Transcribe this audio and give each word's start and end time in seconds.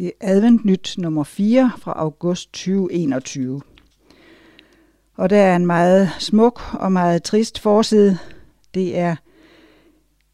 Det 0.00 0.12
er 0.20 0.30
advent 0.30 0.64
nyt 0.64 0.94
nummer 0.98 1.24
4 1.24 1.72
fra 1.78 1.92
august 1.92 2.52
2021. 2.52 3.60
Og 5.14 5.30
der 5.30 5.36
er 5.36 5.56
en 5.56 5.66
meget 5.66 6.08
smuk 6.18 6.60
og 6.72 6.92
meget 6.92 7.22
trist 7.22 7.58
forside. 7.58 8.18
Det 8.74 8.98
er 8.98 9.16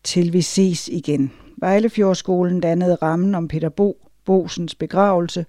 til 0.04 0.32
vi 0.32 0.42
ses 0.42 0.88
igen. 0.88 1.32
Vejlefjordskolen 1.56 2.60
dannede 2.60 2.94
rammen 2.94 3.34
om 3.34 3.48
Peter 3.48 3.68
Bo 3.68 4.08
Bosens 4.24 4.74
begravelse 4.74 5.46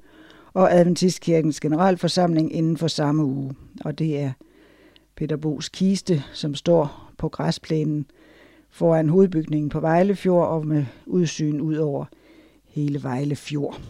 og 0.54 0.73
Adventistkirkens 0.73 1.59
generalforsamling 1.59 2.54
inden 2.54 2.77
for 2.77 2.88
samme 2.88 3.25
uge. 3.25 3.55
Og 3.86 3.99
det 3.99 4.20
er 4.20 4.31
Peter 5.15 5.38
Bos 5.38 5.70
kiste, 5.70 6.23
som 6.34 6.55
står 6.55 7.11
på 7.18 7.29
græsplænen 7.29 8.05
foran 8.70 9.09
hovedbygningen 9.09 9.70
på 9.70 9.79
Vejlefjord 9.79 10.47
og 10.47 10.68
med 10.68 10.86
udsyn 11.05 11.59
ud 11.59 11.75
over 11.75 12.05
hele 12.65 13.04
Vejlefjord. 13.04 13.81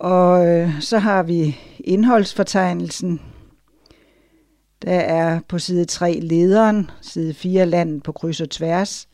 Og 0.00 0.46
øh, 0.46 0.80
så 0.80 0.98
har 0.98 1.22
vi 1.22 1.56
indholdsfortegnelsen. 1.78 3.20
Der 4.82 5.00
er 5.00 5.40
på 5.48 5.58
side 5.58 5.84
3 5.84 6.20
lederen, 6.22 6.90
side 7.00 7.34
4 7.34 7.66
landet 7.66 8.02
på 8.02 8.12
kryds 8.12 8.40
og 8.40 8.50
tværs, 8.50 9.08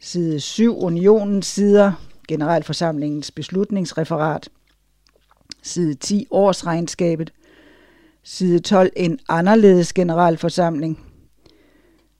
side 0.00 0.40
7 0.40 0.78
unionens 0.78 1.46
sider, 1.46 1.92
generalforsamlingens 2.28 3.30
beslutningsreferat, 3.30 4.48
side 5.62 5.94
10 5.94 6.26
årsregnskabet, 6.30 7.32
side 8.22 8.58
12 8.58 8.92
en 8.96 9.18
anderledes 9.28 9.92
generalforsamling, 9.92 11.00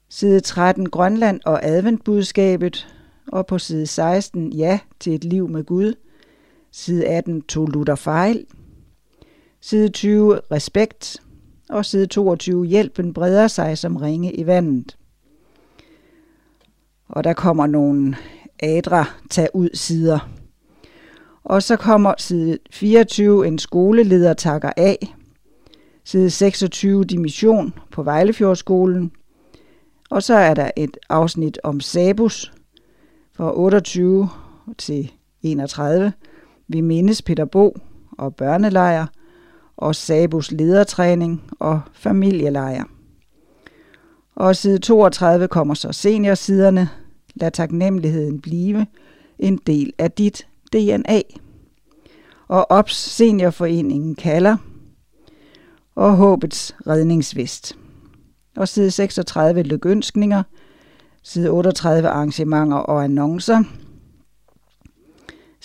side 0.09 0.39
13 0.39 0.89
Grønland 0.89 1.41
og 1.45 1.65
adventbudskabet, 1.65 2.87
og 3.27 3.47
på 3.47 3.57
side 3.57 3.87
16 3.87 4.53
ja 4.53 4.79
til 4.99 5.15
et 5.15 5.23
liv 5.23 5.49
med 5.49 5.63
Gud, 5.63 5.93
side 6.75 7.05
18 7.05 7.41
to 7.41 7.65
Luther 7.65 7.95
fejl, 7.95 8.45
side 9.61 9.89
20 9.89 10.39
respekt, 10.51 11.17
og 11.69 11.85
side 11.85 12.07
22 12.07 12.65
hjælpen 12.65 13.13
breder 13.13 13.47
sig 13.47 13.77
som 13.77 13.95
ringe 13.95 14.33
i 14.33 14.45
vandet. 14.45 14.97
Og 17.07 17.23
der 17.23 17.33
kommer 17.33 17.67
nogle 17.67 18.15
adra 18.59 19.05
tag 19.29 19.49
ud 19.53 19.69
sider. 19.73 20.29
Og 21.43 21.63
så 21.63 21.75
kommer 21.75 22.13
side 22.17 22.57
24 22.71 23.47
en 23.47 23.59
skoleleder 23.59 24.33
takker 24.33 24.71
af. 24.77 25.15
Side 26.03 26.29
26 26.29 27.03
dimission 27.03 27.73
på 27.91 28.03
Vejlefjordskolen. 28.03 29.11
Og 30.09 30.23
så 30.23 30.33
er 30.33 30.53
der 30.53 30.71
et 30.77 30.97
afsnit 31.09 31.59
om 31.63 31.79
Sabus 31.79 32.53
fra 33.33 33.57
28 33.57 34.29
til 34.77 35.11
31. 35.41 36.13
Vi 36.67 36.81
mindes 36.81 37.21
Peter 37.21 37.45
Bo 37.45 37.77
og 38.11 38.35
børnelejr 38.35 39.05
og 39.77 39.95
Sabus 39.95 40.51
ledertræning 40.51 41.43
og 41.59 41.81
familielejr. 41.93 42.83
Og 44.35 44.55
side 44.55 44.79
32 44.79 45.47
kommer 45.47 45.73
så 45.73 45.91
seniorsiderne. 45.91 46.89
Lad 47.35 47.51
taknemmeligheden 47.51 48.41
blive 48.41 48.87
en 49.39 49.57
del 49.67 49.93
af 49.97 50.11
dit 50.11 50.47
DNA. 50.73 51.21
Og 52.47 52.71
OPS 52.71 52.95
Seniorforeningen 52.95 54.15
kalder 54.15 54.57
og 55.95 56.15
håbets 56.15 56.75
redningsvist. 56.87 57.77
Og 58.57 58.67
side 58.67 58.91
36 58.91 59.63
lykønskninger, 59.63 60.43
side 61.23 61.49
38 61.49 62.09
arrangementer 62.09 62.77
og 62.77 63.03
annoncer, 63.03 63.63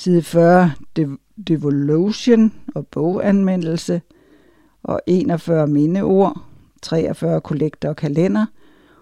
side 0.01 0.23
40 0.23 0.73
devolution 1.49 2.53
og 2.75 2.87
boganmeldelse, 2.87 4.03
og 4.83 5.01
41 5.07 5.67
mindeord, 5.67 6.45
43 6.83 7.41
kollekter 7.41 7.89
og 7.89 7.97
kalender, 7.97 8.47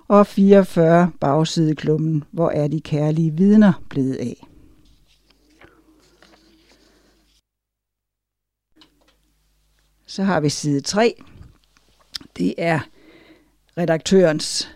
og 0.09 0.27
44 0.27 1.11
bagsideklummen, 1.21 2.25
hvor 2.31 2.51
er 2.51 2.69
de 2.69 2.81
kærlige 2.81 3.31
vidner 3.37 3.73
blevet 3.91 4.15
af. 4.15 4.47
Så 10.07 10.23
har 10.23 10.41
vi 10.41 10.49
side 10.49 10.81
3. 10.81 11.23
Det 12.37 12.55
er 12.59 12.81
redaktørens 13.77 14.69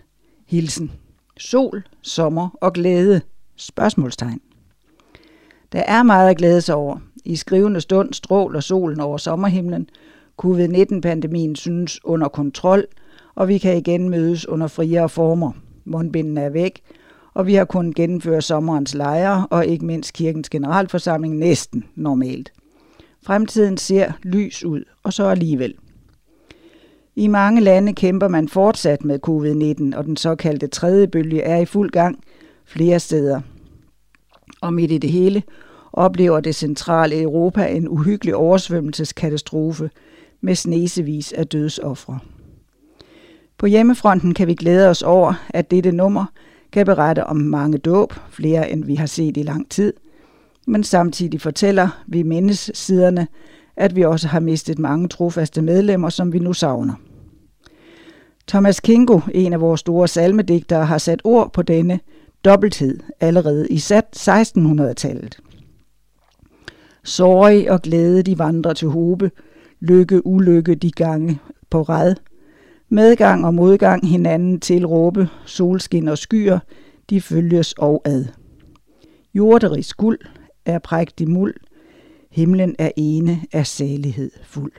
hilsen. 0.47 0.93
Sol, 1.39 1.85
sommer 2.03 2.59
og 2.61 2.73
glæde. 2.73 3.21
Spørgsmålstegn. 3.57 4.52
Der 5.73 5.83
er 5.87 6.03
meget 6.03 6.31
at 6.31 6.37
glæde 6.37 6.61
sig 6.61 6.75
over. 6.75 6.99
I 7.25 7.37
skrivende 7.37 7.81
stund 7.81 8.13
stråler 8.13 8.61
solen 8.61 9.01
over 9.01 9.17
sommerhimlen. 9.17 9.89
Covid-19-pandemien 10.37 11.57
synes 11.57 12.05
under 12.05 12.29
kontrol, 12.29 12.85
og 13.35 13.49
vi 13.49 13.59
kan 13.59 13.77
igen 13.77 14.09
mødes 14.09 14.49
under 14.49 14.67
friere 14.67 15.09
former. 15.09 15.53
Mundbindene 15.85 16.41
er 16.41 16.51
væk, 16.51 16.81
og 17.35 17.47
vi 17.47 17.55
har 17.55 17.65
kunnet 17.65 17.95
gennemføre 17.95 18.43
sommerens 18.43 18.95
lejre 18.95 19.47
og 19.51 19.67
ikke 19.67 19.85
mindst 19.85 20.13
kirkens 20.13 20.51
generalforsamling 20.51 21.37
næsten 21.37 21.85
normalt. 21.95 22.53
Fremtiden 23.23 23.77
ser 23.77 24.13
lys 24.23 24.65
ud, 24.65 24.85
og 25.03 25.13
så 25.13 25.25
alligevel. 25.25 25.75
I 27.17 27.27
mange 27.27 27.61
lande 27.61 27.95
kæmper 27.95 28.29
man 28.29 28.49
fortsat 28.49 29.05
med 29.05 29.19
covid-19, 29.29 29.99
og 29.99 30.05
den 30.05 30.17
såkaldte 30.17 30.67
tredje 30.67 31.09
bølge 31.09 31.41
er 31.43 31.57
i 31.57 31.65
fuld 31.65 31.91
gang 31.91 32.19
flere 32.65 33.01
steder. 33.01 33.41
Og 34.63 34.75
midt 34.75 34.91
i 34.91 34.99
det 34.99 35.11
hele 35.11 35.43
oplever 35.93 36.41
det 36.41 36.55
centrale 36.55 37.23
Europa 37.23 37.67
en 37.67 37.89
uhyggelig 37.89 38.35
oversvømmelseskatastrofe 38.35 39.91
med 40.41 40.55
snesevis 40.55 41.33
af 41.33 41.47
dødsoffre. 41.47 42.19
På 43.59 43.67
hjemmefronten 43.67 44.35
kan 44.35 44.47
vi 44.47 44.55
glæde 44.55 44.89
os 44.89 45.03
over, 45.03 45.35
at 45.49 45.71
dette 45.71 45.93
nummer 45.93 46.25
kan 46.73 46.87
berette 46.87 47.25
om 47.25 47.37
mange 47.37 47.79
dåb, 47.79 48.15
flere 48.31 48.71
end 48.71 48.85
vi 48.85 48.95
har 48.95 49.07
set 49.07 49.37
i 49.37 49.43
lang 49.43 49.71
tid, 49.71 49.93
men 50.67 50.85
samtidig 50.85 51.41
fortæller 51.41 52.03
vi 52.07 52.23
mindesiderne, 52.23 53.29
at 53.77 53.97
vi 53.97 54.03
også 54.03 54.29
har 54.29 54.41
mistet 54.41 54.79
mange 54.79 55.09
trofaste 55.09 55.63
medlemmer, 55.63 56.09
som 56.09 56.33
vi 56.33 56.39
nu 56.39 56.53
savner. 56.53 56.95
Thomas 58.49 58.81
Kingo, 58.81 59.21
en 59.35 59.53
af 59.53 59.61
vores 59.61 59.81
store 59.81 60.09
salmedigtere, 60.09 60.87
har 60.87 60.99
sat 60.99 61.21
ord 61.25 61.53
på 61.53 61.63
denne 61.63 62.01
dobbelthed 62.45 62.99
allerede 63.21 63.69
i 63.69 63.77
1600-tallet. 63.77 65.39
Sorg 67.05 67.71
og 67.71 67.83
glæde 67.83 68.23
de 68.23 68.39
vandrer 68.39 68.73
til 68.73 68.89
hobe, 68.89 69.31
lykke, 69.81 70.27
ulykke 70.27 70.75
de 70.75 70.91
gange 70.91 71.39
på 71.71 71.83
red. 71.83 72.15
Medgang 72.89 73.47
og 73.47 73.55
modgang 73.55 74.09
hinanden 74.09 74.61
til 74.61 74.87
råbe, 74.87 75.29
solskin 75.47 76.09
og 76.09 76.19
skyer, 76.19 76.59
de 77.11 77.21
følges 77.21 77.73
og 77.73 78.03
ad. 78.05 78.25
Jorderis 79.35 79.95
guld 79.95 80.19
er 80.65 80.79
prægtig 80.79 81.31
muld, 81.31 81.55
himlen 82.31 82.77
er 82.79 82.91
ene 82.97 83.41
af 83.53 83.67
salighed 83.67 84.31
fuld. 84.45 84.73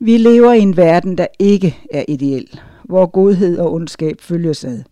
Vi 0.00 0.16
lever 0.16 0.52
i 0.52 0.60
en 0.60 0.76
verden, 0.76 1.18
der 1.18 1.26
ikke 1.38 1.76
er 1.90 2.04
ideel, 2.08 2.60
hvor 2.84 3.06
godhed 3.06 3.58
og 3.58 3.72
ondskab 3.72 4.20
følges 4.20 4.64
ad. 4.64 4.82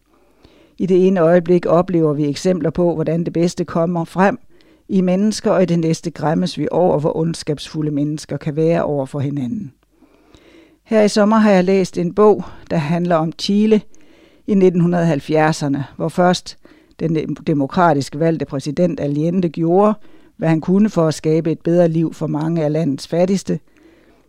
I 0.79 0.87
det 0.87 1.07
ene 1.07 1.21
øjeblik 1.21 1.67
oplever 1.67 2.13
vi 2.13 2.29
eksempler 2.29 2.71
på, 2.71 2.95
hvordan 2.95 3.25
det 3.25 3.33
bedste 3.33 3.65
kommer 3.65 4.05
frem 4.05 4.39
i 4.89 5.01
mennesker, 5.01 5.51
og 5.51 5.63
i 5.63 5.67
det 5.67 5.79
næste 5.79 6.11
græmmes 6.11 6.59
vi 6.59 6.69
over, 6.71 6.99
hvor 6.99 7.17
ondskabsfulde 7.17 7.91
mennesker 7.91 8.37
kan 8.37 8.57
være 8.57 8.85
over 8.85 9.07
for 9.07 9.21
hinanden. 9.21 9.73
Her 10.85 11.03
i 11.03 11.09
sommer 11.09 11.37
har 11.37 11.51
jeg 11.51 11.65
læst 11.65 11.99
en 11.99 12.15
bog, 12.15 12.45
der 12.71 12.77
handler 12.77 13.17
om 13.17 13.33
Chile 13.39 13.81
i 14.47 14.53
1970'erne, 14.53 15.79
hvor 15.97 16.09
først 16.09 16.59
den 17.01 17.37
demokratisk 17.47 18.15
valgte 18.19 18.45
præsident 18.45 19.01
Allende 19.01 19.49
gjorde, 19.49 19.95
hvad 20.37 20.49
han 20.49 20.61
kunne 20.61 20.91
for 20.91 21.09
at 21.09 21.15
skabe 21.15 21.53
et 21.53 21.61
bedre 21.61 21.89
liv 21.89 22.15
for 22.15 22.27
mange 22.27 22.65
af 22.65 22.73
landets 22.73 23.09
fattigste, 23.09 23.61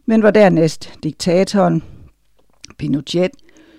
men 0.05 0.19
hvor 0.19 0.31
dernæst 0.31 0.93
diktatoren 1.03 1.83
Pinochet, 2.77 3.31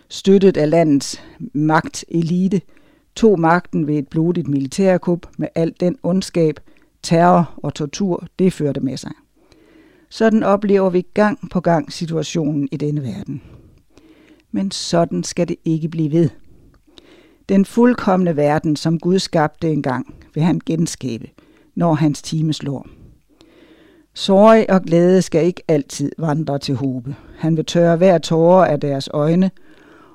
støttet 0.09 0.57
af 0.57 0.71
landets 0.71 1.23
magtelite, 1.53 2.61
tog 3.17 3.41
magten 3.41 3.87
ved 3.87 3.99
et 3.99 4.09
blodigt 4.09 4.49
militærkup 4.49 5.27
med 5.39 5.49
al 5.55 5.75
den 5.81 5.99
ondskab, 6.03 6.61
terror 7.03 7.55
og 7.57 7.75
tortur, 7.75 8.27
det 8.39 8.53
førte 8.53 8.81
med 8.81 8.97
sig. 8.97 9.13
Sådan 10.11 10.43
oplever 10.43 10.91
vi 10.91 11.07
gang 11.15 11.51
på 11.51 11.61
gang 11.61 11.93
situationen 11.93 12.69
i 12.73 12.77
denne 12.77 13.03
verden. 13.03 13.43
Men 14.53 14.71
sådan 14.71 15.25
skal 15.25 15.49
det 15.49 15.57
ikke 15.65 15.89
blive 15.89 16.13
ved. 16.13 16.29
Den 17.49 17.65
fuldkommende 17.65 18.37
verden, 18.37 18.77
som 18.77 18.99
Gud 18.99 19.19
skabte 19.19 19.73
engang, 19.73 20.15
vil 20.35 20.43
han 20.43 20.61
genskabe, 20.67 21.31
når 21.75 21.95
hans 21.95 22.23
time 22.23 22.53
slår. 22.53 22.87
Sorg 24.15 24.67
og 24.69 24.83
glæde 24.83 25.23
skal 25.23 25.47
ikke 25.47 25.63
altid 25.69 26.13
vandre 26.19 26.59
til 26.59 26.75
hobe. 26.75 27.15
Han 27.39 27.57
vil 27.57 27.65
tørre 27.65 27.97
hver 27.97 28.19
tårer 28.19 28.65
af 28.67 28.81
deres 28.81 29.09
øjne, 29.13 29.51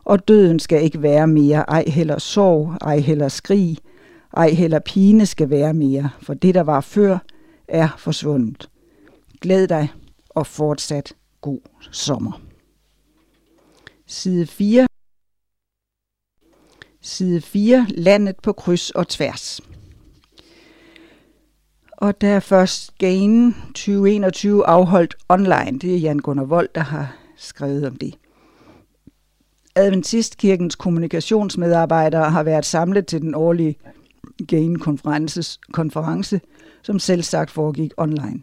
og 0.03 0.27
døden 0.27 0.59
skal 0.59 0.83
ikke 0.83 1.01
være 1.01 1.27
mere 1.27 1.59
ej 1.69 1.83
heller 1.87 2.19
sorg, 2.19 2.77
ej 2.81 2.99
heller 2.99 3.27
skrig, 3.27 3.77
Ej 4.33 4.49
heller 4.49 4.79
pine 4.79 5.25
skal 5.25 5.49
være 5.49 5.73
mere, 5.73 6.09
for 6.21 6.33
det, 6.33 6.55
der 6.55 6.61
var 6.61 6.81
før, 6.81 7.17
er 7.67 7.89
forsvundet. 7.97 8.69
Glæd 9.41 9.67
dig 9.67 9.91
og 10.29 10.47
fortsat 10.47 11.15
god 11.41 11.59
sommer. 11.91 12.41
Side 14.07 14.47
4. 14.47 14.87
Side 17.01 17.41
4. 17.41 17.87
Landet 17.89 18.35
på 18.43 18.53
kryds 18.53 18.89
og 18.89 19.07
tværs. 19.07 19.61
Og 21.91 22.21
der 22.21 22.29
er 22.29 22.39
først 22.39 22.97
Gain 22.97 23.53
2021 23.53 24.65
afholdt 24.65 25.15
online. 25.29 25.79
Det 25.79 25.95
er 25.95 25.99
Jan 25.99 26.19
Gunnar 26.19 26.43
Vold, 26.43 26.69
der 26.75 26.81
har 26.81 27.15
skrevet 27.37 27.87
om 27.87 27.95
det. 27.95 28.20
Adventistkirkens 29.75 30.75
kommunikationsmedarbejdere 30.75 32.29
har 32.29 32.43
været 32.43 32.65
samlet 32.65 33.07
til 33.07 33.21
den 33.21 33.35
årlige 33.35 33.75
Gain-konference, 34.47 36.41
som 36.81 36.99
selv 36.99 37.23
sagt 37.23 37.51
foregik 37.51 37.91
online. 37.97 38.41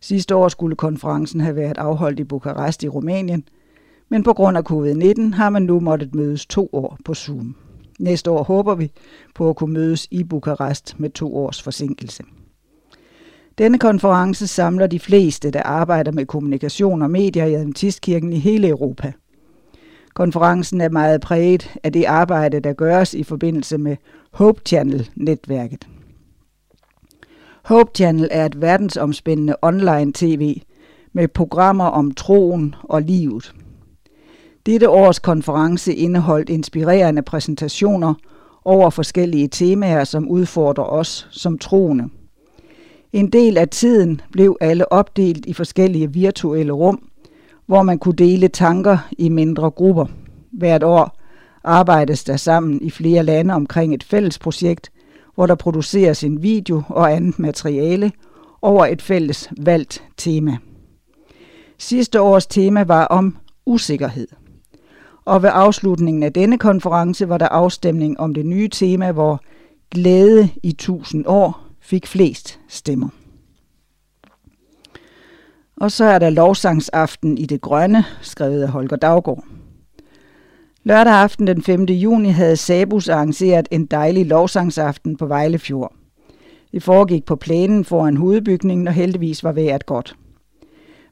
Sidste 0.00 0.34
år 0.34 0.48
skulle 0.48 0.76
konferencen 0.76 1.40
have 1.40 1.56
været 1.56 1.78
afholdt 1.78 2.20
i 2.20 2.24
Bukarest 2.24 2.82
i 2.82 2.88
Rumænien, 2.88 3.44
men 4.08 4.22
på 4.22 4.32
grund 4.32 4.56
af 4.56 4.62
covid-19 4.70 5.34
har 5.34 5.50
man 5.50 5.62
nu 5.62 5.80
måttet 5.80 6.14
mødes 6.14 6.46
to 6.46 6.70
år 6.72 6.98
på 7.04 7.14
Zoom. 7.14 7.56
Næste 7.98 8.30
år 8.30 8.42
håber 8.42 8.74
vi 8.74 8.92
på 9.34 9.50
at 9.50 9.56
kunne 9.56 9.72
mødes 9.72 10.08
i 10.10 10.24
Bukarest 10.24 11.00
med 11.00 11.10
to 11.10 11.36
års 11.36 11.62
forsinkelse. 11.62 12.22
Denne 13.58 13.78
konference 13.78 14.46
samler 14.46 14.86
de 14.86 14.98
fleste, 15.00 15.50
der 15.50 15.62
arbejder 15.62 16.12
med 16.12 16.26
kommunikation 16.26 17.02
og 17.02 17.10
medier 17.10 17.44
i 17.44 17.54
Adventistkirken 17.54 18.32
i 18.32 18.38
hele 18.38 18.68
Europa. 18.68 19.12
Konferencen 20.14 20.80
er 20.80 20.88
meget 20.88 21.20
præget 21.20 21.70
af 21.84 21.92
det 21.92 22.04
arbejde, 22.04 22.60
der 22.60 22.72
gøres 22.72 23.14
i 23.14 23.22
forbindelse 23.22 23.78
med 23.78 23.96
Hope 24.32 24.60
Channel-netværket. 24.66 25.88
Hope 27.64 27.90
Channel 27.94 28.28
er 28.30 28.46
et 28.46 28.60
verdensomspændende 28.60 29.56
online 29.62 30.12
tv 30.14 30.62
med 31.12 31.28
programmer 31.28 31.84
om 31.84 32.10
troen 32.10 32.74
og 32.82 33.02
livet. 33.02 33.54
Dette 34.66 34.88
års 34.88 35.18
konference 35.18 35.94
indeholdt 35.94 36.50
inspirerende 36.50 37.22
præsentationer 37.22 38.14
over 38.64 38.90
forskellige 38.90 39.48
temaer, 39.48 40.04
som 40.04 40.28
udfordrer 40.28 40.84
os 40.84 41.28
som 41.30 41.58
troende. 41.58 42.08
En 43.12 43.32
del 43.32 43.58
af 43.58 43.68
tiden 43.68 44.20
blev 44.32 44.56
alle 44.60 44.92
opdelt 44.92 45.46
i 45.46 45.52
forskellige 45.52 46.12
virtuelle 46.12 46.72
rum, 46.72 47.09
hvor 47.70 47.82
man 47.82 47.98
kunne 47.98 48.14
dele 48.14 48.48
tanker 48.48 48.98
i 49.18 49.28
mindre 49.28 49.70
grupper. 49.70 50.06
Hvert 50.52 50.82
år 50.82 51.16
arbejdes 51.64 52.24
der 52.24 52.36
sammen 52.36 52.82
i 52.82 52.90
flere 52.90 53.22
lande 53.22 53.54
omkring 53.54 53.94
et 53.94 54.04
fælles 54.04 54.38
projekt, 54.38 54.92
hvor 55.34 55.46
der 55.46 55.54
produceres 55.54 56.24
en 56.24 56.42
video 56.42 56.82
og 56.88 57.12
andet 57.12 57.38
materiale 57.38 58.12
over 58.62 58.86
et 58.86 59.02
fælles 59.02 59.48
valgt 59.60 60.04
tema. 60.16 60.56
Sidste 61.78 62.20
års 62.20 62.46
tema 62.46 62.82
var 62.82 63.04
om 63.04 63.36
usikkerhed. 63.66 64.28
Og 65.24 65.42
ved 65.42 65.50
afslutningen 65.52 66.22
af 66.22 66.32
denne 66.32 66.58
konference 66.58 67.28
var 67.28 67.38
der 67.38 67.48
afstemning 67.48 68.20
om 68.20 68.34
det 68.34 68.46
nye 68.46 68.68
tema, 68.68 69.12
hvor 69.12 69.40
glæde 69.90 70.48
i 70.62 70.72
tusind 70.72 71.24
år 71.26 71.60
fik 71.80 72.06
flest 72.06 72.60
stemmer. 72.68 73.19
Og 75.80 75.92
så 75.92 76.04
er 76.04 76.18
der 76.18 76.30
lovsangsaften 76.30 77.38
i 77.38 77.46
det 77.46 77.60
grønne, 77.60 78.04
skrevet 78.22 78.62
af 78.62 78.68
Holger 78.68 78.96
Daggaard. 78.96 79.44
Lørdag 80.84 81.12
aften 81.12 81.46
den 81.46 81.62
5. 81.62 81.84
juni 81.84 82.28
havde 82.28 82.56
Sabus 82.56 83.08
arrangeret 83.08 83.68
en 83.70 83.86
dejlig 83.86 84.26
lovsangsaften 84.26 85.16
på 85.16 85.26
Vejlefjord. 85.26 85.92
Det 86.72 86.82
foregik 86.82 87.24
på 87.24 87.36
plænen 87.36 87.84
foran 87.84 88.16
hovedbygningen, 88.16 88.88
og 88.88 88.94
heldigvis 88.94 89.44
var 89.44 89.52
vejret 89.52 89.86
godt. 89.86 90.16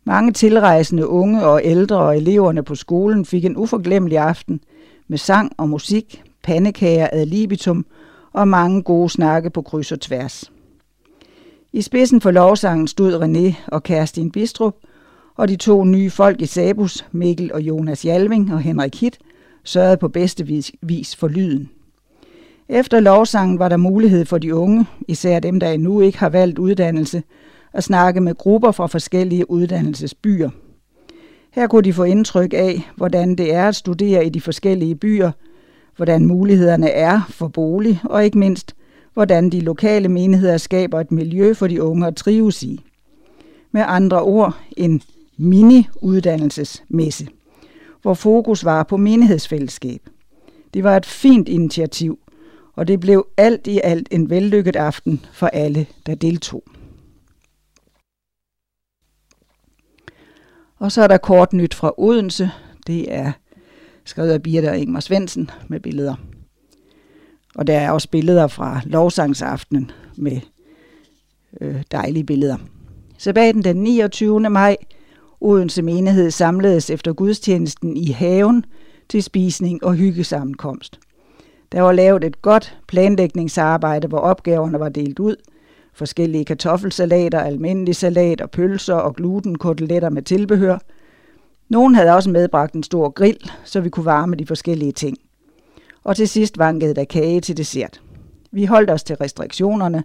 Mange 0.04 0.32
tilrejsende 0.32 1.06
unge 1.06 1.46
og 1.46 1.60
ældre 1.64 1.96
og 1.96 2.16
eleverne 2.16 2.62
på 2.62 2.74
skolen 2.74 3.24
fik 3.24 3.44
en 3.44 3.56
uforglemmelig 3.56 4.18
aften 4.18 4.60
med 5.08 5.18
sang 5.18 5.52
og 5.56 5.68
musik, 5.68 6.22
pandekager 6.42 7.08
ad 7.12 7.26
libitum 7.26 7.86
og 8.32 8.48
mange 8.48 8.82
gode 8.82 9.08
snakke 9.08 9.50
på 9.50 9.62
kryds 9.62 9.92
og 9.92 10.00
tværs. 10.00 10.52
I 11.72 11.82
spidsen 11.82 12.20
for 12.20 12.30
lovsangen 12.30 12.88
stod 12.88 13.14
René 13.14 13.54
og 13.66 13.82
Kerstin 13.82 14.30
Bistrup, 14.30 14.74
og 15.36 15.48
de 15.48 15.56
to 15.56 15.84
nye 15.84 16.10
folk 16.10 16.40
i 16.40 16.46
Sabus, 16.46 17.06
Mikkel 17.12 17.52
og 17.52 17.60
Jonas 17.60 18.04
Jalving 18.04 18.52
og 18.52 18.60
Henrik 18.60 19.00
Hitt, 19.00 19.18
sørgede 19.64 19.96
på 19.96 20.08
bedste 20.08 20.46
vis 20.82 21.16
for 21.16 21.28
lyden. 21.28 21.70
Efter 22.68 23.00
lovsangen 23.00 23.58
var 23.58 23.68
der 23.68 23.76
mulighed 23.76 24.24
for 24.24 24.38
de 24.38 24.54
unge, 24.54 24.86
især 25.08 25.40
dem, 25.40 25.60
der 25.60 25.68
endnu 25.68 26.00
ikke 26.00 26.18
har 26.18 26.28
valgt 26.28 26.58
uddannelse, 26.58 27.22
at 27.72 27.84
snakke 27.84 28.20
med 28.20 28.34
grupper 28.34 28.70
fra 28.70 28.86
forskellige 28.86 29.50
uddannelsesbyer. 29.50 30.50
Her 31.52 31.66
kunne 31.66 31.82
de 31.82 31.92
få 31.92 32.02
indtryk 32.02 32.52
af, 32.54 32.90
hvordan 32.96 33.34
det 33.34 33.54
er 33.54 33.68
at 33.68 33.76
studere 33.76 34.26
i 34.26 34.28
de 34.28 34.40
forskellige 34.40 34.94
byer, 34.94 35.30
hvordan 35.96 36.26
mulighederne 36.26 36.90
er 36.90 37.20
for 37.28 37.48
bolig, 37.48 38.00
og 38.04 38.24
ikke 38.24 38.38
mindst, 38.38 38.74
hvordan 39.18 39.50
de 39.50 39.60
lokale 39.60 40.08
menigheder 40.08 40.56
skaber 40.56 41.00
et 41.00 41.12
miljø 41.12 41.54
for 41.54 41.66
de 41.66 41.82
unge 41.82 42.06
at 42.06 42.16
trives 42.16 42.62
i. 42.62 42.84
Med 43.72 43.82
andre 43.86 44.22
ord, 44.22 44.58
en 44.76 45.02
mini-uddannelsesmesse, 45.36 47.28
hvor 48.02 48.14
fokus 48.14 48.64
var 48.64 48.82
på 48.82 48.96
menighedsfællesskab. 48.96 50.00
Det 50.74 50.84
var 50.84 50.96
et 50.96 51.06
fint 51.06 51.48
initiativ, 51.48 52.18
og 52.76 52.88
det 52.88 53.00
blev 53.00 53.26
alt 53.36 53.66
i 53.66 53.80
alt 53.84 54.08
en 54.10 54.30
vellykket 54.30 54.76
aften 54.76 55.24
for 55.32 55.46
alle, 55.46 55.86
der 56.06 56.14
deltog. 56.14 56.62
Og 60.76 60.92
så 60.92 61.02
er 61.02 61.08
der 61.08 61.18
kort 61.18 61.52
nyt 61.52 61.74
fra 61.74 61.92
Odense. 61.96 62.50
Det 62.86 63.14
er 63.14 63.32
skrevet 64.04 64.30
af 64.30 64.42
Birte 64.42 64.68
og 64.68 64.78
Ingmar 64.78 65.00
Svendsen 65.00 65.50
med 65.68 65.80
billeder. 65.80 66.14
Og 67.58 67.66
der 67.66 67.78
er 67.78 67.90
også 67.90 68.10
billeder 68.10 68.46
fra 68.46 68.80
lovsangsaftenen 68.84 69.90
med 70.16 70.40
øh, 71.60 71.82
dejlige 71.92 72.24
billeder. 72.24 72.56
Sabbaten 73.18 73.64
den 73.64 73.76
29. 73.76 74.40
maj, 74.40 74.76
Odense 75.40 75.82
menighed 75.82 76.30
samledes 76.30 76.90
efter 76.90 77.12
gudstjenesten 77.12 77.96
i 77.96 78.10
haven 78.10 78.64
til 79.08 79.22
spisning 79.22 79.84
og 79.84 79.94
hyggesammenkomst. 79.94 80.98
Der 81.72 81.80
var 81.80 81.92
lavet 81.92 82.24
et 82.24 82.42
godt 82.42 82.78
planlægningsarbejde, 82.88 84.08
hvor 84.08 84.18
opgaverne 84.18 84.80
var 84.80 84.88
delt 84.88 85.18
ud. 85.18 85.36
Forskellige 85.94 86.44
kartoffelsalater, 86.44 87.40
almindelig 87.40 87.96
salat 87.96 88.40
og 88.40 88.50
pølser 88.50 88.94
og 88.94 89.16
glutenkoteletter 89.16 90.10
med 90.10 90.22
tilbehør. 90.22 90.78
Nogen 91.68 91.94
havde 91.94 92.14
også 92.14 92.30
medbragt 92.30 92.74
en 92.74 92.82
stor 92.82 93.10
grill, 93.10 93.50
så 93.64 93.80
vi 93.80 93.88
kunne 93.90 94.06
varme 94.06 94.36
de 94.36 94.46
forskellige 94.46 94.92
ting 94.92 95.18
og 96.08 96.16
til 96.16 96.28
sidst 96.28 96.58
vankede 96.58 96.94
der 96.94 97.04
kage 97.04 97.40
til 97.40 97.56
dessert. 97.56 98.02
Vi 98.52 98.64
holdt 98.64 98.90
os 98.90 99.02
til 99.02 99.16
restriktionerne, 99.16 100.04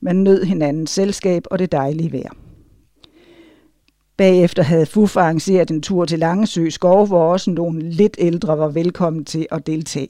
men 0.00 0.24
nød 0.24 0.44
hinandens 0.44 0.90
selskab 0.90 1.44
og 1.50 1.58
det 1.58 1.72
dejlige 1.72 2.12
vejr. 2.12 2.30
Bagefter 4.16 4.62
havde 4.62 4.86
FUF 4.86 5.16
arrangeret 5.16 5.70
en 5.70 5.82
tur 5.82 6.04
til 6.04 6.18
Langesø 6.18 6.70
skov, 6.70 7.06
hvor 7.06 7.32
også 7.32 7.50
nogle 7.50 7.90
lidt 7.90 8.16
ældre 8.18 8.58
var 8.58 8.68
velkommen 8.68 9.24
til 9.24 9.46
at 9.50 9.66
deltage. 9.66 10.08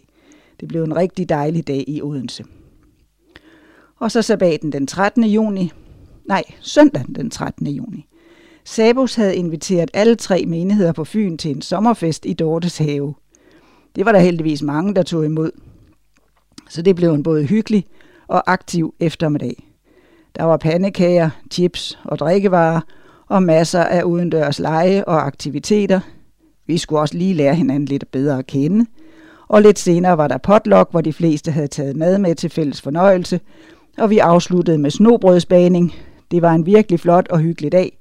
Det 0.60 0.68
blev 0.68 0.82
en 0.82 0.96
rigtig 0.96 1.28
dejlig 1.28 1.66
dag 1.66 1.84
i 1.86 2.02
Odense. 2.02 2.44
Og 3.96 4.10
så 4.10 4.22
sabbaten 4.22 4.72
den 4.72 4.86
13. 4.86 5.24
juni. 5.24 5.72
Nej, 6.28 6.42
søndag 6.60 7.04
den 7.16 7.30
13. 7.30 7.66
juni. 7.66 8.06
Sabus 8.64 9.14
havde 9.14 9.36
inviteret 9.36 9.90
alle 9.94 10.14
tre 10.16 10.44
menigheder 10.46 10.92
på 10.92 11.04
Fyn 11.04 11.36
til 11.36 11.50
en 11.50 11.62
sommerfest 11.62 12.26
i 12.26 12.32
Dortes 12.32 12.78
have. 12.78 13.14
Det 13.96 14.06
var 14.06 14.12
der 14.12 14.18
heldigvis 14.18 14.62
mange, 14.62 14.94
der 14.94 15.02
tog 15.02 15.24
imod. 15.24 15.50
Så 16.68 16.82
det 16.82 16.96
blev 16.96 17.12
en 17.12 17.22
både 17.22 17.44
hyggelig 17.44 17.84
og 18.28 18.52
aktiv 18.52 18.94
eftermiddag. 19.00 19.68
Der 20.36 20.44
var 20.44 20.56
pandekager, 20.56 21.30
chips 21.52 21.98
og 22.04 22.18
drikkevarer 22.18 22.80
og 23.28 23.42
masser 23.42 23.84
af 23.84 24.02
udendørs 24.02 24.58
lege 24.58 25.08
og 25.08 25.26
aktiviteter. 25.26 26.00
Vi 26.66 26.78
skulle 26.78 27.00
også 27.00 27.16
lige 27.16 27.34
lære 27.34 27.54
hinanden 27.54 27.88
lidt 27.88 28.10
bedre 28.10 28.38
at 28.38 28.46
kende. 28.46 28.86
Og 29.48 29.62
lidt 29.62 29.78
senere 29.78 30.18
var 30.18 30.28
der 30.28 30.38
potluck, 30.38 30.90
hvor 30.90 31.00
de 31.00 31.12
fleste 31.12 31.50
havde 31.50 31.68
taget 31.68 31.96
mad 31.96 32.18
med 32.18 32.34
til 32.34 32.50
fælles 32.50 32.82
fornøjelse, 32.82 33.40
og 33.98 34.10
vi 34.10 34.18
afsluttede 34.18 34.78
med 34.78 34.90
snobrødsbaning. 34.90 35.94
Det 36.30 36.42
var 36.42 36.52
en 36.52 36.66
virkelig 36.66 37.00
flot 37.00 37.28
og 37.28 37.38
hyggelig 37.38 37.72
dag, 37.72 37.98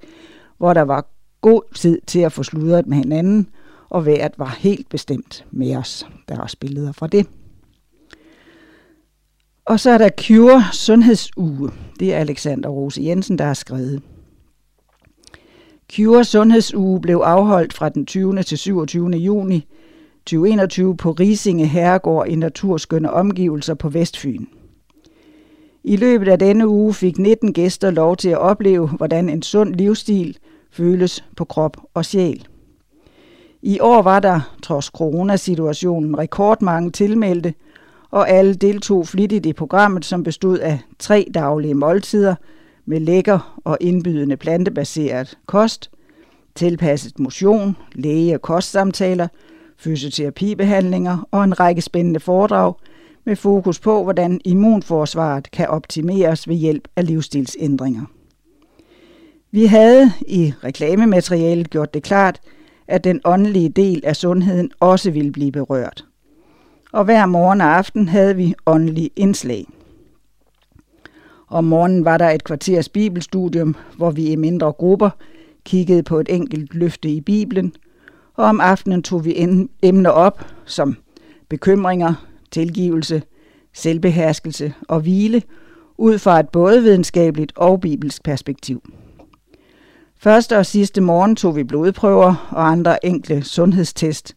hvor 0.57 0.73
der 0.73 0.81
var 0.81 1.05
god 1.41 1.61
tid 1.75 2.01
til 2.07 2.19
at 2.19 2.31
få 2.31 2.43
sludret 2.43 2.87
med 2.87 2.97
hinanden– 2.97 3.47
og 3.93 4.05
vejret 4.05 4.31
var 4.37 4.57
helt 4.59 4.89
bestemt 4.89 5.45
med 5.51 5.75
os. 5.75 6.07
Der 6.27 6.35
er 6.35 6.39
også 6.39 6.57
billeder 6.59 6.91
fra 6.91 7.07
det. 7.07 7.27
Og 9.65 9.79
så 9.79 9.91
er 9.91 9.97
der 9.97 10.09
Cure 10.09 10.63
Sundhedsuge. 10.71 11.71
Det 11.99 12.13
er 12.13 12.17
Alexander 12.17 12.69
Rose 12.69 13.03
Jensen, 13.03 13.37
der 13.37 13.45
har 13.45 13.53
skrevet. 13.53 14.01
Cure 15.91 16.23
Sundhedsuge 16.23 17.01
blev 17.01 17.17
afholdt 17.17 17.73
fra 17.73 17.89
den 17.89 18.05
20. 18.05 18.43
til 18.43 18.57
27. 18.57 19.09
juni 19.09 19.67
2021 20.25 20.97
på 20.97 21.11
Risinge 21.11 21.65
Herregård 21.65 22.27
i 22.27 22.35
naturskønne 22.35 23.11
omgivelser 23.11 23.73
på 23.73 23.89
Vestfyn. 23.89 24.45
I 25.83 25.95
løbet 25.95 26.27
af 26.27 26.39
denne 26.39 26.67
uge 26.67 26.93
fik 26.93 27.17
19 27.17 27.53
gæster 27.53 27.91
lov 27.91 28.17
til 28.17 28.29
at 28.29 28.37
opleve, 28.37 28.87
hvordan 28.87 29.29
en 29.29 29.41
sund 29.41 29.75
livsstil 29.75 30.37
føles 30.71 31.23
på 31.37 31.45
krop 31.45 31.77
og 31.93 32.05
sjæl. 32.05 32.47
I 33.65 33.79
år 33.79 34.01
var 34.01 34.19
der, 34.19 34.55
trods 34.63 34.85
coronasituationen, 34.85 36.17
rekordmange 36.17 36.91
tilmeldte, 36.91 37.53
og 38.11 38.29
alle 38.29 38.53
deltog 38.53 39.07
flittigt 39.07 39.45
i 39.45 39.53
programmet, 39.53 40.05
som 40.05 40.23
bestod 40.23 40.59
af 40.59 40.79
tre 40.99 41.27
daglige 41.33 41.73
måltider 41.73 42.35
med 42.85 42.99
lækker 42.99 43.59
og 43.63 43.77
indbydende 43.81 44.37
plantebaseret 44.37 45.37
kost, 45.45 45.91
tilpasset 46.55 47.19
motion, 47.19 47.75
læge- 47.95 48.35
og 48.35 48.41
kostsamtaler, 48.41 49.27
fysioterapibehandlinger 49.77 51.27
og 51.31 51.43
en 51.43 51.59
række 51.59 51.81
spændende 51.81 52.19
foredrag 52.19 52.73
med 53.25 53.35
fokus 53.35 53.79
på, 53.79 54.03
hvordan 54.03 54.41
immunforsvaret 54.45 55.51
kan 55.51 55.67
optimeres 55.67 56.47
ved 56.47 56.55
hjælp 56.55 56.87
af 56.95 57.07
livsstilsændringer. 57.07 58.05
Vi 59.51 59.65
havde 59.65 60.11
i 60.27 60.53
reklamematerialet 60.63 61.69
gjort 61.69 61.93
det 61.93 62.03
klart, 62.03 62.39
at 62.87 63.03
den 63.03 63.21
åndelige 63.25 63.69
del 63.69 64.01
af 64.03 64.15
sundheden 64.15 64.71
også 64.79 65.11
ville 65.11 65.31
blive 65.31 65.51
berørt. 65.51 66.05
Og 66.91 67.05
hver 67.05 67.25
morgen 67.25 67.61
og 67.61 67.77
aften 67.77 68.07
havde 68.07 68.35
vi 68.35 68.55
åndelige 68.65 69.09
indslag. 69.15 69.65
Om 71.47 71.63
morgenen 71.63 72.05
var 72.05 72.17
der 72.17 72.29
et 72.29 72.43
kvarters 72.43 72.89
bibelstudium, 72.89 73.75
hvor 73.97 74.11
vi 74.11 74.31
i 74.31 74.35
mindre 74.35 74.71
grupper 74.71 75.09
kiggede 75.65 76.03
på 76.03 76.19
et 76.19 76.27
enkelt 76.29 76.75
løfte 76.75 77.09
i 77.09 77.21
Bibelen, 77.21 77.75
og 78.33 78.45
om 78.45 78.61
aftenen 78.61 79.03
tog 79.03 79.25
vi 79.25 79.47
emner 79.81 80.09
op 80.09 80.45
som 80.65 80.95
bekymringer, 81.49 82.27
tilgivelse, 82.51 83.23
selvbeherskelse 83.73 84.73
og 84.87 84.99
hvile, 84.99 85.41
ud 85.97 86.17
fra 86.17 86.39
et 86.39 86.49
både 86.49 86.81
videnskabeligt 86.81 87.53
og 87.55 87.81
bibelsk 87.81 88.23
perspektiv. 88.23 88.83
Første 90.23 90.57
og 90.57 90.65
sidste 90.65 91.01
morgen 91.01 91.35
tog 91.35 91.55
vi 91.55 91.63
blodprøver 91.63 92.49
og 92.51 92.71
andre 92.71 93.05
enkle 93.05 93.43
sundhedstest. 93.43 94.35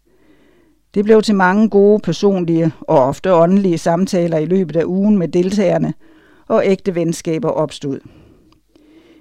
Det 0.94 1.04
blev 1.04 1.22
til 1.22 1.34
mange 1.34 1.68
gode 1.68 2.00
personlige 2.00 2.72
og 2.80 2.98
ofte 2.98 3.34
åndelige 3.34 3.78
samtaler 3.78 4.38
i 4.38 4.46
løbet 4.46 4.76
af 4.76 4.84
ugen 4.84 5.18
med 5.18 5.28
deltagerne, 5.28 5.94
og 6.48 6.62
ægte 6.64 6.94
venskaber 6.94 7.48
opstod. 7.48 8.00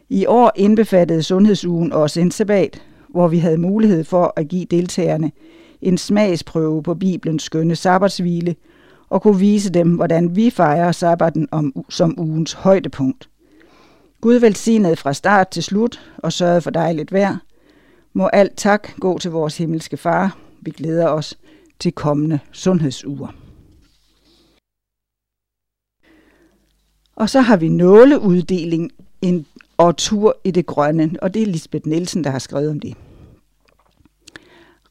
I 0.09 0.25
år 0.25 0.51
indbefattede 0.55 1.23
Sundhedsugen 1.23 1.93
også 1.93 2.21
en 2.21 2.31
sabbat, 2.31 2.81
hvor 3.09 3.27
vi 3.27 3.37
havde 3.37 3.57
mulighed 3.57 4.03
for 4.03 4.33
at 4.35 4.47
give 4.47 4.65
deltagerne 4.65 5.31
en 5.81 5.97
smagsprøve 5.97 6.83
på 6.83 6.95
Bibelens 6.95 7.43
skønne 7.43 7.75
sabbatshvile 7.75 8.55
og 9.09 9.21
kunne 9.21 9.39
vise 9.39 9.69
dem, 9.69 9.95
hvordan 9.95 10.35
vi 10.35 10.49
fejrer 10.49 10.91
sabbaten 10.91 11.47
om, 11.51 11.85
som 11.89 12.19
ugens 12.19 12.53
højdepunkt. 12.53 13.29
Gud 14.25 14.35
velsignede 14.35 14.95
fra 14.95 15.13
start 15.13 15.47
til 15.47 15.63
slut 15.63 16.01
og 16.17 16.33
sørgede 16.33 16.61
for 16.61 16.69
dejligt 16.69 17.11
vejr. 17.11 17.37
Må 18.13 18.27
alt 18.27 18.57
tak 18.57 18.95
gå 18.99 19.17
til 19.17 19.31
vores 19.31 19.57
himmelske 19.57 19.97
far. 19.97 20.37
Vi 20.61 20.71
glæder 20.71 21.07
os 21.07 21.37
til 21.79 21.91
kommende 21.91 22.39
sundhedsuger. 22.51 23.27
Og 27.15 27.29
så 27.29 27.41
har 27.41 27.57
vi 27.57 27.69
nåleuddeling 27.69 28.91
en 29.21 29.45
og 29.77 29.97
tur 29.97 30.37
i 30.43 30.51
det 30.51 30.65
grønne, 30.65 31.11
og 31.21 31.33
det 31.33 31.41
er 31.41 31.47
Lisbeth 31.47 31.87
Nielsen, 31.87 32.23
der 32.23 32.29
har 32.29 32.39
skrevet 32.39 32.69
om 32.69 32.79
det. 32.79 32.97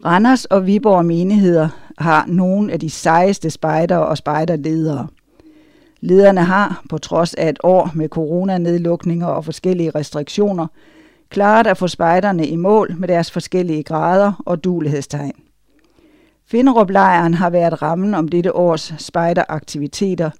Randers 0.05 0.45
og 0.45 0.67
Viborg 0.67 1.05
menigheder 1.05 1.69
har 1.99 2.26
nogle 2.26 2.73
af 2.73 2.81
de 2.81 2.91
sejeste 2.91 3.50
spejdere 3.50 4.07
og 4.07 4.19
spejderledere. 4.19 5.09
Lederne 6.06 6.44
har, 6.44 6.84
på 6.90 6.99
trods 6.99 7.34
af 7.34 7.49
et 7.49 7.58
år 7.62 7.90
med 7.94 8.08
coronanedlukninger 8.08 9.26
og 9.26 9.44
forskellige 9.44 9.90
restriktioner, 9.90 10.66
klaret 11.28 11.66
at 11.66 11.78
få 11.78 11.88
spejderne 11.88 12.46
i 12.46 12.56
mål 12.56 12.94
med 12.99 13.08
deres 13.08 13.30
forskellige 13.30 13.82
grader 13.82 14.42
og 14.46 14.64
dulighedstegn. 14.64 15.32
Finderup-lejren 16.46 17.34
har 17.34 17.50
været 17.50 17.82
rammen 17.82 18.14
om 18.14 18.28
dette 18.28 18.56
års 18.56 18.94
spejderaktiviteter, 18.99 20.30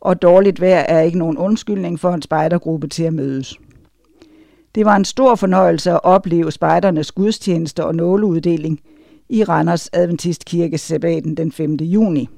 og 0.00 0.22
dårligt 0.22 0.60
vejr 0.60 0.80
er 0.80 1.00
ikke 1.00 1.18
nogen 1.18 1.38
undskyldning 1.38 2.00
for 2.00 2.10
en 2.10 2.22
spejdergruppe 2.22 2.88
til 2.88 3.02
at 3.02 3.14
mødes. 3.14 3.58
Det 4.74 4.84
var 4.84 4.96
en 4.96 5.04
stor 5.04 5.34
fornøjelse 5.34 5.90
at 5.90 6.04
opleve 6.04 6.52
spejdernes 6.52 7.12
gudstjeneste 7.12 7.84
og 7.84 7.94
nåleuddeling 7.94 8.80
i 9.28 9.44
Randers 9.44 9.90
Adventistkirke 9.92 10.78
sabbaten 10.78 11.36
den 11.36 11.52
5. 11.52 11.74
juni. 11.74 12.28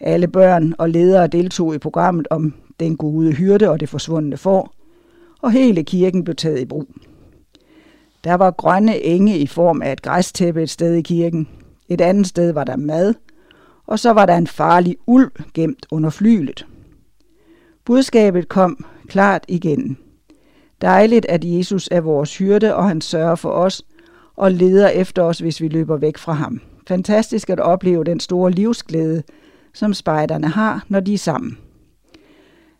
Alle 0.00 0.28
børn 0.28 0.74
og 0.78 0.90
ledere 0.90 1.26
deltog 1.26 1.74
i 1.74 1.78
programmet 1.78 2.28
om 2.30 2.54
den 2.80 2.96
gode 2.96 3.32
hyrde 3.32 3.70
og 3.70 3.80
det 3.80 3.88
forsvundne 3.88 4.36
får, 4.36 4.72
og 5.42 5.52
hele 5.52 5.84
kirken 5.84 6.24
blev 6.24 6.36
taget 6.36 6.60
i 6.60 6.64
brug. 6.64 6.88
Der 8.24 8.34
var 8.34 8.50
grønne 8.50 9.02
enge 9.02 9.38
i 9.38 9.46
form 9.46 9.82
af 9.82 9.92
et 9.92 10.02
græstæppe 10.02 10.62
et 10.62 10.70
sted 10.70 10.94
i 10.94 11.02
kirken. 11.02 11.48
Et 11.88 12.00
andet 12.00 12.26
sted 12.26 12.52
var 12.52 12.64
der 12.64 12.76
mad, 12.76 13.14
og 13.86 13.98
så 13.98 14.10
var 14.10 14.26
der 14.26 14.36
en 14.36 14.46
farlig 14.46 14.96
ulv 15.06 15.30
gemt 15.54 15.86
under 15.90 16.10
flylet. 16.10 16.66
Budskabet 17.84 18.48
kom 18.48 18.86
klart 19.08 19.44
igen. 19.48 19.98
Dejligt, 20.80 21.26
at 21.26 21.44
Jesus 21.44 21.88
er 21.92 22.00
vores 22.00 22.38
hyrde, 22.38 22.74
og 22.74 22.88
han 22.88 23.00
sørger 23.00 23.34
for 23.34 23.50
os 23.50 23.82
og 24.36 24.52
leder 24.52 24.88
efter 24.88 25.22
os, 25.22 25.38
hvis 25.38 25.60
vi 25.60 25.68
løber 25.68 25.96
væk 25.96 26.18
fra 26.18 26.32
ham. 26.32 26.60
Fantastisk 26.88 27.50
at 27.50 27.60
opleve 27.60 28.04
den 28.04 28.20
store 28.20 28.50
livsglæde, 28.50 29.22
som 29.76 29.94
spejderne 29.94 30.48
har, 30.48 30.84
når 30.88 31.00
de 31.00 31.14
er 31.14 31.18
sammen. 31.18 31.58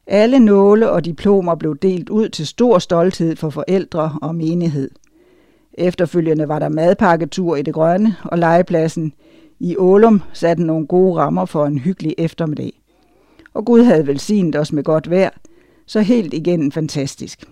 Alle 0.07 0.39
nåle 0.39 0.91
og 0.91 1.05
diplomer 1.05 1.55
blev 1.55 1.77
delt 1.77 2.09
ud 2.09 2.29
til 2.29 2.47
stor 2.47 2.79
stolthed 2.79 3.37
for 3.37 3.51
forældre 3.51 4.19
og 4.23 4.35
menighed. 4.35 4.91
Efterfølgende 5.75 6.49
var 6.49 6.59
der 6.59 6.69
madpakketur 6.69 7.57
i 7.57 7.63
det 7.63 7.75
grønne, 7.75 8.17
og 8.25 8.39
legepladsen 8.39 9.13
i 9.61 9.77
Ålum 9.77 10.23
satte 10.33 10.63
nogle 10.63 10.87
gode 10.87 11.17
rammer 11.17 11.45
for 11.45 11.67
en 11.67 11.79
hyggelig 11.79 12.15
eftermiddag. 12.19 12.83
Og 13.55 13.65
Gud 13.65 13.83
havde 13.83 14.07
velsignet 14.07 14.57
os 14.57 14.73
med 14.73 14.85
godt 14.85 15.11
vejr, 15.11 15.31
så 15.87 16.01
helt 16.01 16.35
igennem 16.35 16.73
fantastisk. 16.73 17.45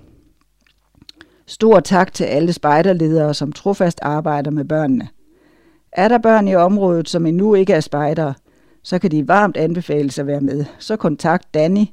Stor 1.46 1.80
tak 1.80 2.12
til 2.12 2.24
alle 2.24 2.52
spejderledere, 2.52 3.34
som 3.34 3.52
trofast 3.52 3.98
arbejder 4.02 4.50
med 4.50 4.64
børnene. 4.64 5.08
Er 5.92 6.08
der 6.08 6.18
børn 6.18 6.48
i 6.48 6.54
området, 6.54 7.08
som 7.08 7.26
endnu 7.26 7.54
ikke 7.54 7.72
er 7.72 7.80
spejdere, 7.80 8.34
så 8.84 8.98
kan 8.98 9.10
de 9.10 9.28
varmt 9.28 9.56
anbefales 9.56 10.18
at 10.18 10.26
være 10.26 10.40
med. 10.40 10.64
Så 10.78 10.96
kontakt 10.96 11.54
Danny, 11.54 11.84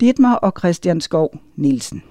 Dietmar 0.00 0.34
og 0.34 0.52
Christian 0.58 1.00
Skov 1.00 1.34
Nielsen. 1.56 2.02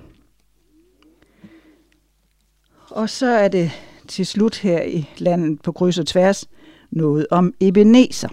Og 2.90 3.10
så 3.10 3.28
er 3.28 3.48
det 3.48 3.72
til 4.08 4.26
slut 4.26 4.58
her 4.58 4.82
i 4.82 5.10
landet 5.18 5.62
på 5.62 5.72
kryds 5.72 6.00
og 6.00 6.08
tværs 6.08 6.50
noget 6.92 7.28
om 7.32 7.54
Ebenezer, 7.60 8.30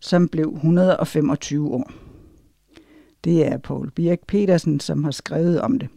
som 0.00 0.28
blev 0.28 0.52
125 0.54 1.70
år. 1.70 1.90
Det 3.24 3.46
er 3.46 3.58
Paul 3.58 3.90
Birk 3.90 4.26
Petersen, 4.26 4.80
som 4.80 5.04
har 5.04 5.10
skrevet 5.10 5.60
om 5.60 5.78
det 5.78 5.88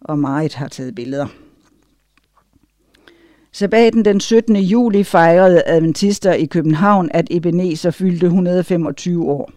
og 0.00 0.18
Marit 0.18 0.54
har 0.54 0.68
taget 0.68 0.94
billeder. 0.94 1.26
Sabbaten 3.56 4.04
den 4.04 4.20
17. 4.20 4.56
juli 4.56 5.04
fejrede 5.04 5.62
adventister 5.66 6.32
i 6.32 6.44
København, 6.44 7.10
at 7.14 7.28
Ebenezer 7.30 7.90
fyldte 7.90 8.26
125 8.26 9.24
år. 9.24 9.50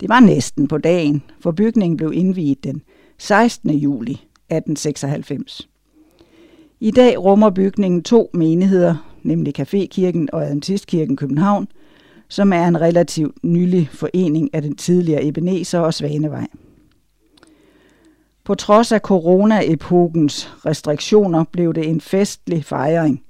Det 0.00 0.08
var 0.08 0.20
næsten 0.20 0.68
på 0.68 0.78
dagen, 0.78 1.22
for 1.40 1.50
bygningen 1.50 1.96
blev 1.96 2.12
indviet 2.14 2.64
den 2.64 2.82
16. 3.18 3.70
juli 3.70 4.12
1896. 4.12 5.68
I 6.80 6.90
dag 6.90 7.18
rummer 7.18 7.50
bygningen 7.50 8.02
to 8.02 8.30
menigheder, 8.34 9.10
nemlig 9.22 9.60
Cafékirken 9.60 10.26
og 10.32 10.44
Adventistkirken 10.44 11.16
København, 11.16 11.68
som 12.28 12.52
er 12.52 12.68
en 12.68 12.80
relativt 12.80 13.44
nylig 13.44 13.88
forening 13.92 14.50
af 14.54 14.62
den 14.62 14.76
tidligere 14.76 15.24
Ebenezer 15.24 15.78
og 15.78 15.94
Svanevej. 15.94 16.46
På 18.46 18.54
trods 18.54 18.92
af 18.92 19.00
corona-epokens 19.00 20.52
restriktioner 20.66 21.44
blev 21.52 21.74
det 21.74 21.88
en 21.88 22.00
festlig 22.00 22.64
fejring. 22.64 23.22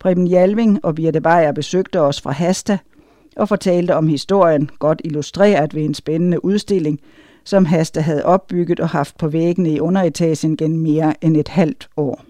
Preben 0.00 0.26
Jalving 0.26 0.84
og 0.84 0.94
Birte 0.94 1.20
Beyer 1.20 1.52
besøgte 1.52 2.00
os 2.00 2.20
fra 2.20 2.30
Hasta 2.30 2.78
og 3.36 3.48
fortalte 3.48 3.96
om 3.96 4.06
historien, 4.06 4.70
godt 4.78 5.00
illustreret 5.04 5.74
ved 5.74 5.84
en 5.84 5.94
spændende 5.94 6.44
udstilling, 6.44 7.00
som 7.44 7.64
Hasta 7.64 8.00
havde 8.00 8.24
opbygget 8.24 8.80
og 8.80 8.88
haft 8.88 9.18
på 9.18 9.28
væggene 9.28 9.70
i 9.70 9.80
underetagen 9.80 10.56
gennem 10.56 10.80
mere 10.80 11.14
end 11.24 11.36
et 11.36 11.48
halvt 11.48 11.88
år. 11.96 12.24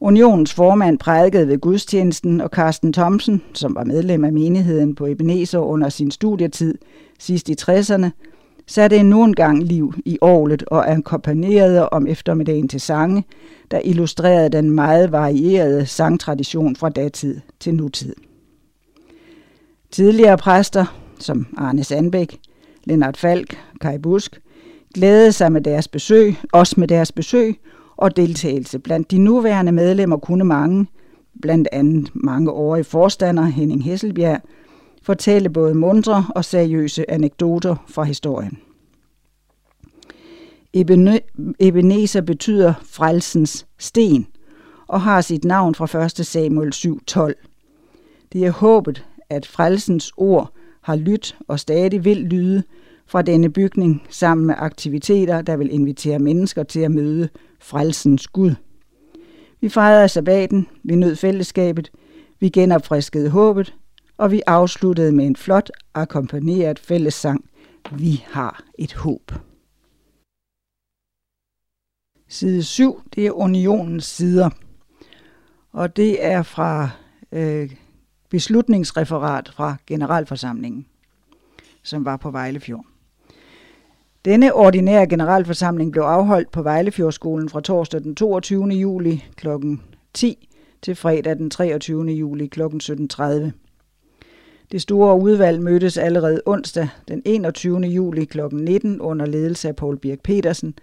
Unionens 0.00 0.54
formand 0.54 0.98
prædikede 0.98 1.48
ved 1.48 1.58
gudstjenesten, 1.58 2.40
og 2.40 2.48
Carsten 2.48 2.92
Thomsen, 2.92 3.42
som 3.54 3.74
var 3.74 3.84
medlem 3.84 4.24
af 4.24 4.32
menigheden 4.32 4.94
på 4.94 5.06
Ebenezer 5.06 5.58
under 5.58 5.88
sin 5.88 6.10
studietid 6.10 6.78
sidst 7.18 7.48
i 7.48 7.54
60'erne, 7.60 8.10
satte 8.66 8.96
en 8.96 9.06
nogen 9.06 9.34
gang 9.34 9.62
liv 9.62 9.94
i 10.04 10.18
året 10.20 10.62
og 10.62 10.90
akkompagnerede 10.90 11.88
om 11.88 12.06
eftermiddagen 12.06 12.68
til 12.68 12.80
sange, 12.80 13.24
der 13.70 13.80
illustrerede 13.84 14.48
den 14.48 14.70
meget 14.70 15.12
varierede 15.12 15.86
sangtradition 15.86 16.76
fra 16.76 16.88
datid 16.88 17.40
til 17.60 17.74
nutid. 17.74 18.14
Tidligere 19.90 20.36
præster, 20.36 20.98
som 21.18 21.46
Arne 21.56 21.84
Sandbæk, 21.84 22.38
Lennart 22.84 23.16
Falk, 23.16 23.58
Kai 23.80 23.98
Busk, 23.98 24.40
glædede 24.94 25.32
sig 25.32 25.52
med 25.52 25.60
deres 25.60 25.88
besøg, 25.88 26.36
også 26.52 26.80
med 26.80 26.88
deres 26.88 27.12
besøg 27.12 27.60
og 27.96 28.16
deltagelse. 28.16 28.78
Blandt 28.78 29.10
de 29.10 29.18
nuværende 29.18 29.72
medlemmer 29.72 30.16
kunne 30.16 30.44
mange, 30.44 30.86
blandt 31.42 31.68
andet 31.72 32.10
mange 32.14 32.50
årige 32.50 32.84
forstander 32.84 33.42
Henning 33.42 33.84
Hesselbjerg, 33.84 34.40
fortælle 35.04 35.50
både 35.50 35.74
mundre 35.74 36.26
og 36.34 36.44
seriøse 36.44 37.10
anekdoter 37.10 37.76
fra 37.88 38.02
historien. 38.02 38.58
Ebenezer 41.60 42.20
betyder 42.20 42.74
frelsens 42.82 43.66
sten 43.78 44.26
og 44.86 45.00
har 45.00 45.20
sit 45.20 45.44
navn 45.44 45.74
fra 45.74 46.04
1. 46.04 46.26
Samuel 46.26 46.72
7:12. 46.74 47.32
Det 48.32 48.46
er 48.46 48.50
håbet, 48.50 49.04
at 49.30 49.46
frelsens 49.46 50.12
ord 50.16 50.52
har 50.80 50.96
lyttet 50.96 51.36
og 51.48 51.60
stadig 51.60 52.04
vil 52.04 52.16
lyde 52.16 52.62
fra 53.06 53.22
denne 53.22 53.50
bygning 53.50 54.02
sammen 54.10 54.46
med 54.46 54.54
aktiviteter, 54.58 55.42
der 55.42 55.56
vil 55.56 55.72
invitere 55.72 56.18
mennesker 56.18 56.62
til 56.62 56.80
at 56.80 56.90
møde 56.90 57.28
frelsens 57.60 58.28
Gud. 58.28 58.54
Vi 59.60 59.68
fejrede 59.68 60.08
sabbaten, 60.08 60.66
vi 60.82 60.96
nød 60.96 61.16
fællesskabet, 61.16 61.90
vi 62.40 62.48
genopfriskede 62.48 63.30
håbet, 63.30 63.74
og 64.16 64.30
vi 64.30 64.42
afsluttede 64.46 65.12
med 65.12 65.26
en 65.26 65.36
flot 65.36 65.70
akkompagneret 65.94 66.78
fællessang. 66.78 67.44
Vi 67.92 68.24
har 68.26 68.64
et 68.78 68.94
håb. 68.94 69.32
Side 72.28 72.62
7, 72.62 73.00
det 73.14 73.26
er 73.26 73.30
unionens 73.30 74.04
sider. 74.04 74.50
Og 75.72 75.96
det 75.96 76.24
er 76.24 76.42
fra 76.42 76.90
øh, 77.32 77.70
beslutningsreferat 78.30 79.52
fra 79.56 79.76
generalforsamlingen, 79.86 80.86
som 81.82 82.04
var 82.04 82.16
på 82.16 82.30
Vejlefjord. 82.30 82.86
Denne 84.24 84.52
ordinære 84.52 85.06
generalforsamling 85.06 85.92
blev 85.92 86.02
afholdt 86.02 86.50
på 86.50 86.62
Vejlefjordskolen 86.62 87.48
fra 87.48 87.60
torsdag 87.60 88.02
den 88.02 88.14
22. 88.14 88.66
juli 88.68 89.24
kl. 89.36 89.48
10 90.14 90.48
til 90.82 90.96
fredag 90.96 91.36
den 91.36 91.50
23. 91.50 92.04
juli 92.04 92.46
kl. 92.46 92.62
17.30. 92.62 93.63
Det 94.74 94.82
store 94.82 95.20
udvalg 95.20 95.62
mødtes 95.62 95.98
allerede 95.98 96.42
onsdag 96.46 96.88
den 97.08 97.22
21. 97.24 97.80
juli 97.80 98.24
kl. 98.24 98.40
19 98.52 99.00
under 99.00 99.26
ledelse 99.26 99.68
af 99.68 99.76
Paul 99.76 99.98
Birk 99.98 100.20
Petersen, 100.20 100.74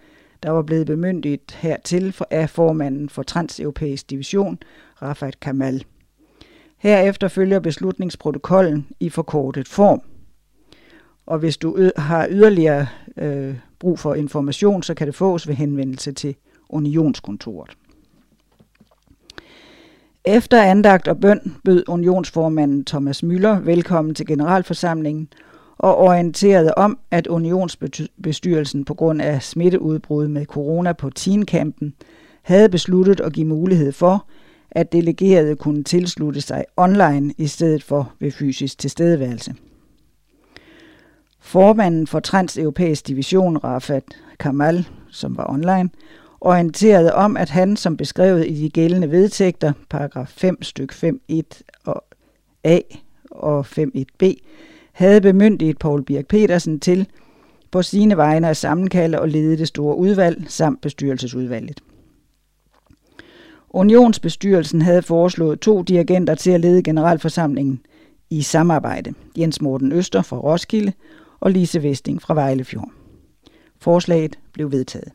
der 0.44 0.50
var 0.50 0.62
blevet 0.62 0.88
bemyndiget 0.88 1.52
hertil 1.54 2.16
af 2.30 2.50
formanden 2.50 3.10
for 3.10 3.24
Transeuropæisk 3.24 4.10
Division, 4.10 4.60
Rafat 5.02 5.40
Kamal. 5.40 5.84
Herefter 6.78 7.28
følger 7.28 7.60
beslutningsprotokollen 7.60 8.88
i 9.00 9.10
forkortet 9.10 9.68
form. 9.68 10.02
Og 11.26 11.40
hvis 11.40 11.58
du 11.58 11.90
har 11.96 12.28
yderligere 12.30 12.88
øh, 13.18 13.56
brug 13.80 14.00
for 14.00 14.16
information, 14.16 14.84
så 14.84 14.94
kan 14.94 15.08
det 15.08 15.16
fås 15.16 15.48
ved 15.48 15.56
henvendelse 15.56 16.12
til 16.12 16.36
Unionskontoret. 16.70 17.78
Efter 20.26 20.62
andagt 20.62 21.08
og 21.08 21.20
bøn 21.20 21.56
bød 21.66 21.84
unionsformanden 21.88 22.86
Thomas 22.86 23.24
Møller 23.24 23.60
velkommen 23.60 24.16
til 24.16 24.26
generalforsamlingen 24.26 25.28
og 25.78 25.98
orienterede 25.98 26.74
om, 26.74 27.00
at 27.12 27.28
unionsbestyrelsen 27.28 28.86
på 28.86 28.94
grund 28.94 29.22
af 29.22 29.44
smitteudbrud 29.44 30.28
med 30.28 30.46
corona 30.46 30.94
på 30.94 31.10
teenkampen 31.10 31.94
havde 32.42 32.70
besluttet 32.70 33.20
at 33.20 33.34
give 33.34 33.48
mulighed 33.48 33.92
for, 33.92 34.26
at 34.72 34.92
delegerede 34.92 35.56
kunne 35.56 35.84
tilslutte 35.84 36.42
sig 36.42 36.66
online 36.78 37.34
i 37.38 37.48
stedet 37.48 37.84
for 37.84 38.14
ved 38.20 38.32
fysisk 38.32 38.78
tilstedeværelse. 38.78 39.56
Formanden 41.40 42.08
for 42.08 42.20
Transeuropæisk 42.20 43.08
Division, 43.08 43.58
Rafat 43.58 44.04
Kamal, 44.40 44.88
som 45.10 45.38
var 45.38 45.50
online, 45.50 45.90
orienterede 46.42 47.14
om, 47.14 47.38
at 47.38 47.50
han, 47.50 47.78
som 47.78 47.98
beskrevet 47.98 48.48
i 48.48 48.54
de 48.54 48.70
gældende 48.70 49.12
vedtægter, 49.12 49.74
paragraf 49.90 50.28
5 50.28 50.64
styk 50.64 50.94
5.1 50.94 51.42
og 51.86 52.04
A 52.64 52.80
og 53.32 53.66
5.1b, 53.80 54.34
havde 54.92 55.22
bemyndiget 55.22 55.78
Paul 55.78 56.04
Birk 56.04 56.26
Petersen 56.26 56.80
til 56.80 57.08
på 57.72 57.82
sine 57.82 58.18
vegne 58.18 58.50
at 58.50 58.58
sammenkalde 58.58 59.20
og 59.20 59.30
lede 59.30 59.58
det 59.58 59.68
store 59.68 59.98
udvalg 59.98 60.46
samt 60.48 60.82
bestyrelsesudvalget. 60.82 61.80
Unionsbestyrelsen 63.70 64.82
havde 64.82 65.02
foreslået 65.02 65.60
to 65.60 65.82
dirigenter 65.82 66.36
til 66.36 66.52
at 66.52 66.62
lede 66.62 66.84
generalforsamlingen 66.84 67.82
i 68.30 68.42
samarbejde. 68.42 69.14
Jens 69.38 69.62
Morten 69.62 69.92
Øster 69.92 70.22
fra 70.22 70.38
Roskilde 70.38 70.94
og 71.40 71.52
Lise 71.52 71.84
Vesting 71.84 72.22
fra 72.22 72.34
Vejlefjord. 72.34 72.90
Forslaget 73.80 74.40
blev 74.54 74.72
vedtaget. 74.72 75.12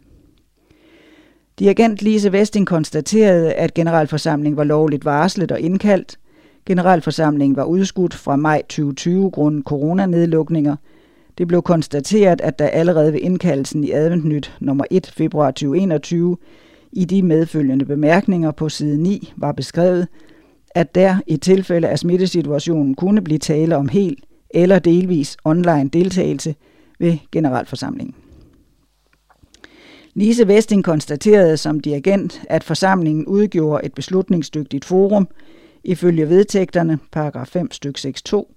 Dirigent 1.59 2.03
Lise 2.03 2.33
Vesting 2.33 2.67
konstaterede, 2.67 3.53
at 3.53 3.75
generalforsamlingen 3.75 4.57
var 4.57 4.65
lovligt 4.65 5.05
varslet 5.05 5.53
og 5.53 5.61
indkaldt. 5.61 6.19
Generalforsamlingen 6.67 7.57
var 7.57 7.65
udskudt 7.65 8.15
fra 8.15 8.37
maj 8.37 8.63
2020 8.63 9.31
grundet 9.31 9.65
coronanedlukninger. 9.65 10.77
Det 11.39 11.49
blev 11.49 11.63
konstateret, 11.63 12.41
at 12.41 12.59
der 12.59 12.67
allerede 12.67 13.13
ved 13.13 13.21
indkaldelsen 13.21 13.85
i 13.85 13.91
Adventnyt 13.91 14.57
nummer 14.61 14.85
1 14.91 15.13
februar 15.15 15.51
2021 15.51 16.37
i 16.93 17.05
de 17.05 17.23
medfølgende 17.23 17.85
bemærkninger 17.85 18.51
på 18.51 18.69
side 18.69 19.03
9 19.03 19.33
var 19.37 19.53
beskrevet, 19.53 20.09
at 20.75 20.95
der 20.95 21.17
i 21.27 21.37
tilfælde 21.37 21.89
af 21.89 21.99
smittesituationen 21.99 22.95
kunne 22.95 23.23
blive 23.23 23.39
tale 23.39 23.77
om 23.77 23.89
helt 23.89 24.25
eller 24.51 24.79
delvis 24.79 25.37
online 25.45 25.89
deltagelse 25.89 26.55
ved 26.99 27.19
generalforsamlingen. 27.33 28.15
Lise 30.19 30.49
Vesting 30.49 30.85
konstaterede 30.85 31.57
som 31.57 31.81
dirigent, 31.81 32.43
at 32.49 32.65
forsamlingen 32.65 33.27
udgjorde 33.27 33.85
et 33.87 33.95
beslutningsdygtigt 33.95 34.85
forum, 34.85 35.29
ifølge 35.85 36.29
vedtægterne, 36.29 36.99
paragraf 37.13 37.47
5 37.47 37.73
styk 37.73 37.99
6.2, 37.99 38.55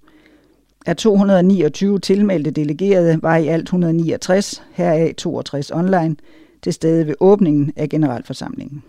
af 0.86 0.96
229 0.96 1.98
tilmeldte 1.98 2.50
delegerede 2.50 3.18
var 3.22 3.36
i 3.36 3.46
alt 3.46 3.62
169, 3.62 4.62
heraf 4.72 5.14
62 5.14 5.70
online, 5.70 6.16
til 6.62 6.72
stede 6.72 7.06
ved 7.06 7.14
åbningen 7.20 7.72
af 7.76 7.88
generalforsamlingen. 7.88 8.82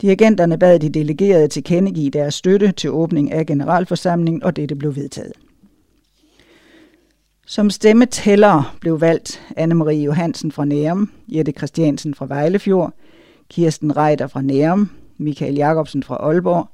Dirigenterne 0.00 0.58
bad 0.58 0.78
de 0.78 0.88
delegerede 0.88 1.48
til 1.48 1.64
kendegive 1.64 2.10
deres 2.10 2.34
støtte 2.34 2.72
til 2.72 2.90
åbning 2.90 3.32
af 3.32 3.46
generalforsamlingen, 3.46 4.42
og 4.42 4.56
dette 4.56 4.74
blev 4.74 4.96
vedtaget. 4.96 5.32
Som 7.50 7.70
stemmetæller 7.70 8.76
blev 8.80 9.00
valgt 9.00 9.42
Anne-Marie 9.58 10.04
Johansen 10.04 10.52
fra 10.52 10.64
Nærum, 10.64 11.10
Jette 11.28 11.52
Christiansen 11.52 12.14
fra 12.14 12.26
Vejlefjord, 12.26 12.92
Kirsten 13.48 13.96
Reiter 13.96 14.26
fra 14.26 14.42
Nærum, 14.42 14.90
Michael 15.18 15.54
Jacobsen 15.54 16.02
fra 16.02 16.14
Aalborg, 16.16 16.68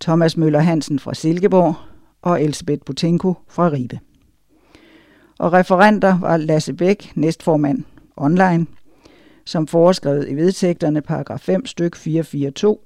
Thomas 0.00 0.36
Møller 0.36 0.60
Hansen 0.60 0.98
fra 0.98 1.14
Silkeborg 1.14 1.74
og 2.22 2.42
Elsebeth 2.42 2.82
Butenko 2.86 3.34
fra 3.48 3.68
Ribe. 3.68 4.00
Og 5.38 5.52
referenter 5.52 6.18
var 6.18 6.36
Lasse 6.36 6.72
Bæk, 6.72 7.12
næstformand 7.14 7.84
online, 8.16 8.66
som 9.44 9.66
foreskrevet 9.66 10.28
i 10.28 10.34
vedtægterne 10.34 11.02
paragraf 11.02 11.40
5 11.40 11.66
styk 11.66 11.96
442 11.96 12.78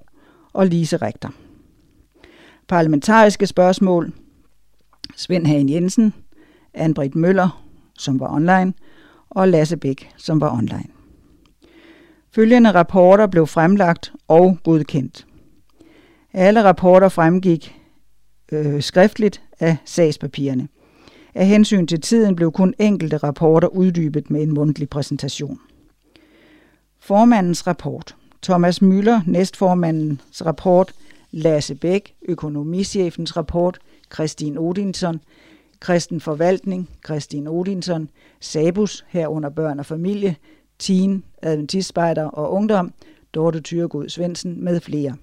og 0.52 0.66
Lise 0.66 0.96
Rektor. 0.96 1.32
Parlamentariske 2.68 3.46
spørgsmål. 3.46 4.12
Svend 5.16 5.46
Hagen 5.46 5.68
Jensen, 5.68 6.14
Anbrit 6.76 7.14
Møller, 7.14 7.62
som 7.98 8.20
var 8.20 8.32
online, 8.32 8.72
og 9.30 9.48
Lasse 9.48 9.76
Bæk, 9.76 10.10
som 10.16 10.40
var 10.40 10.52
online. 10.52 10.88
Følgende 12.34 12.72
rapporter 12.72 13.26
blev 13.26 13.46
fremlagt 13.46 14.12
og 14.28 14.58
godkendt. 14.64 15.26
Alle 16.32 16.64
rapporter 16.64 17.08
fremgik 17.08 17.76
øh, 18.52 18.82
skriftligt 18.82 19.42
af 19.60 19.76
sagspapirerne. 19.84 20.68
Af 21.34 21.46
hensyn 21.46 21.86
til 21.86 22.00
tiden 22.00 22.36
blev 22.36 22.52
kun 22.52 22.74
enkelte 22.78 23.16
rapporter 23.16 23.68
uddybet 23.68 24.30
med 24.30 24.42
en 24.42 24.54
mundtlig 24.54 24.88
præsentation. 24.88 25.60
Formandens 27.00 27.66
rapport. 27.66 28.16
Thomas 28.42 28.82
Møller, 28.82 29.20
næstformandens 29.26 30.46
rapport. 30.46 30.92
Lasse 31.30 31.74
Bæk, 31.74 32.14
økonomichefens 32.28 33.36
rapport. 33.36 33.78
Christine 34.14 34.60
Odinson, 34.60 35.20
Kristen 35.86 36.20
Forvaltning, 36.20 36.88
Kristin 37.02 37.48
Odinson, 37.48 38.10
Sabus 38.40 39.04
herunder 39.08 39.48
børn 39.48 39.78
og 39.78 39.86
familie, 39.86 40.36
Teen, 40.78 41.24
Adventistspejder 41.42 42.24
og 42.24 42.52
Ungdom, 42.52 42.92
Dorte 43.34 43.60
Tyregod 43.60 44.08
Svendsen 44.08 44.64
med 44.64 44.80
flere. 44.80 45.16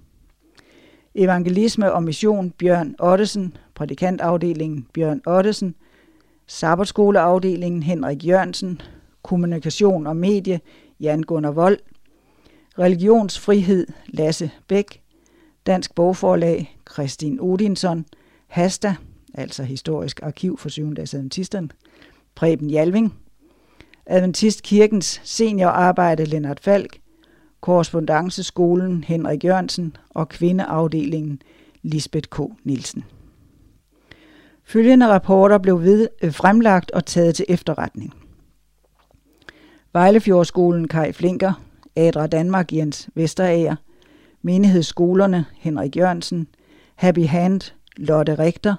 Evangelisme 1.16 1.94
og 1.94 2.04
mission 2.04 2.52
Bjørn 2.52 2.96
Ottesen, 3.00 3.58
prædikantafdelingen 3.76 4.88
Bjørn 4.94 5.22
Ottesen, 5.26 5.76
Sabbatskoleafdelingen 6.48 7.84
Henrik 7.84 8.28
Jørgensen, 8.28 8.82
Kommunikation 9.22 10.08
og 10.08 10.18
medie 10.18 10.60
Jan 11.00 11.24
Gunnar 11.24 11.52
Vold, 11.52 11.78
Religionsfrihed 12.80 13.88
Lasse 14.08 14.52
Bæk, 14.68 15.02
Dansk 15.66 15.96
Bogforlag 15.96 16.78
Kristin 16.86 17.40
Odinson, 17.42 18.06
Hasta, 18.48 18.96
altså 19.34 19.64
Historisk 19.64 20.20
Arkiv 20.24 20.58
for 20.58 20.70
7. 20.70 20.94
Adventisterne, 21.00 21.70
Preben 22.36 22.70
Jalving, 22.70 23.14
Adventistkirkens 24.06 25.22
seniorarbejde 25.24 26.26
Lennart 26.26 26.60
Falk, 26.60 26.98
Korrespondanceskolen 27.62 29.04
Henrik 29.04 29.44
Jørgensen 29.44 29.98
og 30.10 30.30
kvindeafdelingen 30.30 31.42
Lisbeth 31.82 32.30
K. 32.30 32.40
Nielsen. 32.64 33.04
Følgende 34.64 35.08
rapporter 35.08 35.58
blev 35.58 35.82
ved, 35.82 36.08
øh, 36.22 36.34
fremlagt 36.34 36.92
og 36.92 37.06
taget 37.06 37.36
til 37.36 37.46
efterretning. 37.50 38.14
Vejlefjordskolen 39.94 40.88
Kai 40.88 41.12
Flinker, 41.12 41.54
Adra 41.96 42.28
Danmark 42.28 42.74
Jens 42.74 43.10
Vesterager, 43.16 43.76
menighedsskolerne 44.42 45.46
Henrik 45.58 45.98
Jørgensen, 45.98 46.48
Happy 46.96 47.26
Hand 47.26 47.62
Lotte 47.98 48.40
Richter, 48.40 48.76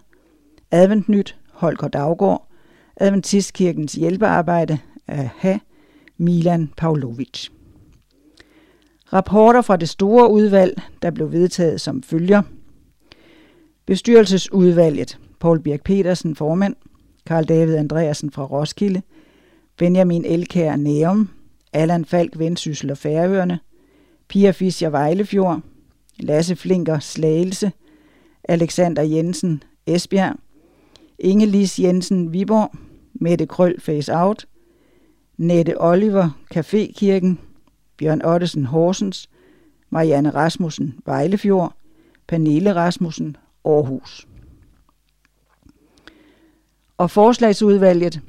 Adventnyt 0.74 1.36
Holger 1.52 1.88
Daggaard, 1.88 2.48
Adventistkirkens 2.96 3.92
hjælpearbejde 3.92 4.78
af 5.08 5.58
Milan 6.16 6.72
Pavlovic. 6.76 7.48
Rapporter 9.12 9.62
fra 9.62 9.76
det 9.76 9.88
store 9.88 10.30
udvalg, 10.30 10.82
der 11.02 11.10
blev 11.10 11.32
vedtaget 11.32 11.80
som 11.80 12.02
følger. 12.02 12.42
Bestyrelsesudvalget, 13.86 15.18
Paul 15.40 15.60
Birk 15.60 15.82
Petersen, 15.84 16.36
formand, 16.36 16.76
Karl 17.26 17.44
David 17.44 17.74
Andreasen 17.74 18.30
fra 18.30 18.44
Roskilde, 18.44 19.02
Benjamin 19.76 20.24
Elkær 20.24 20.76
Nærum, 20.76 21.28
Allan 21.72 22.04
Falk 22.04 22.38
Vendsyssel 22.38 22.90
og 22.90 22.98
Færøerne, 22.98 23.58
Pia 24.28 24.50
Fischer 24.50 24.90
Vejlefjord, 24.90 25.60
Lasse 26.18 26.56
Flinker 26.56 26.98
Slagelse, 26.98 27.72
Alexander 28.44 29.02
Jensen 29.02 29.62
Esbjerg, 29.86 30.36
Ingelis 31.18 31.78
Jensen 31.78 32.32
Viborg, 32.32 32.70
Mette 33.14 33.46
Krøl 33.46 33.80
Face 33.80 34.14
Out, 34.14 34.46
Nette 35.36 35.80
Oliver 35.80 36.30
Cafékirken, 36.54 37.38
Bjørn 37.96 38.22
Ottesen 38.24 38.64
Horsens, 38.64 39.28
Marianne 39.90 40.30
Rasmussen 40.30 40.98
Vejlefjord, 41.06 41.76
Pernille 42.26 42.74
Rasmussen 42.74 43.36
Aarhus. 43.64 44.28
Og 46.98 47.10
forslagsudvalget 47.10 48.20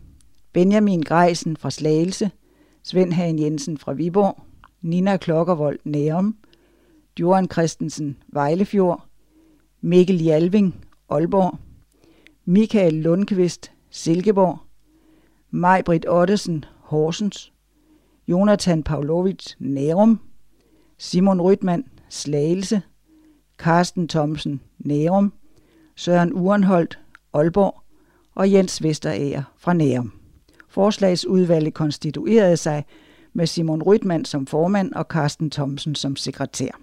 Benjamin 0.54 1.02
Greisen 1.02 1.58
fra 1.58 1.72
Slagelse, 1.72 2.32
Svend 2.84 3.14
Hagen 3.14 3.40
Jensen 3.40 3.78
fra 3.78 3.94
Viborg, 3.94 4.44
Nina 4.82 5.18
Klokkervold 5.18 5.80
Nærum, 5.84 6.36
Johan 7.20 7.48
Christensen 7.52 8.18
Vejlefjord, 8.28 9.06
Mikkel 9.82 10.24
Jalving 10.24 10.86
Aalborg, 11.10 11.58
Michael 12.48 12.94
Lundqvist 12.94 13.72
Silkeborg, 13.90 14.58
Majbrit 15.52 16.06
Ottesen 16.10 16.66
Horsens, 16.80 17.54
Jonathan 18.28 18.84
Pavlovic 18.84 19.56
Nærum, 19.60 20.20
Simon 20.98 21.42
Rytman 21.42 21.86
Slagelse, 22.10 22.82
Carsten 23.58 24.08
Thomsen 24.08 24.62
Nærum, 24.80 25.34
Søren 25.96 26.34
Urenholdt 26.34 27.00
Aalborg 27.34 27.82
og 28.36 28.52
Jens 28.52 28.84
Vesterager 28.84 29.44
fra 29.58 29.74
Nærum. 29.74 30.14
Forslagsudvalget 30.70 31.74
konstituerede 31.74 32.58
sig 32.58 32.86
med 33.34 33.48
Simon 33.48 33.84
Rytman 33.84 34.26
som 34.26 34.48
formand 34.48 34.94
og 34.94 35.06
Carsten 35.10 35.52
Thomsen 35.52 35.96
som 35.96 36.16
sekretær. 36.16 36.80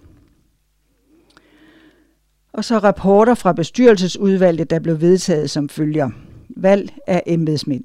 Og 2.53 2.65
så 2.65 2.77
rapporter 2.77 3.33
fra 3.33 3.53
bestyrelsesudvalget, 3.53 4.69
der 4.69 4.79
blev 4.79 5.01
vedtaget 5.01 5.49
som 5.49 5.69
følger. 5.69 6.09
Valg 6.49 6.93
af 7.07 7.23
embedsmænd. 7.25 7.83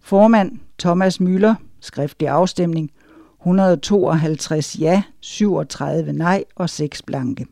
Formand 0.00 0.58
Thomas 0.78 1.20
Møller, 1.20 1.54
skriftlig 1.80 2.28
afstemning, 2.28 2.90
152 3.40 4.78
ja, 4.80 5.02
37 5.20 6.12
nej 6.12 6.44
og 6.56 6.70
6 6.70 7.02
blanke. 7.02 7.46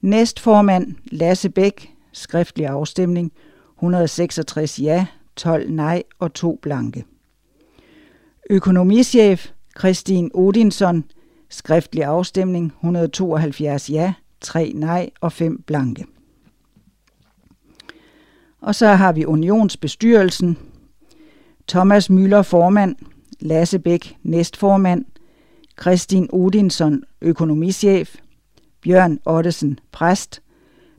Næstformand 0.00 0.94
Lasse 1.04 1.50
Bæk, 1.50 1.94
skriftlig 2.12 2.66
afstemning, 2.66 3.32
166 3.78 4.78
ja, 4.78 5.06
12 5.36 5.70
nej 5.70 6.02
og 6.18 6.34
2 6.34 6.58
blanke. 6.62 7.04
Økonomichef 8.50 9.50
Christine 9.78 10.30
Odinson, 10.34 11.04
skriftlig 11.48 12.04
afstemning, 12.04 12.72
172 12.80 13.90
ja, 13.90 14.12
3 14.40 14.72
nej 14.74 15.10
og 15.20 15.32
5 15.32 15.62
blanke. 15.62 16.06
Og 18.60 18.74
så 18.74 18.86
har 18.86 19.12
vi 19.12 19.24
Unionsbestyrelsen. 19.24 20.58
Thomas 21.68 22.10
Møller 22.10 22.42
formand, 22.42 22.96
Lasse 23.40 23.78
Bæk 23.78 24.16
næstformand, 24.22 25.04
Kristin 25.76 26.28
Odinson 26.32 27.02
økonomichef, 27.20 28.16
Bjørn 28.82 29.18
Ottesen 29.24 29.78
præst, 29.92 30.42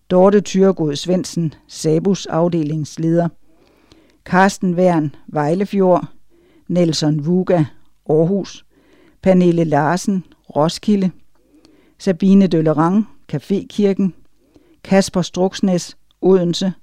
Dorte 0.10 0.42
Thyregod 0.42 0.96
Svendsen 0.96 1.54
Sabus 1.68 2.26
afdelingsleder, 2.26 3.30
Karsten 4.26 4.76
Værn 4.76 5.16
Vejlefjord, 5.28 6.08
Nelson 6.68 7.26
Vuga 7.26 7.64
Aarhus, 8.10 8.66
Pernille 9.22 9.64
Larsen 9.64 10.24
Roskilde, 10.56 11.12
Sabine 11.98 12.48
Døllerang 12.48 13.08
Cafékirken, 13.34 14.14
Kasper 14.84 15.22
Struksnes, 15.22 15.98
Odense, 16.22 16.74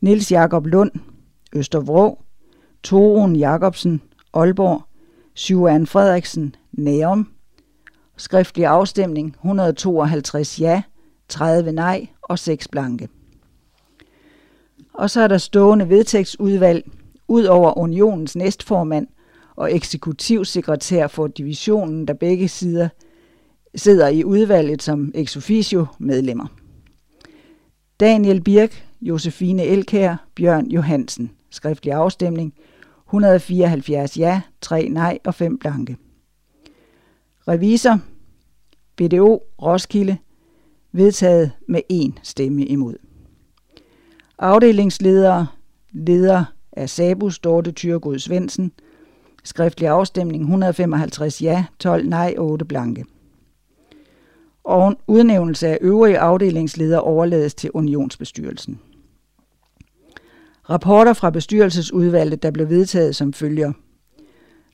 Niels 0.00 0.32
Jakob 0.32 0.66
Lund, 0.66 0.90
Østervrå, 1.52 2.22
Torun 2.82 3.36
Jacobsen, 3.36 4.02
Aalborg, 4.34 4.82
Sjuan 5.34 5.86
Frederiksen, 5.86 6.54
Nærum. 6.72 7.32
Skriftlig 8.16 8.66
afstemning 8.66 9.36
152 9.44 10.60
ja, 10.60 10.82
30 11.28 11.72
nej 11.72 12.06
og 12.22 12.38
6 12.38 12.68
blanke. 12.68 13.08
Og 14.94 15.10
så 15.10 15.20
er 15.20 15.28
der 15.28 15.38
stående 15.38 15.88
vedtægtsudvalg, 15.88 16.90
ud 17.28 17.44
over 17.44 17.78
unionens 17.78 18.36
næstformand 18.36 19.06
og 19.56 19.74
eksekutivsekretær 19.74 21.06
for 21.06 21.26
divisionen, 21.26 22.08
der 22.08 22.14
begge 22.14 22.48
sider 22.48 22.88
sidder 23.76 24.08
i 24.08 24.24
udvalget 24.24 24.82
som 24.82 25.12
ex 25.14 25.36
officio 25.36 25.86
medlemmer. 25.98 26.46
Daniel 28.00 28.40
Birk, 28.40 28.86
Josefine 29.00 29.64
Elkær, 29.64 30.26
Bjørn 30.34 30.66
Johansen. 30.66 31.30
Skriftlig 31.50 31.92
afstemning. 31.92 32.54
174 33.08 34.18
ja, 34.18 34.40
3 34.60 34.88
nej 34.88 35.18
og 35.24 35.34
5 35.34 35.58
blanke. 35.58 35.96
Revisor. 37.48 37.98
BDO 38.96 39.42
Roskilde. 39.62 40.16
Vedtaget 40.92 41.50
med 41.68 41.80
1 41.90 42.12
stemme 42.22 42.64
imod. 42.64 42.94
Afdelingsledere. 44.38 45.46
Leder 45.92 46.44
af 46.72 46.90
Sabus 46.90 47.38
Dorte 47.38 47.72
Tyrgod 47.72 48.18
Svendsen. 48.18 48.72
Skriftlig 49.44 49.88
afstemning 49.88 50.42
155 50.42 51.42
ja, 51.42 51.64
12 51.78 52.08
nej 52.08 52.34
og 52.38 52.46
8 52.46 52.64
blanke 52.64 53.04
og 54.66 54.94
udnævnelse 55.06 55.68
af 55.68 55.78
øvrige 55.80 56.18
afdelingsledere 56.18 57.00
overlades 57.00 57.54
til 57.54 57.70
unionsbestyrelsen. 57.74 58.80
Rapporter 60.70 61.12
fra 61.12 61.30
bestyrelsesudvalget, 61.30 62.42
der 62.42 62.50
blev 62.50 62.68
vedtaget 62.68 63.16
som 63.16 63.32
følger. 63.32 63.72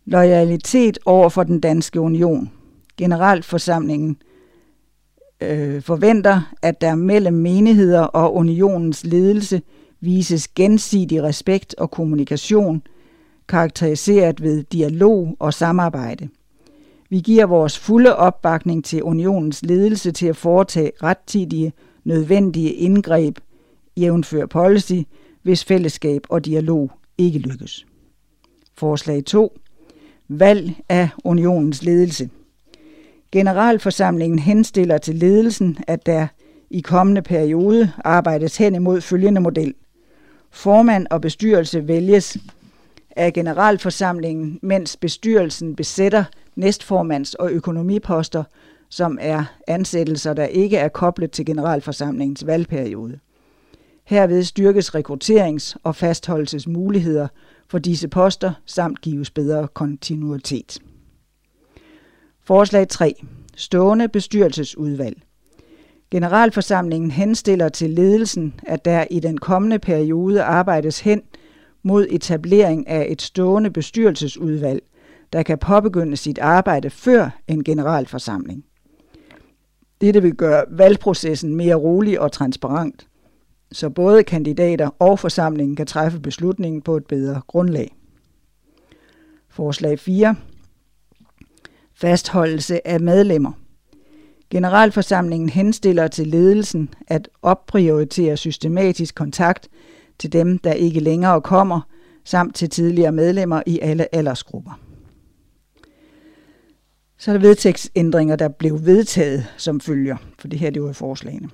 Loyalitet 0.05 0.98
over 1.07 1.28
for 1.28 1.42
den 1.42 1.61
danske 1.61 2.00
union. 2.00 2.50
Generalforsamlingen 2.96 4.16
øh, 5.40 5.83
forventer, 5.83 6.52
at 6.62 6.81
der 6.81 6.94
mellem 6.94 7.35
menigheder 7.35 8.02
og 8.02 8.35
unionens 8.35 9.05
ledelse 9.05 9.62
vises 10.00 10.48
gensidig 10.48 11.22
respekt 11.22 11.74
og 11.78 11.90
kommunikation, 11.90 12.83
karakteriseret 13.48 14.42
ved 14.42 14.62
dialog 14.62 15.37
og 15.38 15.55
samarbejde– 15.55 16.28
vi 17.12 17.20
giver 17.20 17.46
vores 17.46 17.79
fulde 17.79 18.16
opbakning 18.16 18.85
til 18.85 19.03
unionens 19.03 19.62
ledelse 19.62 20.12
til 20.12 20.27
at 20.27 20.37
foretage 20.37 20.92
rettidige, 21.03 21.72
nødvendige 22.05 22.72
indgreb, 22.72 23.38
jævnfør 23.96 24.46
policy, 24.46 24.94
hvis 25.42 25.64
fællesskab 25.64 26.22
og 26.29 26.44
dialog 26.44 26.90
ikke 27.18 27.38
lykkes. 27.38 27.87
Forslag 28.75 29.25
2. 29.25 29.59
Valg 30.29 30.72
af 30.88 31.09
unionens 31.25 31.83
ledelse. 31.83 32.31
Generalforsamlingen 33.33 34.38
henstiller 34.38 34.98
til 34.98 35.14
ledelsen, 35.14 35.79
at 35.87 36.07
der 36.07 36.27
i 36.70 36.81
kommende 36.81 37.22
periode 37.22 37.92
arbejdes 38.05 38.57
hen 38.57 38.75
imod 38.75 39.01
følgende 39.01 39.40
model. 39.40 39.75
Formand 40.51 41.07
og 41.11 41.20
bestyrelse 41.20 41.88
vælges 41.88 42.38
af 43.16 43.33
generalforsamlingen, 43.33 44.59
mens 44.62 44.96
bestyrelsen 44.96 45.77
besætter 45.77 46.25
næstformands- 46.57 47.35
og 47.38 47.51
økonomiposter, 47.51 48.44
som 48.88 49.18
er 49.20 49.44
ansættelser, 49.66 50.35
der 50.35 50.44
ikke 50.44 50.77
er 50.77 50.88
koblet 50.88 51.31
til 51.31 51.46
generalforsamlingens 51.46 52.46
valgperiode. 52.46 53.18
Herved 54.05 54.42
styrkes 54.42 54.94
rekrutterings- 54.94 55.75
og 55.83 55.96
fastholdelsesmuligheder 55.96 57.29
for 57.68 57.79
disse 57.79 58.09
poster 58.09 58.53
samt 58.66 59.01
gives 59.01 59.31
bedre 59.31 59.68
kontinuitet. 59.68 60.79
Forslag 62.44 62.88
3. 62.88 63.14
Stående 63.57 64.09
bestyrelsesudvalg. 64.09 65.22
Generalforsamlingen 66.11 67.11
henstiller 67.11 67.68
til 67.68 67.90
ledelsen, 67.90 68.55
at 68.66 68.85
der 68.85 69.05
i 69.11 69.20
den 69.20 69.38
kommende 69.38 69.79
periode 69.79 70.42
arbejdes 70.42 71.01
hen 71.01 71.22
mod 71.82 72.06
etablering 72.10 72.88
af 72.88 73.06
et 73.08 73.22
stående 73.22 73.70
bestyrelsesudvalg, 73.70 74.82
der 75.32 75.42
kan 75.42 75.58
påbegynde 75.58 76.16
sit 76.16 76.38
arbejde 76.38 76.90
før 76.90 77.30
en 77.48 77.64
generalforsamling. 77.64 78.64
Dette 80.00 80.22
vil 80.22 80.34
gøre 80.34 80.64
valgprocessen 80.70 81.54
mere 81.54 81.74
rolig 81.74 82.20
og 82.20 82.32
transparent, 82.32 83.06
så 83.72 83.90
både 83.90 84.24
kandidater 84.24 84.90
og 84.98 85.18
forsamlingen 85.18 85.76
kan 85.76 85.86
træffe 85.86 86.20
beslutningen 86.20 86.82
på 86.82 86.96
et 86.96 87.06
bedre 87.06 87.40
grundlag. 87.46 87.96
Forslag 89.48 89.98
4. 89.98 90.36
Fastholdelse 91.94 92.86
af 92.86 93.00
medlemmer. 93.00 93.52
Generalforsamlingen 94.50 95.48
henstiller 95.48 96.08
til 96.08 96.26
ledelsen 96.26 96.94
at 97.06 97.28
opprioritere 97.42 98.36
systematisk 98.36 99.14
kontakt 99.14 99.68
til 100.18 100.33
dem, 100.33 100.59
der 100.59 100.72
ikke 100.72 101.01
længere 101.01 101.40
kommer, 101.40 101.81
samt 102.25 102.55
til 102.55 102.70
tidligere 102.70 103.12
medlemmer 103.12 103.62
i 103.66 103.79
alle 103.79 104.14
aldersgrupper. 104.14 104.81
Så 107.18 107.31
er 107.31 107.33
der 107.33 107.40
vedtægtsændringer, 107.40 108.37
der 108.37 108.48
blev 108.48 108.87
vedtaget 108.87 109.46
som 109.57 109.81
følger, 109.81 110.16
for 110.38 110.48
det 110.48 110.59
her 110.59 110.70
det 110.70 110.83
var 110.83 110.92
forslagene. 110.92 111.48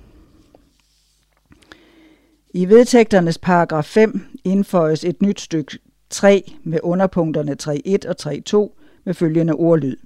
I 2.51 2.69
vedtægternes 2.69 3.39
paragraf 3.39 3.85
5 3.85 4.21
indføjes 4.45 5.05
et 5.05 5.23
nyt 5.23 5.41
stykke 5.41 5.79
3 6.11 6.53
med 6.65 6.81
underpunkterne 6.83 7.57
3.1 7.63 8.09
og 8.09 8.17
3.2 8.69 9.03
med 9.05 9.15
følgende 9.15 9.53
ordlyd. 9.53 9.97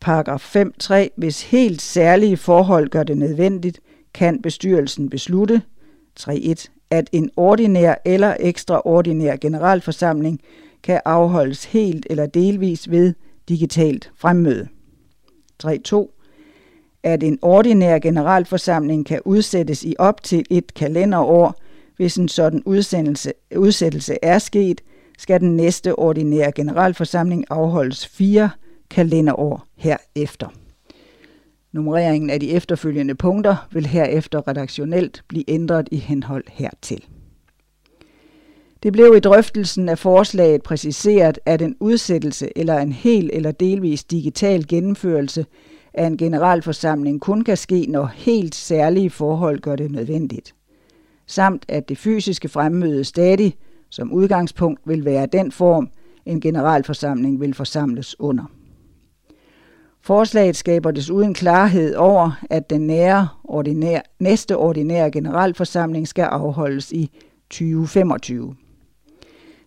Paragraf 0.00 0.56
5.3. 0.56 0.94
Hvis 1.16 1.42
helt 1.42 1.82
særlige 1.82 2.36
forhold 2.36 2.88
gør 2.88 3.02
det 3.02 3.18
nødvendigt, 3.18 3.80
kan 4.14 4.42
bestyrelsen 4.42 5.10
beslutte 5.10 5.62
3.1. 6.28 6.66
at 6.90 7.10
en 7.12 7.30
ordinær 7.36 7.94
eller 8.04 8.36
ekstraordinær 8.40 9.36
generalforsamling 9.36 10.40
kan 10.82 11.00
afholdes 11.04 11.64
helt 11.64 12.06
eller 12.10 12.26
delvis 12.26 12.90
ved 12.90 13.14
digitalt 13.48 14.10
fremmøde. 14.16 14.68
3.2 15.64 16.16
at 17.02 17.22
en 17.22 17.38
ordinær 17.42 17.98
generalforsamling 17.98 19.06
kan 19.06 19.20
udsættes 19.24 19.84
i 19.84 19.94
op 19.98 20.22
til 20.22 20.44
et 20.50 20.74
kalenderår. 20.74 21.54
Hvis 21.96 22.16
en 22.16 22.28
sådan 22.28 22.62
udsendelse, 22.64 23.32
udsættelse 23.56 24.16
er 24.22 24.38
sket, 24.38 24.80
skal 25.18 25.40
den 25.40 25.56
næste 25.56 25.98
ordinære 25.98 26.52
generalforsamling 26.52 27.44
afholdes 27.50 28.06
fire 28.06 28.50
kalenderår 28.90 29.66
herefter. 29.76 30.48
Nummereringen 31.72 32.30
af 32.30 32.40
de 32.40 32.50
efterfølgende 32.50 33.14
punkter 33.14 33.68
vil 33.72 33.86
herefter 33.86 34.48
redaktionelt 34.48 35.24
blive 35.28 35.50
ændret 35.50 35.88
i 35.90 35.96
henhold 35.96 36.44
hertil. 36.48 37.04
Det 38.82 38.92
blev 38.92 39.14
i 39.16 39.20
drøftelsen 39.20 39.88
af 39.88 39.98
forslaget 39.98 40.62
præciseret, 40.62 41.38
at 41.46 41.62
en 41.62 41.76
udsættelse 41.80 42.58
eller 42.58 42.78
en 42.78 42.92
hel 42.92 43.30
eller 43.32 43.52
delvis 43.52 44.04
digital 44.04 44.66
gennemførelse 44.66 45.46
af 45.94 46.06
en 46.06 46.16
generalforsamling 46.16 47.20
kun 47.20 47.44
kan 47.44 47.56
ske, 47.56 47.86
når 47.88 48.06
helt 48.06 48.54
særlige 48.54 49.10
forhold 49.10 49.60
gør 49.60 49.76
det 49.76 49.90
nødvendigt. 49.90 50.54
Samt 51.26 51.64
at 51.68 51.88
det 51.88 51.98
fysiske 51.98 52.48
fremmøde 52.48 53.04
stadig 53.04 53.54
som 53.90 54.12
udgangspunkt 54.12 54.80
vil 54.84 55.04
være 55.04 55.26
den 55.26 55.52
form, 55.52 55.88
en 56.26 56.40
generalforsamling 56.40 57.40
vil 57.40 57.54
forsamles 57.54 58.20
under. 58.20 58.44
Forslaget 60.02 60.56
skaber 60.56 60.90
desuden 60.90 61.34
klarhed 61.34 61.94
over, 61.94 62.40
at 62.50 62.70
den 62.70 62.86
nære 62.86 63.28
ordinær, 63.44 64.00
næste 64.18 64.56
ordinære 64.56 65.10
generalforsamling 65.10 66.08
skal 66.08 66.22
afholdes 66.22 66.92
i 66.92 67.10
2025. 67.50 68.54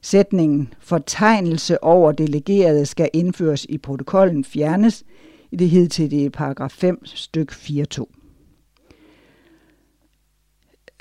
Sætningen 0.01 0.73
fortegnelse 0.79 1.83
over 1.83 2.11
delegerede 2.11 2.85
skal 2.85 3.09
indføres 3.13 3.65
i 3.69 3.77
protokollen 3.77 4.43
fjernes 4.43 5.03
i 5.51 5.55
det 5.55 5.69
hidtidige 5.69 6.29
paragraf 6.29 6.71
5 6.71 7.05
styk 7.05 7.51
4.2. 7.51 8.05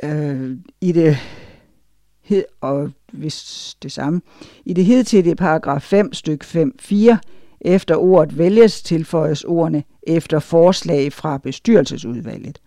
Øh, 0.05 0.57
I 0.81 0.92
det 0.92 1.16
hed, 2.21 2.45
og 2.61 2.90
hvis 3.12 3.77
det 3.83 3.92
samme, 3.92 4.21
i 4.64 4.73
det 4.73 4.85
hidtidige 4.85 5.37
paragraf 5.37 5.83
5 5.83 6.12
styk 6.12 6.45
5.4 6.45 7.16
efter 7.64 7.96
ordet 7.96 8.38
vælges 8.38 8.83
tilføjes 8.83 9.44
ordene 9.44 9.85
efter 10.03 10.38
forslag 10.38 11.12
fra 11.12 11.38
bestyrelsesudvalget. 11.38 12.61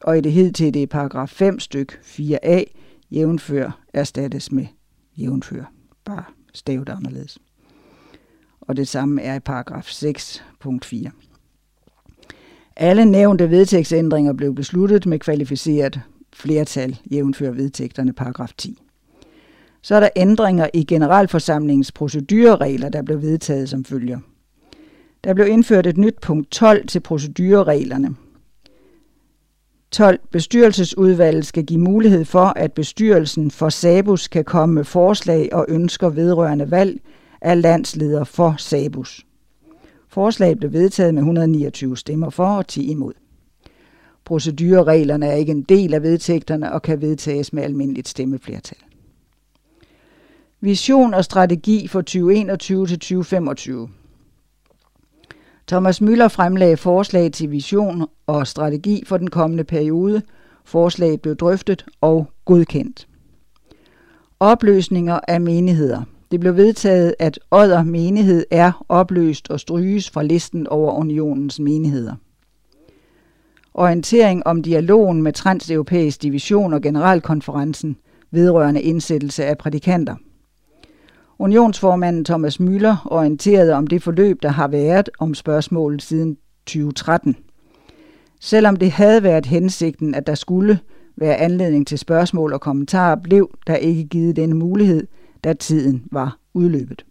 Og 0.00 0.18
i 0.18 0.20
det 0.20 0.32
hidtidige 0.32 0.86
paragraf 0.86 1.28
5 1.28 1.58
styk 1.58 2.00
4a 2.04 2.64
jævnfør 3.10 3.80
erstattes 3.94 4.52
med 4.52 4.66
jævnfør. 5.16 5.72
Bare 6.04 6.24
stavet 6.54 6.88
anderledes. 6.88 7.38
Og 8.60 8.76
det 8.76 8.88
samme 8.88 9.22
er 9.22 9.34
i 9.34 9.40
paragraf 9.40 9.84
6 9.84 10.44
punkt 10.60 10.84
4. 10.84 11.10
Alle 12.76 13.04
nævnte 13.04 13.50
vedtægtsændringer 13.50 14.32
blev 14.32 14.54
besluttet 14.54 15.06
med 15.06 15.18
kvalificeret 15.18 16.00
flertal, 16.32 16.98
jævnfør 17.12 17.50
vedtægterne 17.50 18.12
paragraf 18.12 18.52
10. 18.58 18.82
Så 19.82 19.94
er 19.94 20.00
der 20.00 20.08
ændringer 20.16 20.68
i 20.74 20.84
generalforsamlingens 20.84 21.92
procedureregler, 21.92 22.88
der 22.88 23.02
blev 23.02 23.22
vedtaget 23.22 23.68
som 23.68 23.84
følger. 23.84 24.18
Der 25.24 25.34
blev 25.34 25.46
indført 25.46 25.86
et 25.86 25.98
nyt 25.98 26.16
punkt 26.22 26.50
12 26.50 26.86
til 26.86 27.00
procedurereglerne. 27.00 28.16
12. 29.90 30.20
Bestyrelsesudvalget 30.30 31.46
skal 31.46 31.64
give 31.64 31.80
mulighed 31.80 32.24
for, 32.24 32.52
at 32.56 32.72
bestyrelsen 32.72 33.50
for 33.50 33.68
SABUS 33.68 34.28
kan 34.28 34.44
komme 34.44 34.74
med 34.74 34.84
forslag 34.84 35.48
og 35.52 35.66
ønsker 35.68 36.08
vedrørende 36.08 36.70
valg 36.70 37.00
af 37.40 37.62
landsleder 37.62 38.24
for 38.24 38.54
SABUS. 38.58 39.26
Forslaget 40.08 40.58
blev 40.58 40.72
vedtaget 40.72 41.14
med 41.14 41.22
129 41.22 41.96
stemmer 41.96 42.30
for 42.30 42.46
og 42.46 42.66
10 42.66 42.90
imod. 42.90 43.12
Procedurereglerne 44.24 45.26
er 45.26 45.34
ikke 45.34 45.52
en 45.52 45.62
del 45.62 45.94
af 45.94 46.02
vedtægterne 46.02 46.72
og 46.72 46.82
kan 46.82 47.00
vedtages 47.00 47.52
med 47.52 47.62
almindeligt 47.62 48.08
stemmeflertal. 48.08 48.78
Vision 50.62 51.14
og 51.14 51.24
strategi 51.24 51.88
for 51.88 52.00
2021 52.00 52.86
til 52.86 52.98
2025. 52.98 53.88
Thomas 55.68 56.00
Møller 56.00 56.28
fremlagde 56.28 56.76
forslag 56.76 57.32
til 57.32 57.50
vision 57.50 58.06
og 58.26 58.46
strategi 58.46 59.02
for 59.06 59.16
den 59.16 59.30
kommende 59.30 59.64
periode. 59.64 60.22
Forslaget 60.64 61.20
blev 61.20 61.36
drøftet 61.36 61.84
og 62.00 62.30
godkendt. 62.44 63.08
Opløsninger 64.40 65.20
af 65.28 65.40
menigheder. 65.40 66.02
Det 66.30 66.40
blev 66.40 66.56
vedtaget, 66.56 67.14
at 67.18 67.38
Odder 67.50 67.82
menighed 67.82 68.44
er 68.50 68.84
opløst 68.88 69.50
og 69.50 69.60
stryges 69.60 70.10
fra 70.10 70.22
listen 70.22 70.66
over 70.66 70.92
unionens 70.92 71.60
menigheder. 71.60 72.14
Orientering 73.74 74.46
om 74.46 74.62
dialogen 74.62 75.22
med 75.22 75.32
Transeuropæisk 75.32 76.22
Division 76.22 76.72
og 76.72 76.82
Generalkonferencen 76.82 77.96
vedrørende 78.30 78.82
indsættelse 78.82 79.44
af 79.44 79.58
prædikanter. 79.58 80.16
Unionsformanden 81.40 82.24
Thomas 82.24 82.60
Müller 82.60 82.96
orienterede 83.04 83.74
om 83.74 83.86
det 83.86 84.02
forløb, 84.02 84.42
der 84.42 84.48
har 84.48 84.68
været 84.68 85.10
om 85.18 85.34
spørgsmålet 85.34 86.02
siden 86.02 86.36
2013. 86.66 87.36
Selvom 88.40 88.76
det 88.76 88.90
havde 88.90 89.22
været 89.22 89.46
hensigten, 89.46 90.14
at 90.14 90.26
der 90.26 90.34
skulle 90.34 90.78
være 91.16 91.36
anledning 91.36 91.86
til 91.86 91.98
spørgsmål 91.98 92.52
og 92.52 92.60
kommentarer, 92.60 93.14
blev 93.14 93.50
der 93.66 93.76
ikke 93.76 94.04
givet 94.04 94.36
denne 94.36 94.54
mulighed, 94.54 95.06
da 95.44 95.52
tiden 95.52 96.02
var 96.12 96.38
udløbet. 96.54 97.04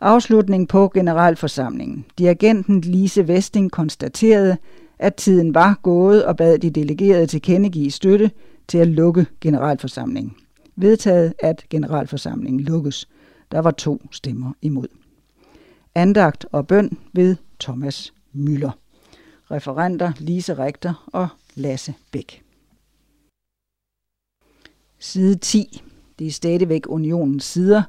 Afslutning 0.00 0.68
på 0.68 0.90
generalforsamlingen. 0.94 2.04
Dirigenten 2.18 2.80
Lise 2.80 3.28
Vesting 3.28 3.70
konstaterede, 3.70 4.56
at 4.98 5.14
tiden 5.14 5.54
var 5.54 5.78
gået 5.82 6.24
og 6.24 6.36
bad 6.36 6.58
de 6.58 6.70
delegerede 6.70 7.26
til 7.26 7.42
kendegive 7.42 7.90
støtte 7.90 8.30
til 8.68 8.78
at 8.78 8.88
lukke 8.88 9.26
generalforsamlingen 9.40 10.34
vedtaget, 10.80 11.34
at 11.38 11.64
generalforsamlingen 11.70 12.60
lukkes. 12.60 13.08
Der 13.52 13.58
var 13.58 13.70
to 13.70 14.02
stemmer 14.10 14.52
imod. 14.62 14.88
Andagt 15.94 16.46
og 16.52 16.66
bøn 16.66 16.98
ved 17.12 17.36
Thomas 17.60 18.14
Møller. 18.32 18.70
Referenter 19.50 20.12
Lise 20.18 20.58
Rigter 20.58 21.08
og 21.12 21.28
Lasse 21.54 21.94
Bæk. 22.12 22.42
Side 24.98 25.34
10. 25.34 25.82
Det 26.18 26.26
er 26.26 26.30
stadigvæk 26.30 26.82
unionens 26.88 27.44
sider, 27.44 27.82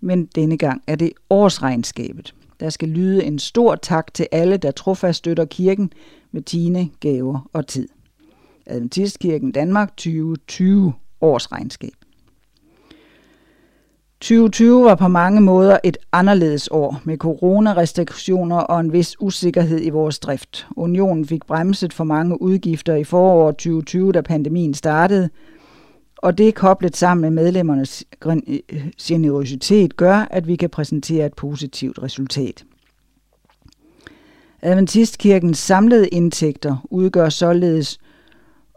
men 0.00 0.26
denne 0.26 0.58
gang 0.58 0.82
er 0.86 0.96
det 0.96 1.12
årsregnskabet. 1.30 2.34
Der 2.60 2.70
skal 2.70 2.88
lyde 2.88 3.24
en 3.24 3.38
stor 3.38 3.74
tak 3.74 4.14
til 4.14 4.28
alle, 4.32 4.56
der 4.56 4.70
trofast 4.70 5.18
støtter 5.18 5.44
kirken 5.44 5.92
med 6.32 6.42
tine, 6.42 6.90
gaver 7.00 7.50
og 7.52 7.66
tid. 7.66 7.88
Adventistkirken 8.66 9.52
Danmark 9.52 9.96
2020 9.96 10.92
årsregnskab. 11.20 12.05
2020 14.20 14.84
var 14.84 14.94
på 14.94 15.08
mange 15.08 15.40
måder 15.40 15.78
et 15.84 15.96
anderledes 16.12 16.68
år 16.68 17.00
med 17.04 17.16
coronarestriktioner 17.16 18.56
og 18.56 18.80
en 18.80 18.92
vis 18.92 19.16
usikkerhed 19.20 19.80
i 19.82 19.90
vores 19.90 20.18
drift. 20.18 20.66
Unionen 20.76 21.26
fik 21.26 21.46
bremset 21.46 21.92
for 21.92 22.04
mange 22.04 22.42
udgifter 22.42 22.94
i 22.94 23.04
foråret 23.04 23.56
2020, 23.56 24.12
da 24.12 24.20
pandemien 24.20 24.74
startede, 24.74 25.30
og 26.16 26.38
det 26.38 26.54
koblet 26.54 26.96
sammen 26.96 27.22
med 27.22 27.42
medlemmernes 27.42 28.04
generøsitet 29.02 29.96
gør, 29.96 30.28
at 30.30 30.46
vi 30.46 30.56
kan 30.56 30.70
præsentere 30.70 31.26
et 31.26 31.34
positivt 31.34 32.02
resultat. 32.02 32.64
Adventistkirkens 34.62 35.58
samlede 35.58 36.08
indtægter 36.08 36.86
udgør 36.90 37.28
således 37.28 37.98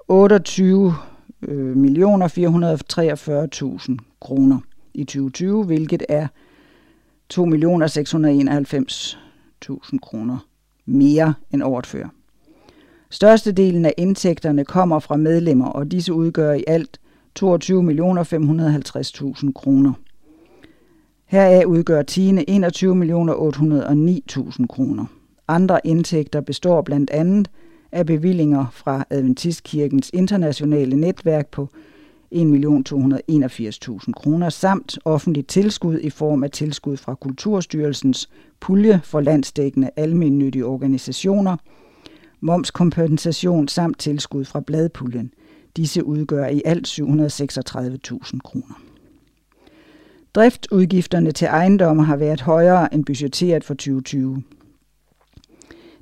28 0.08 0.96
øh, 1.42 1.78
millioner 1.78 2.28
443.000 2.28 3.98
kroner 4.22 4.60
i 4.94 5.04
2020, 5.04 5.66
hvilket 5.66 6.04
er 6.10 6.28
2.691.000 7.34 9.98
kroner 10.02 10.38
mere 10.86 11.34
end 11.54 11.64
året 11.64 11.86
før. 11.86 12.08
Størstedelen 13.10 13.86
af 13.86 13.94
indtægterne 13.98 14.66
kommer 14.66 15.00
fra 15.00 15.18
medlemmer, 15.18 15.68
og 15.68 15.92
disse 15.92 16.14
udgør 16.14 16.54
i 16.54 16.64
alt 16.68 17.00
22.550.000 17.40 19.52
kroner. 19.52 19.94
Heraf 21.26 21.66
udgør 21.66 22.02
tiende 22.02 22.46
21.809.000 22.50 24.68
kroner. 24.68 25.06
Andre 25.48 25.80
indtægter 25.84 26.42
består 26.42 26.82
blandt 26.82 27.10
andet 27.10 27.50
af 27.92 28.06
bevillinger 28.06 28.66
fra 28.72 29.06
Adventistkirkens 29.10 30.12
internationale 30.14 30.96
netværk 30.96 31.48
på 31.48 31.70
1.281.000 32.36 34.12
kroner 34.12 34.50
samt 34.50 35.00
offentligt 35.06 35.48
tilskud 35.48 36.00
i 36.00 36.10
form 36.10 36.44
af 36.44 36.52
tilskud 36.52 36.98
fra 36.98 37.16
Kulturstyrelsens 37.16 38.30
pulje 38.60 39.02
for 39.04 39.20
landsdækkende 39.22 39.90
almennyttige 39.96 40.66
organisationer, 40.66 41.58
momskompensation 42.40 43.68
samt 43.68 44.00
tilskud 44.00 44.46
fra 44.46 44.60
bladpuljen. 44.60 45.34
Disse 45.78 46.06
udgør 46.06 46.48
i 46.48 46.62
alt 46.66 46.88
736.000 46.88 48.40
kroner. 48.44 48.82
Driftudgifterne 50.36 51.32
til 51.32 51.46
ejendomme 51.46 52.04
har 52.04 52.16
været 52.16 52.42
højere 52.42 52.94
end 52.94 53.06
budgetteret 53.06 53.64
for 53.64 53.74
2020. 53.74 54.44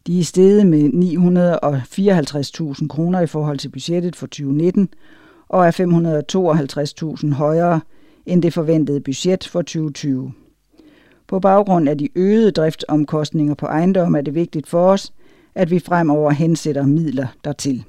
De 0.07 0.19
er 0.19 0.23
steget 0.23 0.67
med 0.67 0.83
954.000 2.81 2.87
kroner 2.87 3.21
i 3.21 3.27
forhold 3.27 3.57
til 3.57 3.69
budgettet 3.69 4.15
for 4.15 4.27
2019 4.27 4.89
og 5.49 5.67
er 5.67 5.71
552.000 7.25 7.33
højere 7.33 7.81
end 8.25 8.41
det 8.41 8.53
forventede 8.53 9.01
budget 9.01 9.47
for 9.47 9.61
2020. 9.61 10.33
På 11.27 11.39
baggrund 11.39 11.89
af 11.89 11.97
de 11.97 12.09
øgede 12.15 12.51
driftsomkostninger 12.51 13.53
på 13.53 13.65
ejendom 13.65 14.15
er 14.15 14.21
det 14.21 14.35
vigtigt 14.35 14.67
for 14.67 14.91
os, 14.91 15.13
at 15.55 15.71
vi 15.71 15.79
fremover 15.79 16.31
hensætter 16.31 16.85
midler 16.85 17.27
dertil. 17.43 17.83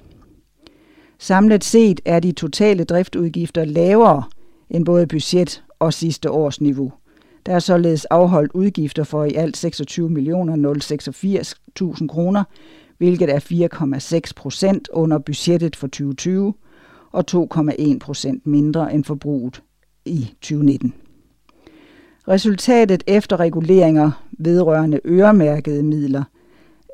Samlet 1.19 1.65
set 1.65 2.01
er 2.05 2.21
de 2.21 2.33
totale 2.33 2.85
driftudgifter 2.85 3.65
lavere 3.65 4.23
end 4.71 4.85
både 4.85 5.07
budget 5.07 5.63
og 5.79 5.93
sidste 5.93 6.31
års 6.31 6.61
niveau. 6.61 6.93
Der 7.47 7.55
er 7.55 7.59
således 7.59 8.05
afholdt 8.05 8.53
udgifter 8.55 9.05
for 9.05 9.25
i 9.25 9.35
alt 9.35 9.57
26 9.57 10.11
millioner 10.11 10.57
086.000 12.01 12.07
kroner, 12.07 12.45
hvilket 12.99 13.31
er 13.31 14.21
4,6 14.27 14.33
procent 14.37 14.89
under 14.93 15.19
budgettet 15.19 15.77
for 15.77 15.87
2020 15.87 16.55
og 17.13 17.25
2,1 17.31 17.99
procent 17.99 18.47
mindre 18.47 18.95
end 18.95 19.05
forbruget 19.05 19.63
i 20.05 20.35
2019. 20.41 20.95
Resultatet 22.29 23.05
efter 23.07 23.41
reguleringer 23.41 24.25
vedrørende 24.39 25.01
øremærkede 25.05 25.83
midler 25.83 26.25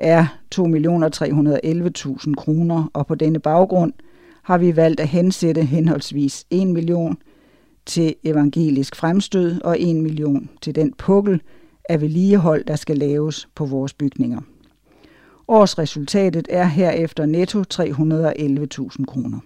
er 0.01 0.25
2.311.000 0.55 2.33
kroner, 2.33 2.89
og 2.93 3.07
på 3.07 3.15
denne 3.15 3.39
baggrund 3.39 3.93
har 4.43 4.57
vi 4.57 4.75
valgt 4.75 4.99
at 4.99 5.07
hensætte 5.07 5.63
henholdsvis 5.63 6.45
1 6.49 6.67
million 6.67 7.17
til 7.85 8.15
evangelisk 8.23 8.95
fremstød 8.95 9.61
og 9.61 9.81
1 9.81 9.95
million 9.95 10.49
til 10.61 10.75
den 10.75 10.93
pukkel 10.97 11.41
af 11.89 12.01
vedligehold, 12.01 12.65
der 12.65 12.75
skal 12.75 12.97
laves 12.97 13.47
på 13.55 13.65
vores 13.65 13.93
bygninger. 13.93 14.41
Årsresultatet 15.47 16.47
er 16.49 16.65
herefter 16.65 17.25
netto 17.25 17.61
311.000 17.61 19.05
kroner. 19.05 19.39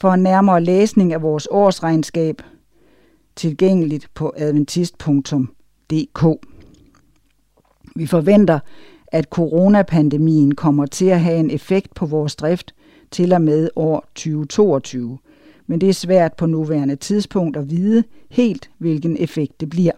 For 0.00 0.10
en 0.10 0.22
nærmere 0.22 0.60
læsning 0.60 1.12
af 1.12 1.22
vores 1.22 1.48
årsregnskab 1.50 2.42
tilgængeligt 3.36 4.08
på 4.14 4.32
adventist.dk. 4.36 6.24
Vi 7.96 8.06
forventer, 8.06 8.58
at 9.06 9.24
coronapandemien 9.24 10.54
kommer 10.54 10.86
til 10.86 11.06
at 11.06 11.20
have 11.20 11.38
en 11.38 11.50
effekt 11.50 11.94
på 11.94 12.06
vores 12.06 12.36
drift 12.36 12.74
til 13.10 13.32
og 13.32 13.42
med 13.42 13.68
år 13.76 14.08
2022, 14.14 15.18
men 15.66 15.80
det 15.80 15.88
er 15.88 15.92
svært 15.92 16.32
på 16.32 16.46
nuværende 16.46 16.96
tidspunkt 16.96 17.56
at 17.56 17.70
vide 17.70 18.04
helt, 18.30 18.70
hvilken 18.78 19.16
effekt 19.20 19.60
det 19.60 19.70
bliver. 19.70 19.92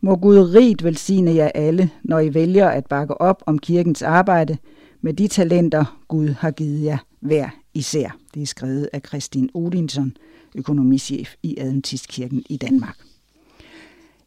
Må 0.00 0.16
Gud 0.16 0.54
rigt 0.54 0.84
velsigne 0.84 1.34
jer 1.34 1.50
alle, 1.54 1.90
når 2.02 2.18
I 2.18 2.34
vælger 2.34 2.68
at 2.68 2.86
bakke 2.86 3.20
op 3.20 3.42
om 3.46 3.58
kirkens 3.58 4.02
arbejde 4.02 4.56
med 5.00 5.14
de 5.14 5.28
talenter, 5.28 5.98
Gud 6.08 6.28
har 6.28 6.50
givet 6.50 6.84
jer 6.84 6.98
hver 7.20 7.48
især. 7.78 8.16
Det 8.34 8.42
er 8.42 8.46
skrevet 8.46 8.88
af 8.92 9.00
Christine 9.06 9.48
Odinson, 9.54 10.12
økonomichef 10.54 11.34
i 11.42 11.58
Adventistkirken 11.58 12.44
i 12.48 12.56
Danmark. 12.56 12.96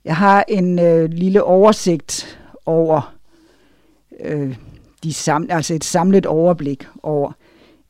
Jeg 0.05 0.15
har 0.15 0.45
en 0.47 0.79
øh, 0.79 1.09
lille 1.09 1.43
oversigt 1.43 2.39
over 2.65 3.15
øh, 4.19 4.57
de 5.03 5.13
sam, 5.13 5.47
altså 5.49 5.73
et 5.73 5.83
samlet 5.83 6.25
overblik 6.25 6.87
over 7.03 7.31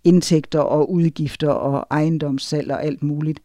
indtægter 0.04 0.60
og 0.60 0.92
udgifter 0.92 1.50
og 1.50 1.88
ejendomssalg 1.92 2.72
og 2.72 2.84
alt 2.86 3.04
muligt. 3.04 3.42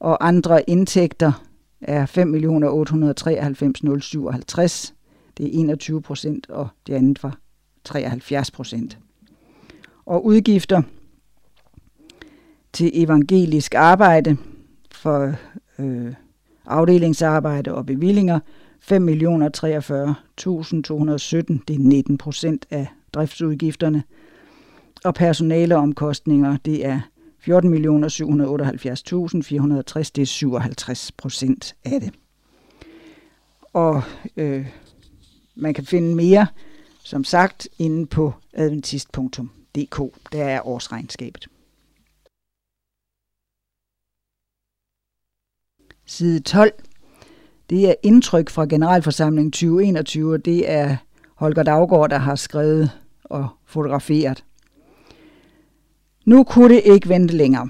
og 0.00 0.28
andre 0.28 0.70
indtægter 0.70 1.44
er 1.80 2.06
5.893.057. 2.06 4.92
Det 5.36 5.46
er 5.46 5.50
21 5.52 6.02
procent, 6.02 6.50
og 6.50 6.68
det 6.86 6.94
andet 6.94 7.22
var 7.22 7.38
73 7.84 8.50
procent. 8.50 8.98
Og 10.06 10.24
udgifter 10.24 10.82
til 12.72 12.90
evangelisk 12.94 13.74
arbejde 13.74 14.36
for 14.92 15.34
øh, 15.78 16.14
afdelingsarbejde 16.66 17.74
og 17.74 17.86
bevillinger 17.86 18.40
5.043.217. 18.82 18.90
Det 21.68 21.74
er 21.74 21.78
19 21.78 22.18
procent 22.18 22.66
af 22.70 22.86
driftsudgifterne 23.12 24.02
og 25.04 25.14
personaleomkostninger, 25.14 26.56
det 26.64 26.86
er 26.86 27.00
14.778.460, 27.40 27.48
det 30.14 30.22
er 30.22 30.26
57 30.26 31.12
procent 31.12 31.74
af 31.84 32.00
det. 32.00 32.14
Og 33.72 34.02
øh, 34.36 34.66
man 35.54 35.74
kan 35.74 35.84
finde 35.84 36.14
mere, 36.14 36.46
som 37.04 37.24
sagt, 37.24 37.68
inde 37.78 38.06
på 38.06 38.32
adventist.dk. 38.52 40.00
Der 40.32 40.44
er 40.44 40.66
årsregnskabet. 40.66 41.46
Side 46.06 46.40
12. 46.40 46.72
Det 47.70 47.88
er 47.88 47.94
indtryk 48.02 48.50
fra 48.50 48.64
Generalforsamlingen 48.64 49.52
2021, 49.52 50.32
og 50.32 50.44
det 50.44 50.70
er 50.70 50.96
Holger 51.34 51.62
Daggaard, 51.62 52.10
der 52.10 52.18
har 52.18 52.34
skrevet 52.34 52.90
og 53.24 53.48
fotograferet. 53.64 54.44
Nu 56.30 56.44
kunne 56.44 56.74
det 56.74 56.82
ikke 56.84 57.08
vente 57.08 57.36
længere. 57.36 57.68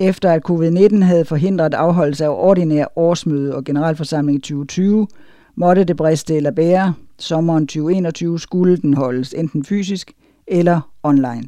Efter 0.00 0.30
at 0.30 0.42
covid-19 0.50 1.04
havde 1.04 1.24
forhindret 1.24 1.74
afholdelse 1.74 2.24
af 2.24 2.28
ordinær 2.28 2.86
årsmøde 2.96 3.54
og 3.54 3.64
generalforsamling 3.64 4.38
i 4.38 4.40
2020, 4.40 5.06
måtte 5.54 5.84
det 5.84 5.96
briste 5.96 6.36
eller 6.36 6.50
bære. 6.50 6.94
Sommeren 7.18 7.66
2021 7.66 8.40
skulle 8.40 8.76
den 8.76 8.94
holdes 8.94 9.32
enten 9.32 9.64
fysisk 9.64 10.12
eller 10.46 10.80
online. 11.02 11.42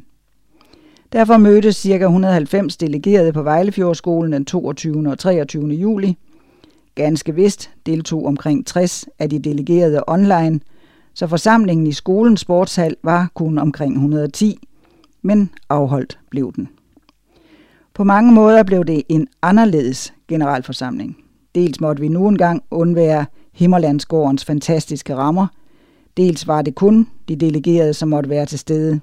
Derfor 1.13 1.37
mødtes 1.37 1.75
ca. 1.75 2.03
190 2.03 2.77
delegerede 2.77 3.33
på 3.33 3.43
Vejlefjordskolen 3.43 4.33
den 4.33 4.45
22. 4.45 5.09
og 5.09 5.19
23. 5.19 5.67
juli. 5.67 6.17
Ganske 6.95 7.35
vist 7.35 7.69
deltog 7.85 8.25
omkring 8.25 8.67
60 8.67 9.05
af 9.19 9.29
de 9.29 9.39
delegerede 9.39 10.03
online, 10.07 10.59
så 11.13 11.27
forsamlingen 11.27 11.87
i 11.87 11.91
skolens 11.91 12.39
sportshal 12.39 12.95
var 13.03 13.31
kun 13.33 13.57
omkring 13.57 13.93
110 13.93 14.59
men 15.21 15.49
afholdt 15.69 16.19
blev 16.29 16.53
den. 16.55 16.69
På 17.93 18.03
mange 18.03 18.31
måder 18.31 18.63
blev 18.63 18.85
det 18.85 19.03
en 19.09 19.27
anderledes 19.41 20.13
generalforsamling. 20.27 21.17
Dels 21.55 21.81
måtte 21.81 22.01
vi 22.01 22.07
nu 22.07 22.27
engang 22.27 22.63
undvære 22.71 23.25
Himmerlandsgårdens 23.53 24.45
fantastiske 24.45 25.15
rammer, 25.15 25.47
dels 26.17 26.47
var 26.47 26.61
det 26.61 26.75
kun 26.75 27.07
de 27.27 27.35
delegerede, 27.35 27.93
som 27.93 28.09
måtte 28.09 28.29
være 28.29 28.45
til 28.45 28.59
stede. 28.59 28.99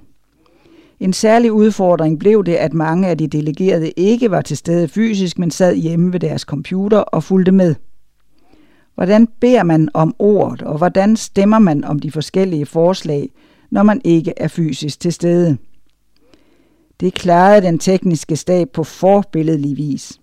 En 1.00 1.12
særlig 1.12 1.52
udfordring 1.52 2.18
blev 2.18 2.44
det, 2.44 2.54
at 2.54 2.74
mange 2.74 3.08
af 3.08 3.18
de 3.18 3.26
delegerede 3.26 3.90
ikke 3.90 4.30
var 4.30 4.40
til 4.40 4.56
stede 4.56 4.88
fysisk, 4.88 5.38
men 5.38 5.50
sad 5.50 5.74
hjemme 5.74 6.12
ved 6.12 6.20
deres 6.20 6.42
computer 6.42 6.98
og 6.98 7.24
fulgte 7.24 7.52
med. 7.52 7.74
Hvordan 8.94 9.28
beder 9.40 9.62
man 9.62 9.88
om 9.94 10.14
ordet, 10.18 10.62
og 10.62 10.78
hvordan 10.78 11.16
stemmer 11.16 11.58
man 11.58 11.84
om 11.84 11.98
de 11.98 12.10
forskellige 12.10 12.66
forslag, 12.66 13.30
når 13.70 13.82
man 13.82 14.00
ikke 14.04 14.32
er 14.36 14.48
fysisk 14.48 15.00
til 15.00 15.12
stede? 15.12 15.56
Det 17.00 17.14
klarede 17.14 17.66
den 17.66 17.78
tekniske 17.78 18.36
stab 18.36 18.68
på 18.70 18.84
forbilledlig 18.84 19.76
vis. 19.76 20.20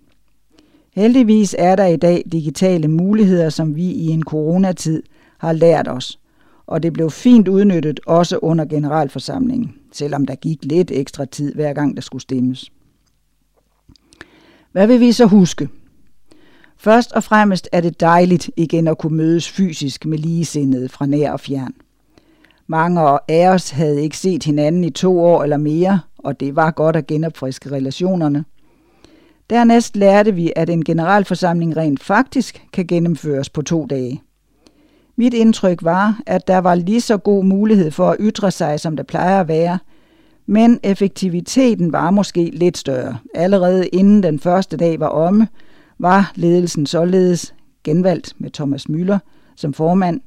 Heldigvis 0.94 1.54
er 1.58 1.76
der 1.76 1.86
i 1.86 1.96
dag 1.96 2.24
digitale 2.32 2.88
muligheder, 2.88 3.48
som 3.48 3.76
vi 3.76 3.84
i 3.84 4.06
en 4.06 4.22
coronatid 4.22 5.02
har 5.38 5.52
lært 5.52 5.88
os, 5.88 6.18
og 6.66 6.82
det 6.82 6.92
blev 6.92 7.10
fint 7.10 7.48
udnyttet 7.48 8.00
også 8.06 8.38
under 8.38 8.64
generalforsamlingen, 8.64 9.74
selvom 9.92 10.26
der 10.26 10.34
gik 10.34 10.58
lidt 10.64 10.90
ekstra 10.90 11.24
tid 11.24 11.54
hver 11.54 11.72
gang 11.72 11.96
der 11.96 12.02
skulle 12.02 12.22
stemmes. 12.22 12.72
Hvad 14.72 14.86
vil 14.86 15.00
vi 15.00 15.12
så 15.12 15.26
huske? 15.26 15.68
Først 16.76 17.12
og 17.12 17.24
fremmest 17.24 17.68
er 17.72 17.80
det 17.80 18.00
dejligt 18.00 18.50
igen 18.56 18.88
at 18.88 18.98
kunne 18.98 19.16
mødes 19.16 19.48
fysisk 19.48 20.06
med 20.06 20.18
ligesindede 20.18 20.88
fra 20.88 21.06
nær 21.06 21.32
og 21.32 21.40
fjern. 21.40 21.74
Mange 22.68 23.18
af 23.28 23.48
os 23.48 23.70
havde 23.70 24.02
ikke 24.02 24.18
set 24.18 24.44
hinanden 24.44 24.84
i 24.84 24.90
to 24.90 25.20
år 25.20 25.42
eller 25.42 25.56
mere, 25.56 26.00
og 26.18 26.40
det 26.40 26.56
var 26.56 26.70
godt 26.70 26.96
at 26.96 27.06
genopfriske 27.06 27.70
relationerne. 27.72 28.44
Dernæst 29.50 29.96
lærte 29.96 30.34
vi, 30.34 30.52
at 30.56 30.70
en 30.70 30.84
generalforsamling 30.84 31.76
rent 31.76 32.02
faktisk 32.02 32.66
kan 32.72 32.86
gennemføres 32.86 33.50
på 33.50 33.62
to 33.62 33.86
dage. 33.86 34.22
Mit 35.16 35.34
indtryk 35.34 35.82
var, 35.82 36.20
at 36.26 36.48
der 36.48 36.58
var 36.58 36.74
lige 36.74 37.00
så 37.00 37.16
god 37.16 37.44
mulighed 37.44 37.90
for 37.90 38.10
at 38.10 38.16
ytre 38.20 38.50
sig, 38.50 38.80
som 38.80 38.96
der 38.96 39.02
plejer 39.02 39.40
at 39.40 39.48
være, 39.48 39.78
men 40.46 40.80
effektiviteten 40.82 41.92
var 41.92 42.10
måske 42.10 42.50
lidt 42.52 42.78
større. 42.78 43.18
Allerede 43.34 43.86
inden 43.88 44.22
den 44.22 44.38
første 44.38 44.76
dag 44.76 45.00
var 45.00 45.08
omme, 45.08 45.48
var 45.98 46.32
ledelsen 46.34 46.86
således 46.86 47.54
genvalgt 47.84 48.34
med 48.38 48.50
Thomas 48.50 48.88
Møller 48.88 49.18
som 49.56 49.72
formand, 49.72 50.20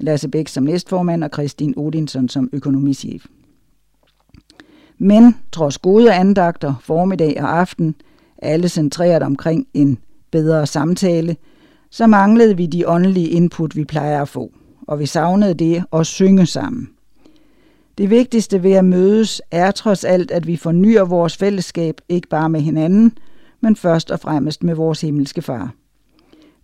Lasse 0.00 0.28
Bæk 0.28 0.48
som 0.48 0.64
næstformand 0.64 1.24
og 1.24 1.30
Kristin 1.30 1.74
Odinson 1.76 2.28
som 2.28 2.50
økonomichef. 2.52 3.26
Men 4.98 5.36
trods 5.52 5.78
gode 5.78 6.12
andagter, 6.12 6.74
formiddag 6.82 7.42
og 7.42 7.58
aften, 7.58 7.94
alle 8.38 8.68
centreret 8.68 9.22
omkring 9.22 9.66
en 9.74 9.98
bedre 10.30 10.66
samtale, 10.66 11.36
så 11.90 12.06
manglede 12.06 12.56
vi 12.56 12.66
de 12.66 12.88
åndelige 12.88 13.28
input, 13.28 13.76
vi 13.76 13.84
plejer 13.84 14.22
at 14.22 14.28
få, 14.28 14.52
og 14.88 14.98
vi 14.98 15.06
savnede 15.06 15.54
det 15.54 15.84
at 15.92 16.06
synge 16.06 16.46
sammen. 16.46 16.88
Det 17.98 18.10
vigtigste 18.10 18.62
ved 18.62 18.72
at 18.72 18.84
mødes 18.84 19.42
er 19.50 19.70
trods 19.70 20.04
alt, 20.04 20.30
at 20.30 20.46
vi 20.46 20.56
fornyer 20.56 21.04
vores 21.04 21.36
fællesskab, 21.36 22.00
ikke 22.08 22.28
bare 22.28 22.50
med 22.50 22.60
hinanden, 22.60 23.12
men 23.60 23.76
først 23.76 24.10
og 24.10 24.20
fremmest 24.20 24.62
med 24.62 24.74
vores 24.74 25.00
himmelske 25.00 25.42
far. 25.42 25.74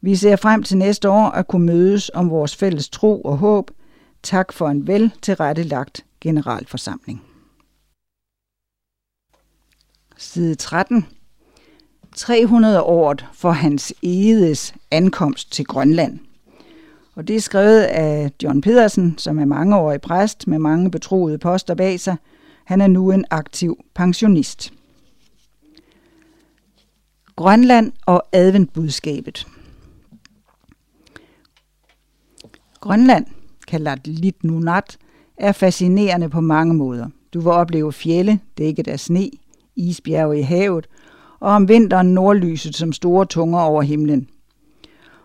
Vi 0.01 0.16
ser 0.16 0.36
frem 0.36 0.62
til 0.62 0.76
næste 0.76 1.09
år 1.09 1.30
at 1.30 1.49
kunne 1.49 1.66
mødes 1.66 2.11
om 2.14 2.30
vores 2.30 2.57
fælles 2.57 2.88
tro 2.88 3.20
og 3.20 3.38
håb. 3.38 3.70
Tak 4.22 4.53
for 4.53 4.68
en 4.68 4.86
vel 4.86 5.12
tilrettelagt 5.22 6.05
generalforsamling. 6.20 7.22
Side 10.16 10.55
13. 10.55 11.07
300 12.16 12.82
året 12.82 13.26
for 13.32 13.51
hans 13.51 13.94
edes 14.03 14.74
ankomst 14.90 15.53
til 15.53 15.64
Grønland. 15.64 16.18
Og 17.14 17.28
det 17.28 17.36
er 17.36 17.40
skrevet 17.40 17.82
af 17.82 18.30
John 18.42 18.61
Pedersen, 18.61 19.18
som 19.18 19.38
er 19.38 19.44
mangeårig 19.44 20.01
præst 20.01 20.47
med 20.47 20.59
mange 20.59 20.90
betroede 20.90 21.38
poster 21.38 21.74
bag 21.74 22.01
sig. 22.01 22.16
Han 22.64 22.80
er 22.80 22.86
nu 22.86 23.11
en 23.12 23.24
aktiv 23.30 23.84
pensionist. 23.94 24.72
Grønland 27.36 27.92
og 28.07 28.22
adventbudskabet. 28.32 29.47
Grønland, 32.87 33.26
kaldt 33.68 34.07
Lit 34.07 34.45
Nunat, 34.45 34.99
er 35.37 35.53
fascinerende 35.53 36.28
på 36.28 36.41
mange 36.41 36.74
måder. 36.74 37.07
Du 37.34 37.41
vil 37.41 37.53
opleve 37.53 37.93
fjelle, 37.93 38.41
dækket 38.59 38.89
af 38.89 39.01
sne, 39.01 39.30
isbjerge 39.76 40.39
i 40.39 40.43
havet, 40.43 40.87
og 41.41 41.51
om 41.51 41.68
vinteren 41.68 42.14
nordlyset 42.14 42.76
som 42.76 42.93
store 42.93 43.24
tunger 43.24 43.61
over 43.61 43.82
himlen. 43.82 44.28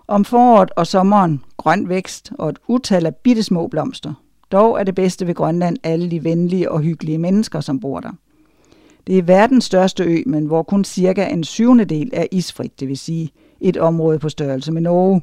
Om 0.08 0.26
foråret 0.26 0.72
og 0.76 0.88
sommeren 0.88 1.44
grøn 1.58 1.90
vækst 1.90 2.32
og 2.40 2.50
et 2.50 2.60
utal 2.68 3.06
af 3.06 3.16
bittesmå 3.16 3.68
blomster. 3.68 4.14
Dog 4.52 4.80
er 4.80 4.84
det 4.84 4.96
bedste 4.96 5.28
ved 5.28 5.36
Grønland 5.36 5.78
alle 5.84 6.12
de 6.12 6.24
venlige 6.24 6.72
og 6.72 6.80
hyggelige 6.80 7.18
mennesker, 7.18 7.60
som 7.60 7.80
bor 7.80 8.00
der. 8.00 8.12
Det 9.08 9.18
er 9.18 9.24
verdens 9.24 9.66
største 9.66 10.04
ø, 10.04 10.24
men 10.26 10.46
hvor 10.46 10.64
kun 10.64 10.84
cirka 10.84 11.26
en 11.26 11.44
syvende 11.44 11.86
del 11.86 12.10
er 12.14 12.26
isfrit, 12.32 12.80
det 12.80 12.88
vil 12.88 12.98
sige 12.98 13.32
et 13.60 13.78
område 13.78 14.20
på 14.20 14.30
størrelse 14.30 14.72
med 14.72 14.82
Norge, 14.82 15.22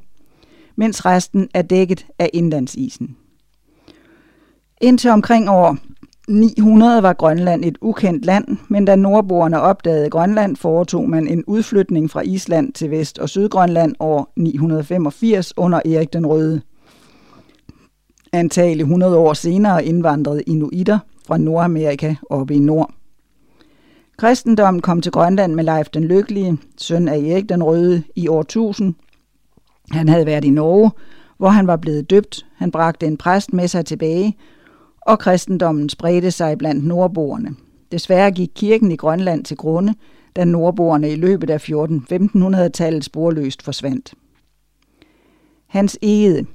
mens 0.78 1.06
resten 1.06 1.48
er 1.54 1.62
dækket 1.62 2.06
af 2.18 2.30
indlandsisen. 2.32 3.16
Indtil 4.80 5.10
omkring 5.10 5.50
år 5.50 5.76
900 6.28 7.02
var 7.02 7.12
Grønland 7.12 7.64
et 7.64 7.78
ukendt 7.80 8.24
land, 8.24 8.56
men 8.68 8.84
da 8.84 8.96
nordboerne 8.96 9.60
opdagede 9.60 10.10
Grønland, 10.10 10.56
foretog 10.56 11.10
man 11.10 11.28
en 11.28 11.44
udflytning 11.46 12.10
fra 12.10 12.20
Island 12.20 12.72
til 12.72 12.90
Vest- 12.90 13.18
og 13.18 13.28
Sydgrønland 13.28 13.94
år 14.00 14.32
985 14.36 15.52
under 15.56 15.78
Erik 15.84 16.12
den 16.12 16.26
Røde. 16.26 16.60
Antagelig 18.32 18.82
100 18.82 19.16
år 19.16 19.32
senere 19.32 19.84
indvandrede 19.84 20.42
inuitter 20.42 20.98
fra 21.26 21.38
Nordamerika 21.38 22.14
op 22.30 22.50
i 22.50 22.58
nord. 22.58 22.90
Kristendommen 24.16 24.80
kom 24.80 25.00
til 25.00 25.12
Grønland 25.12 25.54
med 25.54 25.64
Leif 25.64 25.88
den 25.88 26.04
Lykkelige, 26.04 26.58
søn 26.76 27.08
af 27.08 27.18
Erik 27.18 27.48
den 27.48 27.62
Røde, 27.62 28.02
i 28.16 28.28
år 28.28 28.40
1000. 28.40 28.94
Han 29.90 30.08
havde 30.08 30.26
været 30.26 30.44
i 30.44 30.50
Norge, 30.50 30.90
hvor 31.38 31.48
han 31.48 31.66
var 31.66 31.76
blevet 31.76 32.10
døbt. 32.10 32.46
Han 32.56 32.70
bragte 32.70 33.06
en 33.06 33.16
præst 33.16 33.52
med 33.52 33.68
sig 33.68 33.86
tilbage, 33.86 34.36
og 35.00 35.18
kristendommen 35.18 35.88
spredte 35.88 36.30
sig 36.30 36.58
blandt 36.58 36.84
nordboerne. 36.84 37.54
Desværre 37.92 38.30
gik 38.30 38.50
kirken 38.54 38.92
i 38.92 38.96
Grønland 38.96 39.44
til 39.44 39.56
grunde, 39.56 39.94
da 40.36 40.44
nordboerne 40.44 41.10
i 41.10 41.16
løbet 41.16 41.50
af 41.50 41.68
14-1500-tallet 41.70 43.04
sporløst 43.04 43.62
forsvandt. 43.62 44.14
Hans 45.66 45.98
Ede 46.02 46.46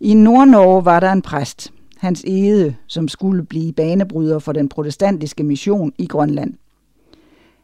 I 0.00 0.14
Nordnorge 0.14 0.84
var 0.84 1.00
der 1.00 1.12
en 1.12 1.22
præst, 1.22 1.72
Hans 1.96 2.24
Ede, 2.26 2.74
som 2.86 3.08
skulle 3.08 3.44
blive 3.44 3.72
banebryder 3.72 4.38
for 4.38 4.52
den 4.52 4.68
protestantiske 4.68 5.44
mission 5.44 5.92
i 5.98 6.06
Grønland. 6.06 6.54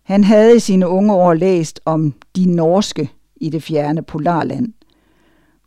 Han 0.03 0.25
havde 0.25 0.57
i 0.57 0.59
sine 0.59 0.89
unge 0.89 1.15
år 1.15 1.35
læst 1.35 1.81
om 1.85 2.15
de 2.37 2.55
norske 2.55 3.11
i 3.37 3.51
det 3.51 3.63
fjerne 3.63 4.03
polarland. 4.03 4.73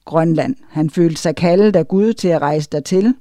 Grønland. 0.05 0.55
Han 0.69 0.89
følte 0.89 1.21
sig 1.21 1.35
kaldet 1.35 1.75
af 1.75 1.87
Gud 1.87 2.13
til 2.13 2.27
at 2.27 2.41
rejse 2.41 2.69
dertil, 2.71 3.13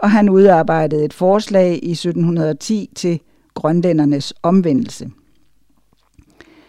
og 0.00 0.10
han 0.10 0.28
udarbejdede 0.28 1.04
et 1.04 1.12
forslag 1.12 1.78
i 1.82 1.90
1710 1.90 2.90
til 2.94 3.20
grønlændernes 3.54 4.34
omvendelse. 4.42 5.10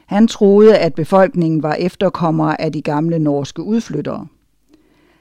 Han 0.05 0.27
troede, 0.27 0.77
at 0.77 0.93
befolkningen 0.93 1.63
var 1.63 1.73
efterkommere 1.73 2.61
af 2.61 2.71
de 2.71 2.81
gamle 2.81 3.19
norske 3.19 3.63
udflyttere. 3.63 4.27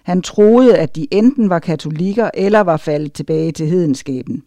Han 0.02 0.22
troede, 0.22 0.76
at 0.76 0.96
de 0.96 1.06
enten 1.10 1.50
var 1.50 1.58
katolikker 1.58 2.30
eller 2.34 2.60
var 2.60 2.76
faldet 2.76 3.12
tilbage 3.12 3.52
til 3.52 3.66
hedenskaben. 3.66 4.42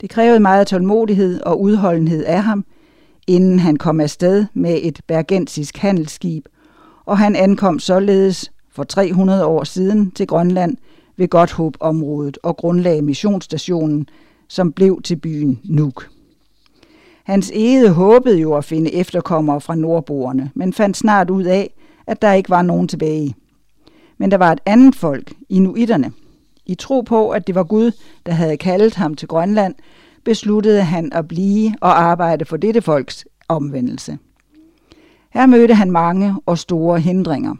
Det 0.00 0.10
krævede 0.10 0.40
meget 0.40 0.66
tålmodighed 0.66 1.40
og 1.40 1.60
udholdenhed 1.60 2.24
af 2.24 2.42
ham, 2.42 2.64
inden 3.26 3.58
han 3.58 3.76
kom 3.76 4.00
afsted 4.00 4.46
med 4.54 4.78
et 4.82 5.00
bergensisk 5.06 5.76
handelsskib, 5.76 6.46
og 7.06 7.18
han 7.18 7.36
ankom 7.36 7.78
således 7.78 8.52
for 8.70 8.84
300 8.84 9.46
år 9.46 9.64
siden 9.64 10.10
til 10.10 10.26
Grønland 10.26 10.76
ved 11.16 11.28
Godthåb-området 11.28 12.38
og 12.42 12.56
grundlagde 12.56 13.02
missionsstationen, 13.02 14.08
som 14.48 14.72
blev 14.72 15.02
til 15.02 15.16
byen 15.16 15.60
Nuuk. 15.64 16.08
Hans 17.24 17.50
ede 17.54 17.90
håbede 17.90 18.38
jo 18.38 18.54
at 18.54 18.64
finde 18.64 18.94
efterkommere 18.94 19.60
fra 19.60 19.74
nordboerne, 19.74 20.50
men 20.54 20.72
fandt 20.72 20.96
snart 20.96 21.30
ud 21.30 21.44
af, 21.44 21.74
at 22.06 22.22
der 22.22 22.32
ikke 22.32 22.50
var 22.50 22.62
nogen 22.62 22.88
tilbage. 22.88 23.34
Men 24.18 24.30
der 24.30 24.36
var 24.36 24.52
et 24.52 24.60
andet 24.66 24.94
folk, 24.94 25.32
inuitterne. 25.48 26.12
I 26.66 26.74
tro 26.74 27.00
på, 27.00 27.30
at 27.30 27.46
det 27.46 27.54
var 27.54 27.64
Gud, 27.64 27.92
der 28.26 28.32
havde 28.32 28.56
kaldet 28.56 28.94
ham 28.94 29.14
til 29.14 29.28
Grønland, 29.28 29.74
besluttede 30.24 30.82
han 30.82 31.12
at 31.12 31.28
blive 31.28 31.74
og 31.80 32.02
arbejde 32.02 32.44
for 32.44 32.56
dette 32.56 32.82
folks 32.82 33.24
omvendelse. 33.48 34.18
Her 35.36 35.46
mødte 35.46 35.74
han 35.74 35.90
mange 35.90 36.34
og 36.46 36.58
store 36.58 37.00
hindringer. 37.00 37.54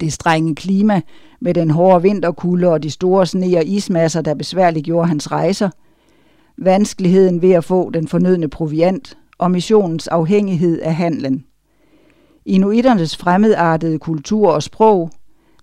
Det 0.00 0.12
strenge 0.12 0.54
klima 0.54 1.00
med 1.40 1.54
den 1.54 1.70
hårde 1.70 2.02
vinterkulde 2.02 2.68
og 2.68 2.82
de 2.82 2.90
store 2.90 3.26
sne 3.26 3.56
og 3.56 3.64
ismasser, 3.64 4.20
der 4.22 4.34
besværligt 4.34 4.84
gjorde 4.84 5.08
hans 5.08 5.32
rejser. 5.32 5.70
vanskeligheden 6.58 7.42
ved 7.42 7.50
at 7.50 7.64
få 7.64 7.90
den 7.90 8.08
fornødne 8.08 8.48
proviant 8.48 9.18
og 9.38 9.50
missionens 9.50 10.08
afhængighed 10.08 10.80
af 10.80 10.94
handlen. 10.94 11.44
Inuiternes 12.46 13.16
fremmedartede 13.16 13.98
kultur 13.98 14.50
og 14.50 14.62
sprog, 14.62 15.10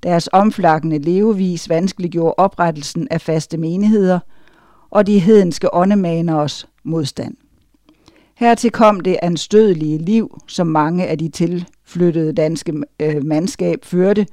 deres 0.03 0.29
omflakkende 0.33 0.97
levevis 0.97 1.69
vanskeliggjorde 1.69 2.33
oprettelsen 2.37 3.07
af 3.11 3.21
faste 3.21 3.57
menigheder 3.57 4.19
og 4.89 5.07
de 5.07 5.19
hedenske 5.19 5.73
åndemaneres 5.73 6.67
modstand. 6.83 7.35
Hertil 8.39 8.71
kom 8.71 8.99
det 8.99 9.17
anstødelige 9.21 9.97
liv, 9.97 10.41
som 10.47 10.67
mange 10.67 11.07
af 11.07 11.17
de 11.17 11.29
tilflyttede 11.29 12.33
danske 12.33 12.73
øh, 12.99 13.25
mandskab 13.25 13.85
førte, 13.85 14.27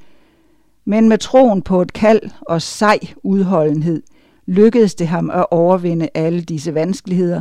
men 0.85 1.09
med 1.09 1.19
troen 1.19 1.63
på 1.63 1.83
et 1.83 1.93
kald 1.93 2.21
og 2.41 2.63
sej 2.63 2.99
udholdenhed 3.23 4.03
lykkedes 4.47 4.95
det 4.95 5.07
ham 5.07 5.31
at 5.31 5.47
overvinde 5.51 6.09
alle 6.15 6.41
disse 6.41 6.75
vanskeligheder, 6.75 7.41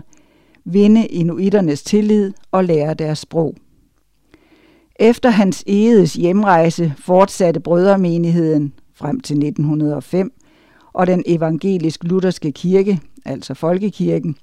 vinde 0.66 1.08
inuiternes 1.08 1.84
tillid 1.84 2.34
og 2.52 2.64
lære 2.64 2.94
deres 2.94 3.20
sprog. 3.20 3.56
Efter 5.00 5.30
hans 5.30 5.64
egedes 5.68 6.14
hjemrejse 6.14 6.94
fortsatte 6.98 7.60
brødremenigheden 7.60 8.74
frem 8.94 9.20
til 9.20 9.38
1905 9.38 10.34
og 10.94 11.08
den 11.08 11.24
evangelisk-lutherske 11.26 12.52
kirke, 12.52 13.00
altså 13.26 13.54
folkekirken, 13.54 14.36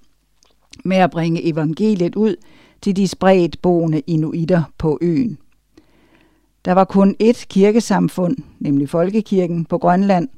med 0.85 0.97
at 0.97 1.11
bringe 1.11 1.45
evangeliet 1.45 2.17
ud 2.17 2.37
til 2.83 2.97
de 2.97 3.09
spredt 3.09 3.63
boende 3.63 4.01
inuiter 4.01 4.63
på 4.79 4.99
øen. 5.03 5.39
Der 6.65 6.73
var 6.73 6.85
kun 6.85 7.17
ét 7.23 7.47
kirkesamfund, 7.47 8.37
nemlig 8.59 8.89
Folkekirken 8.89 9.65
på 9.65 9.79
Grønland, 9.79 10.29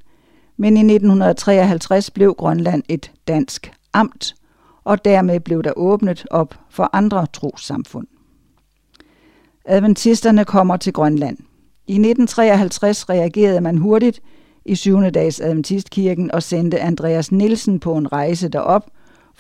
men 0.57 0.77
i 0.77 0.81
1953 0.81 2.11
blev 2.11 2.35
Grønland 2.35 2.83
et 2.89 3.13
dansk 3.29 3.73
amt, 3.93 4.35
og 4.85 5.05
dermed 5.05 5.41
blev 5.41 5.63
der 5.63 5.73
åbnet 5.77 6.25
op 6.31 6.55
for 6.71 6.91
andre 6.93 7.27
trossamfund. 7.33 8.07
Adventisterne 9.65 10.45
kommer 10.45 10.77
til 10.77 10.93
Grønland. 10.93 11.37
I 11.87 11.93
1953 11.93 13.11
reagerede 13.11 13.61
man 13.61 13.79
hurtigt 13.79 14.21
i 14.65 14.75
7. 14.75 15.01
dags 15.15 15.41
Adventistkirken 15.41 16.31
og 16.31 16.43
sendte 16.43 16.81
Andreas 16.81 17.33
Nielsen 17.33 17.81
på 17.81 17.97
en 17.97 18.13
rejse 18.13 18.49
derop 18.49 18.91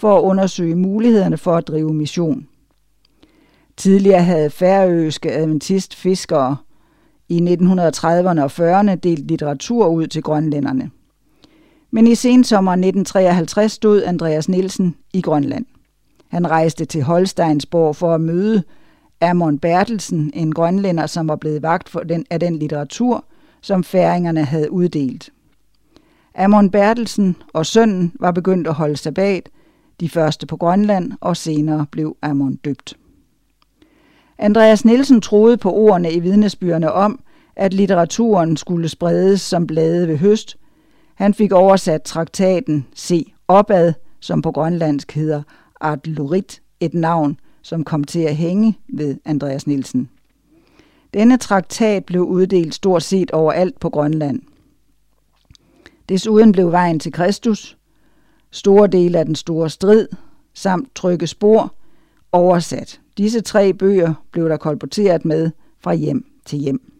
for 0.03 0.19
at 0.19 0.23
undersøge 0.23 0.77
mulighederne 0.77 1.37
for 1.37 1.57
at 1.57 1.69
drive 1.69 1.95
mission. 1.95 2.47
Tidligere 3.77 4.23
havde 4.23 4.51
færøske 4.51 5.33
adventistfiskere 5.33 6.57
i 7.29 7.39
1930'erne 7.39 8.41
og 8.41 8.51
40'erne 8.81 8.95
delt 8.95 9.27
litteratur 9.29 9.87
ud 9.87 10.07
til 10.07 10.23
grønlænderne. 10.23 10.91
Men 11.91 12.07
i 12.07 12.15
sensommeren 12.15 12.81
1953 12.81 13.73
stod 13.73 14.03
Andreas 14.03 14.49
Nielsen 14.49 14.97
i 15.13 15.21
Grønland. 15.21 15.67
Han 16.29 16.51
rejste 16.51 16.85
til 16.85 17.03
Holsteinsborg 17.03 17.97
for 17.97 18.15
at 18.15 18.21
møde 18.21 18.63
Amon 19.21 19.59
Bertelsen, 19.59 20.31
en 20.35 20.55
grønlænder, 20.55 21.07
som 21.07 21.29
var 21.29 21.37
blevet 21.37 21.63
vagt 21.63 21.89
for 21.89 22.01
den, 22.01 22.27
af 22.31 22.41
den 22.41 22.59
litteratur, 22.59 23.25
som 23.61 23.85
færingerne 23.85 24.45
havde 24.45 24.73
uddelt. 24.73 25.31
Amon 26.35 26.71
Bertelsen 26.71 27.37
og 27.53 27.67
sønnen 27.67 28.13
var 28.21 28.31
begyndt 28.31 28.67
at 28.67 28.75
holde 28.75 28.97
sabbat, 28.97 29.49
de 30.01 30.09
første 30.09 30.47
på 30.47 30.57
Grønland, 30.57 31.13
og 31.21 31.37
senere 31.37 31.87
blev 31.91 32.17
Amon 32.23 32.55
døbt. 32.55 32.97
Andreas 34.39 34.85
Nielsen 34.85 35.21
troede 35.21 35.57
på 35.57 35.73
ordene 35.73 36.13
i 36.13 36.21
vidnesbyerne 36.21 36.93
om, 36.93 37.21
at 37.57 37.75
litteraturen 37.75 38.57
skulle 38.57 38.89
spredes 38.89 39.41
som 39.41 39.67
blade 39.67 40.09
ved 40.09 40.17
høst. 40.17 40.57
Han 41.15 41.35
fik 41.35 41.53
oversat 41.53 42.03
traktaten 42.03 42.87
Se 42.95 43.33
opad, 43.49 43.93
som 44.21 44.43
på 44.43 44.53
grønlandsk 44.53 45.13
hedder 45.13 45.43
Adlurit, 45.81 46.63
et 46.81 46.95
navn, 46.95 47.41
som 47.63 47.85
kom 47.85 48.05
til 48.05 48.21
at 48.21 48.37
hænge 48.37 48.79
ved 48.89 49.17
Andreas 49.25 49.67
Nielsen. 49.67 50.09
Denne 51.15 51.37
traktat 51.37 52.05
blev 52.05 52.23
uddelt 52.23 52.75
stort 52.75 53.03
set 53.03 53.31
overalt 53.31 53.81
på 53.81 53.91
Grønland. 53.91 54.41
Desuden 56.09 56.53
blev 56.53 56.73
vejen 56.73 57.01
til 57.01 57.13
Kristus, 57.13 57.77
store 58.53 58.87
dele 58.87 59.19
af 59.19 59.25
den 59.25 59.35
store 59.35 59.71
strid, 59.71 60.09
samt 60.55 60.95
trygge 60.95 61.27
spor, 61.27 61.75
oversat. 62.33 63.01
Disse 63.19 63.41
tre 63.41 63.73
bøger 63.73 64.15
blev 64.31 64.49
der 64.49 64.57
kolporteret 64.57 65.25
med 65.25 65.51
fra 65.81 65.95
hjem 65.95 66.27
til 66.47 66.59
hjem. 66.59 66.93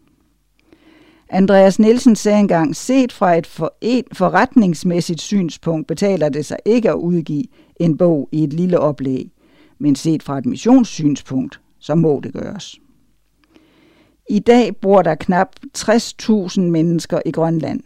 Andreas 1.29 1.79
Nielsen 1.79 2.15
sagde 2.15 2.39
engang, 2.39 2.75
set 2.75 3.11
fra 3.11 3.35
et, 3.35 3.59
et 3.81 4.05
forretningsmæssigt 4.13 5.21
synspunkt 5.21 5.87
betaler 5.87 6.29
det 6.29 6.45
sig 6.45 6.57
ikke 6.65 6.89
at 6.89 6.95
udgive 6.95 7.43
en 7.75 7.97
bog 7.97 8.29
i 8.31 8.43
et 8.43 8.53
lille 8.53 8.79
oplæg, 8.79 9.31
men 9.79 9.95
set 9.95 10.23
fra 10.23 10.37
et 10.37 10.45
missionssynspunkt, 10.45 11.59
så 11.79 11.95
må 11.95 12.19
det 12.23 12.33
gøres. 12.33 12.79
I 14.29 14.39
dag 14.39 14.75
bor 14.75 15.01
der 15.01 15.15
knap 15.15 15.55
60.000 15.77 16.61
mennesker 16.61 17.19
i 17.25 17.31
Grønland. 17.31 17.79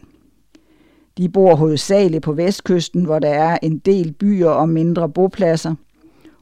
De 1.18 1.28
bor 1.28 1.54
hovedsageligt 1.54 2.22
på 2.22 2.32
vestkysten, 2.32 3.04
hvor 3.04 3.18
der 3.18 3.28
er 3.28 3.58
en 3.62 3.78
del 3.78 4.12
byer 4.12 4.48
og 4.48 4.68
mindre 4.68 5.08
bopladser. 5.08 5.74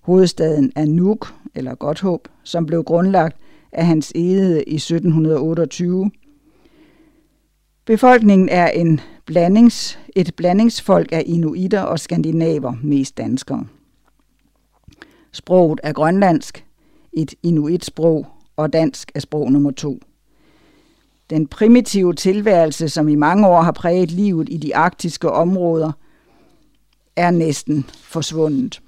Hovedstaden 0.02 0.72
er 0.76 0.84
Nuuk, 0.84 1.34
eller 1.54 1.74
Godthåb, 1.74 2.28
som 2.42 2.66
blev 2.66 2.84
grundlagt 2.84 3.36
af 3.72 3.86
hans 3.86 4.12
ede 4.14 4.64
i 4.64 4.74
1728. 4.74 6.10
Befolkningen 7.84 8.48
er 8.48 8.68
en 8.68 9.00
blandings, 9.26 9.98
et 10.16 10.34
blandingsfolk 10.36 11.12
af 11.12 11.22
inuiter 11.26 11.80
og 11.80 12.00
skandinaver, 12.00 12.74
mest 12.82 13.16
danskere. 13.16 13.66
Sproget 15.32 15.80
er 15.82 15.92
grønlandsk, 15.92 16.64
et 17.12 17.34
inuitsprog, 17.42 18.26
og 18.56 18.72
dansk 18.72 19.12
er 19.14 19.20
sprog 19.20 19.52
nummer 19.52 19.70
to. 19.70 20.00
Den 21.30 21.46
primitive 21.46 22.14
tilværelse, 22.14 22.88
som 22.88 23.08
i 23.08 23.14
mange 23.14 23.48
år 23.48 23.62
har 23.62 23.72
præget 23.72 24.10
livet 24.10 24.48
i 24.50 24.56
de 24.56 24.76
arktiske 24.76 25.30
områder, 25.30 25.92
er 27.16 27.30
næsten 27.30 27.84
forsvundet. 27.92 28.82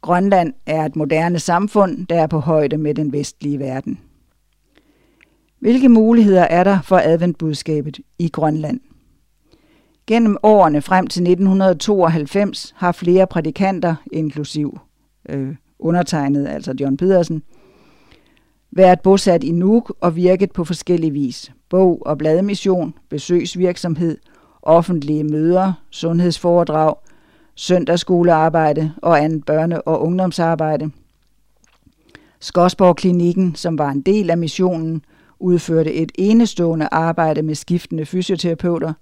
Grønland 0.00 0.52
er 0.66 0.84
et 0.84 0.96
moderne 0.96 1.38
samfund, 1.38 2.06
der 2.06 2.22
er 2.22 2.26
på 2.26 2.38
højde 2.38 2.76
med 2.76 2.94
den 2.94 3.12
vestlige 3.12 3.58
verden. 3.58 4.00
Hvilke 5.58 5.88
muligheder 5.88 6.42
er 6.42 6.64
der 6.64 6.78
for 6.82 7.00
adventbudskabet 7.04 8.00
i 8.18 8.28
Grønland? 8.28 8.80
Gennem 10.06 10.36
årene 10.42 10.82
frem 10.82 11.06
til 11.06 11.22
1992 11.22 12.74
har 12.76 12.92
flere 12.92 13.26
prædikanter, 13.26 13.94
inklusiv 14.12 14.78
øh, 15.28 15.56
undertegnet, 15.78 16.48
altså 16.48 16.74
John 16.80 16.96
Pedersen, 16.96 17.42
været 18.72 19.00
bosat 19.00 19.44
i 19.44 19.52
Nuuk 19.52 19.96
og 20.00 20.16
virket 20.16 20.52
på 20.52 20.64
forskellige 20.64 21.12
vis. 21.12 21.52
Bog- 21.68 22.06
og 22.06 22.18
bladmission, 22.18 22.94
besøgsvirksomhed, 23.08 24.18
offentlige 24.62 25.24
møder, 25.24 25.72
sundhedsforedrag, 25.90 26.94
søndagsskolearbejde 27.54 28.92
og 29.02 29.20
andet 29.24 29.50
børne- 29.50 29.80
og 29.86 30.02
ungdomsarbejde. 30.02 30.90
Skodsborg 32.40 32.96
Klinikken, 32.96 33.54
som 33.54 33.78
var 33.78 33.90
en 33.90 34.00
del 34.00 34.30
af 34.30 34.38
missionen, 34.38 35.02
udførte 35.38 35.94
et 35.94 36.12
enestående 36.14 36.88
arbejde 36.92 37.42
med 37.42 37.54
skiftende 37.54 38.06
fysioterapeuter. 38.06 38.92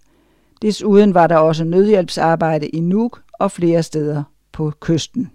Desuden 0.63 1.15
var 1.15 1.27
der 1.27 1.37
også 1.37 1.65
nødhjælpsarbejde 1.65 2.69
i 2.69 2.81
Nuuk 2.81 3.23
og 3.33 3.51
flere 3.51 3.83
steder 3.83 4.23
på 4.53 4.73
kysten. 4.81 5.31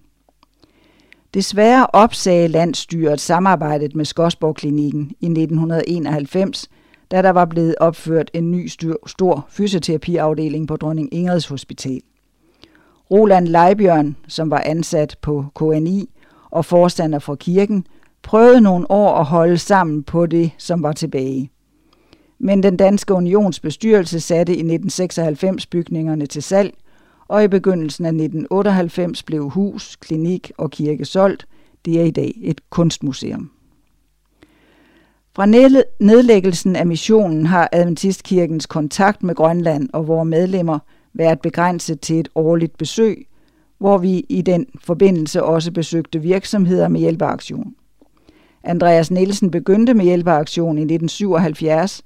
Desværre 1.33 1.87
opsagde 1.93 2.47
landstyret 2.47 3.19
samarbejdet 3.19 3.95
med 3.95 4.05
Skodsborg 4.05 4.55
Klinikken 4.55 5.11
i 5.19 5.25
1991, 5.25 6.69
da 7.11 7.21
der 7.21 7.29
var 7.29 7.45
blevet 7.45 7.75
opført 7.79 8.31
en 8.33 8.51
ny 8.51 8.67
stor 9.07 9.45
fysioterapiafdeling 9.49 10.67
på 10.67 10.75
Dronning 10.75 11.13
Ingrids 11.13 11.47
Hospital. 11.47 12.01
Roland 13.11 13.47
Leibjørn, 13.47 14.15
som 14.27 14.51
var 14.51 14.63
ansat 14.65 15.17
på 15.21 15.45
KNI 15.55 16.09
og 16.51 16.65
forstander 16.65 17.19
for 17.19 17.35
kirken, 17.35 17.85
prøvede 18.21 18.61
nogle 18.61 18.91
år 18.91 19.17
at 19.17 19.25
holde 19.25 19.57
sammen 19.57 20.03
på 20.03 20.25
det, 20.25 20.51
som 20.57 20.83
var 20.83 20.91
tilbage. 20.91 21.49
Men 22.39 22.63
den 22.63 22.77
danske 22.77 23.13
unionsbestyrelse 23.13 24.19
satte 24.19 24.51
i 24.51 24.59
1996 24.59 25.65
bygningerne 25.65 26.25
til 26.25 26.43
salg, 26.43 26.73
og 27.33 27.43
i 27.43 27.47
begyndelsen 27.47 28.05
af 28.05 28.09
1998 28.09 29.23
blev 29.23 29.49
hus, 29.49 29.95
klinik 29.95 30.51
og 30.57 30.71
kirke 30.71 31.05
solgt. 31.05 31.47
Det 31.85 31.99
er 31.99 32.03
i 32.03 32.11
dag 32.11 32.33
et 32.41 32.61
kunstmuseum. 32.69 33.51
Fra 35.35 35.45
nedlæggelsen 35.99 36.75
af 36.75 36.87
missionen 36.87 37.45
har 37.45 37.69
Adventistkirkens 37.71 38.65
kontakt 38.65 39.23
med 39.23 39.35
Grønland 39.35 39.89
og 39.93 40.07
vores 40.07 40.27
medlemmer 40.27 40.79
været 41.13 41.41
begrænset 41.41 41.99
til 41.99 42.19
et 42.19 42.29
årligt 42.35 42.77
besøg, 42.77 43.27
hvor 43.77 43.97
vi 43.97 44.25
i 44.29 44.41
den 44.41 44.65
forbindelse 44.79 45.43
også 45.43 45.71
besøgte 45.71 46.19
virksomheder 46.19 46.87
med 46.87 46.99
hjælpeaktion. 46.99 47.75
Andreas 48.63 49.11
Nielsen 49.11 49.51
begyndte 49.51 49.93
med 49.93 50.05
hjælpeaktion 50.05 50.77
i 50.77 50.81
1977 50.81 52.03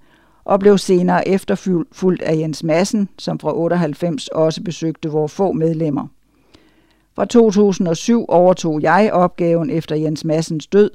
og 0.47 0.59
blev 0.59 0.77
senere 0.77 1.27
efterfulgt 1.27 2.21
af 2.21 2.37
Jens 2.37 2.63
Madsen, 2.63 3.09
som 3.17 3.39
fra 3.39 3.57
98 3.57 4.27
også 4.27 4.63
besøgte 4.63 5.09
vores 5.09 5.33
få 5.33 5.51
medlemmer. 5.51 6.07
Fra 7.15 7.25
2007 7.25 8.25
overtog 8.27 8.81
jeg 8.81 9.09
opgaven 9.13 9.69
efter 9.69 9.95
Jens 9.95 10.25
Massens 10.25 10.67
død. 10.67 10.91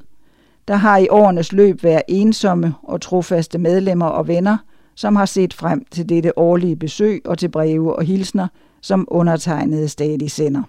Der 0.69 0.75
har 0.75 0.99
i 0.99 1.09
årenes 1.11 1.53
løb 1.53 1.83
været 1.83 2.03
ensomme 2.09 2.75
og 2.83 3.01
trofaste 3.01 3.59
medlemmer 3.59 4.07
og 4.07 4.29
venner, 4.29 4.57
som 4.95 5.17
har 5.17 5.27
set 5.27 5.55
frem 5.55 5.85
til 5.91 6.09
dette 6.09 6.39
årlige 6.39 6.77
besøg 6.77 7.23
og 7.25 7.39
til 7.39 7.49
breve 7.49 7.97
og 7.97 8.05
hilsner, 8.05 8.49
som 8.81 9.09
undertegnede 9.11 9.89
stadig 9.89 10.31
sender. 10.31 10.63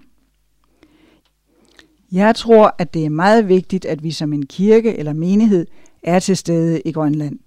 Jeg 2.12 2.36
tror, 2.36 2.76
at 2.78 2.94
det 2.94 3.06
er 3.06 3.10
meget 3.10 3.48
vigtigt, 3.48 3.86
at 3.86 4.04
vi 4.04 4.12
som 4.12 4.34
en 4.34 4.46
kirke 4.46 4.98
eller 4.98 5.14
menighed 5.14 5.68
er 6.04 6.20
til 6.20 6.38
stede 6.38 6.82
i 6.82 6.92
Grønland. 6.92 7.40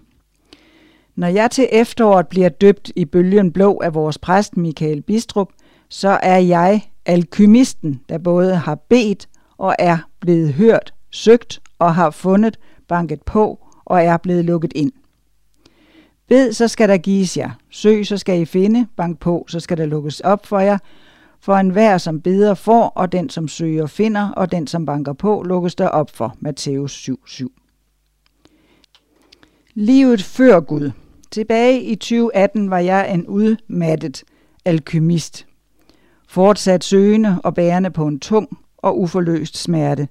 Når 1.17 1.27
jeg 1.27 1.51
til 1.51 1.69
efteråret 1.73 2.29
bliver 2.29 2.49
døbt 2.49 2.93
i 2.97 3.05
bølgen 3.05 3.53
blå 3.53 3.81
af 3.81 3.95
vores 3.95 4.19
præst 4.19 4.57
Michael 4.57 5.03
Bistrup, 5.03 5.49
så 5.89 6.19
er 6.23 6.39
jeg 6.39 6.91
alkymisten, 7.07 8.01
der 8.09 8.19
både 8.19 8.57
har 8.57 8.75
bedt 8.75 9.29
og 9.59 9.75
er 9.79 9.99
blevet 10.21 10.53
hørt, 10.53 10.95
søgt 11.11 11.61
og 11.79 11.95
har 11.95 12.11
fundet, 12.11 12.59
banket 12.89 13.23
på 13.23 13.67
og 13.85 14.03
er 14.03 14.17
blevet 14.17 14.45
lukket 14.45 14.73
ind. 14.75 14.93
Bed, 16.29 16.53
så 16.53 16.69
skal 16.69 16.89
der 16.89 16.97
gives 16.97 17.37
jer. 17.37 17.51
Søg, 17.71 18.07
så 18.07 18.17
skal 18.17 18.41
I 18.41 18.45
finde. 18.45 18.87
Bank 18.97 19.19
på, 19.19 19.45
så 19.49 19.61
skal 19.61 19.77
der 19.77 19.87
lukkes 19.87 20.21
op 20.21 20.47
for 20.47 20.59
jer. 20.59 20.79
For 21.41 21.55
enhver, 21.55 21.99
som 21.99 22.21
beder 22.21 22.55
får, 22.55 22.89
og 22.89 23.13
den, 23.13 23.31
som 23.31 23.49
søger 23.49 23.87
finder, 23.87 24.31
og 24.31 24.53
den, 24.53 24.67
som 24.67 24.87
banker 24.87 25.13
på, 25.13 25.43
lukkes 25.43 25.75
der 25.75 25.89
op 25.89 26.11
for. 26.11 26.37
Matthæus 26.41 27.09
7:7. 27.09 27.47
Livet 29.75 30.23
før 30.23 30.61
Gud. 30.61 30.91
Tilbage 31.31 31.83
i 31.83 31.95
2018 31.95 32.71
var 32.71 32.79
jeg 32.79 33.15
en 33.15 33.27
udmattet 33.27 34.25
alkymist. 34.65 35.47
Fortsat 36.29 36.85
søgende 36.85 37.41
og 37.45 37.55
bærende 37.55 37.91
på 37.91 38.07
en 38.07 38.21
tung 38.21 38.59
og 38.77 39.01
uforløst 39.01 39.57
smerte. 39.57 40.09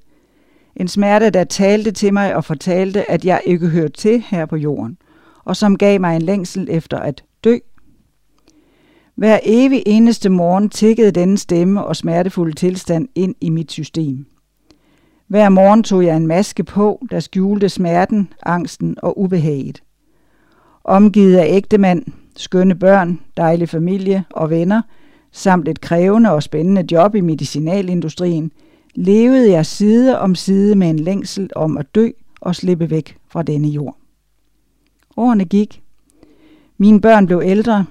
En 0.76 0.88
smerte, 0.88 1.30
der 1.30 1.44
talte 1.44 1.92
til 1.92 2.14
mig 2.14 2.36
og 2.36 2.46
fortalte, 2.46 3.12
at 3.12 3.26
jeg 3.26 3.42
ikke 3.46 3.68
hørte 3.68 3.94
til 3.94 4.24
her 4.28 4.46
på 4.46 4.56
jorden, 4.56 4.98
og 5.46 5.56
som 5.56 5.78
gav 5.78 6.00
mig 6.00 6.16
en 6.16 6.22
længsel 6.22 6.68
efter 6.72 7.00
at 7.00 7.24
dø 7.44 7.58
hver 9.16 9.40
evig 9.44 9.84
eneste 9.86 10.30
morgen 10.30 10.70
tikkede 10.70 11.12
denne 11.12 11.38
stemme 11.38 11.86
og 11.86 11.96
smertefulde 11.96 12.56
tilstand 12.56 13.08
ind 13.16 13.36
i 13.42 13.50
mit 13.50 13.72
system. 13.72 14.26
Hver 15.28 15.50
morgen 15.50 15.84
tog 15.84 16.06
jeg 16.06 16.18
en 16.18 16.28
maske 16.28 16.64
på, 16.64 17.06
der 17.12 17.20
skjulte 17.20 17.70
smerten, 17.70 18.34
angsten 18.44 18.96
og 19.04 19.20
ubehaget. 19.20 19.84
Omgivet 20.84 21.38
af 21.38 21.46
ægtemand, 21.50 22.06
skønne 22.36 22.76
børn, 22.76 23.20
dejlig 23.38 23.70
familie 23.70 24.26
og 24.30 24.50
venner, 24.50 24.82
samt 25.32 25.68
et 25.68 25.82
krævende 25.82 26.32
og 26.32 26.44
spændende 26.44 26.86
job 26.92 27.16
i 27.16 27.22
medicinalindustrien, 27.22 28.52
levede 28.96 29.52
jeg 29.52 29.66
side 29.66 30.20
om 30.20 30.36
side 30.36 30.76
med 30.76 30.90
en 30.90 31.00
længsel 31.00 31.50
om 31.56 31.78
at 31.78 31.96
dø 31.96 32.10
og 32.42 32.56
slippe 32.56 32.90
væk 32.90 33.18
fra 33.28 33.44
denne 33.44 33.68
jord. 33.68 33.98
Årene 35.18 35.46
gik. 35.46 35.84
Mine 36.78 37.02
børn 37.02 37.26
blev 37.26 37.42
ældre, 37.46 37.86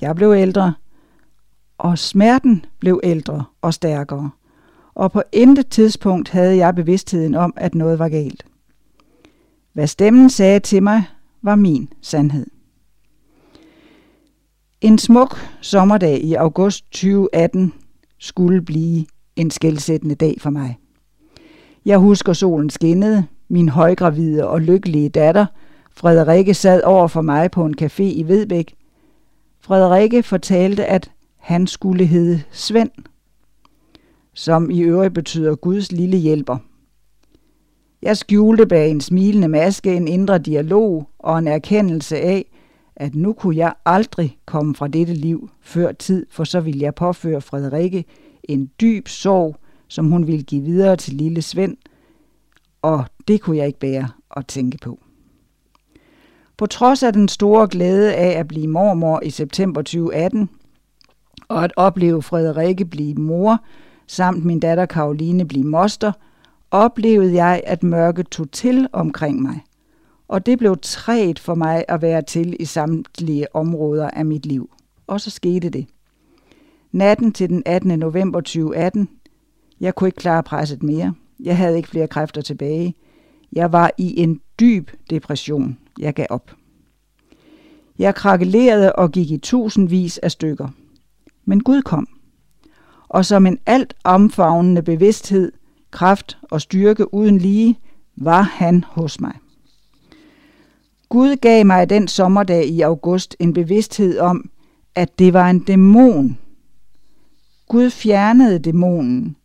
jeg 0.00 0.16
blev 0.16 0.32
ældre, 0.32 0.74
og 1.78 1.98
smerten 1.98 2.64
blev 2.78 3.00
ældre 3.02 3.44
og 3.62 3.74
stærkere. 3.74 4.30
Og 4.94 5.12
på 5.12 5.22
intet 5.32 5.68
tidspunkt 5.68 6.28
havde 6.28 6.56
jeg 6.56 6.74
bevidstheden 6.74 7.34
om, 7.34 7.52
at 7.56 7.74
noget 7.74 7.98
var 7.98 8.08
galt. 8.08 8.46
Hvad 9.72 9.86
stemmen 9.86 10.30
sagde 10.30 10.60
til 10.60 10.82
mig, 10.82 11.04
var 11.42 11.54
min 11.54 11.92
sandhed. 12.02 12.46
En 14.80 14.98
smuk 14.98 15.36
sommerdag 15.60 16.20
i 16.24 16.34
august 16.34 16.84
2018 16.92 17.72
skulle 18.18 18.62
blive 18.62 19.06
en 19.36 19.50
skældsættende 19.50 20.14
dag 20.14 20.36
for 20.40 20.50
mig. 20.50 20.78
Jeg 21.84 21.98
husker 21.98 22.32
solen 22.32 22.70
skinnede, 22.70 23.24
min 23.48 23.68
højgravide 23.68 24.48
og 24.48 24.60
lykkelige 24.60 25.08
datter, 25.08 25.46
Frederikke, 26.00 26.54
sad 26.54 26.82
over 26.82 27.08
for 27.08 27.20
mig 27.20 27.50
på 27.50 27.64
en 27.64 27.74
café 27.82 28.02
i 28.02 28.22
Vedbæk 28.22 28.74
Frederikke 29.60 30.22
fortalte, 30.22 30.84
at 30.86 31.10
han 31.36 31.66
skulle 31.66 32.06
hedde 32.06 32.42
Svend, 32.50 32.90
som 34.34 34.70
i 34.70 34.80
øvrigt 34.80 35.14
betyder 35.14 35.54
Guds 35.54 35.92
lille 35.92 36.16
hjælper. 36.16 36.56
Jeg 38.02 38.16
skjulte 38.16 38.66
bag 38.66 38.90
en 38.90 39.00
smilende 39.00 39.48
maske 39.48 39.94
en 39.94 40.08
indre 40.08 40.38
dialog 40.38 41.08
og 41.18 41.38
en 41.38 41.48
erkendelse 41.48 42.16
af, 42.16 42.50
at 42.96 43.14
nu 43.14 43.32
kunne 43.32 43.56
jeg 43.56 43.74
aldrig 43.86 44.38
komme 44.46 44.74
fra 44.74 44.88
dette 44.88 45.14
liv 45.14 45.50
før 45.60 45.92
tid, 45.92 46.26
for 46.30 46.44
så 46.44 46.60
ville 46.60 46.80
jeg 46.80 46.94
påføre 46.94 47.40
Frederikke 47.40 48.04
en 48.44 48.70
dyb 48.80 49.08
sorg, 49.08 49.56
som 49.88 50.10
hun 50.10 50.26
ville 50.26 50.42
give 50.42 50.62
videre 50.62 50.96
til 50.96 51.14
lille 51.14 51.42
Svend, 51.42 51.76
og 52.82 53.04
det 53.28 53.40
kunne 53.40 53.56
jeg 53.56 53.66
ikke 53.66 53.78
bære 53.78 54.08
at 54.36 54.46
tænke 54.46 54.78
på. 54.78 54.98
På 56.60 56.66
trods 56.66 57.02
af 57.02 57.12
den 57.12 57.28
store 57.28 57.68
glæde 57.68 58.14
af 58.14 58.38
at 58.38 58.48
blive 58.48 58.66
mormor 58.66 59.20
i 59.22 59.30
september 59.30 59.82
2018, 59.82 60.48
og 61.48 61.64
at 61.64 61.72
opleve 61.76 62.22
Frederikke 62.22 62.84
blive 62.84 63.14
mor, 63.14 63.64
samt 64.06 64.44
min 64.44 64.60
datter 64.60 64.86
Karoline 64.86 65.44
blive 65.44 65.64
moster, 65.64 66.12
oplevede 66.70 67.34
jeg, 67.44 67.60
at 67.66 67.82
mørket 67.82 68.28
tog 68.28 68.50
til 68.50 68.88
omkring 68.92 69.42
mig. 69.42 69.60
Og 70.28 70.46
det 70.46 70.58
blev 70.58 70.76
træet 70.82 71.38
for 71.38 71.54
mig 71.54 71.84
at 71.88 72.02
være 72.02 72.22
til 72.22 72.56
i 72.60 72.64
samtlige 72.64 73.56
områder 73.56 74.10
af 74.10 74.24
mit 74.24 74.46
liv. 74.46 74.70
Og 75.06 75.20
så 75.20 75.30
skete 75.30 75.68
det. 75.68 75.86
Natten 76.92 77.32
til 77.32 77.48
den 77.48 77.62
18. 77.66 77.98
november 77.98 78.40
2018. 78.40 79.08
Jeg 79.80 79.94
kunne 79.94 80.08
ikke 80.08 80.20
klare 80.20 80.42
presset 80.42 80.82
mere. 80.82 81.14
Jeg 81.44 81.56
havde 81.56 81.76
ikke 81.76 81.88
flere 81.88 82.08
kræfter 82.08 82.40
tilbage. 82.40 82.94
Jeg 83.52 83.72
var 83.72 83.90
i 83.98 84.20
en 84.20 84.40
dyb 84.60 84.90
depression. 85.10 85.78
Jeg 86.00 86.14
gav 86.14 86.26
op. 86.30 86.50
Jeg 87.98 88.14
krakelerede 88.14 88.92
og 88.92 89.10
gik 89.10 89.30
i 89.30 89.38
tusindvis 89.38 90.18
af 90.18 90.30
stykker. 90.30 90.68
Men 91.44 91.62
Gud 91.62 91.82
kom. 91.82 92.08
Og 93.08 93.24
som 93.24 93.46
en 93.46 93.58
alt 93.66 93.94
omfavnende 94.04 94.82
bevidsthed, 94.82 95.52
kraft 95.90 96.38
og 96.42 96.60
styrke 96.60 97.14
uden 97.14 97.38
lige, 97.38 97.78
var 98.16 98.42
han 98.42 98.84
hos 98.84 99.20
mig. 99.20 99.34
Gud 101.08 101.36
gav 101.36 101.66
mig 101.66 101.90
den 101.90 102.08
sommerdag 102.08 102.66
i 102.66 102.80
august 102.80 103.36
en 103.38 103.52
bevidsthed 103.52 104.18
om, 104.18 104.50
at 104.94 105.18
det 105.18 105.32
var 105.32 105.50
en 105.50 105.58
dæmon. 105.58 106.38
Gud 107.68 107.90
fjernede 107.90 108.58
dæmonen. 108.58 109.36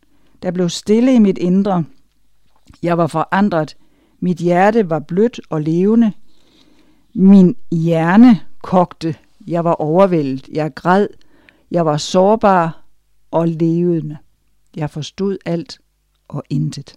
Der 0.42 0.50
blev 0.50 0.68
stille 0.68 1.14
i 1.14 1.18
mit 1.18 1.38
indre. 1.38 1.84
Jeg 2.82 2.98
var 2.98 3.06
forandret. 3.06 3.76
Mit 4.20 4.38
hjerte 4.38 4.90
var 4.90 4.98
blødt 4.98 5.40
og 5.50 5.62
levende. 5.62 6.12
Min 7.18 7.56
hjerne 7.72 8.40
kogte. 8.62 9.14
Jeg 9.46 9.64
var 9.64 9.72
overvældet. 9.72 10.48
Jeg 10.48 10.74
græd. 10.74 11.08
Jeg 11.70 11.86
var 11.86 11.96
sårbar 11.96 12.84
og 13.30 13.48
levende. 13.48 14.16
Jeg 14.76 14.90
forstod 14.90 15.38
alt 15.46 15.78
og 16.28 16.42
intet. 16.50 16.96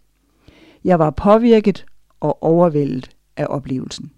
Jeg 0.84 1.00
var 1.00 1.10
påvirket 1.10 1.86
og 2.20 2.44
overvældet 2.44 3.10
af 3.38 3.46
oplevelsen. 3.50 4.12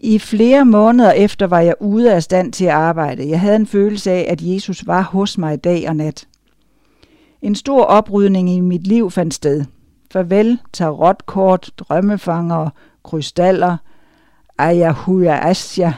I 0.00 0.18
flere 0.18 0.64
måneder 0.64 1.12
efter 1.12 1.46
var 1.46 1.60
jeg 1.60 1.74
ude 1.80 2.14
af 2.14 2.22
stand 2.22 2.52
til 2.52 2.64
at 2.64 2.70
arbejde. 2.70 3.28
Jeg 3.28 3.40
havde 3.40 3.56
en 3.56 3.66
følelse 3.66 4.10
af, 4.10 4.26
at 4.28 4.42
Jesus 4.42 4.86
var 4.86 5.02
hos 5.02 5.38
mig 5.38 5.64
dag 5.64 5.88
og 5.88 5.96
nat. 5.96 6.28
En 7.42 7.54
stor 7.54 7.84
oprydning 7.84 8.50
i 8.50 8.60
mit 8.60 8.86
liv 8.86 9.10
fandt 9.10 9.34
sted. 9.34 9.64
Farvel, 10.12 10.58
tarotkort, 10.72 11.70
drømmefanger, 11.78 12.70
krystaller, 13.02 13.76
ayahuasca, 14.58 15.48
asya, 15.48 15.92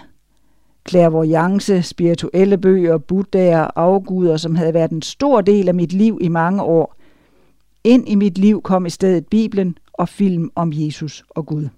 clairvoyance, 0.88 1.82
spirituelle 1.82 2.58
bøger, 2.58 2.98
buddhaer, 2.98 3.70
afguder, 3.76 4.36
som 4.36 4.54
havde 4.54 4.74
været 4.74 4.90
en 4.90 5.02
stor 5.02 5.40
del 5.40 5.68
af 5.68 5.74
mit 5.74 5.92
liv 5.92 6.18
i 6.20 6.28
mange 6.28 6.62
år. 6.62 6.96
Ind 7.84 8.08
i 8.08 8.14
mit 8.14 8.38
liv 8.38 8.62
kom 8.62 8.86
i 8.86 8.90
stedet 8.90 9.26
Bibelen 9.26 9.78
og 9.92 10.08
film 10.08 10.50
om 10.54 10.72
Jesus 10.74 11.24
og 11.30 11.46
Gud. 11.46 11.68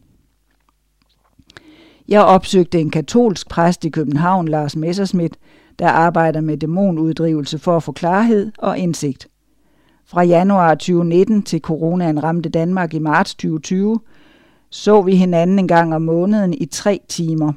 Jeg 2.09 2.23
opsøgte 2.23 2.81
en 2.81 2.91
katolsk 2.91 3.49
præst 3.49 3.85
i 3.85 3.89
København, 3.89 4.49
Lars 4.49 4.77
Messerschmidt, 4.77 5.37
der 5.79 5.89
arbejder 5.89 6.41
med 6.41 6.57
dæmonuddrivelse 6.57 7.59
for 7.59 7.77
at 7.77 7.83
få 7.83 7.93
klarhed 7.93 8.53
og 8.59 8.79
indsigt. 8.79 9.29
Fra 10.07 10.23
januar 10.23 10.75
2019 10.75 11.43
til 11.43 11.61
coronaen 11.61 12.23
ramte 12.23 12.49
Danmark 12.49 12.95
i 12.95 12.99
marts 12.99 13.35
2020, 13.35 14.01
så 14.71 15.03
vi 15.03 15.17
hinanden 15.17 15.59
en 15.59 15.69
gang 15.69 15.95
om 15.95 16.03
måneden 16.03 16.55
i 16.55 16.67
tre 16.67 17.01
timer. 17.09 17.53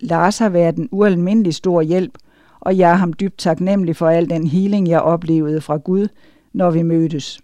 Lars 0.00 0.38
har 0.38 0.48
været 0.48 0.76
en 0.76 0.88
ualmindelig 0.92 1.54
stor 1.54 1.82
hjælp, 1.82 2.18
og 2.60 2.78
jeg 2.78 2.90
er 2.90 2.94
ham 2.94 3.12
dybt 3.12 3.38
taknemmelig 3.38 3.96
for 3.96 4.08
al 4.08 4.30
den 4.30 4.46
healing, 4.46 4.88
jeg 4.88 5.00
oplevede 5.00 5.60
fra 5.60 5.76
Gud, 5.76 6.08
når 6.52 6.70
vi 6.70 6.82
mødtes. 6.82 7.40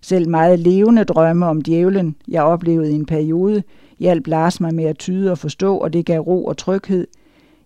Selv 0.00 0.28
meget 0.28 0.58
levende 0.58 1.04
drømme 1.04 1.46
om 1.46 1.60
djævlen, 1.60 2.16
jeg 2.28 2.42
oplevede 2.42 2.92
i 2.92 2.94
en 2.94 3.06
periode, 3.06 3.62
hjalp 3.98 4.26
Lars 4.26 4.60
mig 4.60 4.74
med 4.74 4.84
at 4.84 4.98
tyde 4.98 5.30
og 5.30 5.38
forstå, 5.38 5.76
og 5.76 5.92
det 5.92 6.06
gav 6.06 6.20
ro 6.20 6.44
og 6.44 6.56
tryghed. 6.56 7.06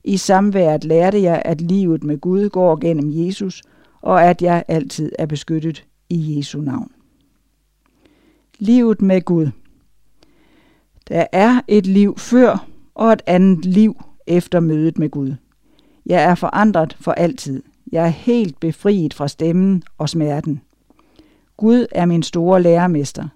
I 0.04 0.16
samværet 0.16 0.84
lærte 0.84 1.22
jeg, 1.22 1.42
at 1.44 1.60
livet 1.60 2.04
med 2.04 2.18
Gud 2.18 2.48
går 2.48 2.76
gennem 2.76 3.26
Jesus, 3.26 3.62
og 4.00 4.24
at 4.24 4.42
jeg 4.42 4.64
altid 4.68 5.12
er 5.18 5.26
beskyttet 5.26 5.84
i 6.10 6.36
Jesu 6.36 6.60
navn. 6.60 6.90
Livet 8.58 9.02
med 9.02 9.20
Gud. 9.20 9.46
Der 11.08 11.26
er 11.32 11.60
et 11.68 11.86
liv 11.86 12.18
før 12.18 12.66
og 12.94 13.12
et 13.12 13.22
andet 13.26 13.64
liv 13.64 13.96
efter 14.26 14.60
mødet 14.60 14.98
med 14.98 15.10
Gud. 15.10 15.34
Jeg 16.06 16.22
er 16.22 16.34
forandret 16.34 16.96
for 17.00 17.12
altid. 17.12 17.62
Jeg 17.92 18.04
er 18.04 18.08
helt 18.08 18.60
befriet 18.60 19.14
fra 19.14 19.28
stemmen 19.28 19.82
og 19.98 20.08
smerten. 20.08 20.60
Gud 21.56 21.86
er 21.92 22.06
min 22.06 22.22
store 22.22 22.62
lærermester. 22.62 23.28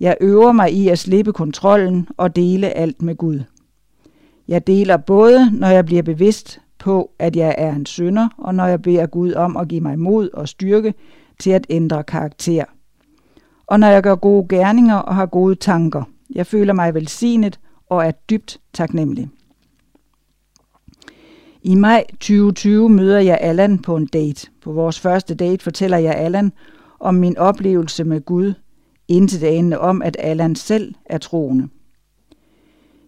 Jeg 0.00 0.16
øver 0.20 0.52
mig 0.52 0.72
i 0.72 0.88
at 0.88 0.98
slippe 0.98 1.32
kontrollen 1.32 2.08
og 2.16 2.36
dele 2.36 2.70
alt 2.70 3.02
med 3.02 3.16
Gud. 3.16 3.40
Jeg 4.48 4.66
deler 4.66 4.96
både, 4.96 5.50
når 5.52 5.68
jeg 5.68 5.86
bliver 5.86 6.02
bevidst 6.02 6.60
på, 6.78 7.10
at 7.18 7.36
jeg 7.36 7.54
er 7.58 7.74
en 7.74 7.86
synder, 7.86 8.28
og 8.38 8.54
når 8.54 8.66
jeg 8.66 8.82
beder 8.82 9.06
Gud 9.06 9.32
om 9.32 9.56
at 9.56 9.68
give 9.68 9.80
mig 9.80 9.98
mod 9.98 10.30
og 10.32 10.48
styrke 10.48 10.94
til 11.38 11.50
at 11.50 11.66
ændre 11.70 12.04
karakter. 12.04 12.64
Og 13.66 13.80
når 13.80 13.86
jeg 13.86 14.02
gør 14.02 14.14
gode 14.14 14.48
gerninger 14.48 14.96
og 14.96 15.16
har 15.16 15.26
gode 15.26 15.54
tanker. 15.54 16.02
Jeg 16.34 16.46
føler 16.46 16.72
mig 16.72 16.94
velsignet 16.94 17.60
og 17.86 18.06
er 18.06 18.10
dybt 18.10 18.60
taknemmelig. 18.72 19.28
I 21.62 21.74
maj 21.74 22.04
2020 22.10 22.88
møder 22.88 23.18
jeg 23.18 23.38
Allan 23.40 23.78
på 23.78 23.96
en 23.96 24.06
date. 24.06 24.50
På 24.62 24.72
vores 24.72 25.00
første 25.00 25.34
date 25.34 25.64
fortæller 25.64 25.98
jeg 25.98 26.14
Allan 26.14 26.52
om 27.00 27.14
min 27.14 27.38
oplevelse 27.38 28.04
med 28.04 28.20
Gud– 28.20 28.54
intet 29.08 29.42
anende 29.42 29.78
om, 29.78 30.02
at 30.02 30.16
Allan 30.18 30.54
selv 30.54 30.94
er 31.06 31.18
troende. 31.18 31.68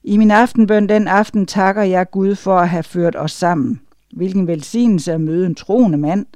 I 0.04 0.16
min 0.16 0.30
aftenbøn 0.30 0.88
den 0.88 1.08
aften 1.08 1.46
takker 1.46 1.82
jeg 1.82 2.10
Gud 2.10 2.34
for 2.34 2.58
at 2.58 2.68
have 2.68 2.82
ført 2.82 3.16
os 3.16 3.32
sammen. 3.32 3.80
Hvilken 4.12 4.46
velsignelse 4.46 5.12
at 5.12 5.20
møde 5.20 5.46
en 5.46 5.54
troende 5.54 5.98
mand 5.98 6.26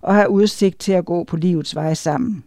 og 0.00 0.14
have 0.14 0.30
udsigt 0.30 0.78
til 0.78 0.92
at 0.92 1.04
gå 1.04 1.24
på 1.24 1.36
livets 1.36 1.74
vej 1.74 1.94
sammen. 1.94 2.44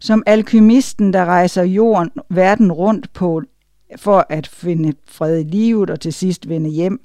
Som 0.00 0.22
alkymisten, 0.26 1.12
der 1.12 1.24
rejser 1.24 1.62
jorden, 1.62 2.10
verden 2.30 2.72
rundt 2.72 3.12
på 3.12 3.42
for 3.96 4.26
at 4.28 4.46
finde 4.46 4.92
fred 5.08 5.40
i 5.40 5.42
livet 5.42 5.90
og 5.90 6.00
til 6.00 6.12
sidst 6.12 6.48
vende 6.48 6.70
hjem 6.70 7.00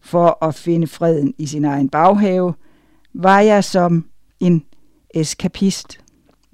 for 0.00 0.44
at 0.44 0.54
finde 0.54 0.86
freden 0.86 1.34
i 1.38 1.46
sin 1.46 1.64
egen 1.64 1.88
baghave, 1.88 2.54
var 3.14 3.40
jeg 3.40 3.64
som 3.64 4.06
en 4.40 4.64
eskapist 5.14 6.02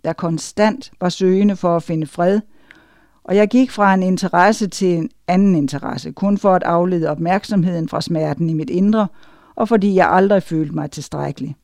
der 0.05 0.13
konstant 0.13 0.91
var 1.01 1.09
søgende 1.09 1.57
for 1.57 1.77
at 1.77 1.83
finde 1.83 2.07
fred, 2.07 2.41
og 3.25 3.37
jeg 3.37 3.49
gik 3.49 3.71
fra 3.71 3.95
en 3.95 4.03
interesse 4.03 4.69
til 4.69 4.97
en 4.97 5.11
anden 5.27 5.55
interesse, 5.55 6.13
kun 6.13 6.39
for 6.39 6.55
at 6.55 6.63
aflede 6.63 7.11
opmærksomheden 7.11 7.89
fra 7.89 8.01
smerten 8.01 8.51
i 8.51 8.55
mit 8.55 8.71
indre, 8.71 9.09
og 9.55 9.69
fordi 9.69 9.95
jeg 9.95 10.11
aldrig 10.11 10.43
følte 10.43 10.75
mig 10.75 10.91
tilstrækkelig. 10.91 11.57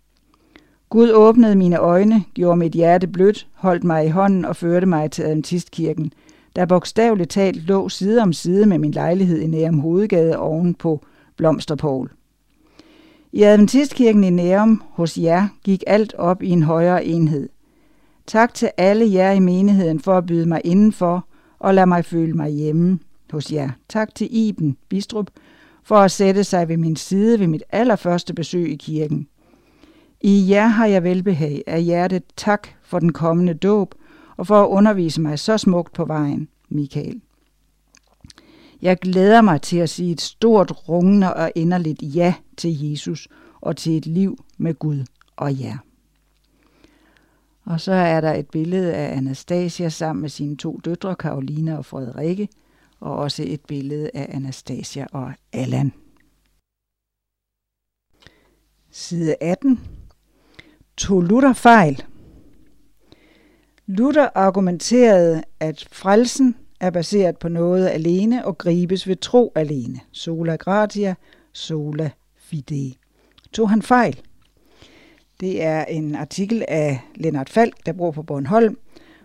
Gud 0.95 1.11
åbnede 1.11 1.57
mine 1.57 1.77
øjne, 1.77 2.25
gjorde 2.35 2.57
mit 2.57 2.73
hjerte 2.73 3.07
blødt, 3.07 3.47
holdt 3.53 3.85
mig 3.85 4.07
i 4.07 4.09
hånden 4.09 4.45
og 4.45 4.57
førte 4.57 4.87
mig 4.87 5.11
til 5.11 5.23
Adventistkirken, 5.23 6.13
der 6.57 6.67
bogstaveligt 6.67 7.31
talt 7.31 7.67
lå 7.67 7.89
side 7.89 8.23
om 8.23 8.33
side 8.33 8.67
med 8.67 8.79
min 8.79 8.91
lejlighed 8.91 9.41
i 9.41 9.47
Nærum 9.47 9.79
Hovedgade 9.79 10.39
oven 10.39 10.75
på 10.75 11.05
Blomsterpål. 11.37 12.13
I 13.33 13.43
Adventistkirken 13.43 14.25
i 14.25 14.31
Nærum 14.31 14.83
hos 14.91 15.19
jer 15.19 15.49
gik 15.65 15.85
alt 15.87 16.15
op 16.15 16.43
i 16.43 16.49
en 16.49 16.63
højere 16.63 17.05
enhed. 17.05 17.49
Tak 18.27 18.55
til 18.55 18.71
alle 18.77 19.13
jer 19.13 19.33
i 19.33 19.41
menigheden 19.41 20.01
for 20.01 20.19
at 20.19 20.27
byde 20.27 20.49
mig 20.49 20.61
indenfor 20.65 21.27
og 21.59 21.75
lade 21.75 21.87
mig 21.87 22.05
føle 22.05 22.33
mig 22.33 22.51
hjemme 22.51 22.99
hos 23.33 23.53
jer. 23.53 23.71
Tak 23.89 24.15
til 24.15 24.29
Iben 24.31 24.77
Bistrup 24.89 25.27
for 25.83 25.97
at 25.97 26.11
sætte 26.11 26.45
sig 26.45 26.69
ved 26.69 26.77
min 26.77 26.97
side 26.97 27.41
ved 27.41 27.47
mit 27.47 27.63
allerførste 27.71 28.35
besøg 28.35 28.73
i 28.73 28.77
kirken. 28.77 29.29
I 30.27 30.51
jer 30.51 30.67
har 30.67 30.87
jeg 30.87 31.03
velbehag 31.03 31.63
af 31.67 31.83
hjertet 31.83 32.23
tak 32.37 32.69
for 32.83 32.99
den 32.99 33.13
kommende 33.13 33.55
dåb 33.55 33.95
og 34.37 34.47
for 34.47 34.63
at 34.63 34.69
undervise 34.69 35.21
mig 35.21 35.39
så 35.39 35.59
smukt 35.59 35.93
på 35.93 36.05
vejen, 36.05 36.49
Michael. 36.69 37.21
Jeg 38.83 38.99
glæder 38.99 39.43
mig 39.43 39.63
til 39.63 39.77
at 39.77 39.91
sige 39.91 40.13
et 40.13 40.21
stort, 40.21 40.89
rungende 40.89 41.35
og 41.35 41.53
inderligt 41.55 41.99
ja 42.03 42.35
til 42.57 42.91
Jesus 42.91 43.29
og 43.61 43.77
til 43.77 43.97
et 43.97 44.07
liv 44.07 44.45
med 44.59 44.75
Gud 44.75 45.05
og 45.37 45.61
jer. 45.61 45.79
Og 47.65 47.81
så 47.81 47.93
er 47.93 48.21
der 48.21 48.33
et 48.33 48.49
billede 48.49 48.95
af 48.95 49.17
Anastasia 49.17 49.89
sammen 49.89 50.21
med 50.21 50.29
sine 50.29 50.57
to 50.57 50.81
døtre, 50.85 51.17
Karolina 51.17 51.77
og 51.77 51.85
Frederikke, 51.85 52.49
og 53.01 53.17
også 53.17 53.45
et 53.47 53.61
billede 53.69 54.11
af 54.15 54.27
Anastasia 54.37 55.07
og 55.13 55.33
Allan. 55.53 55.93
Side 58.91 59.35
18. 59.41 59.81
Tog 60.97 61.23
Luther 61.23 61.53
fejl? 61.53 62.03
Luther 63.87 64.29
argumenterede, 64.35 65.43
at 65.61 65.89
frelsen 65.93 66.57
er 66.81 66.91
baseret 66.91 67.39
på 67.39 67.49
noget 67.49 67.89
alene 67.89 68.47
og 68.47 68.59
gribes 68.59 69.09
ved 69.09 69.17
tro 69.17 69.53
alene. 69.55 70.01
Sola 70.13 70.57
gratia, 70.57 71.15
sola 71.53 72.11
fide. 72.37 72.95
Tog 73.53 73.71
han 73.71 73.83
fejl? 73.83 74.21
Det 75.41 75.63
er 75.63 75.85
en 75.85 76.15
artikel 76.15 76.65
af 76.69 77.01
Lennart 77.15 77.51
Falk, 77.51 77.87
der 77.87 77.93
bor 77.93 78.11
på 78.11 78.23
Bornholm 78.23 78.79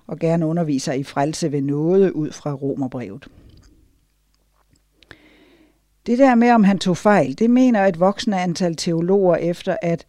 og 0.08 0.20
gerne 0.20 0.46
underviser 0.46 0.94
i 0.94 1.04
frelse 1.04 1.52
ved 1.52 1.62
noget 1.62 2.12
ud 2.12 2.32
fra 2.32 2.54
Romerbrevet. 2.54 3.28
Det 6.06 6.18
der 6.18 6.36
med, 6.36 6.52
om 6.52 6.64
han 6.64 6.80
tog 6.80 6.98
fejl, 6.98 7.40
det 7.40 7.50
mener 7.50 7.86
et 7.86 8.00
voksende 8.00 8.40
antal 8.40 8.76
teologer 8.76 9.36
efter, 9.36 9.78
at 9.82 10.06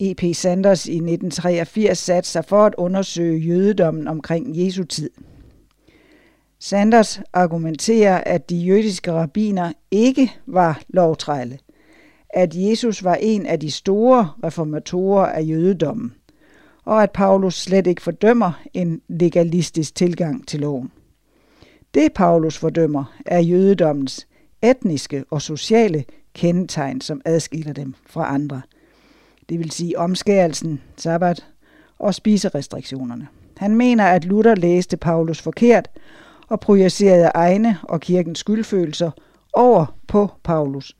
E.P. 0.00 0.34
Sanders 0.34 0.86
i 0.86 0.94
1983 0.94 1.98
satte 1.98 2.28
sig 2.28 2.44
for 2.44 2.64
at 2.64 2.74
undersøge 2.78 3.38
jødedommen 3.38 4.08
omkring 4.08 4.64
Jesu 4.64 4.84
tid. 4.84 5.10
Sanders 6.58 7.20
argumenterer, 7.32 8.22
at 8.26 8.50
de 8.50 8.56
jødiske 8.56 9.12
rabbiner 9.12 9.72
ikke 9.90 10.32
var 10.46 10.82
lovtrælle– 10.88 11.58
at 12.34 12.54
Jesus 12.54 13.04
var 13.04 13.14
en 13.14 13.46
af 13.46 13.60
de 13.60 13.70
store 13.70 14.32
reformatorer 14.44 15.26
af 15.26 15.42
jødedommen, 15.48 16.14
og 16.84 17.02
at 17.02 17.10
Paulus 17.10 17.54
slet 17.54 17.86
ikke 17.86 18.02
fordømmer 18.02 18.62
en 18.74 19.00
legalistisk 19.08 19.94
tilgang 19.94 20.48
til 20.48 20.60
loven. 20.60 20.90
Det 21.94 22.12
Paulus 22.12 22.58
fordømmer 22.58 23.18
er 23.26 23.40
jødedommens 23.40 24.26
etniske 24.62 25.24
og 25.30 25.42
sociale 25.42 26.04
kendetegn, 26.34 27.00
som 27.00 27.20
adskiller 27.24 27.72
dem 27.72 27.94
fra 28.06 28.34
andre. 28.34 28.62
Det 29.50 29.58
vil 29.58 29.70
sige 29.70 29.98
omskærelsen, 29.98 30.80
sabbat 30.96 31.46
og 31.98 32.14
spiserestriktionerne. 32.14 33.28
Han 33.56 33.76
mener, 33.76 34.04
at 34.04 34.24
Luther 34.24 34.54
læste 34.54 34.96
Paulus 34.96 35.40
forkert 35.42 35.88
og 36.48 36.60
projicerede 36.60 37.30
egne 37.34 37.78
og 37.82 38.00
kirkens 38.00 38.38
skyldfølelser 38.38 39.10
over 39.52 39.96
på 40.08 40.28
Paulus. 40.44 40.96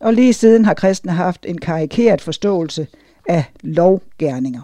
Og 0.00 0.14
lige 0.14 0.32
siden 0.32 0.64
har 0.64 0.74
kristne 0.74 1.12
haft 1.12 1.46
en 1.48 1.58
karikeret 1.58 2.20
forståelse 2.20 2.86
af 3.28 3.44
lovgærninger. 3.60 4.62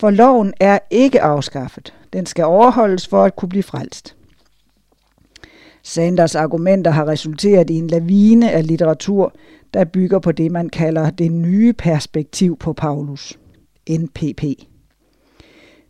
For 0.00 0.10
loven 0.10 0.54
er 0.60 0.78
ikke 0.90 1.22
afskaffet. 1.22 1.94
Den 2.12 2.26
skal 2.26 2.44
overholdes 2.44 3.08
for 3.08 3.24
at 3.24 3.36
kunne 3.36 3.48
blive 3.48 3.62
frelst. 3.62 4.16
Sanders 5.82 6.34
argumenter 6.34 6.90
har 6.90 7.08
resulteret 7.08 7.70
i 7.70 7.74
en 7.74 7.86
lavine 7.86 8.52
af 8.52 8.66
litteratur, 8.66 9.32
der 9.74 9.84
bygger 9.84 10.18
på 10.18 10.32
det, 10.32 10.52
man 10.52 10.68
kalder 10.68 11.10
det 11.10 11.32
nye 11.32 11.72
perspektiv 11.72 12.56
på 12.58 12.72
Paulus, 12.72 13.38
NPP. 13.90 14.42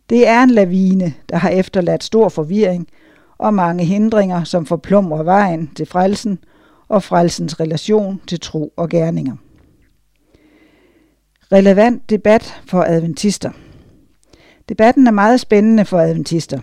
Det 0.09 0.27
er 0.27 0.43
en 0.43 0.49
lavine, 0.49 1.13
der 1.29 1.37
har 1.37 1.49
efterladt 1.49 2.03
stor 2.03 2.29
forvirring 2.29 2.87
og 3.37 3.53
mange 3.53 3.85
hindringer, 3.85 4.43
som 4.43 4.65
forplumrer 4.65 5.23
vejen 5.23 5.71
til 5.75 5.85
frelsen 5.85 6.39
og 6.87 7.03
frelsens 7.03 7.59
relation 7.59 8.21
til 8.27 8.39
tro 8.39 8.73
og 8.77 8.89
gerninger. 8.89 9.35
Relevant 11.51 12.09
debat 12.09 12.61
for 12.67 12.83
adventister. 12.83 13.51
Debatten 14.69 15.07
er 15.07 15.11
meget 15.11 15.39
spændende 15.39 15.85
for 15.85 15.99
adventister. 15.99 16.59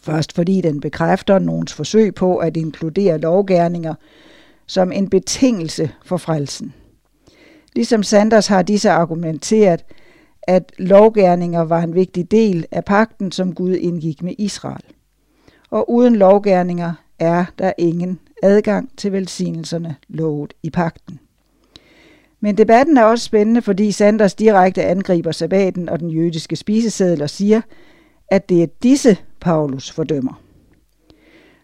Først 0.00 0.32
fordi 0.32 0.60
den 0.60 0.80
bekræfter 0.80 1.38
nogens 1.38 1.74
forsøg 1.74 2.14
på 2.14 2.36
at 2.36 2.56
inkludere 2.56 3.18
lovgærninger 3.18 3.94
som 4.70 4.92
en 4.92 5.08
betingelse 5.08 5.90
for 6.04 6.16
frelsen. 6.16 6.74
Ligesom 7.74 8.02
Sanders 8.02 8.46
har 8.46 8.62
disse 8.62 8.90
argumenteret, 8.90 9.84
at 10.42 10.72
lovgærninger 10.78 11.60
var 11.60 11.80
en 11.80 11.94
vigtig 11.94 12.30
del 12.30 12.66
af 12.70 12.84
pakten, 12.84 13.32
som 13.32 13.54
Gud 13.54 13.74
indgik 13.74 14.22
med 14.22 14.34
Israel. 14.38 14.84
Og 15.70 15.90
uden 15.90 16.16
lovgærninger 16.16 16.92
er 17.18 17.44
der 17.58 17.72
ingen 17.78 18.20
adgang 18.42 18.90
til 18.96 19.12
velsignelserne 19.12 19.96
lovet 20.08 20.54
i 20.62 20.70
pakten. 20.70 21.20
Men 22.40 22.56
debatten 22.56 22.96
er 22.96 23.04
også 23.04 23.24
spændende, 23.24 23.62
fordi 23.62 23.92
Sanders 23.92 24.34
direkte 24.34 24.84
angriber 24.84 25.32
sabbaten 25.32 25.88
og 25.88 26.00
den 26.00 26.10
jødiske 26.10 26.56
spiseseddel 26.56 27.22
og 27.22 27.30
siger, 27.30 27.60
at 28.28 28.48
det 28.48 28.62
er 28.62 28.66
disse, 28.82 29.16
Paulus 29.40 29.90
fordømmer. 29.90 30.42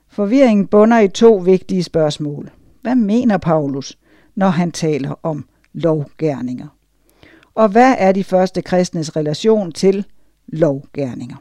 Forvirringen 0.09 0.67
bunder 0.67 0.99
i 0.99 1.09
to 1.09 1.37
vigtige 1.37 1.83
spørgsmål. 1.83 2.51
Hvad 2.87 2.97
mener 2.97 3.39
Paulus, 3.39 3.99
når 4.35 4.49
han 4.49 4.73
taler 4.73 5.15
om 5.23 5.45
lovgærninger? 5.73 6.67
Og 7.55 7.69
hvad 7.69 7.95
er 7.99 8.13
de 8.13 8.25
første 8.25 8.63
kristnes 8.63 9.17
relation 9.17 9.73
til 9.73 10.07
lovgærninger? 10.49 11.37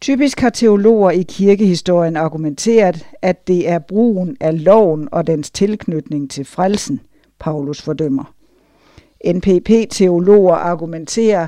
Typisk 0.00 0.40
har 0.40 0.50
teologer 0.50 1.10
i 1.10 1.22
kirkehistorien 1.22 2.16
argumenteret, 2.16 3.06
at 3.22 3.46
det 3.46 3.68
er 3.68 3.78
brugen 3.78 4.36
af 4.40 4.64
loven 4.64 5.08
og 5.12 5.26
dens 5.26 5.50
tilknytning 5.50 6.30
til 6.30 6.44
frelsen, 6.44 7.00
Paulus 7.38 7.82
fordømmer. 7.82 8.34
NPP-teologer 9.26 10.54
argumenterer, 10.54 11.46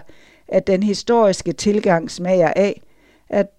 at 0.49 0.66
den 0.66 0.83
historiske 0.83 1.53
tilgang 1.53 2.11
smager 2.11 2.53
af, 2.57 2.83
at, 3.29 3.51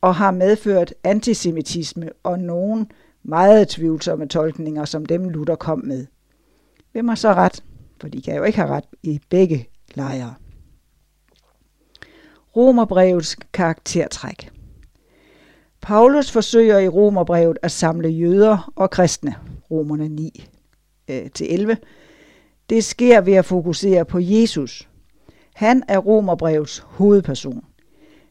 og 0.00 0.14
har 0.14 0.30
medført 0.30 0.94
antisemitisme 1.04 2.10
og 2.22 2.38
nogen 2.38 2.90
meget 3.28 3.68
tvivlsomme 3.68 4.28
tolkninger, 4.28 4.84
som 4.84 5.06
dem 5.06 5.28
Luther 5.28 5.54
kom 5.54 5.78
med. 5.84 6.06
Hvem 6.92 7.08
har 7.08 7.14
så 7.14 7.32
ret? 7.32 7.64
For 8.00 8.08
de 8.08 8.22
kan 8.22 8.36
jo 8.36 8.44
ikke 8.44 8.58
have 8.58 8.70
ret 8.70 8.84
i 9.02 9.20
begge 9.30 9.68
lejre. 9.94 10.34
Romerbrevets 12.56 13.36
karaktertræk. 13.52 14.50
Paulus 15.80 16.30
forsøger 16.30 16.78
i 16.78 16.88
Romerbrevet 16.88 17.58
at 17.62 17.70
samle 17.70 18.08
jøder 18.08 18.72
og 18.76 18.90
kristne, 18.90 19.34
Romerne 19.70 20.08
9 20.08 20.48
øh, 21.08 21.30
til 21.30 21.54
11. 21.54 21.76
Det 22.70 22.84
sker 22.84 23.20
ved 23.20 23.34
at 23.34 23.44
fokusere 23.44 24.04
på 24.04 24.18
Jesus. 24.18 24.88
Han 25.54 25.82
er 25.88 25.98
Romerbrevets 25.98 26.78
hovedperson. 26.78 27.64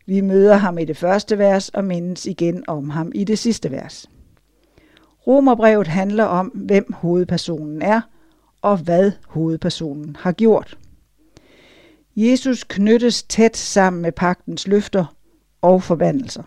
Vi 0.05 0.21
møder 0.21 0.55
ham 0.55 0.77
i 0.77 0.85
det 0.85 0.97
første 0.97 1.37
vers 1.37 1.69
og 1.69 1.83
mindes 1.83 2.25
igen 2.25 2.63
om 2.67 2.89
ham 2.89 3.11
i 3.15 3.23
det 3.23 3.39
sidste 3.39 3.71
vers. 3.71 4.09
Romerbrevet 5.27 5.87
handler 5.87 6.23
om, 6.23 6.47
hvem 6.47 6.93
hovedpersonen 6.93 7.81
er 7.81 8.01
og 8.61 8.77
hvad 8.77 9.11
hovedpersonen 9.27 10.15
har 10.19 10.31
gjort. 10.31 10.77
Jesus 12.15 12.63
knyttes 12.63 13.23
tæt 13.23 13.57
sammen 13.57 14.01
med 14.01 14.11
pagtens 14.11 14.67
løfter 14.67 15.15
og 15.61 15.83
forbandelser. 15.83 16.43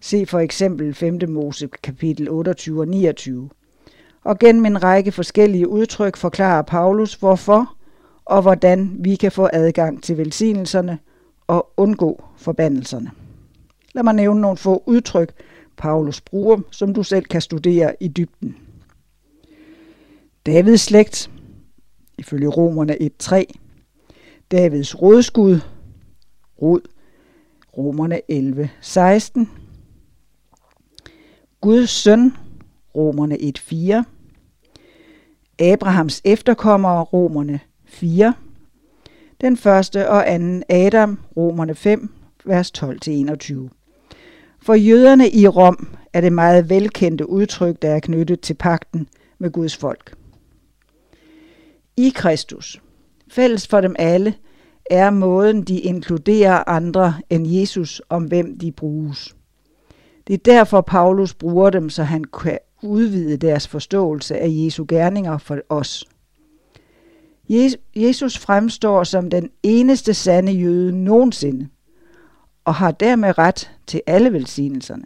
Se 0.00 0.26
for 0.26 0.38
eksempel 0.38 0.94
5. 0.94 1.18
Mose 1.28 1.68
kapitel 1.82 2.30
28 2.30 2.80
og 2.80 2.88
29. 2.88 3.50
Og 4.24 4.38
gennem 4.38 4.66
en 4.66 4.82
række 4.82 5.12
forskellige 5.12 5.68
udtryk 5.68 6.16
forklarer 6.16 6.62
Paulus, 6.62 7.14
hvorfor 7.14 7.76
og 8.24 8.42
hvordan 8.42 8.96
vi 9.00 9.14
kan 9.14 9.32
få 9.32 9.48
adgang 9.52 10.02
til 10.02 10.18
velsignelserne 10.18 10.98
og 11.46 11.72
undgå 11.76 12.24
forbandelserne. 12.36 13.10
Lad 13.94 14.02
mig 14.02 14.14
nævne 14.14 14.40
nogle 14.40 14.56
få 14.56 14.82
udtryk, 14.86 15.32
Paulus 15.76 16.20
bruger, 16.20 16.58
som 16.70 16.94
du 16.94 17.02
selv 17.02 17.24
kan 17.24 17.40
studere 17.40 17.94
i 18.00 18.08
dybden. 18.08 18.56
Davids 20.46 20.80
slægt, 20.80 21.30
ifølge 22.18 22.48
Romerne 22.48 22.96
1.3. 23.22 23.44
Davids 24.50 25.02
rådskud, 25.02 25.60
rod, 26.62 26.80
Romerne 27.78 28.20
11.16. 28.32 29.46
Guds 31.60 31.90
søn, 31.90 32.32
Romerne 32.94 33.36
1.4. 33.36 34.02
Abrahams 35.58 36.22
efterkommere, 36.24 37.02
Romerne 37.02 37.60
4. 37.84 38.34
Den 39.40 39.56
første 39.56 40.08
og 40.08 40.30
anden 40.32 40.62
Adam, 40.68 41.18
Romerne 41.36 41.74
5, 41.74 42.10
vers 42.44 42.72
12-21. 42.78 43.75
For 44.62 44.74
jøderne 44.74 45.30
i 45.30 45.48
Rom 45.48 45.88
er 46.12 46.20
det 46.20 46.32
meget 46.32 46.70
velkendte 46.70 47.28
udtryk, 47.28 47.82
der 47.82 47.90
er 47.90 48.00
knyttet 48.00 48.40
til 48.40 48.54
pakten 48.54 49.08
med 49.38 49.50
Guds 49.50 49.76
folk. 49.76 50.16
I 51.96 52.12
Kristus, 52.14 52.82
fælles 53.28 53.66
for 53.66 53.80
dem 53.80 53.96
alle, 53.98 54.34
er 54.90 55.10
måden, 55.10 55.62
de 55.62 55.80
inkluderer 55.80 56.68
andre 56.68 57.14
end 57.30 57.46
Jesus, 57.46 58.02
om 58.08 58.24
hvem 58.24 58.58
de 58.58 58.72
bruges. 58.72 59.36
Det 60.26 60.34
er 60.34 60.38
derfor, 60.38 60.80
Paulus 60.80 61.34
bruger 61.34 61.70
dem, 61.70 61.90
så 61.90 62.02
han 62.02 62.24
kan 62.24 62.58
udvide 62.82 63.36
deres 63.36 63.68
forståelse 63.68 64.38
af 64.38 64.48
Jesu 64.50 64.84
gerninger 64.88 65.38
for 65.38 65.58
os. 65.68 66.04
Jesus 67.96 68.38
fremstår 68.38 69.04
som 69.04 69.30
den 69.30 69.50
eneste 69.62 70.14
sande 70.14 70.52
jøde 70.52 71.04
nogensinde, 71.04 71.68
og 72.66 72.74
har 72.74 72.90
dermed 72.90 73.38
ret 73.38 73.70
til 73.86 74.00
alle 74.06 74.32
velsignelserne. 74.32 75.04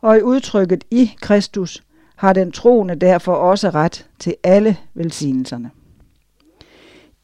Og 0.00 0.18
i 0.18 0.22
udtrykket 0.22 0.84
i 0.90 1.10
Kristus 1.20 1.82
har 2.16 2.32
den 2.32 2.52
troende 2.52 2.94
derfor 2.94 3.34
også 3.34 3.70
ret 3.70 4.06
til 4.18 4.34
alle 4.42 4.76
velsignelserne. 4.94 5.70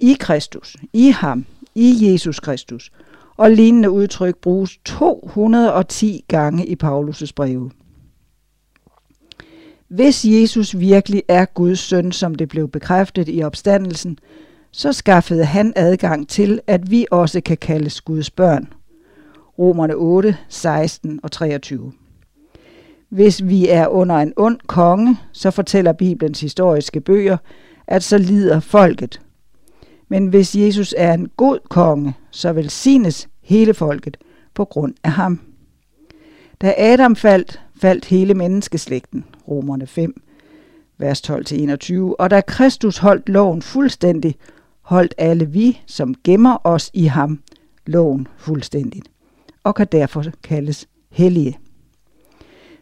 I 0.00 0.16
Kristus, 0.20 0.76
i 0.92 1.08
ham, 1.08 1.46
i 1.74 2.12
Jesus 2.12 2.40
Kristus, 2.40 2.92
og 3.36 3.50
lignende 3.50 3.90
udtryk 3.90 4.36
bruges 4.36 4.78
210 4.84 6.24
gange 6.28 6.66
i 6.66 6.76
Paulus' 6.84 7.32
breve. 7.36 7.70
Hvis 9.88 10.24
Jesus 10.24 10.78
virkelig 10.78 11.22
er 11.28 11.44
Guds 11.44 11.78
søn, 11.78 12.12
som 12.12 12.34
det 12.34 12.48
blev 12.48 12.68
bekræftet 12.68 13.28
i 13.28 13.42
opstandelsen, 13.42 14.18
så 14.70 14.92
skaffede 14.92 15.44
han 15.44 15.72
adgang 15.76 16.28
til, 16.28 16.60
at 16.66 16.90
vi 16.90 17.06
også 17.10 17.40
kan 17.40 17.56
kaldes 17.56 18.00
Guds 18.00 18.30
børn. 18.30 18.72
Romerne 19.58 19.94
8, 19.94 20.36
16 20.48 21.20
og 21.22 21.32
23. 21.32 21.92
Hvis 23.08 23.44
vi 23.44 23.68
er 23.68 23.86
under 23.86 24.16
en 24.16 24.32
ond 24.36 24.58
konge, 24.66 25.16
så 25.32 25.50
fortæller 25.50 25.92
Bibelens 25.92 26.40
historiske 26.40 27.00
bøger, 27.00 27.36
at 27.86 28.02
så 28.02 28.18
lider 28.18 28.60
folket. 28.60 29.20
Men 30.08 30.26
hvis 30.26 30.56
Jesus 30.56 30.94
er 30.98 31.14
en 31.14 31.28
god 31.36 31.58
konge, 31.68 32.14
så 32.30 32.52
velsignes 32.52 33.28
hele 33.40 33.74
folket 33.74 34.16
på 34.54 34.64
grund 34.64 34.94
af 35.04 35.10
ham. 35.10 35.40
Da 36.60 36.74
Adam 36.78 37.16
faldt, 37.16 37.60
faldt 37.80 38.04
hele 38.04 38.34
menneskeslægten, 38.34 39.24
Romerne 39.48 39.86
5, 39.86 40.22
vers 40.98 41.30
12-21, 41.30 41.94
og 41.94 42.30
da 42.30 42.40
Kristus 42.40 42.98
holdt 42.98 43.28
loven 43.28 43.62
fuldstændig, 43.62 44.34
holdt 44.82 45.14
alle 45.18 45.46
vi, 45.46 45.80
som 45.86 46.14
gemmer 46.24 46.56
os 46.64 46.90
i 46.94 47.04
ham, 47.04 47.40
loven 47.86 48.28
fuldstændigt, 48.36 49.10
og 49.64 49.74
kan 49.74 49.86
derfor 49.92 50.24
kaldes 50.42 50.88
hellige. 51.10 51.58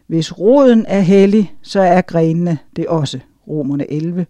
Hvis 0.07 0.39
roden 0.39 0.85
er 0.87 0.99
hellig, 0.99 1.55
så 1.61 1.81
er 1.81 2.01
grenene 2.01 2.57
det 2.75 2.87
også. 2.87 3.19
Romerne 3.47 3.91
11 3.91 4.25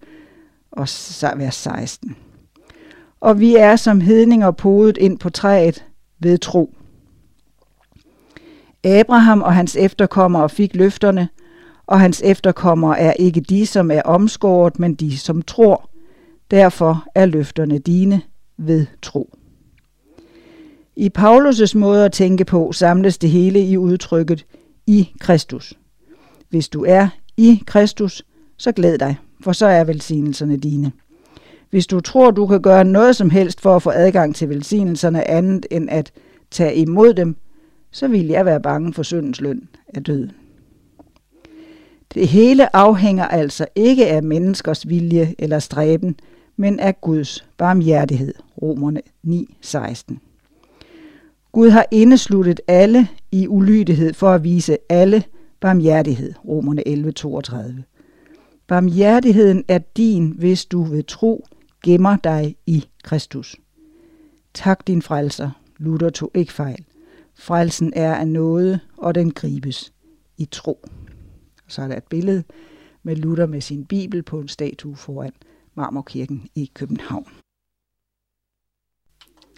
og 0.71 0.87
vers 1.37 1.55
16. 1.55 2.15
Og 3.19 3.39
vi 3.39 3.55
er 3.55 3.75
som 3.75 4.01
hedninger 4.01 4.51
podet 4.51 4.97
ind 4.97 5.19
på 5.19 5.29
træet 5.29 5.85
ved 6.19 6.37
tro. 6.37 6.73
Abraham 8.83 9.41
og 9.41 9.53
hans 9.53 9.75
efterkommere 9.75 10.49
fik 10.49 10.75
løfterne, 10.75 11.29
og 11.87 11.99
hans 11.99 12.21
efterkommere 12.25 12.99
er 12.99 13.13
ikke 13.13 13.41
de, 13.41 13.65
som 13.65 13.91
er 13.91 14.01
omskåret, 14.01 14.79
men 14.79 14.95
de, 14.95 15.17
som 15.17 15.41
tror. 15.41 15.89
Derfor 16.51 17.05
er 17.15 17.25
løfterne 17.25 17.77
dine 17.77 18.21
ved 18.57 18.85
tro. 19.01 19.33
I 20.95 21.09
Paulus' 21.17 21.77
måde 21.77 22.05
at 22.05 22.11
tænke 22.11 22.45
på 22.45 22.71
samles 22.71 23.17
det 23.17 23.29
hele 23.29 23.61
i 23.61 23.77
udtrykket 23.77 24.45
i 24.87 25.09
Kristus. 25.19 25.73
Hvis 26.49 26.69
du 26.69 26.85
er 26.87 27.07
i 27.37 27.63
Kristus, 27.65 28.23
så 28.57 28.71
glæd 28.71 28.97
dig, 28.97 29.17
for 29.43 29.51
så 29.51 29.65
er 29.65 29.83
velsignelserne 29.83 30.57
dine. 30.57 30.91
Hvis 31.69 31.87
du 31.87 31.99
tror, 31.99 32.31
du 32.31 32.47
kan 32.47 32.61
gøre 32.61 32.83
noget 32.83 33.15
som 33.15 33.29
helst 33.29 33.61
for 33.61 33.75
at 33.75 33.81
få 33.81 33.89
adgang 33.89 34.35
til 34.35 34.49
velsignelserne 34.49 35.29
andet 35.29 35.65
end 35.71 35.89
at 35.89 36.11
tage 36.51 36.75
imod 36.75 37.13
dem, 37.13 37.35
så 37.91 38.07
vil 38.07 38.27
jeg 38.27 38.45
være 38.45 38.61
bange 38.61 38.93
for 38.93 39.03
syndens 39.03 39.41
løn 39.41 39.67
af 39.87 40.03
døden. 40.03 40.31
Det 42.13 42.27
hele 42.27 42.75
afhænger 42.75 43.27
altså 43.27 43.65
ikke 43.75 44.07
af 44.07 44.23
menneskers 44.23 44.87
vilje 44.87 45.35
eller 45.39 45.59
stræben, 45.59 46.15
men 46.57 46.79
af 46.79 47.01
Guds 47.01 47.45
barmhjertighed. 47.57 48.33
Romerne 48.61 49.01
9:16. 49.27 50.30
Gud 51.51 51.69
har 51.69 51.85
indesluttet 51.91 52.61
alle 52.67 53.07
i 53.31 53.47
ulydighed 53.47 54.13
for 54.13 54.29
at 54.29 54.43
vise 54.43 54.77
alle 54.89 55.23
barmhjertighed. 55.59 56.33
Romerne 56.47 56.87
11:32. 56.87 57.83
Barmhjertigheden 58.67 59.63
er 59.67 59.77
din, 59.77 60.35
hvis 60.37 60.65
du 60.65 60.83
ved 60.83 61.03
tro 61.03 61.45
gemmer 61.83 62.17
dig 62.17 62.55
i 62.65 62.85
Kristus. 63.03 63.55
Tak 64.53 64.87
din 64.87 65.01
frelser. 65.01 65.51
Luther 65.77 66.09
tog 66.09 66.31
ikke 66.33 66.53
fejl. 66.53 66.85
Frelsen 67.33 67.93
er 67.95 68.15
af 68.15 68.27
noget, 68.27 68.79
og 68.97 69.15
den 69.15 69.31
gribes 69.31 69.93
i 70.37 70.45
tro. 70.45 70.85
Så 71.67 71.81
er 71.81 71.87
der 71.87 71.97
et 71.97 72.07
billede 72.09 72.43
med 73.03 73.15
Luther 73.15 73.45
med 73.45 73.61
sin 73.61 73.85
bibel 73.85 74.23
på 74.23 74.39
en 74.39 74.47
statue 74.47 74.95
foran 74.95 75.33
Marmorkirken 75.75 76.47
i 76.55 76.71
København. 76.73 77.27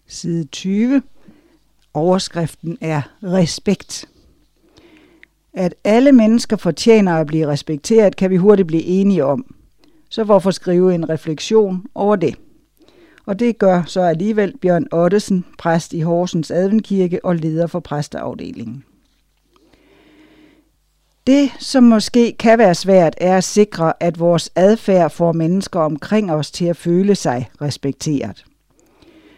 Side 0.08 0.44
20. 0.44 1.02
Overskriften 1.94 2.78
er 2.82 3.02
respekt. 3.24 4.06
At 5.54 5.76
alle 5.84 6.12
mennesker 6.12 6.58
fortjener 6.58 7.16
at 7.16 7.28
blive 7.28 7.48
respekteret, 7.48 8.16
kan 8.16 8.30
vi 8.30 8.38
hurtigt 8.38 8.68
blive 8.68 8.84
enige 8.84 9.26
om. 9.26 9.56
Så 10.10 10.24
hvorfor 10.24 10.52
skrive 10.52 10.96
en 10.96 11.10
refleksion 11.10 11.86
over 11.96 12.16
det? 12.16 12.36
Og 13.26 13.40
det 13.40 13.60
gør 13.60 13.84
så 13.86 14.02
alligevel 14.02 14.58
Bjørn 14.62 14.88
Ottesen, 14.92 15.46
præst 15.58 15.94
i 15.94 16.00
Horsens 16.00 16.52
Adventkirke 16.52 17.26
og 17.26 17.36
leder 17.36 17.68
for 17.68 17.80
præsteafdelingen. 17.80 18.84
Det, 21.28 21.52
som 21.60 21.84
måske 21.84 22.36
kan 22.40 22.60
være 22.60 22.76
svært, 22.76 23.14
er 23.18 23.38
at 23.38 23.44
sikre, 23.44 23.94
at 24.00 24.20
vores 24.20 24.50
adfærd 24.56 25.12
får 25.12 25.32
mennesker 25.32 25.80
omkring 25.80 26.32
os 26.32 26.52
til 26.52 26.66
at 26.66 26.78
føle 26.78 27.16
sig 27.16 27.50
respekteret. 27.62 28.46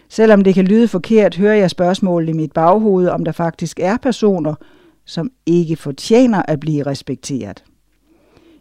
Selvom 0.09 0.43
det 0.43 0.53
kan 0.53 0.65
lyde 0.65 0.87
forkert, 0.87 1.37
hører 1.37 1.55
jeg 1.55 1.69
spørgsmålet 1.69 2.29
i 2.29 2.33
mit 2.33 2.51
baghoved, 2.51 3.07
om 3.07 3.25
der 3.25 3.31
faktisk 3.31 3.79
er 3.79 3.97
personer, 3.97 4.55
som 5.05 5.31
ikke 5.45 5.75
fortjener 5.75 6.41
at 6.47 6.59
blive 6.59 6.85
respekteret. 6.85 7.63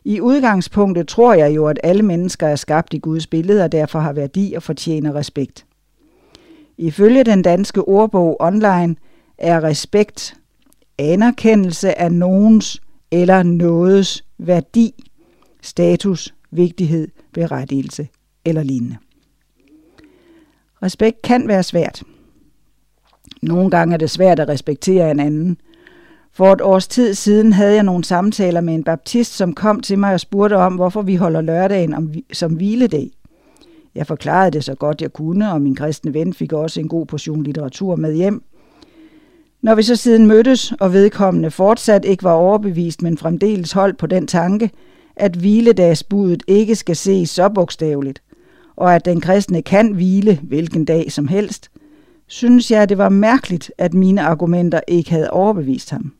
I 0.04 0.20
udgangspunktet 0.20 1.08
tror 1.08 1.34
jeg 1.34 1.54
jo, 1.54 1.66
at 1.66 1.80
alle 1.82 2.02
mennesker 2.02 2.46
er 2.46 2.56
skabt 2.56 2.94
i 2.94 2.98
Guds 2.98 3.26
billede 3.26 3.64
og 3.64 3.72
derfor 3.72 3.98
har 3.98 4.12
værdi 4.12 4.52
og 4.56 4.62
fortjener 4.62 5.14
respekt. 5.14 5.66
Ifølge 6.78 7.24
den 7.24 7.42
danske 7.42 7.88
ordbog 7.88 8.36
online 8.40 8.96
er 9.38 9.64
respekt 9.64 10.36
anerkendelse 10.98 11.98
af 11.98 12.12
nogens 12.12 12.82
eller 13.10 13.42
nogets 13.42 14.24
værdi, 14.38 15.10
status, 15.62 16.34
vigtighed, 16.50 17.08
berettigelse 17.32 18.08
eller 18.44 18.62
lignende. 18.62 18.96
Respekt 20.84 21.22
kan 21.22 21.48
være 21.48 21.62
svært. 21.62 22.02
Nogle 23.42 23.70
gange 23.70 23.94
er 23.94 23.98
det 23.98 24.10
svært 24.10 24.40
at 24.40 24.48
respektere 24.48 25.10
en 25.10 25.20
anden. 25.20 25.56
For 26.32 26.52
et 26.52 26.60
års 26.60 26.88
tid 26.88 27.14
siden 27.14 27.52
havde 27.52 27.74
jeg 27.74 27.82
nogle 27.82 28.04
samtaler 28.04 28.60
med 28.60 28.74
en 28.74 28.84
baptist, 28.84 29.36
som 29.36 29.54
kom 29.54 29.80
til 29.80 29.98
mig 29.98 30.14
og 30.14 30.20
spurgte 30.20 30.56
om, 30.56 30.74
hvorfor 30.74 31.02
vi 31.02 31.16
holder 31.16 31.40
lørdagen 31.40 31.94
om, 31.94 32.12
som 32.32 32.52
hviledag. 32.52 33.10
Jeg 33.94 34.06
forklarede 34.06 34.50
det 34.50 34.64
så 34.64 34.74
godt 34.74 35.02
jeg 35.02 35.12
kunne, 35.12 35.52
og 35.52 35.62
min 35.62 35.74
kristne 35.74 36.14
ven 36.14 36.32
fik 36.34 36.52
også 36.52 36.80
en 36.80 36.88
god 36.88 37.06
portion 37.06 37.42
litteratur 37.42 37.96
med 37.96 38.14
hjem. 38.14 38.42
Når 39.62 39.74
vi 39.74 39.82
så 39.82 39.96
siden 39.96 40.26
mødtes, 40.26 40.72
og 40.80 40.92
vedkommende 40.92 41.50
fortsat 41.50 42.04
ikke 42.04 42.24
var 42.24 42.32
overbevist, 42.32 43.02
men 43.02 43.18
fremdeles 43.18 43.72
holdt 43.72 43.98
på 43.98 44.06
den 44.06 44.26
tanke, 44.26 44.70
at 45.16 45.36
hviledagsbuddet 45.36 46.42
ikke 46.46 46.74
skal 46.74 46.96
ses 46.96 47.30
så 47.30 47.48
bogstaveligt, 47.48 48.22
og 48.76 48.94
at 48.94 49.04
den 49.04 49.20
kristne 49.20 49.62
kan 49.62 49.92
hvile 49.92 50.40
hvilken 50.42 50.84
dag 50.84 51.12
som 51.12 51.28
helst, 51.28 51.70
synes 52.26 52.70
jeg, 52.70 52.88
det 52.88 52.98
var 52.98 53.08
mærkeligt, 53.08 53.72
at 53.78 53.94
mine 53.94 54.22
argumenter 54.22 54.80
ikke 54.88 55.10
havde 55.10 55.30
overbevist 55.30 55.90
ham. 55.90 56.12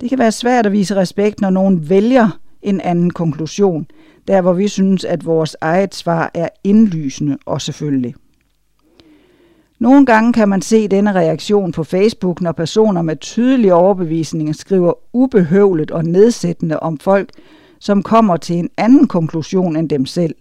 Det 0.00 0.08
kan 0.08 0.18
være 0.18 0.32
svært 0.32 0.66
at 0.66 0.72
vise 0.72 0.96
respekt, 0.96 1.40
når 1.40 1.50
nogen 1.50 1.90
vælger 1.90 2.38
en 2.62 2.80
anden 2.80 3.10
konklusion, 3.10 3.86
der 4.28 4.40
hvor 4.40 4.52
vi 4.52 4.68
synes, 4.68 5.04
at 5.04 5.26
vores 5.26 5.56
eget 5.60 5.94
svar 5.94 6.30
er 6.34 6.48
indlysende 6.64 7.38
og 7.46 7.60
selvfølgelig. 7.60 8.14
Nogle 9.78 10.06
gange 10.06 10.32
kan 10.32 10.48
man 10.48 10.62
se 10.62 10.88
denne 10.88 11.12
reaktion 11.12 11.72
på 11.72 11.84
Facebook, 11.84 12.40
når 12.40 12.52
personer 12.52 13.02
med 13.02 13.16
tydelige 13.16 13.74
overbevisninger 13.74 14.52
skriver 14.52 14.92
ubehøvlet 15.12 15.90
og 15.90 16.04
nedsættende 16.04 16.80
om 16.80 16.98
folk, 16.98 17.30
som 17.80 18.02
kommer 18.02 18.36
til 18.36 18.56
en 18.56 18.70
anden 18.76 19.06
konklusion 19.06 19.76
end 19.76 19.88
dem 19.88 20.06
selv. 20.06 20.34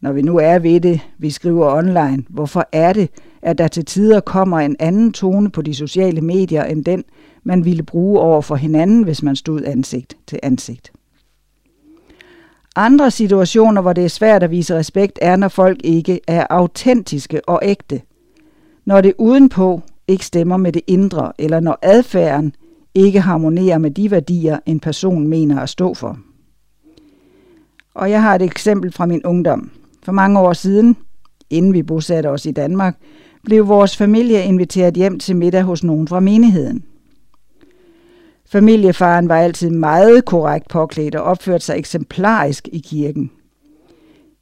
Når 0.00 0.12
vi 0.12 0.22
nu 0.22 0.36
er 0.36 0.58
ved 0.58 0.80
det, 0.80 1.00
vi 1.18 1.30
skriver 1.30 1.76
online, 1.76 2.24
hvorfor 2.28 2.68
er 2.72 2.92
det, 2.92 3.10
at 3.42 3.58
der 3.58 3.68
til 3.68 3.84
tider 3.84 4.20
kommer 4.20 4.58
en 4.58 4.76
anden 4.78 5.12
tone 5.12 5.50
på 5.50 5.62
de 5.62 5.74
sociale 5.74 6.20
medier 6.20 6.64
end 6.64 6.84
den, 6.84 7.04
man 7.42 7.64
ville 7.64 7.82
bruge 7.82 8.20
over 8.20 8.42
for 8.42 8.56
hinanden, 8.56 9.02
hvis 9.02 9.22
man 9.22 9.36
stod 9.36 9.64
ansigt 9.64 10.16
til 10.26 10.38
ansigt. 10.42 10.92
Andre 12.76 13.10
situationer, 13.10 13.82
hvor 13.82 13.92
det 13.92 14.04
er 14.04 14.08
svært 14.08 14.42
at 14.42 14.50
vise 14.50 14.76
respekt, 14.76 15.18
er, 15.22 15.36
når 15.36 15.48
folk 15.48 15.80
ikke 15.84 16.20
er 16.26 16.46
autentiske 16.50 17.48
og 17.48 17.60
ægte. 17.62 18.00
Når 18.84 19.00
det 19.00 19.14
udenpå 19.18 19.80
ikke 20.08 20.26
stemmer 20.26 20.56
med 20.56 20.72
det 20.72 20.82
indre, 20.86 21.32
eller 21.38 21.60
når 21.60 21.78
adfærden 21.82 22.54
ikke 22.94 23.20
harmonerer 23.20 23.78
med 23.78 23.90
de 23.90 24.10
værdier, 24.10 24.58
en 24.66 24.80
person 24.80 25.28
mener 25.28 25.60
at 25.60 25.68
stå 25.68 25.94
for. 25.94 26.18
Og 27.94 28.10
jeg 28.10 28.22
har 28.22 28.34
et 28.34 28.42
eksempel 28.42 28.92
fra 28.92 29.06
min 29.06 29.24
ungdom. 29.24 29.70
For 30.08 30.12
mange 30.12 30.40
år 30.40 30.52
siden, 30.52 30.96
inden 31.50 31.72
vi 31.72 31.82
bosatte 31.82 32.26
os 32.26 32.46
i 32.46 32.50
Danmark, 32.50 32.96
blev 33.44 33.68
vores 33.68 33.96
familie 33.96 34.44
inviteret 34.44 34.94
hjem 34.94 35.18
til 35.18 35.36
middag 35.36 35.62
hos 35.62 35.84
nogen 35.84 36.08
fra 36.08 36.20
menigheden. 36.20 36.84
Familiefaren 38.46 39.28
var 39.28 39.36
altid 39.36 39.70
meget 39.70 40.24
korrekt 40.24 40.68
påklædt 40.68 41.14
og 41.14 41.22
opførte 41.22 41.64
sig 41.64 41.78
eksemplarisk 41.78 42.68
i 42.72 42.78
kirken. 42.78 43.30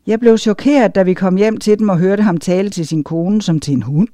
Jeg 0.07 0.21
blev 0.21 0.39
chokeret, 0.39 0.95
da 0.95 1.03
vi 1.03 1.15
kom 1.15 1.37
hjem 1.37 1.57
til 1.57 1.79
dem 1.79 1.89
og 1.89 1.99
hørte 1.99 2.23
ham 2.23 2.37
tale 2.37 2.71
til 2.71 2.87
sin 2.87 3.05
kone 3.05 3.43
som 3.43 3.61
til 3.61 3.75
en 3.75 3.83
hund. 3.83 4.09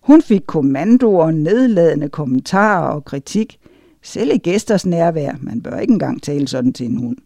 Hun 0.00 0.22
fik 0.22 0.42
kommandoer, 0.46 1.30
nedladende 1.30 2.08
kommentarer 2.08 2.88
og 2.88 3.04
kritik, 3.04 3.58
selv 4.02 4.30
i 4.34 4.38
gæsters 4.38 4.86
nærvær. 4.86 5.32
Man 5.40 5.62
bør 5.62 5.78
ikke 5.78 5.92
engang 5.92 6.22
tale 6.22 6.48
sådan 6.48 6.72
til 6.72 6.86
en 6.86 6.98
hund. 6.98 7.16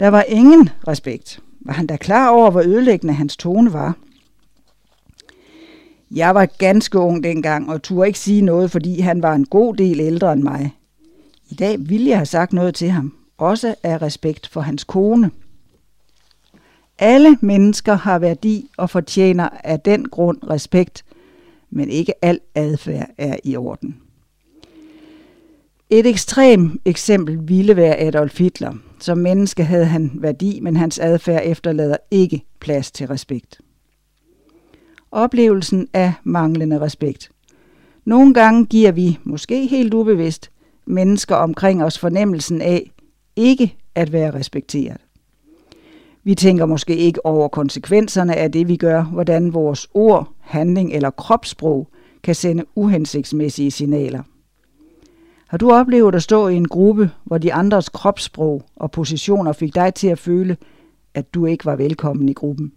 Der 0.00 0.08
var 0.08 0.22
ingen 0.22 0.68
respekt. 0.88 1.42
Var 1.60 1.72
han 1.72 1.86
da 1.86 1.96
klar 1.96 2.30
over, 2.30 2.50
hvor 2.50 2.60
ødelæggende 2.60 3.14
hans 3.14 3.36
tone 3.36 3.72
var? 3.72 3.96
Jeg 6.10 6.34
var 6.34 6.46
ganske 6.46 6.98
ung 6.98 7.24
dengang 7.24 7.70
og 7.70 7.82
turde 7.82 8.06
ikke 8.06 8.18
sige 8.18 8.42
noget, 8.42 8.70
fordi 8.70 9.00
han 9.00 9.22
var 9.22 9.34
en 9.34 9.44
god 9.44 9.76
del 9.76 10.00
ældre 10.00 10.32
end 10.32 10.42
mig. 10.42 10.76
I 11.50 11.54
dag 11.54 11.76
ville 11.80 12.08
jeg 12.08 12.18
have 12.18 12.26
sagt 12.26 12.52
noget 12.52 12.74
til 12.74 12.90
ham, 12.90 13.12
også 13.38 13.74
af 13.82 14.02
respekt 14.02 14.48
for 14.48 14.60
hans 14.60 14.84
kone. 14.84 15.30
Alle 16.98 17.38
mennesker 17.40 17.94
har 17.94 18.18
værdi 18.18 18.70
og 18.76 18.90
fortjener 18.90 19.48
af 19.64 19.80
den 19.80 20.08
grund 20.08 20.38
respekt, 20.50 21.04
men 21.70 21.88
ikke 21.88 22.24
al 22.24 22.40
adfærd 22.54 23.10
er 23.18 23.36
i 23.44 23.56
orden. 23.56 23.96
Et 25.90 26.06
ekstrem 26.06 26.80
eksempel 26.84 27.48
ville 27.48 27.76
være 27.76 28.00
Adolf 28.00 28.38
Hitler. 28.38 28.74
Som 29.00 29.18
menneske 29.18 29.64
havde 29.64 29.84
han 29.84 30.10
værdi, 30.14 30.60
men 30.60 30.76
hans 30.76 30.98
adfærd 30.98 31.42
efterlader 31.44 31.96
ikke 32.10 32.42
plads 32.60 32.90
til 32.90 33.06
respekt. 33.06 33.60
Oplevelsen 35.10 35.88
af 35.92 36.12
manglende 36.24 36.80
respekt. 36.80 37.30
Nogle 38.04 38.34
gange 38.34 38.66
giver 38.66 38.92
vi, 38.92 39.18
måske 39.24 39.66
helt 39.66 39.94
ubevidst, 39.94 40.50
mennesker 40.86 41.36
omkring 41.36 41.84
os 41.84 41.98
fornemmelsen 41.98 42.62
af 42.62 42.90
ikke 43.36 43.76
at 43.94 44.12
være 44.12 44.34
respekteret. 44.34 45.00
Vi 46.24 46.34
tænker 46.34 46.66
måske 46.66 46.96
ikke 46.96 47.26
over 47.26 47.48
konsekvenserne 47.48 48.36
af 48.36 48.52
det, 48.52 48.68
vi 48.68 48.76
gør, 48.76 49.02
hvordan 49.02 49.54
vores 49.54 49.88
ord, 49.94 50.32
handling 50.40 50.92
eller 50.92 51.10
kropssprog 51.10 51.88
kan 52.22 52.34
sende 52.34 52.64
uhensigtsmæssige 52.74 53.70
signaler. 53.70 54.22
Har 55.50 55.58
du 55.58 55.70
oplevet 55.70 56.14
at 56.14 56.22
stå 56.22 56.48
i 56.48 56.54
en 56.54 56.68
gruppe, 56.68 57.10
hvor 57.24 57.38
de 57.38 57.52
andres 57.52 57.88
kropssprog 57.88 58.62
og 58.76 58.90
positioner 58.90 59.52
fik 59.52 59.74
dig 59.74 59.94
til 59.94 60.08
at 60.08 60.18
føle, 60.18 60.56
at 61.14 61.34
du 61.34 61.46
ikke 61.46 61.64
var 61.64 61.76
velkommen 61.76 62.28
i 62.28 62.32
gruppen? 62.32 62.72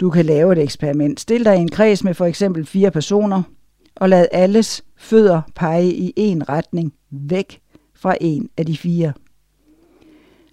Du 0.00 0.10
kan 0.10 0.24
lave 0.24 0.52
et 0.52 0.58
eksperiment. 0.58 1.20
Stil 1.20 1.44
dig 1.44 1.56
i 1.56 1.60
en 1.60 1.68
kreds 1.68 2.04
med 2.04 2.14
for 2.14 2.24
eksempel 2.24 2.66
fire 2.66 2.90
personer, 2.90 3.42
og 3.96 4.08
lad 4.08 4.26
alles 4.32 4.84
fødder 4.96 5.42
pege 5.54 5.92
i 5.92 6.12
en 6.16 6.48
retning 6.48 6.92
væk 7.10 7.60
fra 7.94 8.16
en 8.20 8.48
af 8.56 8.66
de 8.66 8.76
fire. 8.76 9.12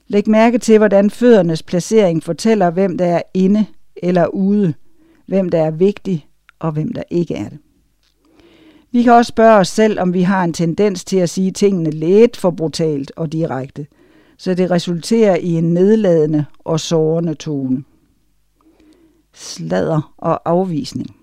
Læg 0.08 0.30
mærke 0.30 0.58
til, 0.58 0.78
hvordan 0.78 1.10
føddernes 1.10 1.64
placering 1.64 2.24
fortæller, 2.24 2.70
hvem 2.70 2.98
der 2.98 3.06
er 3.06 3.22
inde 3.34 3.66
eller 3.96 4.28
ude, 4.28 4.74
hvem 5.28 5.50
der 5.50 5.62
er 5.62 5.72
vigtig 5.72 6.28
og 6.60 6.72
hvem 6.72 6.94
der 6.94 7.04
ikke 7.12 7.36
er 7.36 7.50
det. 7.50 7.58
Vi 8.98 9.04
kan 9.04 9.14
også 9.14 9.30
spørge 9.30 9.60
os 9.60 9.68
selv, 9.68 10.00
om 10.00 10.14
vi 10.14 10.22
har 10.22 10.44
en 10.44 10.54
tendens 10.54 11.06
til 11.06 11.18
at 11.18 11.30
sige 11.30 11.52
tingene 11.52 11.90
lidt 11.90 12.38
for 12.38 12.52
brutalt 12.52 13.12
og 13.16 13.32
direkte, 13.32 13.88
så 14.38 14.54
det 14.54 14.72
resulterer 14.72 15.36
i 15.36 15.52
en 15.52 15.74
nedladende 15.74 16.46
og 16.60 16.80
sårende 16.80 17.34
tone. 17.34 17.84
Slader 19.34 20.14
og 20.18 20.50
afvisning. 20.50 21.16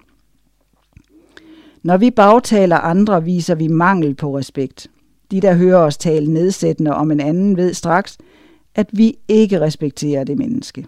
Når 1.82 1.96
vi 1.96 2.10
bagtaler 2.10 2.76
andre, 2.76 3.24
viser 3.24 3.54
vi 3.54 3.68
mangel 3.68 4.14
på 4.14 4.38
respekt. 4.38 4.90
De, 5.30 5.40
der 5.40 5.54
hører 5.54 5.78
os 5.78 5.96
tale 5.96 6.32
nedsættende 6.32 6.94
om 6.94 7.10
en 7.10 7.20
anden, 7.20 7.56
ved 7.56 7.74
straks, 7.74 8.18
at 8.74 8.88
vi 8.92 9.16
ikke 9.28 9.60
respekterer 9.60 10.24
det 10.24 10.38
menneske. 10.38 10.86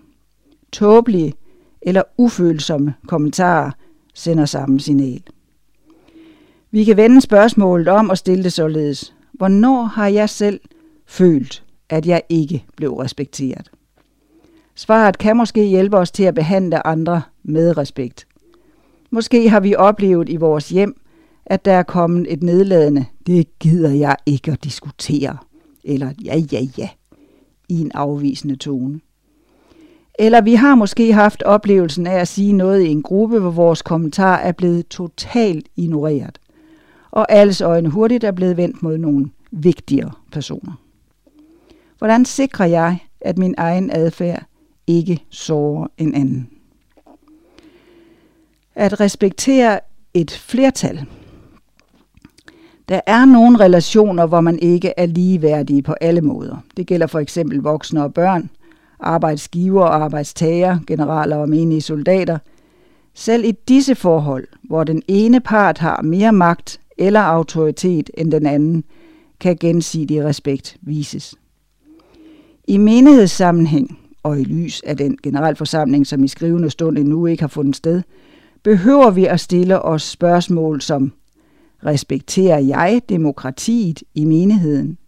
Tåbelige 0.73 1.35
eller 1.83 2.03
ufølsomme 2.17 2.95
kommentarer 3.07 3.71
sender 4.15 4.45
samme 4.45 4.81
signal. 4.81 5.23
Vi 6.71 6.85
kan 6.85 6.97
vende 6.97 7.21
spørgsmålet 7.21 7.89
om 7.89 8.11
og 8.11 8.19
stille 8.19 8.45
det 8.45 8.53
således. 8.53 9.15
Hvornår 9.33 9.83
har 9.83 10.09
jeg 10.09 10.31
selv 10.31 10.61
følt, 11.07 11.65
at 11.89 12.07
jeg 12.07 12.23
ikke 12.29 12.65
blev 12.77 12.95
respekteret? 12.95 13.71
Svaret 14.75 15.19
kan 15.19 15.37
måske 15.37 15.65
hjælpe 15.65 15.97
os 15.97 16.11
til 16.11 16.23
at 16.23 16.35
behandle 16.35 16.87
andre 16.87 17.23
med 17.43 17.79
respekt. 17.79 18.27
Måske 19.11 19.49
har 19.49 19.61
vi 19.61 19.75
oplevet 19.75 20.29
i 20.29 20.37
vores 20.37 20.69
hjem, 20.69 21.01
at 21.47 21.65
der 21.65 21.73
er 21.73 21.83
kommet 21.83 22.33
et 22.33 22.43
nedladende, 22.43 23.05
det 23.27 23.59
gider 23.59 23.91
jeg 23.91 24.17
ikke 24.27 24.53
at 24.53 24.65
diskutere, 24.65 25.37
eller 25.85 26.11
ja, 26.25 26.37
ja, 26.53 26.61
ja, 26.79 26.89
i 27.69 27.81
en 27.81 27.91
afvisende 27.95 28.57
tone. 28.57 29.01
Eller 30.19 30.41
vi 30.41 30.55
har 30.55 30.75
måske 30.75 31.13
haft 31.13 31.43
oplevelsen 31.43 32.07
af 32.07 32.21
at 32.21 32.29
sige 32.29 32.53
noget 32.53 32.83
i 32.83 32.89
en 32.89 33.03
gruppe, 33.03 33.39
hvor 33.39 33.51
vores 33.51 33.83
kommentar 33.83 34.37
er 34.37 34.53
blevet 34.53 34.89
totalt 34.89 35.69
ignoreret, 35.77 36.39
og 37.17 37.33
alles 37.33 37.61
øjne 37.61 37.89
hurtigt 37.89 38.25
er 38.25 38.33
blevet 38.33 38.57
vendt 38.57 38.83
mod 38.83 38.99
nogle 38.99 39.31
vigtigere 39.51 40.11
personer. 40.33 40.73
Hvordan 41.99 42.25
sikrer 42.25 42.67
jeg, 42.67 42.99
at 43.21 43.39
min 43.39 43.55
egen 43.59 43.91
adfærd 43.91 44.43
ikke 44.87 45.25
sårer 45.31 45.87
en 45.99 46.15
anden? 46.15 46.51
At 48.75 49.01
respektere 49.01 49.81
et 50.15 50.31
flertal. 50.31 51.05
Der 52.89 53.01
er 53.07 53.25
nogle 53.25 53.61
relationer, 53.61 54.27
hvor 54.27 54.41
man 54.41 54.59
ikke 54.59 54.93
er 54.97 55.07
ligeværdige 55.07 55.83
på 55.83 55.93
alle 55.93 56.21
måder. 56.21 56.57
Det 56.77 56.87
gælder 56.87 57.07
for 57.07 57.19
eksempel 57.19 57.59
voksne 57.59 58.03
og 58.03 58.15
børn, 58.15 58.51
arbejdsgiver 59.01 59.83
og 59.83 59.95
arbejdstager, 59.95 60.79
generaler 60.87 61.37
og 61.37 61.49
menige 61.49 61.81
soldater. 61.81 62.39
Selv 63.15 63.45
i 63.45 63.53
disse 63.69 63.95
forhold, 63.95 64.47
hvor 64.63 64.85
den 64.85 65.03
ene 65.09 65.41
part 65.41 65.79
har 65.79 66.03
mere 66.03 66.33
magt 66.33 66.81
eller 66.99 67.21
autoritet 67.21 68.11
end 68.19 68.33
den 68.33 68.47
anden, 68.47 68.85
kan 69.41 69.57
gensidig 69.57 70.25
respekt 70.25 70.77
vises. 70.83 71.35
I 72.69 72.77
menighedssammenhæng 72.77 73.99
og 74.23 74.41
i 74.41 74.45
lys 74.45 74.83
af 74.87 74.97
den 74.97 75.19
generalforsamling, 75.23 76.07
som 76.07 76.25
i 76.25 76.29
skrivende 76.29 76.71
stund 76.71 76.99
endnu 76.99 77.27
ikke 77.27 77.43
har 77.43 77.49
fundet 77.49 77.77
sted, 77.77 78.03
behøver 78.63 79.11
vi 79.11 79.27
at 79.27 79.41
stille 79.41 79.83
os 79.83 80.03
spørgsmål 80.03 80.81
som, 80.81 81.13
respekterer 81.87 82.59
jeg 82.59 83.03
demokratiet 83.09 84.03
i 84.15 84.25
menigheden? 84.25 84.99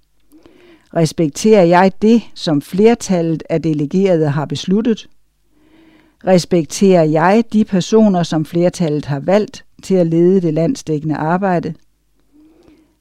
Respekterer 0.96 1.62
jeg 1.62 1.92
det, 2.02 2.22
som 2.34 2.62
flertallet 2.62 3.42
af 3.50 3.62
delegerede 3.62 4.28
har 4.28 4.44
besluttet? 4.44 5.08
Respekterer 6.26 7.02
jeg 7.02 7.44
de 7.52 7.64
personer, 7.64 8.22
som 8.22 8.44
flertallet 8.44 9.04
har 9.04 9.20
valgt 9.20 9.64
til 9.82 9.94
at 9.94 10.06
lede 10.06 10.40
det 10.40 10.54
landsdækkende 10.54 11.14
arbejde? 11.14 11.74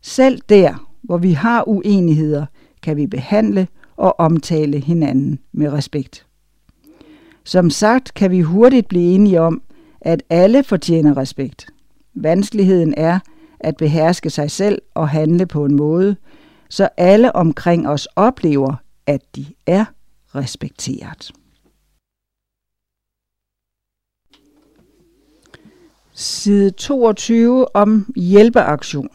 Selv 0.01 0.41
der, 0.49 0.89
hvor 1.01 1.17
vi 1.17 1.31
har 1.31 1.67
uenigheder, 1.67 2.45
kan 2.81 2.97
vi 2.97 3.07
behandle 3.07 3.67
og 3.97 4.19
omtale 4.19 4.79
hinanden 4.79 5.39
med 5.51 5.73
respekt. 5.73 6.25
Som 7.43 7.69
sagt 7.69 8.13
kan 8.13 8.31
vi 8.31 8.41
hurtigt 8.41 8.87
blive 8.87 9.13
enige 9.15 9.41
om, 9.41 9.61
at 10.01 10.23
alle 10.29 10.63
fortjener 10.63 11.17
respekt. 11.17 11.67
Vanskeligheden 12.15 12.93
er 12.97 13.19
at 13.59 13.77
beherske 13.77 14.29
sig 14.29 14.51
selv 14.51 14.81
og 14.93 15.09
handle 15.09 15.45
på 15.45 15.65
en 15.65 15.75
måde, 15.75 16.15
så 16.69 16.89
alle 16.97 17.35
omkring 17.35 17.87
os 17.87 18.07
oplever, 18.15 18.75
at 19.05 19.21
de 19.35 19.45
er 19.65 19.85
respekteret. 20.35 21.31
Side 26.19 26.71
22 26.71 27.75
om 27.75 28.13
hjælpeaktion. 28.15 29.09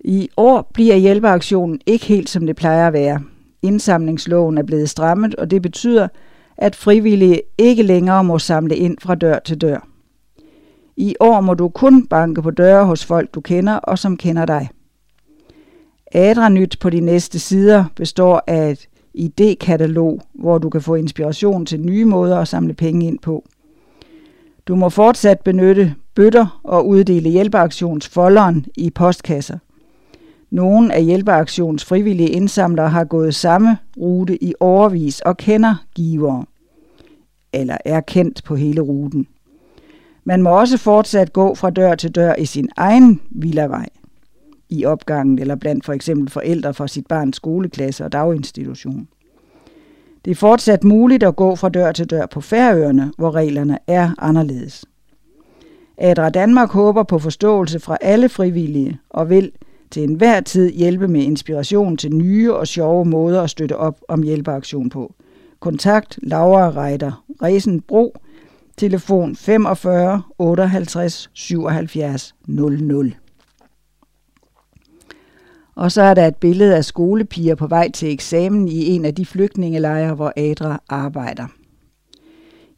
I 0.00 0.28
år 0.36 0.70
bliver 0.74 0.96
hjælpeaktionen 0.96 1.80
ikke 1.86 2.06
helt 2.06 2.28
som 2.28 2.46
det 2.46 2.56
plejer 2.56 2.86
at 2.86 2.92
være. 2.92 3.20
Indsamlingsloven 3.62 4.58
er 4.58 4.62
blevet 4.62 4.90
strammet, 4.90 5.34
og 5.34 5.50
det 5.50 5.62
betyder, 5.62 6.08
at 6.56 6.76
frivillige 6.76 7.42
ikke 7.58 7.82
længere 7.82 8.24
må 8.24 8.38
samle 8.38 8.76
ind 8.76 8.96
fra 9.00 9.14
dør 9.14 9.38
til 9.38 9.60
dør. 9.60 9.88
I 10.96 11.14
år 11.20 11.40
må 11.40 11.54
du 11.54 11.68
kun 11.68 12.06
banke 12.06 12.42
på 12.42 12.50
døre 12.50 12.84
hos 12.84 13.04
folk, 13.04 13.34
du 13.34 13.40
kender 13.40 13.74
og 13.74 13.98
som 13.98 14.16
kender 14.16 14.46
dig. 14.46 14.68
Adranyt 16.12 16.76
på 16.80 16.90
de 16.90 17.00
næste 17.00 17.38
sider 17.38 17.84
består 17.96 18.42
af 18.46 18.70
et 18.70 18.88
idékatalog, 19.18 20.18
hvor 20.34 20.58
du 20.58 20.70
kan 20.70 20.82
få 20.82 20.94
inspiration 20.94 21.66
til 21.66 21.80
nye 21.80 22.04
måder 22.04 22.38
at 22.38 22.48
samle 22.48 22.74
penge 22.74 23.06
ind 23.06 23.18
på. 23.18 23.44
Du 24.68 24.74
må 24.74 24.88
fortsat 24.88 25.40
benytte 25.40 25.94
bøtter 26.14 26.60
og 26.64 26.88
uddele 26.88 27.30
hjælpeaktionsfolderen 27.30 28.66
i 28.76 28.90
postkasser. 28.90 29.58
Nogle 30.50 30.94
af 30.94 31.04
hjælpeaktions 31.04 31.84
frivillige 31.84 32.28
indsamlere 32.28 32.88
har 32.88 33.04
gået 33.04 33.34
samme 33.34 33.78
rute 33.96 34.44
i 34.44 34.54
overvis 34.60 35.20
og 35.20 35.36
kender 35.36 35.74
givere, 35.94 36.44
eller 37.52 37.76
er 37.84 38.00
kendt 38.00 38.44
på 38.44 38.56
hele 38.56 38.80
ruten. 38.80 39.26
Man 40.24 40.42
må 40.42 40.50
også 40.60 40.78
fortsat 40.78 41.32
gå 41.32 41.54
fra 41.54 41.70
dør 41.70 41.94
til 41.94 42.14
dør 42.14 42.34
i 42.34 42.44
sin 42.44 42.68
egen 42.76 43.20
villavej 43.30 43.88
i 44.68 44.84
opgangen 44.84 45.38
eller 45.38 45.54
blandt 45.54 45.84
for 45.84 45.92
eksempel 45.92 46.30
forældre 46.30 46.74
fra 46.74 46.88
sit 46.88 47.06
barns 47.06 47.36
skoleklasse 47.36 48.04
og 48.04 48.12
daginstitution. 48.12 49.08
Det 50.24 50.30
er 50.30 50.34
fortsat 50.34 50.84
muligt 50.84 51.22
at 51.22 51.36
gå 51.36 51.56
fra 51.56 51.68
dør 51.68 51.92
til 51.92 52.10
dør 52.10 52.26
på 52.26 52.40
Færøerne, 52.40 53.12
hvor 53.18 53.34
reglerne 53.34 53.78
er 53.86 54.10
anderledes. 54.18 54.84
Adra 55.98 56.30
Danmark 56.30 56.70
håber 56.70 57.02
på 57.02 57.18
forståelse 57.18 57.80
fra 57.80 57.96
alle 58.00 58.28
frivillige 58.28 58.98
og 59.10 59.30
vil 59.30 59.52
til 59.90 60.02
enhver 60.02 60.40
tid 60.40 60.70
hjælpe 60.70 61.08
med 61.08 61.22
inspiration 61.22 61.96
til 61.96 62.14
nye 62.14 62.54
og 62.54 62.66
sjove 62.66 63.04
måder 63.04 63.42
at 63.42 63.50
støtte 63.50 63.76
op 63.76 64.00
om 64.08 64.22
hjælpeaktion 64.22 64.90
på. 64.90 65.14
Kontakt 65.60 66.18
Laura 66.22 66.82
Reiter 66.82 67.24
Resenbro, 67.42 68.16
telefon 68.76 69.36
45 69.36 70.22
58 70.38 71.30
77 71.32 72.34
00. 72.46 73.14
Og 75.74 75.92
så 75.92 76.02
er 76.02 76.14
der 76.14 76.26
et 76.26 76.36
billede 76.36 76.76
af 76.76 76.84
skolepiger 76.84 77.54
på 77.54 77.66
vej 77.66 77.90
til 77.90 78.12
eksamen 78.12 78.68
i 78.68 78.86
en 78.86 79.04
af 79.04 79.14
de 79.14 79.26
flygtningelejre, 79.26 80.14
hvor 80.14 80.32
Adra 80.36 80.82
arbejder. 80.88 81.46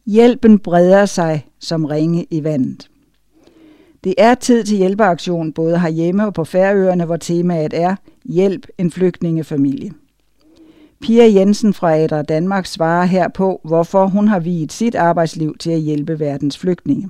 Hjælpen 0.05 0.59
breder 0.59 1.05
sig 1.05 1.47
som 1.59 1.85
ringe 1.85 2.25
i 2.31 2.43
vandet. 2.43 2.89
Det 4.03 4.13
er 4.17 4.35
tid 4.35 4.63
til 4.63 4.77
hjælpeaktion 4.77 5.53
både 5.53 5.79
herhjemme 5.79 6.25
og 6.25 6.33
på 6.33 6.43
Færøerne, 6.43 7.05
hvor 7.05 7.17
temaet 7.17 7.73
er 7.73 7.95
Hjælp 8.25 8.67
en 8.77 8.91
flygtningefamilie. 8.91 9.91
Pia 11.01 11.23
Jensen 11.23 11.73
fra 11.73 11.97
Adra 11.97 12.21
Danmark 12.21 12.65
svarer 12.65 13.05
her 13.05 13.27
på, 13.27 13.61
hvorfor 13.63 14.07
hun 14.07 14.27
har 14.27 14.39
viet 14.39 14.71
sit 14.71 14.95
arbejdsliv 14.95 15.57
til 15.57 15.71
at 15.71 15.79
hjælpe 15.79 16.19
verdens 16.19 16.57
flygtninge. 16.57 17.09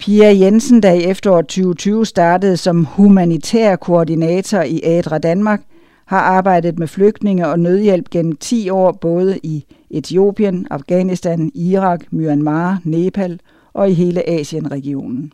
Pia 0.00 0.32
Jensen, 0.32 0.82
der 0.82 0.92
i 0.92 1.04
efteråret 1.04 1.46
2020 1.46 2.06
startede 2.06 2.56
som 2.56 2.84
humanitær 2.84 3.76
koordinator 3.76 4.60
i 4.60 4.80
Adra 4.84 5.18
Danmark, 5.18 5.62
har 6.06 6.20
arbejdet 6.20 6.78
med 6.78 6.88
flygtninge 6.88 7.48
og 7.48 7.60
nødhjælp 7.60 8.10
gennem 8.10 8.36
10 8.36 8.70
år 8.70 8.92
både 8.92 9.38
i 9.42 9.64
Etiopien, 9.90 10.66
Afghanistan, 10.70 11.50
Irak, 11.54 12.00
Myanmar, 12.10 12.80
Nepal 12.84 13.40
og 13.72 13.90
i 13.90 13.92
hele 13.92 14.28
Asienregionen. 14.28 15.32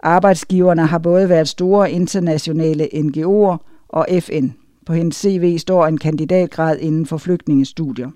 Arbejdsgiverne 0.00 0.86
har 0.86 0.98
både 0.98 1.28
været 1.28 1.48
store 1.48 1.90
internationale 1.90 2.88
NGO'er 2.94 3.56
og 3.88 4.06
FN. 4.20 4.46
På 4.86 4.92
hendes 4.92 5.16
CV 5.16 5.58
står 5.58 5.86
en 5.86 5.98
kandidatgrad 5.98 6.78
inden 6.78 7.06
for 7.06 7.16
flygtningestudier. 7.16 8.10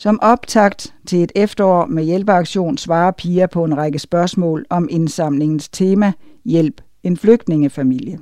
Som 0.00 0.18
optakt 0.22 0.94
til 1.06 1.22
et 1.22 1.32
efterår 1.34 1.86
med 1.86 2.04
hjælpeaktion 2.04 2.78
svarer 2.78 3.10
Pia 3.10 3.46
på 3.46 3.64
en 3.64 3.76
række 3.76 3.98
spørgsmål 3.98 4.66
om 4.70 4.88
indsamlingens 4.90 5.68
tema 5.68 6.12
Hjælp 6.44 6.80
en 7.02 7.16
flygtningefamilie. 7.16 8.18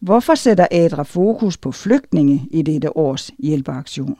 Hvorfor 0.00 0.34
sætter 0.34 0.66
Adra 0.70 1.02
fokus 1.02 1.56
på 1.56 1.72
flygtninge 1.72 2.46
i 2.50 2.62
dette 2.62 2.96
års 2.96 3.30
hjælpeaktion? 3.38 4.16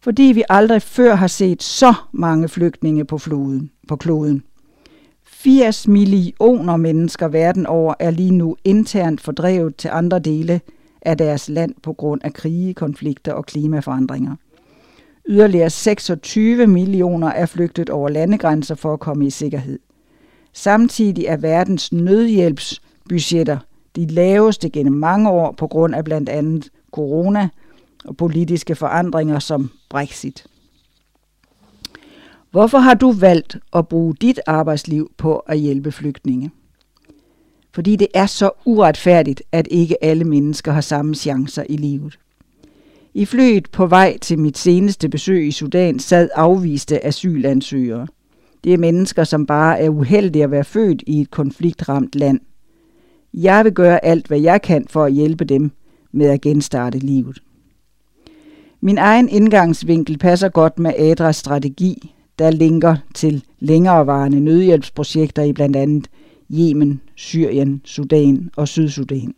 Fordi 0.00 0.22
vi 0.22 0.42
aldrig 0.48 0.82
før 0.82 1.14
har 1.14 1.26
set 1.26 1.62
så 1.62 1.94
mange 2.12 2.48
flygtninge 2.48 3.04
på, 3.04 3.18
floden, 3.18 3.70
på 3.88 3.96
kloden. 3.96 4.42
80 5.24 5.88
millioner 5.88 6.76
mennesker 6.76 7.28
verden 7.28 7.66
over 7.66 7.94
er 7.98 8.10
lige 8.10 8.34
nu 8.34 8.56
internt 8.64 9.20
fordrevet 9.20 9.76
til 9.76 9.90
andre 9.92 10.18
dele 10.18 10.60
af 11.02 11.18
deres 11.18 11.48
land 11.48 11.74
på 11.82 11.92
grund 11.92 12.20
af 12.24 12.32
krige, 12.32 12.74
konflikter 12.74 13.32
og 13.32 13.46
klimaforandringer. 13.46 14.36
Yderligere 15.28 15.70
26 15.70 16.66
millioner 16.66 17.28
er 17.28 17.46
flygtet 17.46 17.90
over 17.90 18.08
landegrænser 18.08 18.74
for 18.74 18.92
at 18.92 19.00
komme 19.00 19.26
i 19.26 19.30
sikkerhed. 19.30 19.78
Samtidig 20.52 21.24
er 21.24 21.36
verdens 21.36 21.92
nødhjælpsbudgetter 21.92 23.58
de 23.96 24.06
laveste 24.06 24.70
gennem 24.70 24.94
mange 24.94 25.30
år 25.30 25.52
på 25.52 25.66
grund 25.66 25.94
af 25.94 26.04
blandt 26.04 26.28
andet 26.28 26.68
corona 26.92 27.48
og 28.04 28.16
politiske 28.16 28.74
forandringer 28.74 29.38
som 29.38 29.70
Brexit. 29.90 30.46
Hvorfor 32.50 32.78
har 32.78 32.94
du 32.94 33.12
valgt 33.12 33.56
at 33.72 33.88
bruge 33.88 34.14
dit 34.20 34.40
arbejdsliv 34.46 35.12
på 35.16 35.36
at 35.36 35.58
hjælpe 35.58 35.92
flygtninge? 35.92 36.50
Fordi 37.74 37.96
det 37.96 38.08
er 38.14 38.26
så 38.26 38.50
uretfærdigt, 38.64 39.42
at 39.52 39.68
ikke 39.70 40.04
alle 40.04 40.24
mennesker 40.24 40.72
har 40.72 40.80
samme 40.80 41.14
chancer 41.14 41.64
i 41.68 41.76
livet. 41.76 42.18
I 43.14 43.24
flyet 43.24 43.70
på 43.70 43.86
vej 43.86 44.18
til 44.18 44.38
mit 44.38 44.58
seneste 44.58 45.08
besøg 45.08 45.46
i 45.46 45.50
Sudan 45.50 45.98
sad 45.98 46.28
afviste 46.34 47.06
asylansøgere. 47.06 48.06
Det 48.64 48.74
er 48.74 48.78
mennesker, 48.78 49.24
som 49.24 49.46
bare 49.46 49.80
er 49.80 49.88
uheldige 49.88 50.44
at 50.44 50.50
være 50.50 50.64
født 50.64 51.02
i 51.06 51.20
et 51.20 51.30
konfliktramt 51.30 52.16
land. 52.16 52.40
Jeg 53.34 53.64
vil 53.64 53.72
gøre 53.72 54.04
alt, 54.04 54.26
hvad 54.26 54.40
jeg 54.40 54.62
kan 54.62 54.86
for 54.88 55.04
at 55.04 55.12
hjælpe 55.12 55.44
dem 55.44 55.70
med 56.12 56.26
at 56.26 56.40
genstarte 56.40 56.98
livet. 56.98 57.42
Min 58.80 58.98
egen 58.98 59.28
indgangsvinkel 59.28 60.18
passer 60.18 60.48
godt 60.48 60.78
med 60.78 60.92
Adras 60.98 61.36
strategi, 61.36 62.14
der 62.38 62.50
linker 62.50 62.96
til 63.14 63.44
længerevarende 63.60 64.40
nødhjælpsprojekter 64.40 65.42
i 65.42 65.52
blandt 65.52 65.76
andet 65.76 66.08
Yemen, 66.50 67.00
Syrien, 67.14 67.80
Sudan 67.84 68.50
og 68.56 68.68
Sydsudan. 68.68 69.34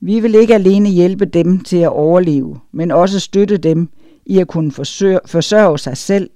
Vi 0.00 0.20
vil 0.20 0.34
ikke 0.34 0.54
alene 0.54 0.88
hjælpe 0.88 1.24
dem 1.24 1.60
til 1.60 1.76
at 1.76 1.88
overleve, 1.88 2.58
men 2.72 2.90
også 2.90 3.20
støtte 3.20 3.56
dem 3.56 3.88
i 4.26 4.38
at 4.38 4.48
kunne 4.48 4.72
forsørge, 4.72 5.78
sig 5.78 5.96
selv 5.96 6.30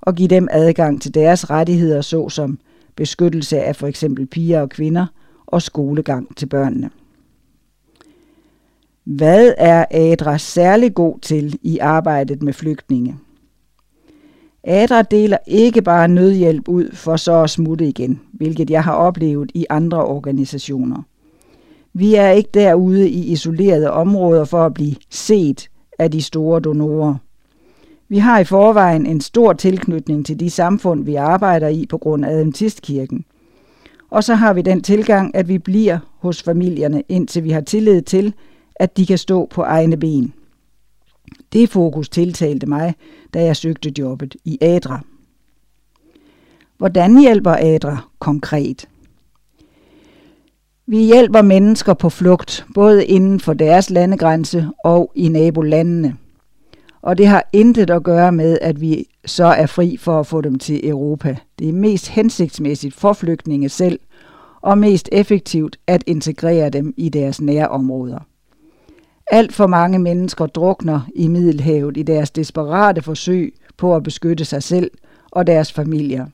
og 0.00 0.14
give 0.14 0.28
dem 0.28 0.48
adgang 0.50 1.02
til 1.02 1.14
deres 1.14 1.50
rettigheder, 1.50 2.00
såsom 2.00 2.58
beskyttelse 2.96 3.60
af 3.60 3.76
for 3.76 3.86
eksempel 3.86 4.26
piger 4.26 4.60
og 4.60 4.68
kvinder 4.68 5.06
og 5.46 5.62
skolegang 5.62 6.36
til 6.36 6.46
børnene. 6.46 6.90
Hvad 9.04 9.54
er 9.58 9.84
ADRA 9.90 10.38
særlig 10.38 10.94
god 10.94 11.18
til 11.18 11.58
i 11.62 11.78
arbejdet 11.78 12.42
med 12.42 12.52
flygtninge? 12.52 13.16
ADRA 14.64 15.02
deler 15.02 15.38
ikke 15.46 15.82
bare 15.82 16.08
nødhjælp 16.08 16.68
ud 16.68 16.92
for 16.92 17.16
så 17.16 17.42
at 17.42 17.50
smutte 17.50 17.88
igen, 17.88 18.20
hvilket 18.32 18.70
jeg 18.70 18.84
har 18.84 18.92
oplevet 18.92 19.50
i 19.54 19.66
andre 19.70 20.04
organisationer. 20.04 21.02
Vi 21.92 22.14
er 22.14 22.30
ikke 22.30 22.50
derude 22.54 23.10
i 23.10 23.32
isolerede 23.32 23.90
områder 23.90 24.44
for 24.44 24.66
at 24.66 24.74
blive 24.74 24.96
set 25.10 25.68
af 25.98 26.10
de 26.10 26.22
store 26.22 26.60
donorer. 26.60 27.14
Vi 28.08 28.18
har 28.18 28.38
i 28.38 28.44
forvejen 28.44 29.06
en 29.06 29.20
stor 29.20 29.52
tilknytning 29.52 30.26
til 30.26 30.40
de 30.40 30.50
samfund, 30.50 31.04
vi 31.04 31.14
arbejder 31.14 31.68
i 31.68 31.86
på 31.90 31.98
grund 31.98 32.24
af 32.24 32.30
Adventistkirken. 32.30 33.24
Og 34.10 34.24
så 34.24 34.34
har 34.34 34.52
vi 34.52 34.62
den 34.62 34.82
tilgang, 34.82 35.34
at 35.34 35.48
vi 35.48 35.58
bliver 35.58 35.98
hos 36.18 36.42
familierne, 36.42 37.02
indtil 37.08 37.44
vi 37.44 37.50
har 37.50 37.60
tillid 37.60 38.02
til, 38.02 38.34
at 38.76 38.96
de 38.96 39.06
kan 39.06 39.18
stå 39.18 39.46
på 39.46 39.62
egne 39.62 39.96
ben. 39.96 40.32
Det 41.52 41.68
fokus 41.68 42.08
tiltalte 42.08 42.66
mig, 42.66 42.94
da 43.34 43.44
jeg 43.44 43.56
søgte 43.56 43.92
jobbet 43.98 44.36
i 44.44 44.58
ADRA. 44.60 45.00
Hvordan 46.78 47.20
hjælper 47.20 47.50
ADRA 47.50 47.96
konkret? 48.18 48.88
Vi 50.90 50.98
hjælper 50.98 51.42
mennesker 51.42 51.94
på 51.94 52.08
flugt, 52.08 52.66
både 52.74 53.06
inden 53.06 53.40
for 53.40 53.52
deres 53.52 53.90
landegrænse 53.90 54.68
og 54.84 55.12
i 55.14 55.28
nabolandene. 55.28 56.16
Og 57.02 57.18
det 57.18 57.26
har 57.26 57.48
intet 57.52 57.90
at 57.90 58.02
gøre 58.02 58.32
med, 58.32 58.58
at 58.62 58.80
vi 58.80 59.06
så 59.26 59.44
er 59.44 59.66
fri 59.66 59.96
for 59.96 60.20
at 60.20 60.26
få 60.26 60.40
dem 60.40 60.58
til 60.58 60.88
Europa. 60.88 61.36
Det 61.58 61.68
er 61.68 61.72
mest 61.72 62.08
hensigtsmæssigt 62.08 62.94
for 62.94 63.12
flygtninge 63.12 63.68
selv, 63.68 64.00
og 64.60 64.78
mest 64.78 65.08
effektivt 65.12 65.76
at 65.86 66.04
integrere 66.06 66.70
dem 66.70 66.94
i 66.96 67.08
deres 67.08 67.40
nærområder. 67.40 68.18
Alt 69.30 69.52
for 69.52 69.66
mange 69.66 69.98
mennesker 69.98 70.46
drukner 70.46 71.00
i 71.14 71.28
Middelhavet 71.28 71.96
i 71.96 72.02
deres 72.02 72.30
desperate 72.30 73.02
forsøg 73.02 73.54
på 73.76 73.96
at 73.96 74.02
beskytte 74.02 74.44
sig 74.44 74.62
selv 74.62 74.90
og 75.30 75.46
deres 75.46 75.72
familier. 75.72 76.26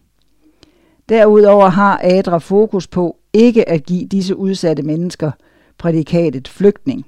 Derudover 1.09 1.69
har 1.69 2.01
Adra 2.03 2.39
fokus 2.39 2.87
på 2.87 3.17
ikke 3.33 3.69
at 3.69 3.87
give 3.87 4.07
disse 4.07 4.37
udsatte 4.37 4.83
mennesker 4.83 5.31
prædikatet 5.79 6.49
flygtning. 6.49 7.07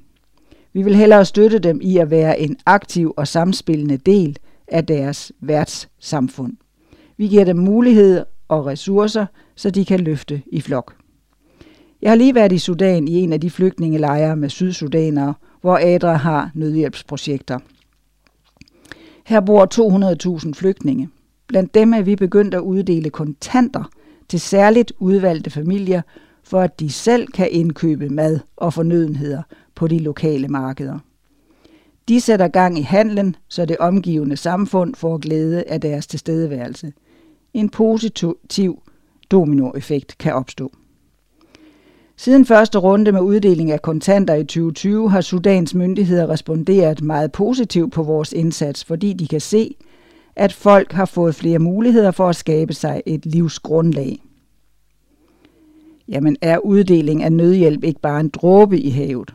Vi 0.72 0.82
vil 0.82 0.96
hellere 0.96 1.24
støtte 1.24 1.58
dem 1.58 1.80
i 1.82 1.96
at 1.98 2.10
være 2.10 2.40
en 2.40 2.56
aktiv 2.66 3.14
og 3.16 3.28
samspillende 3.28 3.96
del 3.96 4.38
af 4.68 4.86
deres 4.86 5.32
værtssamfund. 5.40 6.52
Vi 7.16 7.26
giver 7.26 7.44
dem 7.44 7.56
mulighed 7.56 8.24
og 8.48 8.66
ressourcer, 8.66 9.26
så 9.54 9.70
de 9.70 9.84
kan 9.84 10.00
løfte 10.00 10.42
i 10.52 10.60
flok. 10.60 10.94
Jeg 12.02 12.10
har 12.10 12.16
lige 12.16 12.34
været 12.34 12.52
i 12.52 12.58
Sudan 12.58 13.08
i 13.08 13.14
en 13.14 13.32
af 13.32 13.40
de 13.40 13.50
flygtningelejre 13.50 14.36
med 14.36 14.48
sydsudanere, 14.48 15.34
hvor 15.60 15.78
ADRA 15.82 16.12
har 16.12 16.50
nødhjælpsprojekter. 16.54 17.58
Her 19.24 19.40
bor 19.40 19.66
200.000 20.46 20.52
flygtninge. 20.54 21.08
Blandt 21.46 21.74
dem 21.74 21.92
er 21.92 22.02
vi 22.02 22.16
begyndt 22.16 22.54
at 22.54 22.60
uddele 22.60 23.10
kontanter 23.10 23.90
til 24.28 24.40
særligt 24.40 24.92
udvalgte 24.98 25.50
familier, 25.50 26.02
for 26.44 26.60
at 26.60 26.80
de 26.80 26.90
selv 26.90 27.26
kan 27.26 27.48
indkøbe 27.50 28.08
mad 28.08 28.40
og 28.56 28.72
fornødenheder 28.72 29.42
på 29.74 29.88
de 29.88 29.98
lokale 29.98 30.48
markeder. 30.48 30.98
De 32.08 32.20
sætter 32.20 32.48
gang 32.48 32.78
i 32.78 32.82
handlen, 32.82 33.36
så 33.48 33.64
det 33.64 33.76
omgivende 33.78 34.36
samfund 34.36 34.94
får 34.94 35.18
glæde 35.18 35.64
af 35.64 35.80
deres 35.80 36.06
tilstedeværelse. 36.06 36.92
En 37.54 37.68
positiv 37.68 38.82
dominoeffekt 39.30 40.18
kan 40.18 40.34
opstå. 40.34 40.72
Siden 42.16 42.46
første 42.46 42.78
runde 42.78 43.12
med 43.12 43.20
uddeling 43.20 43.70
af 43.70 43.82
kontanter 43.82 44.34
i 44.34 44.44
2020 44.44 45.10
har 45.10 45.20
Sudans 45.20 45.74
myndigheder 45.74 46.28
responderet 46.28 47.02
meget 47.02 47.32
positivt 47.32 47.92
på 47.92 48.02
vores 48.02 48.32
indsats, 48.32 48.84
fordi 48.84 49.12
de 49.12 49.28
kan 49.28 49.40
se, 49.40 49.74
at 50.36 50.52
folk 50.52 50.92
har 50.92 51.04
fået 51.04 51.34
flere 51.34 51.58
muligheder 51.58 52.10
for 52.10 52.28
at 52.28 52.36
skabe 52.36 52.72
sig 52.72 53.02
et 53.06 53.26
livsgrundlag. 53.26 54.18
Jamen 56.08 56.36
er 56.40 56.58
uddeling 56.58 57.22
af 57.22 57.32
nødhjælp 57.32 57.84
ikke 57.84 58.00
bare 58.00 58.20
en 58.20 58.28
dråbe 58.28 58.80
i 58.80 58.90
havet? 58.90 59.34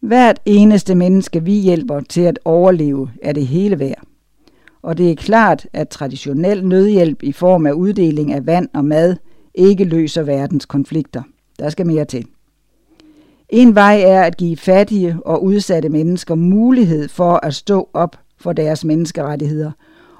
Hvert 0.00 0.40
eneste 0.44 0.94
menneske, 0.94 1.44
vi 1.44 1.52
hjælper 1.52 2.00
til 2.00 2.20
at 2.20 2.38
overleve, 2.44 3.10
er 3.22 3.32
det 3.32 3.46
hele 3.46 3.78
værd. 3.78 4.02
Og 4.82 4.98
det 4.98 5.10
er 5.10 5.14
klart, 5.14 5.66
at 5.72 5.88
traditionel 5.88 6.66
nødhjælp 6.66 7.22
i 7.22 7.32
form 7.32 7.66
af 7.66 7.72
uddeling 7.72 8.32
af 8.32 8.46
vand 8.46 8.68
og 8.74 8.84
mad 8.84 9.16
ikke 9.54 9.84
løser 9.84 10.22
verdens 10.22 10.66
konflikter. 10.66 11.22
Der 11.58 11.68
skal 11.68 11.86
mere 11.86 12.04
til. 12.04 12.26
En 13.48 13.74
vej 13.74 14.00
er 14.00 14.22
at 14.22 14.36
give 14.36 14.56
fattige 14.56 15.16
og 15.24 15.44
udsatte 15.44 15.88
mennesker 15.88 16.34
mulighed 16.34 17.08
for 17.08 17.40
at 17.42 17.54
stå 17.54 17.88
op 17.92 18.16
for 18.38 18.52
deres 18.52 18.84
menneskerettigheder 18.84 19.70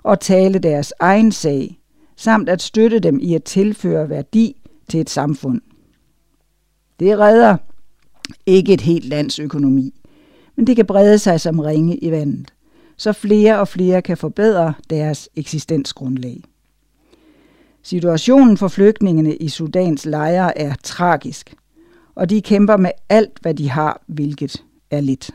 og 0.02 0.20
tale 0.20 0.58
deres 0.58 0.92
egen 1.00 1.32
sag, 1.32 1.80
samt 2.16 2.48
at 2.48 2.62
støtte 2.62 2.98
dem 2.98 3.18
i 3.22 3.34
at 3.34 3.44
tilføre 3.44 4.08
værdi 4.08 4.56
til 4.88 5.00
et 5.00 5.10
samfund. 5.10 5.60
Det 7.00 7.18
redder 7.18 7.56
Ikke 8.46 8.72
et 8.72 8.80
helt 8.80 9.04
lands 9.04 9.38
økonomi, 9.38 9.94
men 10.56 10.66
det 10.66 10.76
kan 10.76 10.86
brede 10.86 11.18
sig 11.18 11.40
som 11.40 11.58
ringe 11.58 11.96
i 11.96 12.10
vandet, 12.10 12.54
så 12.96 13.12
flere 13.12 13.60
og 13.60 13.68
flere 13.68 14.02
kan 14.02 14.16
forbedre 14.16 14.74
deres 14.90 15.28
eksistensgrundlag. 15.36 16.42
Situationen 17.82 18.56
for 18.56 18.68
flygtningene 18.68 19.36
i 19.36 19.48
Sudans 19.48 20.06
lejre 20.06 20.58
er 20.58 20.74
tragisk, 20.82 21.54
og 22.14 22.30
de 22.30 22.42
kæmper 22.42 22.76
med 22.76 22.90
alt, 23.08 23.38
hvad 23.42 23.54
de 23.54 23.70
har, 23.70 24.02
hvilket 24.06 24.64
er 24.90 25.00
lidt. 25.00 25.30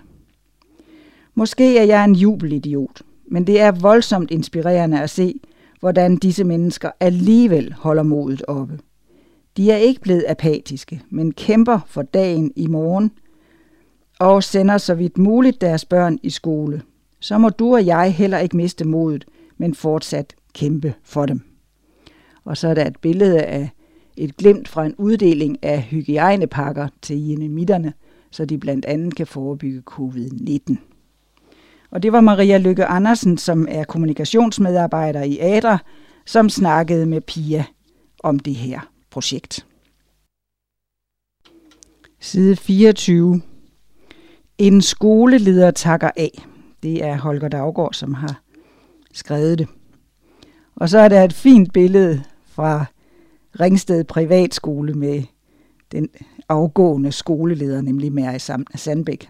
Måske 1.35 1.77
er 1.77 1.83
jeg 1.83 2.05
en 2.05 2.15
jubelidiot, 2.15 3.01
men 3.27 3.47
det 3.47 3.59
er 3.61 3.71
voldsomt 3.71 4.31
inspirerende 4.31 5.01
at 5.01 5.09
se, 5.09 5.39
hvordan 5.79 6.15
disse 6.15 6.43
mennesker 6.43 6.91
alligevel 6.99 7.73
holder 7.73 8.03
modet 8.03 8.43
oppe. 8.47 8.79
De 9.57 9.71
er 9.71 9.77
ikke 9.77 10.01
blevet 10.01 10.25
apatiske, 10.27 11.01
men 11.09 11.31
kæmper 11.31 11.79
for 11.87 12.01
dagen 12.01 12.51
i 12.55 12.67
morgen 12.67 13.11
og 14.19 14.43
sender 14.43 14.77
så 14.77 14.95
vidt 14.95 15.17
muligt 15.17 15.61
deres 15.61 15.85
børn 15.85 16.19
i 16.23 16.29
skole. 16.29 16.81
Så 17.19 17.37
må 17.37 17.49
du 17.49 17.73
og 17.73 17.85
jeg 17.85 18.13
heller 18.13 18.37
ikke 18.37 18.57
miste 18.57 18.87
modet, 18.87 19.25
men 19.57 19.75
fortsat 19.75 20.33
kæmpe 20.53 20.93
for 21.03 21.25
dem. 21.25 21.41
Og 22.45 22.57
så 22.57 22.67
er 22.67 22.73
der 22.73 22.87
et 22.87 22.97
billede 23.01 23.41
af 23.41 23.69
et 24.17 24.37
glimt 24.37 24.67
fra 24.67 24.85
en 24.85 24.95
uddeling 24.97 25.63
af 25.63 25.81
hygiejnepakker 25.81 26.87
til 27.01 27.27
jenemitterne, 27.27 27.93
så 28.31 28.45
de 28.45 28.57
blandt 28.57 28.85
andet 28.85 29.15
kan 29.15 29.27
forebygge 29.27 29.83
covid-19. 29.91 30.90
Og 31.91 32.03
det 32.03 32.11
var 32.11 32.21
Maria 32.21 32.57
Lykke 32.57 32.85
Andersen, 32.85 33.37
som 33.37 33.67
er 33.69 33.83
kommunikationsmedarbejder 33.83 35.23
i 35.23 35.39
ADRA, 35.39 35.77
som 36.25 36.49
snakkede 36.49 37.05
med 37.05 37.21
Pia 37.21 37.65
om 38.23 38.39
det 38.39 38.55
her 38.55 38.79
projekt. 39.09 39.65
Side 42.19 42.55
24. 42.55 43.41
En 44.57 44.81
skoleleder 44.81 45.71
takker 45.71 46.11
af. 46.15 46.45
Det 46.83 47.03
er 47.03 47.17
Holger 47.17 47.47
Daggaard, 47.47 47.93
som 47.93 48.13
har 48.13 48.41
skrevet 49.13 49.59
det. 49.59 49.67
Og 50.75 50.89
så 50.89 50.99
er 50.99 51.09
der 51.09 51.23
et 51.23 51.33
fint 51.33 51.73
billede 51.73 52.23
fra 52.45 52.85
Ringsted 53.59 54.03
Privatskole 54.03 54.93
med 54.93 55.23
den 55.91 56.09
afgående 56.49 57.11
skoleleder, 57.11 57.81
nemlig 57.81 58.13
Mary 58.13 58.37
Sandbæk. 58.75 59.29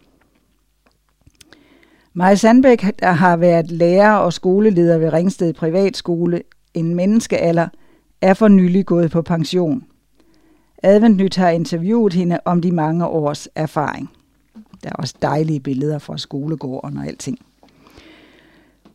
Maja 2.13 2.35
Sandbæk, 2.35 2.85
der 2.99 3.11
har 3.11 3.37
været 3.37 3.71
lærer 3.71 4.13
og 4.13 4.33
skoleleder 4.33 4.97
ved 4.97 5.13
Ringsted 5.13 5.53
Privatskole 5.53 6.41
en 6.73 6.95
menneskealder, 6.95 7.67
er 8.21 8.33
for 8.33 8.47
nylig 8.47 8.85
gået 8.85 9.11
på 9.11 9.21
pension. 9.21 9.83
Adventnyt 10.83 11.35
har 11.35 11.49
interviewet 11.49 12.13
hende 12.13 12.39
om 12.45 12.61
de 12.61 12.71
mange 12.71 13.07
års 13.07 13.47
erfaring. 13.55 14.09
Der 14.83 14.89
er 14.89 14.93
også 14.93 15.15
dejlige 15.21 15.59
billeder 15.59 15.99
fra 15.99 16.17
skolegården 16.17 16.97
og 16.97 17.07
alting. 17.07 17.39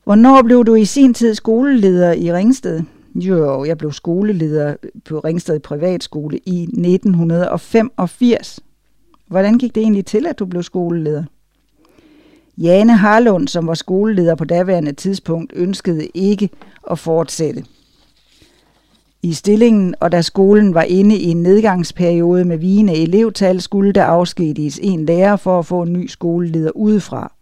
Hvornår 0.05 0.43
blev 0.43 0.65
du 0.65 0.75
i 0.75 0.85
sin 0.85 1.15
tid 1.15 1.35
skoleleder 1.35 2.13
i 2.13 2.33
Ringsted? 2.33 2.83
Jo, 3.15 3.65
jeg 3.65 3.79
blev 3.79 3.93
skoleleder 3.93 4.77
på 5.05 5.19
Ringsted 5.19 5.61
Privatskole 5.61 6.39
i 6.39 6.63
1985. 6.63 8.61
Hvordan 9.27 9.59
gik 9.59 9.75
det 9.75 9.83
egentlig 9.83 10.07
til, 10.07 10.27
at 10.27 10.39
du 10.39 10.47
blev 10.47 10.63
skoleleder? 10.63 11.25
Jane 12.59 12.97
Harlund, 12.97 13.49
som 13.49 13.67
var 13.67 13.75
skoleleder 13.75 14.35
på 14.35 14.45
daværende 14.45 14.93
tidspunkt, 14.93 15.53
ønskede 15.57 16.07
ikke 16.07 16.51
at 16.91 16.99
fortsætte 16.99 17.65
i 19.23 19.33
stillingen, 19.33 19.95
og 20.01 20.13
da 20.13 20.23
skolen 20.23 20.75
var 20.75 20.83
inde 20.83 21.17
i 21.17 21.25
en 21.25 21.43
nedgangsperiode 21.43 22.45
med 22.45 22.59
vigende 22.59 22.97
elevtal, 23.03 23.61
skulle 23.61 23.93
der 23.93 24.05
afskediges 24.05 24.81
en 24.83 25.07
lærer 25.07 25.37
for 25.37 25.59
at 25.59 25.67
få 25.67 25.83
en 25.83 25.93
ny 25.93 26.07
skoleleder 26.07 26.71
udefra. 26.71 27.33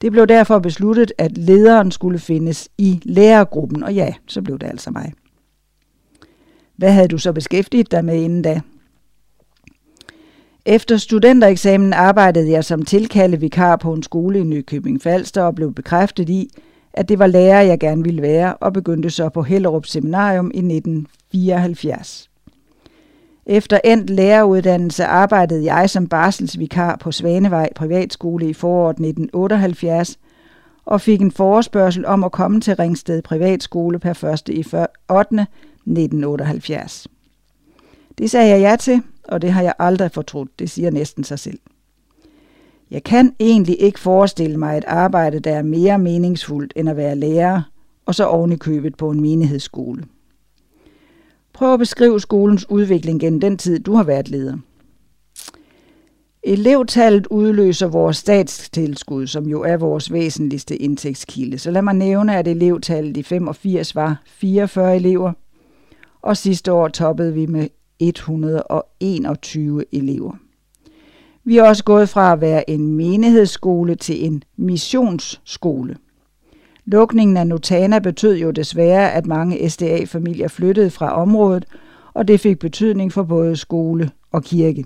Det 0.00 0.12
blev 0.12 0.26
derfor 0.26 0.58
besluttet, 0.58 1.12
at 1.18 1.38
lederen 1.38 1.90
skulle 1.90 2.18
findes 2.18 2.68
i 2.78 3.00
lærergruppen, 3.02 3.82
og 3.82 3.94
ja, 3.94 4.14
så 4.26 4.42
blev 4.42 4.58
det 4.58 4.66
altså 4.66 4.90
mig. 4.90 5.12
Hvad 6.76 6.92
havde 6.92 7.08
du 7.08 7.18
så 7.18 7.32
beskæftiget 7.32 7.90
dig 7.90 8.04
med 8.04 8.22
inden 8.22 8.42
da? 8.42 8.60
Efter 10.66 10.96
studentereksamen 10.96 11.92
arbejdede 11.92 12.50
jeg 12.50 12.64
som 12.64 12.82
tilkaldevikar 12.82 13.76
på 13.76 13.92
en 13.92 14.02
skole 14.02 14.38
i 14.38 14.42
Nykøbing 14.42 15.02
Falster 15.02 15.42
og 15.42 15.54
blev 15.54 15.74
bekræftet 15.74 16.28
i, 16.28 16.50
at 16.92 17.08
det 17.08 17.18
var 17.18 17.26
lærer, 17.26 17.62
jeg 17.62 17.80
gerne 17.80 18.04
ville 18.04 18.22
være, 18.22 18.54
og 18.54 18.72
begyndte 18.72 19.10
så 19.10 19.28
på 19.28 19.42
Hellerup 19.42 19.86
Seminarium 19.86 20.50
i 20.54 20.58
1974. 20.58 22.30
Efter 23.46 23.80
endt 23.84 24.10
læreruddannelse 24.10 25.04
arbejdede 25.04 25.74
jeg 25.74 25.90
som 25.90 26.08
barselsvikar 26.08 26.96
på 26.96 27.12
Svanevej 27.12 27.72
Privatskole 27.74 28.48
i 28.48 28.52
foråret 28.52 28.94
1978 28.94 30.18
og 30.84 31.00
fik 31.00 31.20
en 31.20 31.32
forespørgsel 31.32 32.06
om 32.06 32.24
at 32.24 32.32
komme 32.32 32.60
til 32.60 32.76
Ringsted 32.76 33.22
Privatskole 33.22 33.98
per 33.98 34.24
1. 34.24 34.48
i 34.48 34.64
8. 35.10 35.46
1978. 35.86 37.08
Det 38.18 38.30
sagde 38.30 38.48
jeg 38.48 38.60
ja 38.60 38.76
til, 38.76 39.02
og 39.28 39.42
det 39.42 39.52
har 39.52 39.62
jeg 39.62 39.74
aldrig 39.78 40.10
fortrudt, 40.10 40.58
det 40.58 40.70
siger 40.70 40.90
næsten 40.90 41.24
sig 41.24 41.38
selv. 41.38 41.58
Jeg 42.90 43.04
kan 43.04 43.34
egentlig 43.40 43.80
ikke 43.80 44.00
forestille 44.00 44.56
mig 44.56 44.78
et 44.78 44.84
arbejde, 44.86 45.38
der 45.38 45.52
er 45.52 45.62
mere 45.62 45.98
meningsfuldt 45.98 46.72
end 46.76 46.90
at 46.90 46.96
være 46.96 47.16
lærer, 47.16 47.62
og 48.06 48.14
så 48.14 48.24
oven 48.24 48.52
i 48.52 48.56
købet 48.56 48.96
på 48.96 49.10
en 49.10 49.20
menighedsskole. 49.20 50.04
Prøv 51.52 51.72
at 51.72 51.78
beskrive 51.78 52.20
skolens 52.20 52.70
udvikling 52.70 53.20
gennem 53.20 53.40
den 53.40 53.58
tid, 53.58 53.80
du 53.80 53.94
har 53.94 54.02
været 54.02 54.28
leder. 54.28 54.56
Elevtallet 56.42 57.26
udløser 57.26 57.86
vores 57.86 58.16
statstilskud, 58.16 59.26
som 59.26 59.46
jo 59.46 59.62
er 59.62 59.76
vores 59.76 60.12
væsentligste 60.12 60.76
indtægtskilde. 60.76 61.58
Så 61.58 61.70
lad 61.70 61.82
mig 61.82 61.94
nævne, 61.94 62.36
at 62.36 62.48
elevtallet 62.48 63.16
i 63.16 63.22
85 63.22 63.94
var 63.94 64.22
44 64.26 64.96
elever, 64.96 65.32
og 66.22 66.36
sidste 66.36 66.72
år 66.72 66.88
toppede 66.88 67.34
vi 67.34 67.46
med 67.46 67.68
121 68.08 69.84
elever. 69.92 70.36
Vi 71.44 71.58
er 71.58 71.62
også 71.62 71.84
gået 71.84 72.08
fra 72.08 72.32
at 72.32 72.40
være 72.40 72.70
en 72.70 72.86
menighedsskole 72.86 73.94
til 73.94 74.26
en 74.26 74.42
missionsskole. 74.56 75.96
Lukningen 76.84 77.36
af 77.36 77.46
Notana 77.46 77.98
betød 77.98 78.36
jo 78.36 78.50
desværre, 78.50 79.12
at 79.12 79.26
mange 79.26 79.70
SDA-familier 79.70 80.48
flyttede 80.48 80.90
fra 80.90 81.20
området, 81.22 81.64
og 82.14 82.28
det 82.28 82.40
fik 82.40 82.58
betydning 82.58 83.12
for 83.12 83.22
både 83.22 83.56
skole 83.56 84.10
og 84.32 84.42
kirke. 84.42 84.84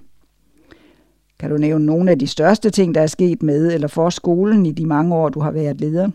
Kan 1.38 1.51
du 1.51 1.56
nævne 1.56 1.86
nogle 1.86 2.10
af 2.10 2.18
de 2.18 2.26
største 2.26 2.70
ting, 2.70 2.94
der 2.94 3.01
er 3.01 3.06
sket 3.06 3.43
med 3.43 3.74
eller 3.74 3.88
for 3.88 4.10
skolen 4.10 4.66
i 4.66 4.72
de 4.72 4.86
mange 4.86 5.14
år, 5.14 5.28
du 5.28 5.40
har 5.40 5.51
været 5.51 5.80
leder? 5.80 6.10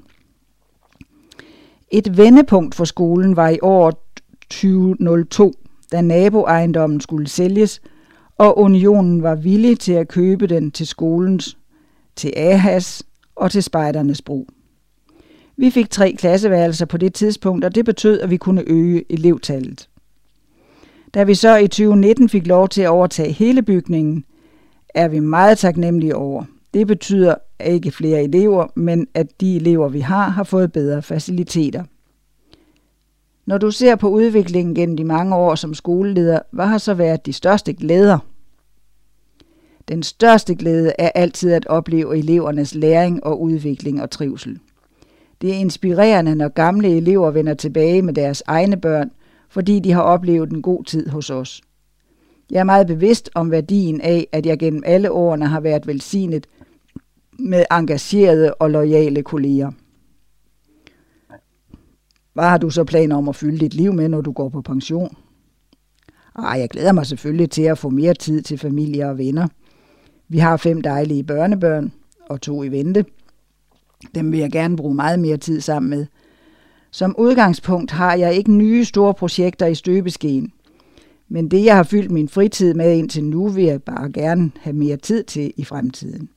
Et 1.91 2.18
vendepunkt 2.18 2.76
for 2.76 2.86
skolen 2.86 3.36
var 3.36 3.49
i 3.49 3.60
år 3.61 4.07
2002, 4.49 5.53
da 5.91 6.01
naboejendommen 6.01 7.01
skulle 7.01 7.27
sælges, 7.27 7.81
og 8.38 8.59
unionen 8.59 9.23
var 9.23 9.35
villig 9.35 9.80
til 9.80 9.93
at 9.93 10.07
købe 10.07 10.47
den 10.47 10.72
til 10.72 10.88
skolens, 10.88 11.57
til 12.15 12.34
AHAS 12.35 13.03
og 13.35 13.51
til 13.51 13.63
spejdernes 13.63 14.22
brug. 14.22 14.47
Vi 15.57 15.69
fik 15.69 15.89
tre 15.89 16.15
klasseværelser 16.18 16.85
på 16.85 16.97
det 16.97 17.13
tidspunkt, 17.13 17.65
og 17.65 17.76
det 17.76 17.85
betød, 17.85 18.19
at 18.19 18.30
vi 18.30 18.38
kunne 18.38 18.63
øge 18.68 19.03
elevtallet. 19.09 19.89
Da 21.13 21.23
vi 21.23 21.35
så 21.35 21.57
i 21.57 21.68
2019 21.68 22.30
fik 22.30 22.47
lov 22.47 22.69
til 22.69 22.81
at 22.81 22.89
overtage 22.89 23.31
hele 23.31 23.61
bygningen, 23.61 24.26
er 24.95 25.07
vi 25.07 25.19
meget 25.19 25.57
taknemmelige 25.57 26.15
over. 26.15 26.43
Det 26.73 26.88
betyder 26.88 27.35
ikke 27.65 27.91
flere 27.91 28.23
elever, 28.23 28.68
men 28.76 29.07
at 29.13 29.41
de 29.41 29.55
elever, 29.55 29.89
vi 29.89 29.99
har, 29.99 30.30
har 30.30 30.43
fået 30.43 30.72
bedre 30.72 31.01
faciliteter. 31.01 31.84
Når 33.45 33.57
du 33.57 33.72
ser 33.72 33.95
på 33.95 34.09
udviklingen 34.09 34.76
gennem 34.76 34.97
de 34.97 35.03
mange 35.03 35.35
år 35.35 35.55
som 35.55 35.73
skoleleder, 35.73 36.39
hvad 36.51 36.65
har 36.65 36.77
så 36.77 36.93
været 36.93 37.26
de 37.26 37.34
største 37.34 37.73
glæder? 37.73 38.19
Den 39.88 40.03
største 40.03 40.55
glæde 40.55 40.93
er 40.99 41.11
altid 41.15 41.51
at 41.51 41.65
opleve 41.65 42.18
elevernes 42.18 42.76
læring 42.76 43.23
og 43.23 43.41
udvikling 43.41 44.01
og 44.01 44.11
trivsel. 44.11 44.59
Det 45.41 45.49
er 45.49 45.53
inspirerende, 45.57 46.35
når 46.35 46.47
gamle 46.47 46.97
elever 46.97 47.31
vender 47.31 47.53
tilbage 47.53 48.01
med 48.01 48.13
deres 48.13 48.43
egne 48.47 48.77
børn, 48.77 49.11
fordi 49.49 49.80
de 49.80 49.91
har 49.91 50.01
oplevet 50.01 50.51
en 50.51 50.61
god 50.61 50.84
tid 50.84 51.07
hos 51.07 51.30
os. 51.30 51.61
Jeg 52.51 52.59
er 52.59 52.63
meget 52.63 52.88
bevidst 52.88 53.30
om 53.35 53.51
værdien 53.51 54.01
af, 54.01 54.27
at 54.31 54.45
jeg 54.45 54.59
gennem 54.59 54.84
alle 54.85 55.11
årene 55.11 55.47
har 55.47 55.59
været 55.59 55.88
velsignet 55.88 56.47
med 57.39 57.65
engagerede 57.72 58.53
og 58.53 58.69
lojale 58.69 59.23
kolleger. 59.23 59.72
Hvad 62.34 62.44
har 62.44 62.58
du 62.58 62.70
så 62.70 62.84
planer 62.84 63.16
om 63.16 63.30
at 63.30 63.36
fylde 63.36 63.60
dit 63.60 63.74
liv 63.74 63.94
med, 63.94 64.10
når 64.10 64.22
du 64.22 64.32
går 64.32 64.49
på 64.49 64.62
pension? 64.62 65.18
Ej, 66.36 66.60
jeg 66.60 66.70
glæder 66.70 66.91
mig 66.91 67.06
selvfølgelig 67.06 67.49
til 67.49 67.62
at 67.62 67.78
få 67.78 67.90
mere 67.90 68.14
tid 68.14 68.41
til 68.41 68.58
familie 68.58 69.10
og 69.10 69.18
venner. 69.18 69.48
Vi 70.28 70.38
har 70.38 70.58
fem 70.58 70.82
dejlige 70.82 71.24
børnebørn 71.24 71.91
og 72.30 72.41
to 72.41 72.64
i 72.64 72.68
vente. 72.68 73.06
Dem 74.16 74.32
vil 74.32 74.40
jeg 74.40 74.52
gerne 74.52 74.78
bruge 74.78 74.95
meget 74.95 75.20
mere 75.20 75.38
tid 75.38 75.62
sammen 75.62 75.90
med. 75.90 76.06
Som 76.91 77.16
udgangspunkt 77.18 77.91
har 77.91 78.16
jeg 78.16 78.34
ikke 78.34 78.52
nye 78.52 78.86
store 78.86 79.14
projekter 79.14 79.66
i 79.66 79.76
støbeskeen. 79.76 80.52
Men 81.30 81.52
det, 81.52 81.66
jeg 81.66 81.76
har 81.76 81.84
fyldt 81.84 82.12
min 82.12 82.30
fritid 82.30 82.74
med 82.74 82.98
indtil 82.98 83.24
nu, 83.24 83.48
vil 83.48 83.64
jeg 83.64 83.84
bare 83.84 84.12
gerne 84.12 84.52
have 84.62 84.74
mere 84.74 84.98
tid 84.98 85.24
til 85.24 85.53
i 85.58 85.64
fremtiden. 85.64 86.30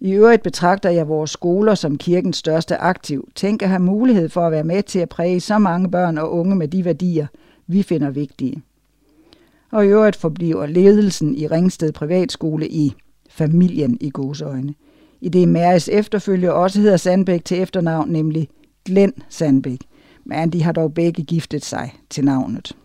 I 0.00 0.12
øvrigt 0.12 0.42
betragter 0.42 0.90
jeg 0.90 1.08
vores 1.08 1.30
skoler 1.30 1.74
som 1.74 1.98
kirkens 1.98 2.36
største 2.36 2.76
aktiv. 2.76 3.28
Tænk 3.34 3.62
at 3.62 3.68
have 3.68 3.82
mulighed 3.82 4.28
for 4.28 4.46
at 4.46 4.52
være 4.52 4.64
med 4.64 4.82
til 4.82 4.98
at 4.98 5.08
præge 5.08 5.40
så 5.40 5.58
mange 5.58 5.90
børn 5.90 6.18
og 6.18 6.32
unge 6.32 6.56
med 6.56 6.68
de 6.68 6.84
værdier, 6.84 7.26
vi 7.66 7.82
finder 7.82 8.10
vigtige. 8.10 8.62
Og 9.70 9.84
i 9.84 9.88
øvrigt 9.88 10.16
forbliver 10.16 10.66
ledelsen 10.66 11.34
i 11.34 11.46
Ringsted 11.46 11.92
Privatskole 11.92 12.68
i 12.68 12.94
familien 13.28 13.98
i 14.00 14.10
godsøjne. 14.10 14.74
I 15.20 15.28
det 15.28 15.48
Mæres 15.48 15.88
efterfølger 15.88 16.50
også 16.50 16.80
hedder 16.80 16.96
Sandbæk 16.96 17.44
til 17.44 17.62
efternavn, 17.62 18.10
nemlig 18.10 18.48
Glenn 18.84 19.12
Sandbæk. 19.28 19.80
Men 20.24 20.50
de 20.50 20.62
har 20.62 20.72
dog 20.72 20.94
begge 20.94 21.24
giftet 21.24 21.64
sig 21.64 21.94
til 22.10 22.24
navnet. 22.24 22.76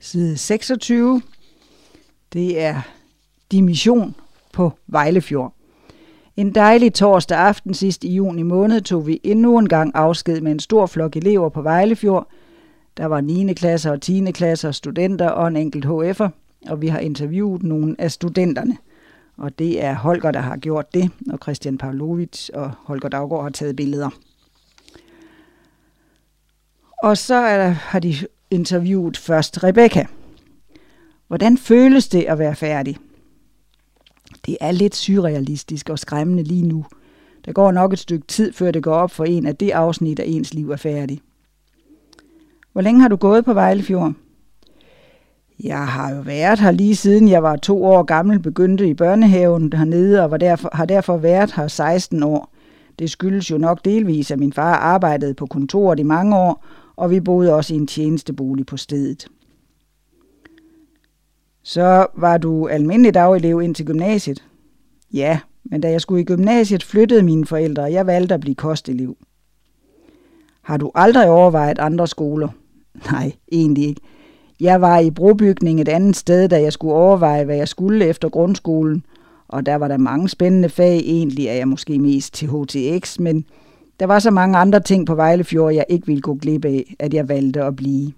Side 0.00 0.36
26. 0.36 1.22
Det 2.32 2.60
er 2.60 2.80
Dimission 3.52 4.14
på 4.56 4.72
Vejlefjord. 4.86 5.52
En 6.36 6.54
dejlig 6.54 6.94
torsdag 6.94 7.38
aften 7.38 7.74
sidst 7.74 8.04
i 8.04 8.14
juni 8.14 8.42
måned 8.42 8.80
tog 8.80 9.06
vi 9.06 9.20
endnu 9.22 9.58
en 9.58 9.68
gang 9.68 9.92
afsked 9.94 10.40
med 10.40 10.52
en 10.52 10.58
stor 10.58 10.86
flok 10.86 11.16
elever 11.16 11.48
på 11.48 11.62
Vejlefjord. 11.62 12.28
Der 12.96 13.06
var 13.06 13.20
9. 13.20 13.54
klasser 13.54 13.90
og 13.90 14.00
10. 14.00 14.32
klasser, 14.32 14.70
studenter 14.72 15.28
og 15.28 15.48
en 15.48 15.56
enkelt 15.56 15.86
HF'er, 15.86 16.28
og 16.68 16.82
vi 16.82 16.88
har 16.88 16.98
interviewet 16.98 17.62
nogle 17.62 17.96
af 17.98 18.10
studenterne. 18.10 18.76
Og 19.36 19.58
det 19.58 19.84
er 19.84 19.94
Holger, 19.94 20.30
der 20.30 20.40
har 20.40 20.56
gjort 20.56 20.94
det, 20.94 21.10
og 21.32 21.38
Christian 21.42 21.78
Pavlovic 21.78 22.48
og 22.54 22.70
Holger 22.84 23.08
Daggaard 23.08 23.42
har 23.42 23.50
taget 23.50 23.76
billeder. 23.76 24.10
Og 27.02 27.16
så 27.16 27.34
er 27.34 27.58
der, 27.58 27.68
har 27.68 27.98
de 27.98 28.14
interviewet 28.50 29.16
først 29.16 29.64
Rebecca. 29.64 30.06
Hvordan 31.28 31.58
føles 31.58 32.08
det 32.08 32.22
at 32.22 32.38
være 32.38 32.54
færdig? 32.54 32.96
Det 34.46 34.56
er 34.60 34.72
lidt 34.72 34.96
surrealistisk 34.96 35.90
og 35.90 35.98
skræmmende 35.98 36.42
lige 36.42 36.66
nu. 36.66 36.84
Der 37.44 37.52
går 37.52 37.72
nok 37.72 37.92
et 37.92 37.98
stykke 37.98 38.26
tid, 38.26 38.52
før 38.52 38.70
det 38.70 38.82
går 38.82 38.94
op 38.94 39.10
for 39.10 39.24
en, 39.24 39.46
at 39.46 39.60
det 39.60 39.70
afsnit 39.70 40.18
af 40.18 40.24
ens 40.26 40.54
liv 40.54 40.70
er 40.70 40.76
færdig. 40.76 41.20
Hvor 42.72 42.82
længe 42.82 43.00
har 43.00 43.08
du 43.08 43.16
gået 43.16 43.44
på 43.44 43.54
Vejlefjord? 43.54 44.12
Jeg 45.64 45.88
har 45.88 46.14
jo 46.14 46.20
været 46.20 46.60
her 46.60 46.70
lige 46.70 46.96
siden 46.96 47.28
jeg 47.28 47.42
var 47.42 47.56
to 47.56 47.84
år 47.84 48.02
gammel, 48.02 48.38
begyndte 48.38 48.88
i 48.88 48.94
børnehaven 48.94 49.72
hernede 49.72 50.24
og 50.24 50.30
var 50.30 50.36
derfor, 50.36 50.70
har 50.72 50.84
derfor 50.84 51.16
været 51.16 51.52
her 51.52 51.68
16 51.68 52.22
år. 52.22 52.52
Det 52.98 53.10
skyldes 53.10 53.50
jo 53.50 53.58
nok 53.58 53.84
delvis, 53.84 54.30
at 54.30 54.38
min 54.38 54.52
far 54.52 54.74
arbejdede 54.74 55.34
på 55.34 55.46
kontoret 55.46 56.00
i 56.00 56.02
mange 56.02 56.36
år, 56.36 56.64
og 56.96 57.10
vi 57.10 57.20
boede 57.20 57.54
også 57.54 57.74
i 57.74 57.76
en 57.76 57.86
tjenestebolig 57.86 58.66
på 58.66 58.76
stedet. 58.76 59.26
Så 61.68 62.06
var 62.14 62.38
du 62.38 62.68
almindelig 62.68 63.14
dagelev 63.14 63.62
ind 63.62 63.74
til 63.74 63.86
gymnasiet? 63.86 64.44
Ja, 65.12 65.38
men 65.64 65.80
da 65.80 65.90
jeg 65.90 66.00
skulle 66.00 66.20
i 66.20 66.24
gymnasiet, 66.24 66.82
flyttede 66.82 67.22
mine 67.22 67.46
forældre, 67.46 67.82
og 67.82 67.92
jeg 67.92 68.06
valgte 68.06 68.34
at 68.34 68.40
blive 68.40 68.54
kostelev. 68.54 69.16
Har 70.62 70.76
du 70.76 70.90
aldrig 70.94 71.30
overvejet 71.30 71.78
andre 71.78 72.06
skoler? 72.06 72.48
Nej, 73.12 73.32
egentlig 73.52 73.88
ikke. 73.88 74.00
Jeg 74.60 74.80
var 74.80 74.98
i 74.98 75.10
brobygning 75.10 75.80
et 75.80 75.88
andet 75.88 76.16
sted, 76.16 76.48
da 76.48 76.62
jeg 76.62 76.72
skulle 76.72 76.94
overveje, 76.94 77.44
hvad 77.44 77.56
jeg 77.56 77.68
skulle 77.68 78.06
efter 78.06 78.28
grundskolen, 78.28 79.06
og 79.48 79.66
der 79.66 79.74
var 79.74 79.88
der 79.88 79.96
mange 79.96 80.28
spændende 80.28 80.68
fag. 80.68 80.96
Egentlig 80.96 81.46
er 81.46 81.54
jeg 81.54 81.68
måske 81.68 81.98
mest 81.98 82.34
til 82.34 82.48
HTX, 82.48 83.18
men 83.18 83.44
der 84.00 84.06
var 84.06 84.18
så 84.18 84.30
mange 84.30 84.58
andre 84.58 84.80
ting 84.80 85.06
på 85.06 85.14
Vejlefjord, 85.14 85.74
jeg 85.74 85.84
ikke 85.88 86.06
ville 86.06 86.22
gå 86.22 86.34
glip 86.34 86.64
af, 86.64 86.94
at 86.98 87.14
jeg 87.14 87.28
valgte 87.28 87.62
at 87.62 87.76
blive. 87.76 88.12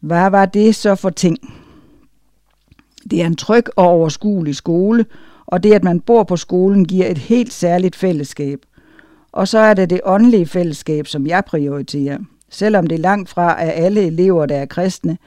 Hvad 0.00 0.30
var 0.30 0.46
det 0.46 0.74
så 0.74 0.94
for 0.94 1.10
ting? 1.10 1.38
Det 3.10 3.22
er 3.22 3.26
en 3.26 3.36
tryg 3.36 3.64
og 3.76 3.86
overskuelig 3.86 4.56
skole, 4.56 5.06
og 5.46 5.62
det, 5.62 5.72
at 5.72 5.84
man 5.84 6.00
bor 6.00 6.22
på 6.22 6.36
skolen, 6.36 6.84
giver 6.84 7.06
et 7.06 7.18
helt 7.18 7.52
særligt 7.52 7.96
fællesskab. 7.96 8.58
Og 9.32 9.48
så 9.48 9.58
er 9.58 9.74
det 9.74 9.90
det 9.90 10.00
åndelige 10.04 10.46
fællesskab, 10.46 11.06
som 11.06 11.26
jeg 11.26 11.44
prioriterer. 11.44 12.18
Selvom 12.50 12.86
det 12.86 13.00
langt 13.00 13.28
fra 13.28 13.62
er 13.62 13.70
alle 13.70 14.06
elever, 14.06 14.46
der 14.46 14.56
er 14.56 14.66
kristne, 14.66 15.18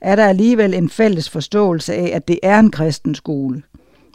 er 0.00 0.16
der 0.16 0.26
alligevel 0.26 0.74
en 0.74 0.88
fælles 0.88 1.30
forståelse 1.30 1.94
af, 1.94 2.10
at 2.14 2.28
det 2.28 2.38
er 2.42 2.58
en 2.58 2.70
kristen 2.70 3.14
skole. 3.14 3.62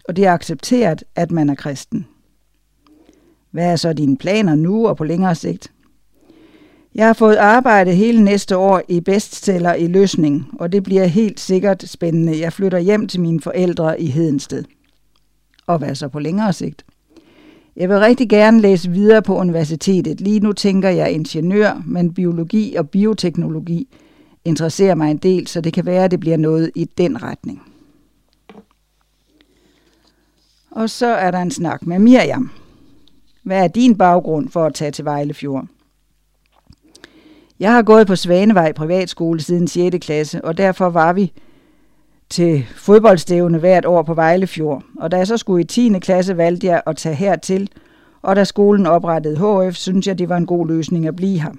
Og 0.08 0.16
det 0.16 0.26
er 0.26 0.34
accepteret, 0.34 1.04
at 1.16 1.32
man 1.32 1.50
er 1.50 1.56
kristen. 1.56 2.08
Hvad 3.52 3.72
er 3.72 3.76
så 3.76 3.94
dine 3.94 4.18
planer 4.18 4.56
nu 4.56 4.88
og 4.88 4.98
på 4.98 5.04
længere 5.04 5.36
sigt? 5.36 5.72
Jeg 6.98 7.06
har 7.06 7.14
fået 7.14 7.36
arbejde 7.36 7.94
hele 7.94 8.24
næste 8.24 8.58
år 8.58 8.82
i 8.88 9.00
bestseller 9.00 9.74
i 9.74 9.88
løsning, 9.88 10.50
og 10.60 10.72
det 10.72 10.84
bliver 10.84 11.06
helt 11.06 11.40
sikkert 11.40 11.84
spændende. 11.84 12.40
Jeg 12.40 12.54
flytter 12.54 12.80
hjem 12.80 13.08
til 13.08 13.22
mine 13.22 13.42
forældre 13.42 14.02
i 14.02 14.06
Hedensted. 14.06 14.64
Og 15.68 15.78
hvad 15.78 15.96
så 15.96 16.08
på 16.08 16.20
længere 16.20 16.54
sigt? 16.54 16.86
Jeg 17.76 17.90
vil 17.90 18.00
rigtig 18.00 18.30
gerne 18.30 18.62
læse 18.62 18.92
videre 18.92 19.22
på 19.22 19.38
universitetet. 19.38 20.22
Lige 20.22 20.40
nu 20.40 20.54
tænker 20.54 20.90
jeg 20.90 21.12
ingeniør, 21.12 21.82
men 21.86 22.14
biologi 22.14 22.76
og 22.76 22.90
bioteknologi 22.90 23.88
interesserer 24.46 24.96
mig 24.96 25.12
en 25.12 25.18
del, 25.18 25.48
så 25.48 25.62
det 25.62 25.74
kan 25.74 25.86
være, 25.86 26.04
at 26.04 26.12
det 26.12 26.20
bliver 26.20 26.38
noget 26.38 26.72
i 26.76 26.86
den 26.86 27.24
retning. 27.24 27.62
Og 30.72 30.90
så 30.90 31.08
er 31.08 31.32
der 31.32 31.40
en 31.40 31.52
snak 31.52 31.88
med 31.88 32.00
Miriam. 32.00 32.52
Hvad 33.44 33.64
er 33.64 33.68
din 33.68 33.98
baggrund 33.98 34.50
for 34.50 34.66
at 34.66 34.74
tage 34.74 34.92
til 34.92 35.06
Vejlefjord? 35.06 35.68
Jeg 37.60 37.74
har 37.74 37.82
gået 37.82 38.08
på 38.08 38.16
Svanevej 38.16 38.72
privatskole 38.72 39.42
siden 39.42 39.68
6. 39.68 39.98
klasse, 40.02 40.46
og 40.46 40.58
derfor 40.58 40.90
var 40.90 41.14
vi 41.14 41.34
til 42.30 42.66
fodboldstævne 42.76 43.58
hvert 43.58 43.86
år 43.86 44.04
på 44.04 44.14
Vejlefjord. 44.14 44.84
Og 45.00 45.12
da 45.12 45.18
jeg 45.18 45.28
så 45.28 45.38
skulle 45.38 45.62
i 45.62 45.68
10. 45.68 46.00
klasse, 46.00 46.38
valgte 46.38 46.68
jeg 46.68 46.82
at 46.86 46.98
tage 46.98 47.16
hertil, 47.16 47.70
og 48.22 48.36
da 48.36 48.44
skolen 48.44 48.86
oprettede 48.86 49.38
HF, 49.38 49.76
synes 49.76 50.08
jeg, 50.08 50.20
det 50.20 50.30
var 50.30 50.38
en 50.38 50.46
god 50.46 50.68
løsning 50.68 51.08
at 51.08 51.16
blive 51.16 51.42
her. 51.42 51.52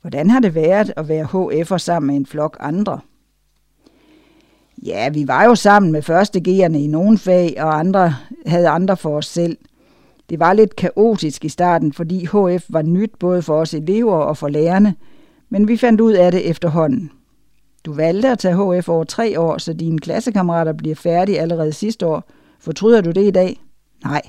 Hvordan 0.00 0.30
har 0.30 0.40
det 0.40 0.54
været 0.54 0.92
at 0.96 1.08
være 1.08 1.24
HF'er 1.24 1.78
sammen 1.78 2.06
med 2.06 2.16
en 2.16 2.26
flok 2.26 2.56
andre? 2.60 3.00
Ja, 4.82 5.08
vi 5.08 5.28
var 5.28 5.44
jo 5.44 5.54
sammen 5.54 5.92
med 5.92 6.02
første 6.02 6.42
G'erne 6.48 6.76
i 6.76 6.86
nogle 6.86 7.18
fag, 7.18 7.54
og 7.58 7.78
andre 7.78 8.14
havde 8.46 8.68
andre 8.68 8.96
for 8.96 9.16
os 9.16 9.26
selv– 9.26 9.56
det 10.30 10.40
var 10.40 10.52
lidt 10.52 10.76
kaotisk 10.76 11.44
i 11.44 11.48
starten, 11.48 11.92
fordi 11.92 12.26
HF 12.26 12.64
var 12.68 12.82
nyt 12.82 13.10
både 13.18 13.42
for 13.42 13.60
os 13.60 13.74
elever 13.74 14.16
og 14.16 14.36
for 14.36 14.48
lærerne, 14.48 14.94
men 15.48 15.68
vi 15.68 15.76
fandt 15.76 16.00
ud 16.00 16.12
af 16.12 16.32
det 16.32 16.50
efterhånden. 16.50 17.10
Du 17.84 17.92
valgte 17.92 18.28
at 18.28 18.38
tage 18.38 18.78
HF 18.80 18.88
over 18.88 19.04
tre 19.04 19.40
år, 19.40 19.58
så 19.58 19.72
dine 19.72 19.98
klassekammerater 19.98 20.72
bliver 20.72 20.94
færdige 20.94 21.40
allerede 21.40 21.72
sidste 21.72 22.06
år. 22.06 22.30
Fortryder 22.60 23.00
du 23.00 23.10
det 23.10 23.26
i 23.26 23.30
dag? 23.30 23.60
Nej. 24.04 24.22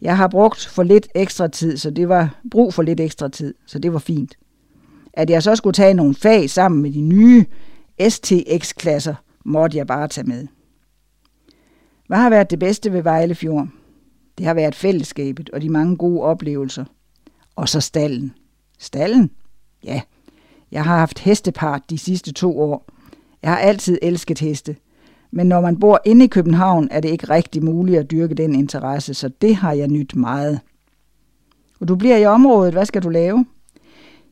Jeg 0.00 0.16
har 0.16 0.28
brugt 0.28 0.66
for 0.66 0.82
lidt 0.82 1.08
ekstra 1.14 1.48
tid, 1.48 1.76
så 1.76 1.90
det 1.90 2.08
var 2.08 2.40
brug 2.50 2.74
for 2.74 2.82
lidt 2.82 3.00
ekstra 3.00 3.28
tid, 3.28 3.54
så 3.66 3.78
det 3.78 3.92
var 3.92 3.98
fint. 3.98 4.34
At 5.12 5.30
jeg 5.30 5.42
så 5.42 5.56
skulle 5.56 5.74
tage 5.74 5.94
nogle 5.94 6.14
fag 6.14 6.50
sammen 6.50 6.82
med 6.82 6.92
de 6.92 7.00
nye 7.00 7.44
STX-klasser, 8.08 9.14
måtte 9.44 9.78
jeg 9.78 9.86
bare 9.86 10.08
tage 10.08 10.26
med. 10.26 10.46
Hvad 12.06 12.18
har 12.18 12.30
været 12.30 12.50
det 12.50 12.58
bedste 12.58 12.92
ved 12.92 13.02
Vejlefjord? 13.02 13.68
Det 14.38 14.46
har 14.46 14.54
været 14.54 14.74
fællesskabet 14.74 15.50
og 15.50 15.62
de 15.62 15.68
mange 15.68 15.96
gode 15.96 16.22
oplevelser. 16.22 16.84
Og 17.56 17.68
så 17.68 17.80
stallen. 17.80 18.34
Stallen? 18.78 19.30
Ja. 19.84 20.00
Jeg 20.70 20.84
har 20.84 20.98
haft 20.98 21.18
hestepart 21.18 21.90
de 21.90 21.98
sidste 21.98 22.32
to 22.32 22.60
år. 22.60 22.88
Jeg 23.42 23.50
har 23.50 23.58
altid 23.58 23.98
elsket 24.02 24.38
heste. 24.38 24.76
Men 25.30 25.46
når 25.46 25.60
man 25.60 25.80
bor 25.80 26.00
inde 26.04 26.24
i 26.24 26.28
København, 26.28 26.88
er 26.90 27.00
det 27.00 27.08
ikke 27.08 27.30
rigtig 27.30 27.64
muligt 27.64 27.98
at 27.98 28.10
dyrke 28.10 28.34
den 28.34 28.54
interesse, 28.54 29.14
så 29.14 29.28
det 29.28 29.56
har 29.56 29.72
jeg 29.72 29.88
nyt 29.88 30.16
meget. 30.16 30.60
Og 31.80 31.88
du 31.88 31.96
bliver 31.96 32.16
i 32.16 32.26
området. 32.26 32.72
Hvad 32.72 32.86
skal 32.86 33.02
du 33.02 33.08
lave? 33.08 33.46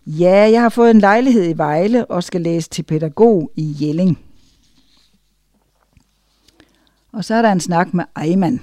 Ja, 0.06 0.50
jeg 0.50 0.62
har 0.62 0.68
fået 0.68 0.90
en 0.90 1.00
lejlighed 1.00 1.48
i 1.48 1.58
Vejle 1.58 2.06
og 2.06 2.24
skal 2.24 2.40
læse 2.40 2.70
til 2.70 2.82
pædagog 2.82 3.50
i 3.56 3.76
Jelling. 3.80 4.18
Og 7.12 7.24
så 7.24 7.34
er 7.34 7.42
der 7.42 7.52
en 7.52 7.60
snak 7.60 7.94
med 7.94 8.04
Ejman. 8.16 8.62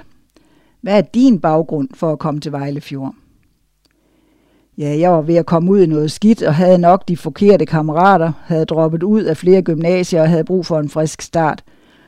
Hvad 0.82 0.98
er 0.98 1.02
din 1.02 1.40
baggrund 1.40 1.90
for 1.94 2.12
at 2.12 2.20
komme 2.20 2.40
til 2.40 2.52
Vejlefjord? 2.52 3.16
Ja, 4.78 4.98
jeg 5.00 5.12
var 5.12 5.22
ved 5.22 5.36
at 5.36 5.46
komme 5.46 5.72
ud 5.72 5.82
i 5.82 5.86
noget 5.86 6.12
skidt 6.12 6.44
og 6.44 6.56
havde 6.56 6.78
nok 6.78 7.08
de 7.08 7.18
forkerte 7.18 7.66
kammerater, 7.66 8.32
havde 8.44 8.66
droppet 8.66 9.04
ud 9.04 9.24
af 9.24 9.38
flere 9.38 9.62
gymnasier 9.62 10.22
og 10.22 10.30
havde 10.30 10.44
brug 10.44 10.66
for 10.66 10.80
en 10.80 10.90
frisk 10.90 11.22
start. 11.22 11.64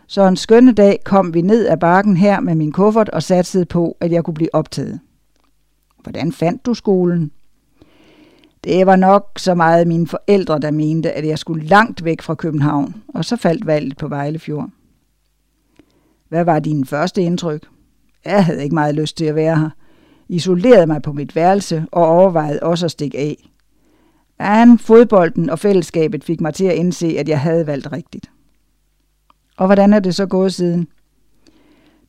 Så 0.07 0.27
en 0.27 0.37
skønne 0.37 0.71
dag 0.71 0.99
kom 1.03 1.33
vi 1.33 1.41
ned 1.41 1.67
ad 1.67 1.77
bakken 1.77 2.17
her 2.17 2.39
med 2.39 2.55
min 2.55 2.71
kuffert 2.71 3.09
og 3.09 3.23
satsede 3.23 3.65
på, 3.65 3.97
at 3.99 4.11
jeg 4.11 4.23
kunne 4.23 4.33
blive 4.33 4.55
optaget. 4.55 4.99
Hvordan 6.03 6.31
fandt 6.31 6.65
du 6.65 6.73
skolen? 6.73 7.31
Det 8.63 8.85
var 8.85 8.95
nok 8.95 9.31
så 9.37 9.55
meget 9.55 9.87
mine 9.87 10.07
forældre, 10.07 10.59
der 10.59 10.71
mente, 10.71 11.11
at 11.11 11.27
jeg 11.27 11.39
skulle 11.39 11.65
langt 11.65 12.03
væk 12.03 12.21
fra 12.21 12.35
København, 12.35 12.95
og 13.07 13.25
så 13.25 13.35
faldt 13.35 13.65
valget 13.65 13.97
på 13.97 14.07
Vejlefjord. 14.07 14.69
Hvad 16.29 16.43
var 16.43 16.59
din 16.59 16.85
første 16.85 17.21
indtryk? 17.21 17.67
Jeg 18.25 18.45
havde 18.45 18.63
ikke 18.63 18.75
meget 18.75 18.95
lyst 18.95 19.17
til 19.17 19.25
at 19.25 19.35
være 19.35 19.59
her. 19.59 19.69
Isolerede 20.29 20.87
mig 20.87 21.01
på 21.01 21.13
mit 21.13 21.35
værelse 21.35 21.85
og 21.91 22.05
overvejede 22.05 22.59
også 22.61 22.85
at 22.85 22.91
stikke 22.91 23.17
af. 23.17 23.49
Men 24.39 24.79
fodbolden 24.79 25.49
og 25.49 25.59
fællesskabet 25.59 26.23
fik 26.23 26.41
mig 26.41 26.53
til 26.53 26.65
at 26.65 26.75
indse, 26.75 27.15
at 27.17 27.29
jeg 27.29 27.39
havde 27.39 27.67
valgt 27.67 27.91
rigtigt. 27.91 28.31
Og 29.57 29.65
hvordan 29.65 29.93
er 29.93 29.99
det 29.99 30.15
så 30.15 30.25
gået 30.25 30.53
siden? 30.53 30.87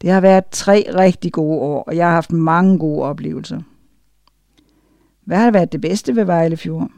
Det 0.02 0.10
har 0.10 0.20
været 0.20 0.44
tre 0.50 0.86
rigtig 0.94 1.32
gode 1.32 1.60
år, 1.60 1.82
og 1.82 1.96
jeg 1.96 2.06
har 2.06 2.14
haft 2.14 2.32
mange 2.32 2.78
gode 2.78 3.02
oplevelser. 3.02 3.60
Hvad 5.24 5.38
har 5.38 5.50
været 5.50 5.72
det 5.72 5.80
bedste 5.80 6.16
ved 6.16 6.24
Vejlefjord? 6.24 6.88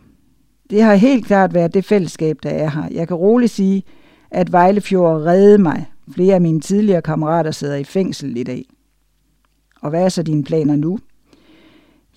Det 0.70 0.82
har 0.82 0.94
helt 0.94 1.26
klart 1.26 1.54
været 1.54 1.74
det 1.74 1.84
fællesskab, 1.84 2.38
der 2.42 2.50
er 2.50 2.70
her. 2.70 2.88
Jeg 2.90 3.08
kan 3.08 3.16
roligt 3.16 3.52
sige, 3.52 3.82
at 4.30 4.52
Vejlefjord 4.52 5.22
reddede 5.22 5.58
mig. 5.58 5.86
Flere 6.14 6.34
af 6.34 6.40
mine 6.40 6.60
tidligere 6.60 7.02
kammerater 7.02 7.50
sidder 7.50 7.76
i 7.76 7.84
fængsel 7.84 8.36
i 8.36 8.42
dag. 8.42 8.64
Og 9.84 9.90
hvad 9.90 10.04
er 10.04 10.08
så 10.08 10.22
dine 10.22 10.44
planer 10.44 10.76
nu? 10.76 10.98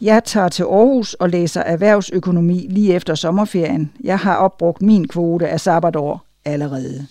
Jeg 0.01 0.23
tager 0.23 0.49
til 0.49 0.63
Aarhus 0.63 1.13
og 1.13 1.29
læser 1.29 1.61
erhvervsøkonomi 1.61 2.67
lige 2.69 2.93
efter 2.93 3.15
sommerferien. 3.15 3.91
Jeg 4.03 4.19
har 4.19 4.35
opbrugt 4.35 4.81
min 4.81 5.07
kvote 5.07 5.47
af 5.47 5.59
sabbatår 5.59 6.25
allerede. 6.45 7.07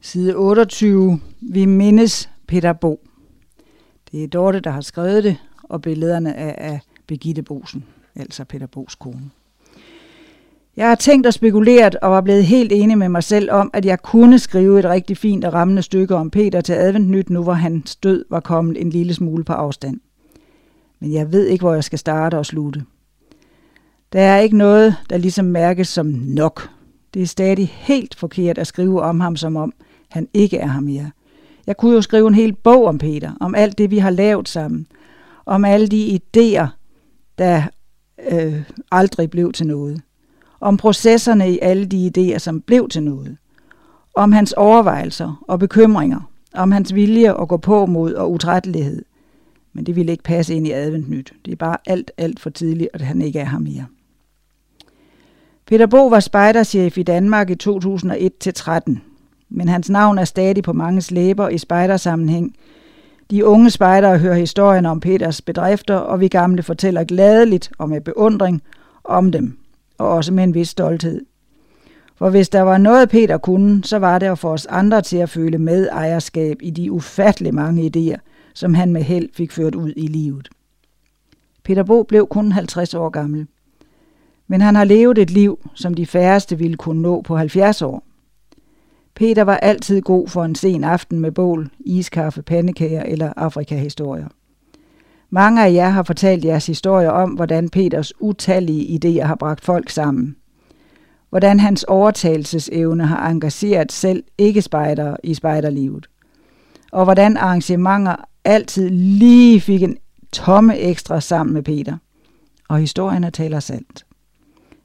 Side 0.00 0.34
28. 0.34 1.20
Vi 1.40 1.64
mindes 1.64 2.30
Peter 2.48 2.72
Bo. 2.72 3.06
Det 4.12 4.24
er 4.24 4.28
Dorte, 4.28 4.60
der 4.60 4.70
har 4.70 4.80
skrevet 4.80 5.24
det, 5.24 5.36
og 5.62 5.82
billederne 5.82 6.34
er 6.34 6.72
af 6.72 6.80
Begitte 7.06 7.42
Bosen, 7.42 7.84
altså 8.16 8.44
Peter 8.44 8.66
Bos 8.66 8.94
kone. 8.94 9.30
Jeg 10.80 10.88
har 10.88 10.94
tænkt 10.94 11.26
og 11.26 11.34
spekuleret 11.34 11.96
og 11.96 12.10
var 12.10 12.20
blevet 12.20 12.44
helt 12.44 12.72
enig 12.72 12.98
med 12.98 13.08
mig 13.08 13.24
selv 13.24 13.50
om, 13.50 13.70
at 13.72 13.84
jeg 13.84 14.02
kunne 14.02 14.38
skrive 14.38 14.78
et 14.78 14.84
rigtig 14.84 15.16
fint 15.16 15.44
og 15.44 15.52
rammende 15.52 15.82
stykke 15.82 16.14
om 16.14 16.30
Peter 16.30 16.60
til 16.60 16.72
adventnyt, 16.72 17.30
nu 17.30 17.42
hvor 17.42 17.52
hans 17.52 17.96
død 17.96 18.24
var 18.30 18.40
kommet 18.40 18.80
en 18.80 18.90
lille 18.90 19.14
smule 19.14 19.44
på 19.44 19.52
afstand. 19.52 20.00
Men 21.00 21.12
jeg 21.12 21.32
ved 21.32 21.46
ikke, 21.46 21.62
hvor 21.62 21.74
jeg 21.74 21.84
skal 21.84 21.98
starte 21.98 22.38
og 22.38 22.46
slutte. 22.46 22.84
Der 24.12 24.20
er 24.20 24.38
ikke 24.38 24.56
noget, 24.56 24.96
der 25.10 25.16
ligesom 25.16 25.44
mærkes 25.44 25.88
som 25.88 26.06
nok. 26.06 26.70
Det 27.14 27.22
er 27.22 27.26
stadig 27.26 27.68
helt 27.68 28.14
forkert 28.14 28.58
at 28.58 28.66
skrive 28.66 29.02
om 29.02 29.20
ham, 29.20 29.36
som 29.36 29.56
om 29.56 29.72
han 30.08 30.28
ikke 30.34 30.56
er 30.56 30.66
ham 30.66 30.82
mere. 30.82 31.10
Jeg 31.66 31.76
kunne 31.76 31.94
jo 31.94 32.02
skrive 32.02 32.28
en 32.28 32.34
hel 32.34 32.52
bog 32.54 32.86
om 32.86 32.98
Peter, 32.98 33.32
om 33.40 33.54
alt 33.54 33.78
det, 33.78 33.90
vi 33.90 33.98
har 33.98 34.10
lavet 34.10 34.48
sammen, 34.48 34.86
om 35.46 35.64
alle 35.64 35.86
de 35.86 36.20
idéer, 36.20 36.66
der 37.38 37.62
øh, 38.30 38.62
aldrig 38.90 39.30
blev 39.30 39.52
til 39.52 39.66
noget 39.66 40.02
om 40.60 40.76
processerne 40.76 41.52
i 41.52 41.58
alle 41.62 41.86
de 41.86 42.12
idéer, 42.16 42.38
som 42.38 42.60
blev 42.60 42.88
til 42.88 43.02
noget, 43.02 43.36
om 44.14 44.32
hans 44.32 44.52
overvejelser 44.52 45.44
og 45.48 45.58
bekymringer, 45.58 46.30
om 46.54 46.72
hans 46.72 46.94
vilje 46.94 47.40
at 47.40 47.48
gå 47.48 47.56
på 47.56 47.86
mod 47.86 48.14
og 48.14 48.32
utrættelighed. 48.32 49.04
Men 49.72 49.86
det 49.86 49.96
ville 49.96 50.12
ikke 50.12 50.24
passe 50.24 50.54
ind 50.54 50.66
i 50.66 50.72
adventnyt. 50.72 51.32
Det 51.44 51.52
er 51.52 51.56
bare 51.56 51.76
alt, 51.86 52.10
alt 52.18 52.40
for 52.40 52.50
tidligt, 52.50 52.90
at 52.94 53.00
han 53.00 53.22
ikke 53.22 53.38
er 53.38 53.44
her 53.44 53.58
mere. 53.58 53.86
Peter 55.66 55.86
Bo 55.86 56.06
var 56.06 56.20
spejderchef 56.20 56.98
i 56.98 57.02
Danmark 57.02 57.50
i 57.50 57.56
2001-13, 57.62 58.98
men 59.48 59.68
hans 59.68 59.90
navn 59.90 60.18
er 60.18 60.24
stadig 60.24 60.62
på 60.62 60.72
mange 60.72 61.14
læber 61.14 61.48
i 61.48 61.58
spejdersammenhæng. 61.58 62.56
De 63.30 63.46
unge 63.46 63.70
spejdere 63.70 64.18
hører 64.18 64.34
historien 64.34 64.86
om 64.86 65.00
Peters 65.00 65.42
bedrifter, 65.42 65.96
og 65.96 66.20
vi 66.20 66.28
gamle 66.28 66.62
fortæller 66.62 67.04
gladeligt 67.04 67.70
og 67.78 67.88
med 67.88 68.00
beundring 68.00 68.62
om 69.04 69.32
dem 69.32 69.59
og 70.00 70.08
også 70.08 70.32
med 70.32 70.44
en 70.44 70.54
vis 70.54 70.68
stolthed. 70.68 71.24
For 72.16 72.30
hvis 72.30 72.48
der 72.48 72.60
var 72.60 72.78
noget, 72.78 73.08
Peter 73.08 73.38
kunne, 73.38 73.84
så 73.84 73.98
var 73.98 74.18
det 74.18 74.26
at 74.26 74.38
få 74.38 74.48
os 74.48 74.66
andre 74.66 75.02
til 75.02 75.16
at 75.16 75.30
føle 75.30 75.58
med 75.58 75.88
ejerskab 75.92 76.56
i 76.62 76.70
de 76.70 76.92
ufattelig 76.92 77.54
mange 77.54 77.90
idéer, 77.96 78.18
som 78.54 78.74
han 78.74 78.92
med 78.92 79.02
held 79.02 79.28
fik 79.32 79.52
ført 79.52 79.74
ud 79.74 79.92
i 79.96 80.06
livet. 80.06 80.48
Peter 81.64 81.82
Bo 81.82 82.02
blev 82.02 82.26
kun 82.26 82.52
50 82.52 82.94
år 82.94 83.08
gammel. 83.08 83.46
Men 84.46 84.60
han 84.60 84.74
har 84.74 84.84
levet 84.84 85.18
et 85.18 85.30
liv, 85.30 85.70
som 85.74 85.94
de 85.94 86.06
færreste 86.06 86.58
ville 86.58 86.76
kunne 86.76 87.02
nå 87.02 87.22
på 87.22 87.36
70 87.36 87.82
år. 87.82 88.04
Peter 89.14 89.42
var 89.42 89.56
altid 89.56 90.02
god 90.02 90.28
for 90.28 90.44
en 90.44 90.54
sen 90.54 90.84
aften 90.84 91.20
med 91.20 91.32
bål, 91.32 91.70
iskaffe, 91.80 92.42
pandekager 92.42 93.02
eller 93.02 93.32
afrikahistorier. 93.36 94.28
Mange 95.32 95.64
af 95.64 95.72
jer 95.72 95.88
har 95.88 96.02
fortalt 96.02 96.44
jeres 96.44 96.66
historier 96.66 97.10
om, 97.10 97.30
hvordan 97.30 97.68
Peters 97.68 98.12
utallige 98.20 98.98
idéer 98.98 99.26
har 99.26 99.34
bragt 99.34 99.64
folk 99.64 99.90
sammen. 99.90 100.36
Hvordan 101.28 101.60
hans 101.60 101.84
overtagelsesevne 101.84 103.06
har 103.06 103.28
engageret 103.28 103.92
selv 103.92 104.24
ikke-spejdere 104.38 105.16
i 105.24 105.34
spejderlivet. 105.34 106.06
Og 106.92 107.04
hvordan 107.04 107.36
arrangementer 107.36 108.16
altid 108.44 108.90
lige 108.90 109.60
fik 109.60 109.82
en 109.82 109.96
tomme 110.32 110.78
ekstra 110.78 111.20
sammen 111.20 111.54
med 111.54 111.62
Peter. 111.62 111.96
Og 112.68 112.78
historierne 112.78 113.30
taler 113.30 113.60
sandt. 113.60 114.06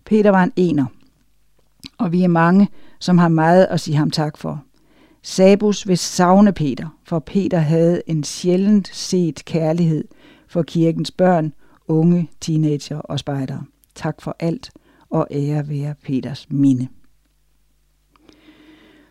Peter 0.05 0.30
var 0.30 0.43
en 0.43 0.51
ener, 0.55 0.85
og 1.97 2.11
vi 2.11 2.23
er 2.23 2.27
mange, 2.27 2.69
som 2.99 3.17
har 3.17 3.27
meget 3.27 3.65
at 3.65 3.80
sige 3.80 3.97
ham 3.97 4.11
tak 4.11 4.38
for. 4.38 4.63
Sabus 5.22 5.88
vil 5.88 5.97
savne 5.97 6.51
Peter, 6.53 6.88
for 7.03 7.19
Peter 7.19 7.57
havde 7.57 8.01
en 8.07 8.23
sjældent 8.23 8.89
set 8.93 9.45
kærlighed 9.45 10.03
for 10.56 10.64
kirkens 10.64 11.11
børn, 11.11 11.53
unge, 11.88 12.30
teenager 12.41 12.98
og 12.98 13.19
spejdere. 13.19 13.64
Tak 13.95 14.22
for 14.22 14.36
alt, 14.40 14.72
og 15.10 15.27
ære 15.32 15.69
være 15.69 15.95
Peters 16.03 16.48
minde. 16.49 16.88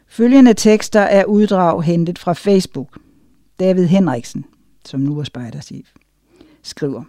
Følgende 0.06 0.54
tekster 0.54 1.00
er 1.00 1.24
uddrag 1.24 1.82
hentet 1.82 2.18
fra 2.18 2.32
Facebook. 2.32 2.98
David 3.60 3.86
Henriksen, 3.86 4.44
som 4.84 5.00
nu 5.00 5.18
er 5.18 5.24
spejderchef, 5.24 5.86
skriver. 6.62 7.02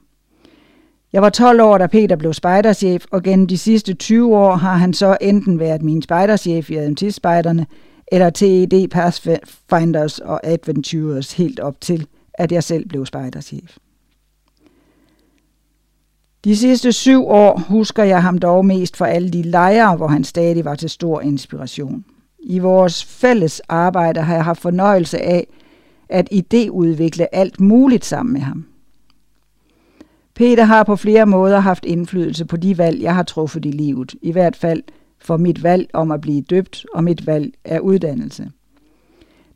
Jeg 1.13 1.21
var 1.21 1.29
12 1.29 1.61
år, 1.61 1.77
da 1.77 1.87
Peter 1.87 2.15
blev 2.15 2.33
spejderchef, 2.33 3.05
og 3.11 3.23
gennem 3.23 3.47
de 3.47 3.57
sidste 3.57 3.93
20 3.93 4.37
år 4.37 4.55
har 4.55 4.75
han 4.75 4.93
så 4.93 5.17
enten 5.21 5.59
været 5.59 5.81
min 5.81 6.01
spejderchef 6.01 6.69
i 6.69 6.75
Adventistspejderne, 6.75 7.65
eller 8.07 8.29
TED 8.29 8.87
Pathfinders 8.87 10.19
og 10.19 10.39
Adventures 10.43 11.33
helt 11.33 11.59
op 11.59 11.81
til, 11.81 12.07
at 12.33 12.51
jeg 12.51 12.63
selv 12.63 12.87
blev 12.87 13.05
spejderchef. 13.05 13.77
De 16.45 16.55
sidste 16.55 16.91
syv 16.91 17.27
år 17.27 17.59
husker 17.69 18.03
jeg 18.03 18.23
ham 18.23 18.37
dog 18.37 18.65
mest 18.65 18.97
for 18.97 19.05
alle 19.05 19.29
de 19.29 19.41
lejre, 19.41 19.95
hvor 19.95 20.07
han 20.07 20.23
stadig 20.23 20.65
var 20.65 20.75
til 20.75 20.89
stor 20.89 21.21
inspiration. 21.21 22.05
I 22.39 22.59
vores 22.59 23.05
fælles 23.05 23.59
arbejde 23.69 24.21
har 24.21 24.35
jeg 24.35 24.43
haft 24.43 24.61
fornøjelse 24.61 25.21
af 25.21 25.47
at 26.09 26.29
idéudvikle 26.31 27.25
alt 27.31 27.61
muligt 27.61 28.05
sammen 28.05 28.33
med 28.33 28.41
ham. 28.41 28.65
Peter 30.35 30.63
har 30.63 30.83
på 30.83 30.95
flere 30.95 31.25
måder 31.25 31.59
haft 31.59 31.85
indflydelse 31.85 32.45
på 32.45 32.57
de 32.57 32.77
valg, 32.77 33.01
jeg 33.01 33.15
har 33.15 33.23
truffet 33.23 33.65
i 33.65 33.71
livet, 33.71 34.15
i 34.21 34.31
hvert 34.31 34.55
fald 34.55 34.83
for 35.19 35.37
mit 35.37 35.63
valg 35.63 35.89
om 35.93 36.11
at 36.11 36.21
blive 36.21 36.41
døbt 36.41 36.85
og 36.93 37.03
mit 37.03 37.27
valg 37.27 37.53
af 37.65 37.79
uddannelse. 37.79 38.51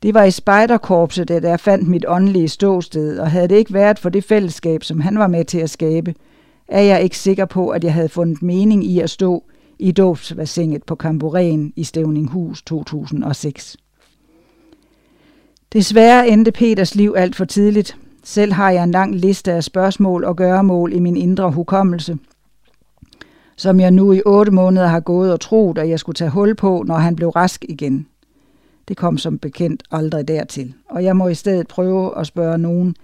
Det 0.03 0.13
var 0.13 0.23
i 0.23 0.31
spejderkorpset, 0.31 1.27
da 1.27 1.39
jeg 1.43 1.59
fandt 1.59 1.87
mit 1.87 2.05
åndelige 2.07 2.49
ståsted, 2.49 3.19
og 3.19 3.31
havde 3.31 3.47
det 3.47 3.55
ikke 3.55 3.73
været 3.73 3.99
for 3.99 4.09
det 4.09 4.23
fællesskab, 4.23 4.83
som 4.83 4.99
han 4.99 5.19
var 5.19 5.27
med 5.27 5.45
til 5.45 5.59
at 5.59 5.69
skabe– 5.69 6.15
er 6.69 6.81
jeg 6.81 7.03
ikke 7.03 7.17
sikker 7.17 7.45
på, 7.45 7.69
at 7.69 7.83
jeg 7.83 7.93
havde 7.93 8.09
fundet 8.09 8.41
mening 8.41 8.85
i 8.85 8.99
at 8.99 9.09
stå 9.09 9.43
i 9.79 9.91
dåbsbassinet 9.91 10.83
på 10.83 10.95
Kamburen 10.95 11.73
i 11.75 11.83
Stævninghus 11.83 12.61
2006. 12.61 13.77
Desværre 15.73 16.27
endte 16.27 16.51
Peters 16.51 16.95
liv 16.95 17.13
alt 17.17 17.35
for 17.35 17.45
tidligt. 17.45 17.97
Selv 18.23 18.53
har 18.53 18.71
jeg 18.71 18.83
en 18.83 18.91
lang 18.91 19.15
liste 19.15 19.51
af 19.51 19.63
spørgsmål 19.63 20.23
og 20.23 20.35
gøremål 20.35 20.93
i 20.93 20.99
min 20.99 21.17
indre 21.17 21.51
hukommelse, 21.51 22.17
som 23.55 23.79
jeg 23.79 23.91
nu 23.91 24.11
i 24.11 24.21
otte 24.25 24.51
måneder 24.51 24.87
har 24.87 24.99
gået 24.99 25.33
og 25.33 25.39
troet, 25.39 25.77
at 25.77 25.89
jeg 25.89 25.99
skulle 25.99 26.15
tage 26.15 26.29
hul 26.29 26.55
på, 26.55 26.83
når 26.87 26.95
han 26.95 27.15
blev 27.15 27.29
rask 27.29 27.65
igen. 27.69 28.07
Det 28.87 28.97
kom 28.97 29.17
som 29.17 29.39
bekendt 29.39 29.83
aldrig 29.91 30.27
dertil, 30.27 30.73
og 30.89 31.03
jeg 31.03 31.15
må 31.15 31.27
i 31.27 31.35
stedet 31.35 31.67
prøve 31.67 32.17
at 32.19 32.27
spørge 32.27 32.57
nogen, 32.57 32.95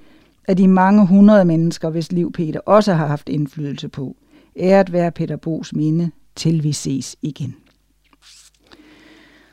af 0.47 0.57
de 0.57 0.67
mange 0.67 1.07
hundrede 1.07 1.45
mennesker, 1.45 1.89
hvis 1.89 2.11
liv 2.11 2.31
Peter 2.31 2.59
også 2.59 2.93
har 2.93 3.07
haft 3.07 3.29
indflydelse 3.29 3.89
på. 3.89 4.15
Æret 4.59 4.93
være 4.93 5.11
Peter 5.11 5.35
Bos 5.35 5.73
minde, 5.73 6.11
til 6.35 6.63
vi 6.63 6.71
ses 6.71 7.15
igen. 7.21 7.55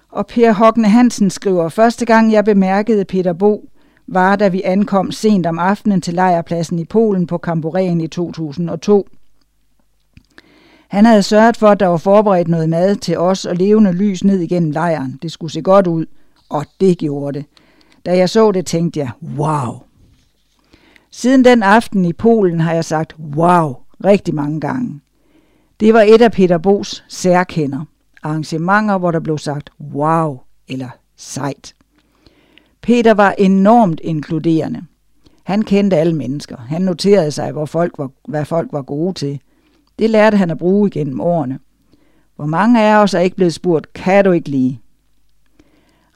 Og 0.08 0.26
Per 0.26 0.52
Hogne 0.52 0.88
Hansen 0.88 1.30
skriver, 1.30 1.68
første 1.68 2.04
gang 2.04 2.32
jeg 2.32 2.44
bemærkede 2.44 3.04
Peter 3.04 3.32
Bo, 3.32 3.68
var 4.06 4.36
da 4.36 4.48
vi 4.48 4.62
ankom 4.64 5.10
sent 5.10 5.46
om 5.46 5.58
aftenen 5.58 6.00
til 6.00 6.14
lejrpladsen 6.14 6.78
i 6.78 6.84
Polen 6.84 7.26
på 7.26 7.38
Kamboren 7.38 8.00
i 8.00 8.08
2002. 8.08 9.08
Han 10.88 11.04
havde 11.04 11.22
sørget 11.22 11.56
for, 11.56 11.68
at 11.68 11.80
der 11.80 11.86
var 11.86 11.96
forberedt 11.96 12.48
noget 12.48 12.68
mad 12.68 12.96
til 12.96 13.18
os 13.18 13.44
og 13.44 13.56
levende 13.56 13.92
lys 13.92 14.24
ned 14.24 14.40
igennem 14.40 14.70
lejren. 14.70 15.18
Det 15.22 15.32
skulle 15.32 15.52
se 15.52 15.62
godt 15.62 15.86
ud, 15.86 16.06
og 16.48 16.66
det 16.80 16.98
gjorde 16.98 17.38
det. 17.38 17.46
Da 18.06 18.16
jeg 18.16 18.30
så 18.30 18.52
det, 18.52 18.66
tænkte 18.66 19.00
jeg, 19.00 19.10
wow, 19.38 19.80
Siden 21.14 21.44
den 21.44 21.62
aften 21.62 22.04
i 22.04 22.12
Polen 22.12 22.60
har 22.60 22.74
jeg 22.74 22.84
sagt 22.84 23.16
wow 23.36 23.76
rigtig 24.04 24.34
mange 24.34 24.60
gange. 24.60 25.00
Det 25.80 25.94
var 25.94 26.00
et 26.00 26.22
af 26.22 26.32
Peter 26.32 26.58
Bos 26.58 27.04
særkender. 27.08 27.84
Arrangementer, 28.22 28.98
hvor 28.98 29.10
der 29.10 29.20
blev 29.20 29.38
sagt 29.38 29.70
wow 29.94 30.40
eller 30.68 30.88
sejt. 31.16 31.74
Peter 32.82 33.14
var 33.14 33.34
enormt 33.38 34.00
inkluderende. 34.04 34.82
Han 35.44 35.62
kendte 35.62 35.96
alle 35.96 36.16
mennesker. 36.16 36.56
Han 36.56 36.82
noterede 36.82 37.30
sig, 37.30 37.52
hvor 37.52 37.66
folk 37.66 37.98
var, 37.98 38.10
hvad 38.28 38.44
folk 38.44 38.68
var 38.72 38.82
gode 38.82 39.14
til. 39.14 39.40
Det 39.98 40.10
lærte 40.10 40.36
han 40.36 40.50
at 40.50 40.58
bruge 40.58 40.88
igennem 40.88 41.20
årene. 41.20 41.58
Hvor 42.36 42.46
mange 42.46 42.82
af 42.82 42.96
os 43.02 43.14
er 43.14 43.20
ikke 43.20 43.36
blevet 43.36 43.54
spurgt, 43.54 43.92
kan 43.92 44.24
du 44.24 44.32
ikke 44.32 44.48
lide? 44.48 44.78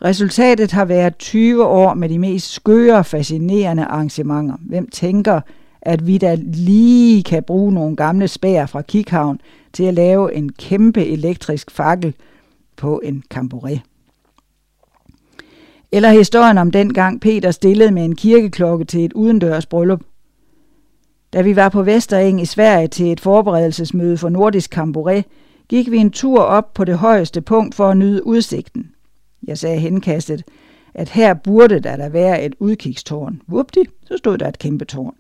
Resultatet 0.05 0.73
har 0.73 0.85
været 0.85 1.19
20 1.19 1.65
år 1.65 1.95
med 1.95 2.09
de 2.09 2.19
mest 2.19 2.53
skøre, 2.53 3.05
fascinerende 3.05 3.85
arrangementer. 3.85 4.57
Hvem 4.61 4.89
tænker, 4.91 5.41
at 5.83 6.07
vi 6.07 6.19
da 6.19 6.37
lige 6.43 7.23
kan 7.23 7.43
bruge 7.43 7.73
nogle 7.73 7.97
gamle 7.97 8.29
spær 8.29 8.67
fra 8.67 8.83
Kikhavn 8.83 9.41
til 9.73 9.85
at 9.85 9.95
lave 9.95 10.35
en 10.35 10.53
kæmpe 10.53 11.05
elektrisk 11.07 11.71
fakkel 11.71 12.15
på 12.77 13.01
en 13.05 13.23
kamporet? 13.31 13.81
Eller 15.93 16.11
historien 16.11 16.59
om 16.59 16.71
dengang 16.71 17.21
Peter 17.21 17.51
stillede 17.51 17.91
med 17.91 18.05
en 18.05 18.17
kirkeklokke 18.17 18.85
til 18.85 19.05
et 19.05 19.13
udendørs 19.13 19.67
bryllup. 19.67 20.01
Da 21.33 21.43
vi 21.43 21.57
var 21.57 21.69
på 21.69 21.83
Vestereng 21.83 22.43
i 22.43 22.45
Sverige 22.45 22.89
til 22.89 23.13
et 23.13 23.21
forberedelsesmøde 23.21 24.17
for 24.17 24.29
Nordisk 24.29 24.71
Kamporet, 24.71 25.25
gik 25.69 25.91
vi 25.91 25.97
en 25.97 26.11
tur 26.11 26.41
op 26.41 26.75
på 26.75 26.85
det 26.85 26.99
højeste 26.99 27.41
punkt 27.41 27.75
for 27.75 27.89
at 27.89 27.97
nyde 27.97 28.27
udsigten. 28.27 28.91
Jeg 29.47 29.59
sagde 29.59 29.79
henkastet, 29.79 30.45
at 30.95 31.09
her 31.09 31.35
burde 31.35 31.81
der 31.81 31.97
da 31.97 32.09
være 32.09 32.45
et 32.45 32.55
udkigstårn. 32.59 33.43
Vupti, 33.47 33.81
så 34.05 34.17
stod 34.17 34.39
der 34.39 34.49
et 34.49 34.59
kæmpe 34.59 34.85
tårn. 34.85 35.15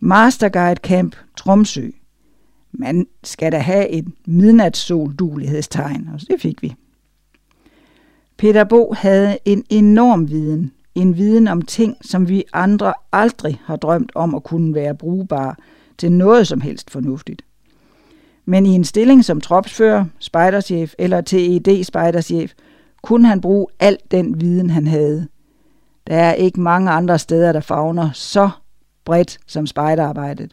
Masterguide 0.00 0.80
Camp 0.82 1.16
Tromsø. 1.36 1.90
Man 2.72 3.06
skal 3.24 3.52
da 3.52 3.58
have 3.58 3.88
et 3.88 4.06
midnatssol-dulighedstegn, 4.26 6.08
og 6.14 6.20
det 6.20 6.40
fik 6.40 6.62
vi. 6.62 6.74
Peter 8.36 8.64
Bo 8.64 8.92
havde 8.92 9.38
en 9.44 9.64
enorm 9.70 10.30
viden. 10.30 10.72
En 10.94 11.16
viden 11.16 11.48
om 11.48 11.62
ting, 11.62 11.96
som 12.02 12.28
vi 12.28 12.44
andre 12.52 12.94
aldrig 13.12 13.60
har 13.64 13.76
drømt 13.76 14.12
om 14.14 14.34
at 14.34 14.42
kunne 14.42 14.74
være 14.74 14.94
brugbare 14.94 15.54
til 15.98 16.12
noget 16.12 16.46
som 16.46 16.60
helst 16.60 16.90
fornuftigt. 16.90 17.42
Men 18.44 18.66
i 18.66 18.68
en 18.68 18.84
stilling 18.84 19.24
som 19.24 19.40
tropsfører, 19.40 20.04
spejderchef 20.18 20.94
eller 20.98 21.20
TED-spejderchef, 21.20 22.52
kunne 23.02 23.28
han 23.28 23.40
bruge 23.40 23.66
al 23.80 23.98
den 24.10 24.40
viden, 24.40 24.70
han 24.70 24.86
havde. 24.86 25.28
Der 26.06 26.16
er 26.16 26.32
ikke 26.32 26.60
mange 26.60 26.90
andre 26.90 27.18
steder, 27.18 27.52
der 27.52 27.60
fagner 27.60 28.10
så 28.12 28.50
bredt 29.04 29.38
som 29.46 29.66
spejderarbejdet. 29.66 30.52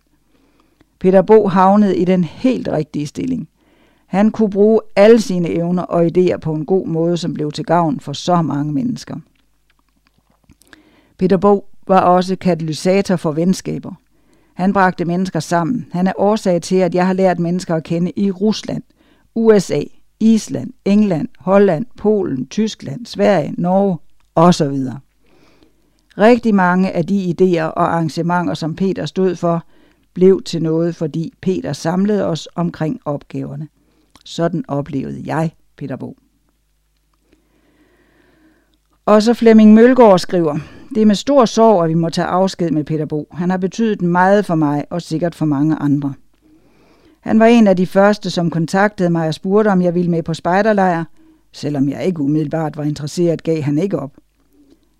Peter 1.00 1.22
Bo 1.22 1.48
havnede 1.48 1.98
i 1.98 2.06
den 2.06 2.24
helt 2.24 2.68
rigtige 2.68 3.08
stilling. 3.08 3.50
Han 4.08 4.32
kunne 4.32 4.50
bruge 4.50 4.82
alle 4.96 5.22
sine 5.22 5.50
evner 5.50 5.84
og 5.84 6.06
idéer 6.06 6.38
på 6.38 6.54
en 6.54 6.66
god 6.66 6.88
måde, 6.88 7.18
som 7.18 7.34
blev 7.34 7.52
til 7.52 7.66
gavn 7.66 8.00
for 8.00 8.14
så 8.14 8.42
mange 8.42 8.74
mennesker. 8.74 9.16
Peter 11.18 11.38
Bo 11.38 11.66
var 11.88 12.02
også 12.02 12.36
katalysator 12.36 13.16
for 13.16 13.32
venskaber. 13.32 13.94
Han 14.54 14.74
bragte 14.74 15.06
mennesker 15.06 15.40
sammen. 15.40 15.86
Han 15.92 16.08
er 16.08 16.14
årsag 16.18 16.62
til, 16.62 16.76
at 16.76 16.96
jeg 16.96 17.06
har 17.08 17.14
lært 17.14 17.40
mennesker 17.40 17.76
at 17.76 17.84
kende 17.84 18.12
i 18.16 18.32
Rusland, 18.32 18.84
USA, 19.36 19.82
Island, 20.20 20.74
England, 20.86 21.28
Holland, 21.40 21.86
Polen, 21.98 22.48
Tyskland, 22.48 23.06
Sverige, 23.06 23.54
Norge 23.58 23.98
osv. 24.36 24.78
Rigtig 26.18 26.56
mange 26.56 26.92
af 26.92 27.06
de 27.06 27.36
idéer 27.42 27.64
og 27.64 27.94
arrangementer, 27.94 28.54
som 28.54 28.76
Peter 28.76 29.06
stod 29.06 29.36
for, 29.36 29.64
blev 30.14 30.44
til 30.44 30.62
noget, 30.62 30.96
fordi 30.96 31.34
Peter 31.42 31.74
samlede 31.74 32.26
os 32.26 32.48
omkring 32.56 33.00
opgaverne. 33.06 33.68
Sådan 34.26 34.66
oplevede 34.68 35.22
jeg 35.26 35.52
Peter 35.78 35.96
Bo. 35.96 36.18
Og 39.06 39.24
så 39.24 39.34
Flemming 39.34 39.74
Mølgaard 39.74 40.20
skriver, 40.20 40.58
det 40.96 41.02
er 41.02 41.06
med 41.06 41.16
stor 41.16 41.46
sorg, 41.46 41.84
at 41.84 41.90
vi 41.90 41.94
må 41.94 42.10
tage 42.10 42.28
afsked 42.28 42.72
med 42.72 42.84
Peter 42.84 43.06
Bo. 43.06 43.28
Han 43.32 43.50
har 43.50 43.58
betydet 43.58 44.02
meget 44.02 44.46
for 44.46 44.56
mig, 44.56 44.86
og 44.90 45.02
sikkert 45.02 45.36
for 45.36 45.46
mange 45.46 45.76
andre. 45.76 46.14
Han 47.28 47.40
var 47.40 47.46
en 47.46 47.68
af 47.68 47.76
de 47.76 47.86
første, 47.86 48.30
som 48.30 48.50
kontaktede 48.50 49.10
mig 49.10 49.28
og 49.28 49.34
spurgte, 49.34 49.70
om 49.70 49.82
jeg 49.82 49.96
ville 49.96 50.12
med 50.12 50.24
på 50.24 50.34
spejderlejr. 50.34 51.04
Selvom 51.52 51.90
jeg 51.90 52.06
ikke 52.06 52.22
umiddelbart 52.22 52.78
var 52.78 52.84
interesseret, 52.84 53.44
gav 53.44 53.62
han 53.62 53.78
ikke 53.78 54.00
op. 54.00 54.12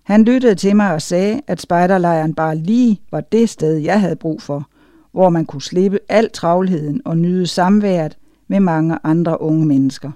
Han 0.02 0.24
lyttede 0.24 0.54
til 0.54 0.76
mig 0.76 0.94
og 0.94 1.02
sagde, 1.02 1.40
at 1.46 1.60
spejderlejren 1.60 2.34
bare 2.34 2.56
lige 2.56 3.00
var 3.10 3.20
det 3.20 3.48
sted, 3.48 3.76
jeg 3.76 4.00
havde 4.00 4.16
brug 4.16 4.42
for, 4.42 4.68
hvor 5.12 5.28
man 5.28 5.46
kunne 5.46 5.62
slippe 5.62 5.98
al 6.08 6.30
travlheden 6.30 7.02
og 7.04 7.18
nyde 7.18 7.46
samværet 7.46 8.18
med 8.48 8.60
mange 8.60 8.98
andre 9.04 9.40
unge 9.40 9.66
mennesker. 9.66 10.10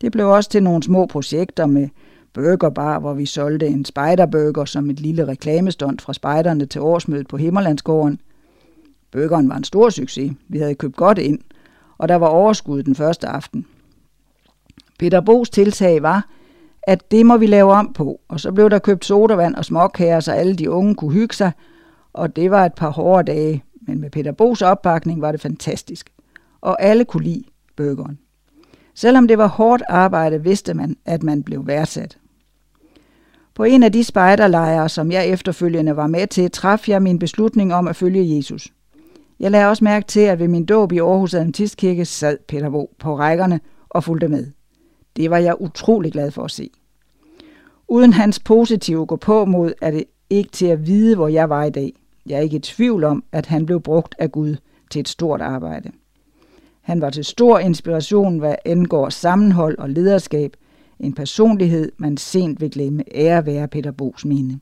Det 0.00 0.12
blev 0.12 0.28
også 0.28 0.50
til 0.50 0.62
nogle 0.62 0.82
små 0.82 1.06
projekter 1.06 1.66
med 1.66 1.88
burgerbar, 2.32 2.98
hvor 2.98 3.14
vi 3.14 3.26
solgte 3.26 3.66
en 3.66 3.84
spejderburger 3.84 4.64
som 4.64 4.90
et 4.90 5.00
lille 5.00 5.28
reklamestund 5.28 5.98
fra 5.98 6.12
spejderne 6.12 6.66
til 6.66 6.80
årsmødet 6.80 7.28
på 7.28 7.36
Himmerlandsgården. 7.36 8.20
Burgeren 9.12 9.48
var 9.48 9.56
en 9.56 9.64
stor 9.64 9.90
succes. 9.90 10.32
Vi 10.48 10.58
havde 10.58 10.74
købt 10.74 10.96
godt 10.96 11.18
ind, 11.18 11.38
og 11.98 12.08
der 12.08 12.14
var 12.14 12.26
overskud 12.26 12.82
den 12.82 12.94
første 12.94 13.26
aften. 13.26 13.66
Peter 14.98 15.20
Bos 15.20 15.50
tiltag 15.50 16.02
var, 16.02 16.28
at 16.82 17.10
det 17.10 17.26
må 17.26 17.36
vi 17.36 17.46
lave 17.46 17.72
om 17.72 17.92
på, 17.92 18.20
og 18.28 18.40
så 18.40 18.52
blev 18.52 18.70
der 18.70 18.78
købt 18.78 19.04
sodavand 19.04 19.54
og 19.54 19.64
småkager, 19.64 20.20
så 20.20 20.32
alle 20.32 20.54
de 20.54 20.70
unge 20.70 20.94
kunne 20.94 21.12
hygge 21.12 21.34
sig, 21.34 21.52
og 22.12 22.36
det 22.36 22.50
var 22.50 22.66
et 22.66 22.74
par 22.74 22.90
hårde 22.90 23.32
dage, 23.32 23.64
men 23.80 24.00
med 24.00 24.10
Peter 24.10 24.32
Bos 24.32 24.62
opbakning 24.62 25.20
var 25.20 25.32
det 25.32 25.40
fantastisk, 25.40 26.12
og 26.60 26.82
alle 26.82 27.04
kunne 27.04 27.24
lide 27.24 27.44
burgeren. 27.76 28.18
Selvom 28.94 29.28
det 29.28 29.38
var 29.38 29.46
hårdt 29.46 29.82
arbejde, 29.88 30.42
vidste 30.42 30.74
man, 30.74 30.96
at 31.04 31.22
man 31.22 31.42
blev 31.42 31.66
værdsat. 31.66 32.18
På 33.54 33.64
en 33.64 33.82
af 33.82 33.92
de 33.92 34.04
spejderlejre, 34.04 34.88
som 34.88 35.12
jeg 35.12 35.26
efterfølgende 35.26 35.96
var 35.96 36.06
med 36.06 36.26
til, 36.26 36.50
traf 36.50 36.88
jeg 36.88 37.02
min 37.02 37.18
beslutning 37.18 37.74
om 37.74 37.88
at 37.88 37.96
følge 37.96 38.36
Jesus. 38.36 38.72
Jeg 39.42 39.50
lagde 39.50 39.68
også 39.68 39.84
mærke 39.84 40.06
til, 40.06 40.20
at 40.20 40.38
ved 40.38 40.48
min 40.48 40.66
dåb 40.66 40.92
i 40.92 40.98
Aarhus 40.98 41.34
Adventistkirke 41.34 42.04
sad 42.04 42.38
Peter 42.48 42.70
Bo 42.70 42.94
på 42.98 43.16
rækkerne 43.16 43.60
og 43.88 44.04
fulgte 44.04 44.28
med. 44.28 44.46
Det 45.16 45.30
var 45.30 45.38
jeg 45.38 45.60
utrolig 45.60 46.12
glad 46.12 46.30
for 46.30 46.44
at 46.44 46.50
se. 46.50 46.70
Uden 47.88 48.12
hans 48.12 48.38
positive 48.38 49.06
gå 49.06 49.16
på 49.16 49.44
mod, 49.44 49.72
er 49.80 49.90
det 49.90 50.04
ikke 50.30 50.50
til 50.50 50.66
at 50.66 50.86
vide, 50.86 51.16
hvor 51.16 51.28
jeg 51.28 51.48
var 51.50 51.64
i 51.64 51.70
dag. 51.70 51.92
Jeg 52.26 52.36
er 52.36 52.40
ikke 52.40 52.56
i 52.56 52.60
tvivl 52.60 53.04
om, 53.04 53.24
at 53.32 53.46
han 53.46 53.66
blev 53.66 53.80
brugt 53.80 54.14
af 54.18 54.32
Gud 54.32 54.56
til 54.90 55.00
et 55.00 55.08
stort 55.08 55.40
arbejde. 55.40 55.90
Han 56.80 57.00
var 57.00 57.10
til 57.10 57.24
stor 57.24 57.58
inspiration, 57.58 58.38
hvad 58.38 58.54
angår 58.64 59.08
sammenhold 59.08 59.78
og 59.78 59.90
lederskab, 59.90 60.56
en 61.00 61.14
personlighed, 61.14 61.92
man 61.96 62.16
sent 62.16 62.60
vil 62.60 62.70
glemme, 62.70 63.04
ære 63.14 63.46
være 63.46 63.68
Peter 63.68 63.90
Bos 63.90 64.24
mine. 64.24 64.60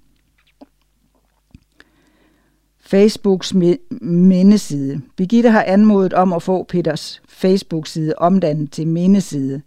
Facebooks 2.90 3.54
mindeside. 4.00 5.00
Birgitte 5.16 5.50
har 5.50 5.62
anmodet 5.62 6.12
om 6.12 6.32
at 6.32 6.42
få 6.42 6.62
Peters 6.62 7.22
Facebook-side 7.28 8.14
omdannet 8.18 8.72
til 8.72 8.86
mindeside. 8.86 9.62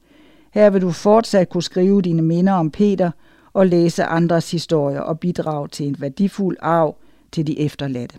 Her 0.51 0.69
vil 0.69 0.81
du 0.81 0.91
fortsat 0.91 1.49
kunne 1.49 1.63
skrive 1.63 2.01
dine 2.01 2.21
minder 2.21 2.53
om 2.53 2.71
Peter 2.71 3.11
og 3.53 3.67
læse 3.67 4.03
andres 4.03 4.51
historier 4.51 4.99
og 4.99 5.19
bidrage 5.19 5.67
til 5.67 5.87
en 5.87 5.95
værdifuld 5.99 6.57
arv 6.61 6.95
til 7.31 7.47
de 7.47 7.59
efterladte. 7.59 8.15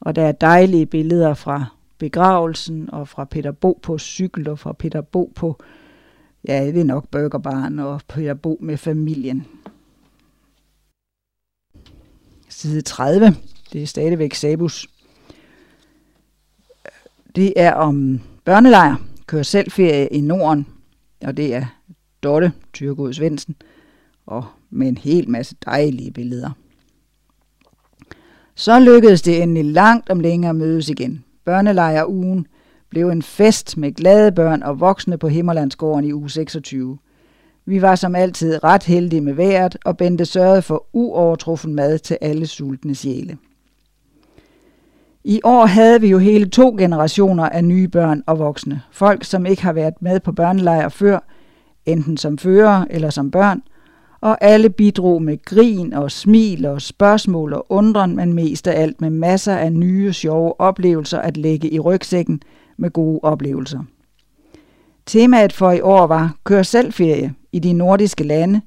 Og 0.00 0.16
der 0.16 0.22
er 0.22 0.32
dejlige 0.32 0.86
billeder 0.86 1.34
fra 1.34 1.64
begravelsen 1.98 2.90
og 2.90 3.08
fra 3.08 3.24
Peter 3.24 3.52
Bo 3.52 3.78
på 3.82 3.98
cykel 3.98 4.48
og 4.48 4.58
fra 4.58 4.72
Peter 4.72 5.00
Bo 5.00 5.32
på, 5.34 5.62
ja, 6.48 6.66
det 6.66 6.80
er 6.80 6.84
nok 6.84 7.08
burgerbarn 7.08 7.78
og 7.78 8.00
Peter 8.08 8.34
Bo 8.34 8.58
med 8.60 8.76
familien. 8.76 9.46
Side 12.48 12.80
30. 12.80 13.34
Det 13.72 13.82
er 13.82 13.86
stadigvæk 13.86 14.34
Sabus. 14.34 14.88
Det 17.36 17.52
er 17.56 17.72
om 17.72 18.20
børnelejr, 18.44 18.96
kører 19.26 19.42
selvferie 19.42 20.06
i 20.06 20.20
Norden, 20.20 20.66
og 21.24 21.36
det 21.36 21.54
er 21.54 21.66
Dotte 22.22 22.52
Tyrgod 22.72 23.12
Svendsen, 23.12 23.56
og 24.26 24.44
med 24.70 24.88
en 24.88 24.96
hel 24.96 25.30
masse 25.30 25.56
dejlige 25.64 26.10
billeder. 26.10 26.50
Så 28.54 28.80
lykkedes 28.80 29.22
det 29.22 29.42
endelig 29.42 29.64
langt 29.64 30.10
om 30.10 30.20
længere 30.20 30.50
at 30.50 30.56
mødes 30.56 30.88
igen. 30.88 31.24
Børnelejrugen 31.44 32.46
blev 32.88 33.08
en 33.08 33.22
fest 33.22 33.76
med 33.76 33.92
glade 33.92 34.32
børn 34.32 34.62
og 34.62 34.80
voksne 34.80 35.18
på 35.18 35.28
Himmerlandsgården 35.28 36.04
i 36.04 36.12
uge 36.12 36.30
26. 36.30 36.98
Vi 37.64 37.82
var 37.82 37.94
som 37.94 38.14
altid 38.14 38.64
ret 38.64 38.82
heldige 38.82 39.20
med 39.20 39.32
vejret, 39.32 39.76
og 39.84 39.96
Bente 39.96 40.24
sørgede 40.24 40.62
for 40.62 40.86
uovertruffen 40.92 41.74
mad 41.74 41.98
til 41.98 42.18
alle 42.20 42.46
sultne 42.46 42.94
sjæle. 42.94 43.38
I 45.24 45.40
år 45.44 45.66
havde 45.66 46.00
vi 46.00 46.08
jo 46.08 46.18
hele 46.18 46.48
to 46.50 46.74
generationer 46.78 47.48
af 47.48 47.64
nye 47.64 47.88
børn 47.88 48.22
og 48.26 48.38
voksne. 48.38 48.82
Folk, 48.90 49.24
som 49.24 49.46
ikke 49.46 49.62
har 49.62 49.72
været 49.72 49.94
med 50.00 50.20
på 50.20 50.32
børnelejr 50.32 50.88
før, 50.88 51.18
enten 51.86 52.16
som 52.16 52.38
fører 52.38 52.84
eller 52.90 53.10
som 53.10 53.30
børn, 53.30 53.62
og 54.20 54.38
alle 54.40 54.70
bidrog 54.70 55.22
med 55.22 55.44
grin 55.44 55.92
og 55.92 56.10
smil 56.10 56.66
og 56.66 56.82
spørgsmål 56.82 57.52
og 57.52 57.66
undren, 57.68 58.16
men 58.16 58.32
mest 58.32 58.66
af 58.66 58.82
alt 58.82 59.00
med 59.00 59.10
masser 59.10 59.56
af 59.56 59.72
nye, 59.72 60.12
sjove 60.12 60.60
oplevelser 60.60 61.18
at 61.18 61.36
lægge 61.36 61.70
i 61.70 61.78
rygsækken 61.78 62.42
med 62.76 62.90
gode 62.90 63.20
oplevelser. 63.22 63.80
Temaet 65.06 65.52
for 65.52 65.70
i 65.70 65.80
år 65.80 66.06
var 66.06 66.36
Kør 66.44 66.62
selv 66.62 66.92
ferie 66.92 67.34
i 67.52 67.58
de 67.58 67.72
nordiske 67.72 68.24
lande, 68.24 68.60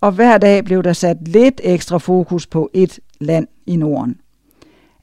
og 0.00 0.12
hver 0.12 0.38
dag 0.38 0.64
blev 0.64 0.82
der 0.82 0.92
sat 0.92 1.28
lidt 1.28 1.60
ekstra 1.64 1.98
fokus 1.98 2.46
på 2.46 2.70
et 2.74 3.00
land 3.20 3.46
i 3.66 3.76
Norden. 3.76 4.16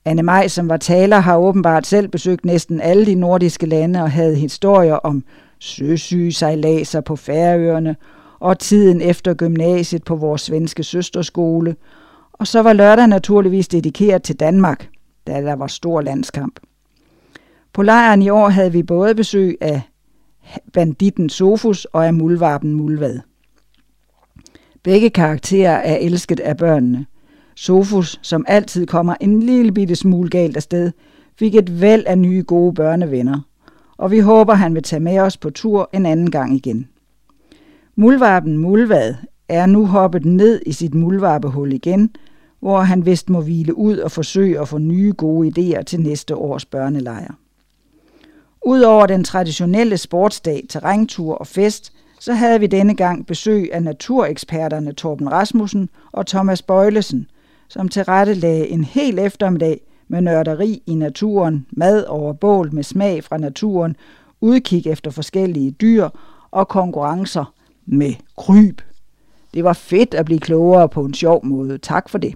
Anne 0.05 0.23
Maj, 0.23 0.47
som 0.47 0.69
var 0.69 0.77
taler, 0.77 1.19
har 1.19 1.37
åbenbart 1.37 1.87
selv 1.87 2.07
besøgt 2.07 2.45
næsten 2.45 2.81
alle 2.81 3.05
de 3.05 3.15
nordiske 3.15 3.65
lande 3.65 4.01
og 4.01 4.11
havde 4.11 4.35
historier 4.35 4.93
om 4.93 5.23
søsyge 5.59 6.33
sejladser 6.33 7.01
på 7.01 7.15
Færøerne 7.15 7.95
og 8.39 8.59
tiden 8.59 9.01
efter 9.01 9.33
gymnasiet 9.33 10.03
på 10.03 10.15
vores 10.15 10.41
svenske 10.41 10.83
søsterskole. 10.83 11.75
Og 12.33 12.47
så 12.47 12.61
var 12.61 12.73
lørdag 12.73 13.07
naturligvis 13.07 13.67
dedikeret 13.67 14.23
til 14.23 14.39
Danmark, 14.39 14.89
da 15.27 15.41
der 15.41 15.55
var 15.55 15.67
stor 15.67 16.01
landskamp. 16.01 16.59
På 17.73 17.81
lejren 17.83 18.21
i 18.21 18.29
år 18.29 18.49
havde 18.49 18.71
vi 18.71 18.83
både 18.83 19.15
besøg 19.15 19.57
af 19.61 19.81
banditten 20.73 21.29
Sofus 21.29 21.85
og 21.85 22.07
af 22.07 22.13
mulvarpen 22.13 22.73
Mulvad. 22.73 23.19
Begge 24.83 25.09
karakterer 25.09 25.77
er 25.77 25.95
elsket 25.95 26.39
af 26.39 26.57
børnene. 26.57 27.05
Sofus, 27.55 28.19
som 28.21 28.45
altid 28.47 28.85
kommer 28.85 29.15
en 29.19 29.43
lille 29.43 29.71
bitte 29.71 29.95
smule 29.95 30.29
galt 30.29 30.55
afsted, 30.55 30.91
fik 31.39 31.55
et 31.55 31.81
væld 31.81 32.03
af 32.07 32.17
nye 32.17 32.43
gode 32.47 32.73
børnevenner, 32.73 33.39
og 33.97 34.11
vi 34.11 34.19
håber, 34.19 34.53
han 34.53 34.75
vil 34.75 34.83
tage 34.83 34.99
med 34.99 35.19
os 35.19 35.37
på 35.37 35.49
tur 35.49 35.89
en 35.93 36.05
anden 36.05 36.31
gang 36.31 36.55
igen. 36.55 36.87
Mulvarpen 37.95 38.57
Mulvad 38.57 39.15
er 39.49 39.65
nu 39.65 39.85
hoppet 39.85 40.25
ned 40.25 40.61
i 40.65 40.71
sit 40.71 40.93
mulvarpehul 40.93 41.73
igen, 41.73 42.09
hvor 42.59 42.79
han 42.79 43.05
vist 43.05 43.29
må 43.29 43.41
hvile 43.41 43.77
ud 43.77 43.97
og 43.97 44.11
forsøge 44.11 44.59
at 44.59 44.67
få 44.67 44.77
nye 44.77 45.13
gode 45.17 45.51
idéer 45.57 45.83
til 45.83 45.99
næste 45.99 46.35
års 46.35 46.65
børnelejr. 46.65 47.33
Udover 48.65 49.05
den 49.05 49.23
traditionelle 49.23 49.97
sportsdag, 49.97 50.65
terræntur 50.69 51.35
og 51.35 51.47
fest, 51.47 51.93
så 52.19 52.33
havde 52.33 52.59
vi 52.59 52.67
denne 52.67 52.95
gang 52.95 53.27
besøg 53.27 53.69
af 53.73 53.83
natureksperterne 53.83 54.93
Torben 54.93 55.31
Rasmussen 55.31 55.89
og 56.11 56.27
Thomas 56.27 56.61
Bøjlesen, 56.61 57.27
som 57.71 57.87
tilrettelagde 57.87 58.67
en 58.67 58.83
hel 58.83 59.19
eftermiddag 59.19 59.81
med 60.07 60.21
nørderi 60.21 60.83
i 60.87 60.95
naturen, 60.95 61.65
mad 61.71 62.05
over 62.05 62.33
bål 62.33 62.73
med 62.73 62.83
smag 62.83 63.23
fra 63.23 63.37
naturen, 63.37 63.95
udkig 64.41 64.87
efter 64.87 65.11
forskellige 65.11 65.71
dyr 65.71 66.09
og 66.51 66.67
konkurrencer 66.67 67.53
med 67.85 68.13
kryb. 68.37 68.81
Det 69.53 69.63
var 69.63 69.73
fedt 69.73 70.13
at 70.13 70.25
blive 70.25 70.39
klogere 70.39 70.89
på 70.89 71.05
en 71.05 71.13
sjov 71.13 71.45
måde. 71.45 71.77
Tak 71.77 72.09
for 72.09 72.17
det. 72.17 72.33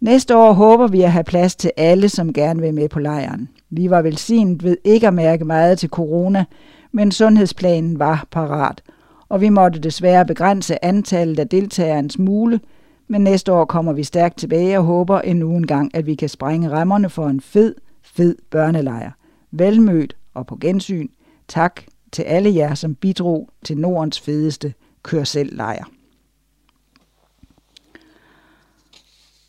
Næste 0.00 0.36
år 0.36 0.52
håber 0.52 0.86
vi 0.86 1.02
at 1.02 1.12
have 1.12 1.24
plads 1.24 1.56
til 1.56 1.70
alle, 1.76 2.08
som 2.08 2.32
gerne 2.32 2.60
vil 2.60 2.74
med 2.74 2.88
på 2.88 2.98
lejren. 2.98 3.48
Vi 3.70 3.90
var 3.90 4.02
velsignet 4.02 4.64
ved 4.64 4.76
ikke 4.84 5.06
at 5.06 5.14
mærke 5.14 5.44
meget 5.44 5.78
til 5.78 5.88
corona, 5.88 6.44
men 6.92 7.12
sundhedsplanen 7.12 7.98
var 7.98 8.26
parat, 8.30 8.82
og 9.28 9.40
vi 9.40 9.48
måtte 9.48 9.78
desværre 9.78 10.26
begrænse 10.26 10.84
antallet 10.84 11.38
af 11.38 11.48
deltagere 11.48 11.98
en 11.98 12.10
smule, 12.10 12.60
men 13.08 13.20
næste 13.20 13.52
år 13.52 13.64
kommer 13.64 13.92
vi 13.92 14.04
stærkt 14.04 14.38
tilbage 14.38 14.78
og 14.78 14.84
håber 14.84 15.20
endnu 15.20 15.56
en 15.56 15.66
gang, 15.66 15.94
at 15.94 16.06
vi 16.06 16.14
kan 16.14 16.28
sprænge 16.28 16.70
rammerne 16.70 17.10
for 17.10 17.26
en 17.28 17.40
fed, 17.40 17.74
fed 18.02 18.36
børnelejr. 18.50 19.10
Velmødt 19.50 20.16
og 20.34 20.46
på 20.46 20.56
gensyn. 20.56 21.08
Tak 21.48 21.80
til 22.12 22.22
alle 22.22 22.54
jer, 22.54 22.74
som 22.74 22.94
bidrog 22.94 23.48
til 23.64 23.78
Nordens 23.78 24.20
fedeste 24.20 24.74
kør 25.02 25.24
selv 25.24 25.56
lejr. 25.56 25.84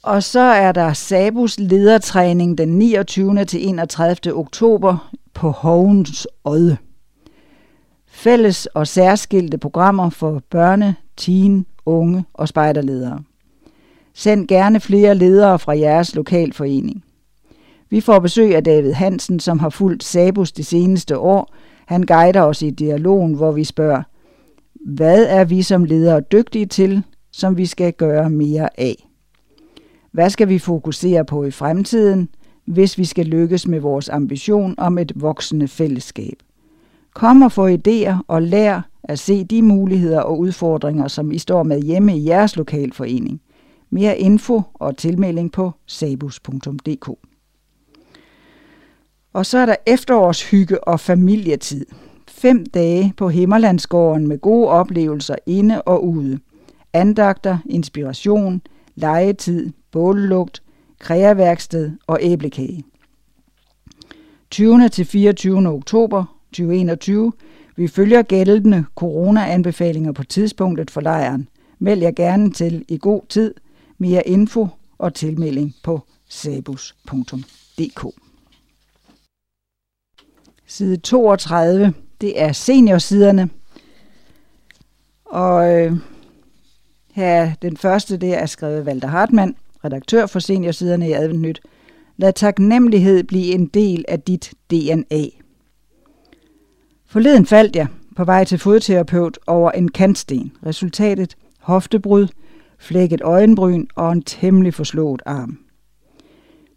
Og 0.04 0.24
så 0.24 0.40
er 0.40 0.72
der 0.72 0.94
Sabus 0.94 1.60
ledertræning 1.60 2.58
den 2.58 2.70
29. 2.70 3.46
til 3.46 3.68
31. 3.70 4.34
oktober 4.34 5.12
på 5.34 5.50
Hovens 5.50 6.28
Odde. 6.44 6.78
Fælles 8.08 8.66
og 8.66 8.88
særskilte 8.88 9.58
programmer 9.58 10.10
for 10.10 10.42
børne, 10.50 10.96
teen, 11.18 11.66
unge 11.86 12.26
og 12.34 12.48
spejderledere. 12.48 13.24
Send 14.18 14.48
gerne 14.48 14.80
flere 14.80 15.16
ledere 15.16 15.60
fra 15.60 15.78
jeres 15.78 16.16
lokalforening. 16.16 17.04
Vi 17.90 18.02
får 18.02 18.20
besøg 18.20 18.56
af 18.56 18.64
David 18.64 18.92
Hansen, 18.92 19.40
som 19.40 19.60
har 19.60 19.70
fulgt 19.70 20.04
Sabus 20.04 20.52
de 20.52 20.64
seneste 20.64 21.18
år. 21.18 21.54
Han 21.86 22.04
guider 22.04 22.42
os 22.42 22.62
i 22.62 22.70
dialogen, 22.70 23.34
hvor 23.34 23.52
vi 23.52 23.64
spørger, 23.64 24.04
hvad 24.86 25.26
er 25.26 25.46
vi 25.46 25.62
som 25.62 25.84
ledere 25.84 26.22
dygtige 26.22 26.66
til, 26.66 27.04
som 27.32 27.58
vi 27.58 27.66
skal 27.66 27.94
gøre 27.94 28.30
mere 28.30 28.80
af? 28.80 29.08
Hvad 30.12 30.30
skal 30.30 30.50
vi 30.50 30.60
fokusere 30.60 31.26
på 31.26 31.44
i 31.44 31.52
fremtiden, 31.52 32.30
hvis 32.66 32.98
vi 32.98 33.06
skal 33.06 33.26
lykkes 33.26 33.68
med 33.68 33.80
vores 33.80 34.10
ambition 34.10 34.76
om 34.78 34.98
et 34.98 35.12
voksende 35.16 35.68
fællesskab? 35.68 36.36
Kom 37.14 37.42
og 37.42 37.52
få 37.52 37.68
idéer 37.68 38.16
og 38.28 38.42
lær 38.42 38.82
at 39.04 39.20
se 39.20 39.44
de 39.44 39.62
muligheder 39.62 40.22
og 40.22 40.40
udfordringer, 40.40 41.08
som 41.08 41.32
I 41.32 41.38
står 41.38 41.64
med 41.64 41.82
hjemme 41.82 42.18
i 42.18 42.28
jeres 42.28 42.56
lokalforening. 42.56 43.42
Mere 43.96 44.18
info 44.18 44.62
og 44.74 44.98
tilmelding 44.98 45.52
på 45.52 45.72
sabus.dk. 45.86 47.10
Og 49.34 49.46
så 49.46 49.58
er 49.58 49.66
der 49.66 49.76
efterårshygge 49.86 50.88
og 50.88 51.00
familietid. 51.00 51.86
Fem 52.28 52.66
dage 52.66 53.14
på 53.18 53.30
Himmerlandsgården 53.30 54.28
med 54.28 54.38
gode 54.38 54.68
oplevelser 54.68 55.36
inde 55.46 55.82
og 55.82 56.08
ude. 56.08 56.40
Andagter, 56.94 57.58
inspiration, 57.70 58.62
legetid, 58.96 59.72
bållugt, 59.92 60.64
kreaværksted 61.00 61.92
og 62.08 62.20
æblekage. 62.22 62.84
20. 64.52 64.90
til 64.90 65.06
24. 65.06 65.68
oktober 65.68 66.40
2021. 66.52 67.34
Vi 67.76 67.88
følger 67.88 68.22
gældende 68.22 68.86
corona-anbefalinger 68.96 70.12
på 70.12 70.24
tidspunktet 70.24 70.92
for 70.92 71.02
lejren. 71.02 71.48
Meld 71.80 72.02
jer 72.02 72.12
gerne 72.12 72.52
til 72.52 72.86
i 72.88 72.98
god 72.98 73.22
tid. 73.30 73.54
Mere 73.98 74.28
info 74.28 74.68
og 74.98 75.14
tilmelding 75.14 75.76
på 75.84 76.02
sabus.dk. 76.30 78.06
Side 80.68 80.98
32, 80.98 81.94
det 82.22 82.42
er 82.42 82.52
seniorsiderne. 82.52 83.50
Og 85.26 85.74
øh, 85.74 85.94
her 87.12 87.56
den 87.62 87.78
første, 87.78 88.18
det 88.18 88.34
er 88.34 88.46
skrevet 88.46 88.88
Walter 88.88 89.08
Hartmann, 89.08 89.56
redaktør 89.84 90.26
for 90.26 90.40
seniorsiderne 90.40 91.10
i 91.10 91.12
Adventnyt. 91.12 91.62
Lad 92.18 92.34
taknemmelighed 92.34 93.24
blive 93.24 93.54
en 93.54 93.66
del 93.66 94.06
af 94.08 94.22
dit 94.22 94.54
DNA. 94.72 95.26
Forleden 97.06 97.46
faldt 97.46 97.76
jeg 97.76 97.88
på 98.16 98.24
vej 98.24 98.44
til 98.44 98.60
fodterapeut 98.60 99.40
over 99.48 99.72
en 99.72 99.92
kantsten. 99.92 100.52
Resultatet 100.66 101.38
hoftebrud, 101.60 102.28
flækket 102.80 103.22
øjenbryn 103.22 103.86
og 103.96 104.12
en 104.12 104.22
temmelig 104.22 104.74
forslået 104.74 105.22
arm. 105.26 105.58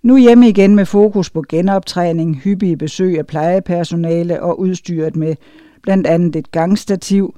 Nu 0.03 0.17
hjemme 0.17 0.49
igen 0.49 0.75
med 0.75 0.87
fokus 0.87 1.31
på 1.31 1.45
genoptræning, 1.49 2.37
hyppige 2.37 2.77
besøg 2.77 3.19
af 3.19 3.27
plejepersonale 3.27 4.43
og 4.43 4.61
udstyret 4.61 5.17
med 5.17 5.35
blandt 5.83 6.07
andet 6.07 6.37
et 6.37 6.51
gangstativ, 6.51 7.35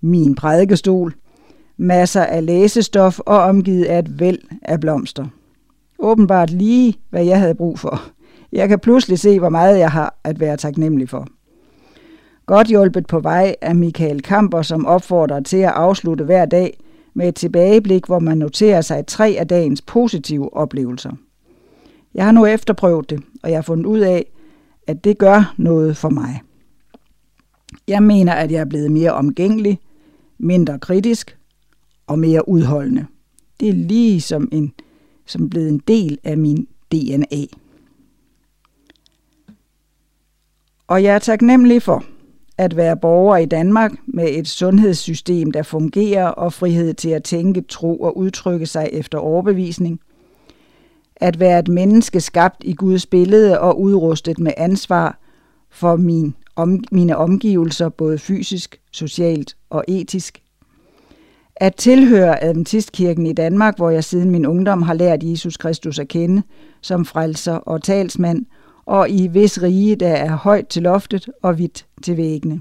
min 0.00 0.34
prædikestol, 0.34 1.14
masser 1.76 2.22
af 2.22 2.46
læsestof 2.46 3.18
og 3.18 3.38
omgivet 3.38 3.84
af 3.84 3.98
et 3.98 4.20
væld 4.20 4.38
af 4.62 4.80
blomster. 4.80 5.26
Åbenbart 5.98 6.50
lige, 6.50 6.94
hvad 7.10 7.24
jeg 7.24 7.40
havde 7.40 7.54
brug 7.54 7.78
for. 7.78 8.02
Jeg 8.52 8.68
kan 8.68 8.78
pludselig 8.78 9.18
se, 9.18 9.38
hvor 9.38 9.48
meget 9.48 9.78
jeg 9.78 9.90
har 9.90 10.18
at 10.24 10.40
være 10.40 10.56
taknemmelig 10.56 11.08
for. 11.08 11.26
Godt 12.46 12.66
hjulpet 12.66 13.06
på 13.06 13.20
vej 13.20 13.54
af 13.60 13.74
Michael 13.74 14.22
Kamper, 14.22 14.62
som 14.62 14.86
opfordrer 14.86 15.40
til 15.40 15.56
at 15.56 15.72
afslutte 15.74 16.24
hver 16.24 16.44
dag 16.44 16.78
med 17.18 17.28
et 17.28 17.34
tilbageblik, 17.34 18.06
hvor 18.06 18.18
man 18.18 18.38
noterer 18.38 18.80
sig 18.80 19.06
tre 19.06 19.36
af 19.38 19.48
dagens 19.48 19.82
positive 19.82 20.56
oplevelser. 20.56 21.12
Jeg 22.14 22.24
har 22.24 22.32
nu 22.32 22.46
efterprøvet 22.46 23.10
det, 23.10 23.22
og 23.42 23.50
jeg 23.50 23.56
har 23.56 23.62
fundet 23.62 23.86
ud 23.86 23.98
af, 23.98 24.26
at 24.86 25.04
det 25.04 25.18
gør 25.18 25.54
noget 25.56 25.96
for 25.96 26.08
mig. 26.08 26.42
Jeg 27.88 28.02
mener, 28.02 28.32
at 28.32 28.52
jeg 28.52 28.60
er 28.60 28.64
blevet 28.64 28.92
mere 28.92 29.12
omgængelig, 29.12 29.78
mindre 30.38 30.78
kritisk 30.78 31.38
og 32.06 32.18
mere 32.18 32.48
udholdende. 32.48 33.06
Det 33.60 33.68
er 33.68 33.72
lige 33.72 34.20
som, 34.20 34.48
en, 34.52 34.72
som 35.26 35.50
blevet 35.50 35.68
en 35.68 35.82
del 35.88 36.18
af 36.24 36.38
min 36.38 36.66
DNA. 36.92 37.46
Og 40.86 41.02
jeg 41.02 41.14
er 41.14 41.18
taknemmelig 41.18 41.82
for, 41.82 42.04
at 42.58 42.76
være 42.76 42.96
borger 42.96 43.36
i 43.36 43.46
Danmark 43.46 43.92
med 44.06 44.28
et 44.30 44.48
sundhedssystem, 44.48 45.50
der 45.50 45.62
fungerer 45.62 46.26
og 46.26 46.52
frihed 46.52 46.94
til 46.94 47.08
at 47.08 47.24
tænke, 47.24 47.60
tro 47.60 47.96
og 47.96 48.18
udtrykke 48.18 48.66
sig 48.66 48.88
efter 48.92 49.18
overbevisning. 49.18 50.00
At 51.16 51.40
være 51.40 51.58
et 51.58 51.68
menneske 51.68 52.20
skabt 52.20 52.64
i 52.64 52.72
Guds 52.74 53.06
billede 53.06 53.60
og 53.60 53.80
udrustet 53.80 54.38
med 54.38 54.52
ansvar 54.56 55.18
for 55.70 55.96
min, 55.96 56.34
om, 56.56 56.84
mine 56.92 57.16
omgivelser, 57.16 57.88
både 57.88 58.18
fysisk, 58.18 58.80
socialt 58.92 59.56
og 59.70 59.84
etisk. 59.88 60.42
At 61.56 61.74
tilhøre 61.74 62.44
Adventistkirken 62.44 63.26
i 63.26 63.32
Danmark, 63.32 63.76
hvor 63.76 63.90
jeg 63.90 64.04
siden 64.04 64.30
min 64.30 64.46
ungdom 64.46 64.82
har 64.82 64.94
lært 64.94 65.22
Jesus 65.22 65.56
Kristus 65.56 65.98
at 65.98 66.08
kende 66.08 66.42
som 66.80 67.04
frelser 67.04 67.54
og 67.54 67.82
talsmand– 67.82 68.46
og 68.88 69.10
i 69.10 69.26
vis 69.26 69.62
rige, 69.62 69.96
der 69.96 70.08
er 70.08 70.36
højt 70.36 70.68
til 70.68 70.82
loftet 70.82 71.28
og 71.42 71.58
vidt 71.58 71.86
til 72.02 72.16
væggene. 72.16 72.60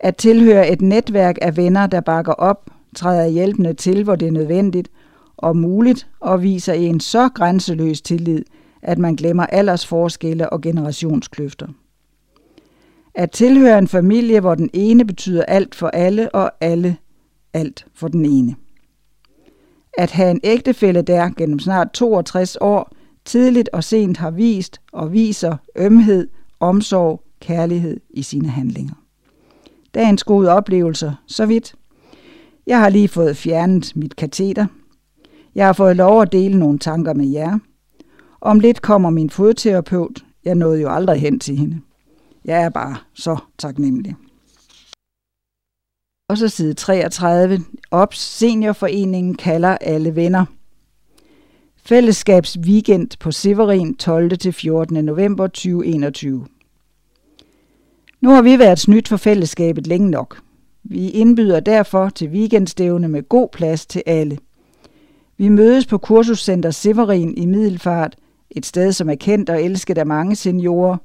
At 0.00 0.16
tilhøre 0.16 0.70
et 0.70 0.82
netværk 0.82 1.38
af 1.42 1.56
venner, 1.56 1.86
der 1.86 2.00
bakker 2.00 2.32
op, 2.32 2.70
træder 2.96 3.26
hjælpende 3.26 3.74
til, 3.74 4.04
hvor 4.04 4.16
det 4.16 4.28
er 4.28 4.32
nødvendigt, 4.32 4.90
og 5.36 5.56
muligt 5.56 6.08
og 6.20 6.42
viser 6.42 6.72
en 6.72 7.00
så 7.00 7.28
grænseløs 7.28 8.00
tillid, 8.02 8.44
at 8.82 8.98
man 8.98 9.16
glemmer 9.16 9.46
aldersforskelle 9.46 10.50
og 10.50 10.60
generationskløfter. 10.60 11.66
At 13.14 13.30
tilhøre 13.30 13.78
en 13.78 13.88
familie, 13.88 14.40
hvor 14.40 14.54
den 14.54 14.70
ene 14.72 15.04
betyder 15.04 15.44
alt 15.44 15.74
for 15.74 15.88
alle, 15.88 16.34
og 16.34 16.50
alle 16.60 16.96
alt 17.54 17.86
for 17.94 18.08
den 18.08 18.24
ene. 18.24 18.54
At 19.98 20.10
have 20.10 20.30
en 20.30 20.40
ægtefælle, 20.44 21.02
der 21.02 21.30
gennem 21.36 21.58
snart 21.58 21.92
62 21.92 22.56
år 22.60 22.92
tidligt 23.24 23.68
og 23.72 23.84
sent 23.84 24.16
har 24.16 24.30
vist 24.30 24.80
og 24.92 25.12
viser 25.12 25.56
ømhed, 25.76 26.28
omsorg, 26.60 27.22
kærlighed 27.40 28.00
i 28.10 28.22
sine 28.22 28.48
handlinger. 28.48 28.94
Dagens 29.94 30.24
gode 30.24 30.48
oplevelser, 30.48 31.12
så 31.26 31.46
vidt. 31.46 31.74
Jeg 32.66 32.80
har 32.80 32.88
lige 32.88 33.08
fået 33.08 33.36
fjernet 33.36 33.92
mit 33.96 34.16
kateter. 34.16 34.66
Jeg 35.54 35.66
har 35.66 35.72
fået 35.72 35.96
lov 35.96 36.22
at 36.22 36.32
dele 36.32 36.58
nogle 36.58 36.78
tanker 36.78 37.14
med 37.14 37.26
jer. 37.26 37.58
Om 38.40 38.60
lidt 38.60 38.82
kommer 38.82 39.10
min 39.10 39.30
fodterapeut. 39.30 40.24
Jeg 40.44 40.54
nåede 40.54 40.80
jo 40.80 40.88
aldrig 40.94 41.20
hen 41.20 41.40
til 41.40 41.56
hende. 41.56 41.80
Jeg 42.44 42.62
er 42.62 42.68
bare 42.68 42.96
så 43.14 43.36
taknemmelig. 43.58 44.16
Og 46.28 46.38
så 46.38 46.48
side 46.48 46.74
33. 46.74 47.60
Ops 47.90 48.18
Seniorforeningen 48.18 49.34
kalder 49.34 49.78
alle 49.80 50.16
venner. 50.16 50.44
Fællesskabsweekend 51.84 53.08
på 53.20 53.30
Severin 53.30 53.94
12. 53.94 54.38
til 54.38 54.52
14. 54.52 55.04
november 55.04 55.46
2021. 55.46 56.46
Nu 58.20 58.30
har 58.30 58.42
vi 58.42 58.58
været 58.58 58.78
snydt 58.78 59.08
for 59.08 59.16
fællesskabet 59.16 59.86
længe 59.86 60.10
nok. 60.10 60.40
Vi 60.82 61.10
indbyder 61.10 61.60
derfor 61.60 62.08
til 62.08 62.28
weekendstævne 62.28 63.08
med 63.08 63.28
god 63.28 63.48
plads 63.52 63.86
til 63.86 64.02
alle. 64.06 64.38
Vi 65.36 65.48
mødes 65.48 65.86
på 65.86 65.98
kursuscenter 65.98 66.70
Severin 66.70 67.38
i 67.38 67.46
Middelfart, 67.46 68.16
et 68.50 68.66
sted, 68.66 68.92
som 68.92 69.10
er 69.10 69.14
kendt 69.14 69.50
og 69.50 69.62
elsket 69.62 69.98
af 69.98 70.06
mange 70.06 70.36
seniorer. 70.36 70.96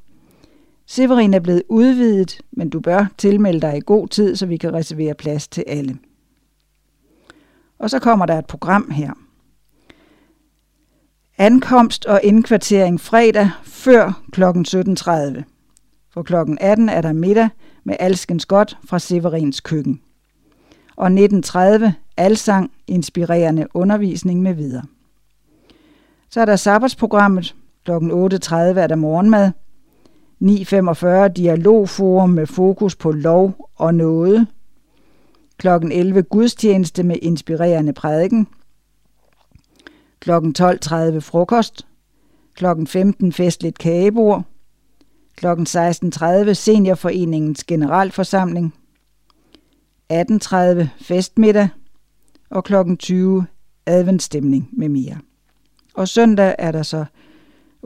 Severin 0.86 1.34
er 1.34 1.40
blevet 1.40 1.64
udvidet, 1.70 2.42
men 2.52 2.70
du 2.70 2.80
bør 2.80 3.06
tilmelde 3.18 3.62
dig 3.62 3.78
i 3.78 3.82
god 3.86 4.08
tid, 4.08 4.36
så 4.36 4.46
vi 4.46 4.58
kan 4.58 4.74
reservere 4.74 5.14
plads 5.14 5.48
til 5.48 5.64
alle. 5.68 5.98
Og 7.80 7.90
så 7.90 8.00
kommer 8.00 8.26
der 8.26 8.40
et 8.40 8.46
program 8.46 8.92
her. 8.92 9.27
Ankomst 11.40 12.06
og 12.06 12.22
indkvartering 12.24 13.02
fredag 13.02 13.50
før 13.64 14.22
kl. 14.32 14.44
17.30. 14.44 15.44
For 16.14 16.24
kl. 16.24 16.36
18 16.62 16.90
er 16.90 17.02
der 17.02 17.14
middag 17.14 17.50
med 17.84 17.96
alskens 18.00 18.46
godt 18.46 18.78
fra 18.86 19.00
Severins 19.00 19.60
køkken. 19.60 20.02
Og 20.96 21.08
19.30 21.08 21.92
alsang, 22.18 22.72
inspirerende 22.88 23.68
undervisning 23.74 24.42
med 24.42 24.54
videre. 24.54 24.84
Så 26.30 26.42
er 26.42 26.46
der 26.46 26.56
sabbatsprogrammet. 26.56 27.56
Kl. 27.86 27.92
8.30 27.92 27.96
er 28.56 28.88
der 28.88 28.96
morgenmad. 28.96 29.52
9.45 30.44 31.34
dialogforum 31.34 32.30
med 32.30 32.48
fokus 32.48 32.96
på 32.96 33.12
lov 33.12 33.70
og 33.76 33.96
noget. 33.96 34.48
Kl. 35.58 35.68
11 35.68 36.24
gudstjeneste 36.24 37.04
med 37.04 37.16
inspirerende 37.22 37.94
prædiken. 37.94 38.48
Kl. 40.20 40.32
12.30 40.32 41.20
frokost. 41.20 41.88
Kl. 42.54 42.66
15 42.86 43.34
festligt 43.34 43.78
kagebord. 43.78 44.44
Kl. 45.36 45.46
16.30 45.48 46.54
Seniorforeningens 46.54 47.64
generalforsamling. 47.64 48.74
18.30 50.14 50.86
festmiddag. 51.02 51.70
Og 52.50 52.64
kl. 52.64 52.74
20 53.00 53.46
adventstemning 53.86 54.70
med 54.72 54.90
mere. 54.90 55.18
Og 55.94 56.08
søndag 56.08 56.56
er 56.60 56.72
der 56.72 56.84
så 56.84 57.06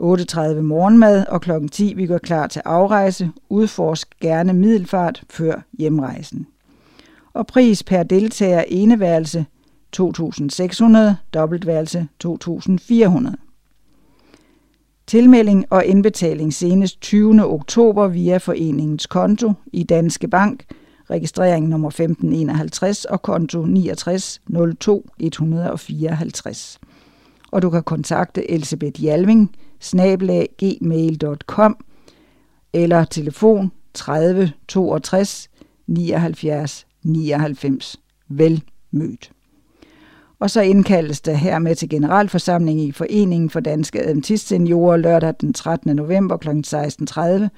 8.30 0.00 0.60
morgenmad, 0.60 1.26
og 1.26 1.40
kl. 1.40 1.50
10 1.72 1.94
vi 1.96 2.06
går 2.06 2.18
klar 2.18 2.46
til 2.46 2.62
afrejse. 2.64 3.30
Udforsk 3.48 4.08
gerne 4.20 4.52
middelfart 4.52 5.22
før 5.30 5.62
hjemrejsen. 5.78 6.46
Og 7.32 7.46
pris 7.46 7.82
per 7.82 8.02
deltager 8.02 8.64
eneværelse 8.68 9.46
2.600, 9.96 11.14
dobbeltværelse 11.34 12.08
2.400. 12.24 13.34
Tilmelding 15.06 15.66
og 15.70 15.84
indbetaling 15.84 16.54
senest 16.54 17.00
20. 17.00 17.46
oktober 17.46 18.08
via 18.08 18.36
foreningens 18.36 19.06
konto 19.06 19.52
i 19.72 19.82
Danske 19.82 20.28
Bank, 20.28 20.64
registrering 21.10 21.68
nummer 21.68 21.88
1551 21.88 23.04
og 23.04 23.22
konto 23.22 23.64
69 23.64 24.40
02 24.80 25.08
154. 25.18 26.78
Og 27.50 27.62
du 27.62 27.70
kan 27.70 27.82
kontakte 27.82 28.50
Elisabeth 28.50 29.04
Jalving, 29.04 29.56
snabelag 29.80 30.48
gmail.com 30.58 31.76
eller 32.72 33.04
telefon 33.04 33.72
30 33.94 34.52
62 34.68 35.50
79 35.86 36.86
99. 37.02 37.96
Vel 38.28 38.62
mødt. 38.90 39.31
Og 40.42 40.50
så 40.50 40.60
indkaldes 40.60 41.20
der 41.20 41.34
hermed 41.34 41.74
til 41.74 41.88
generalforsamling 41.88 42.80
i 42.80 42.92
Foreningen 42.92 43.50
for 43.50 43.60
Danske 43.60 44.02
Adventistseniorer 44.02 44.96
lørdag 44.96 45.34
den 45.40 45.52
13. 45.52 45.96
november 45.96 46.36
kl. 46.36 46.48
16.30 46.48 47.48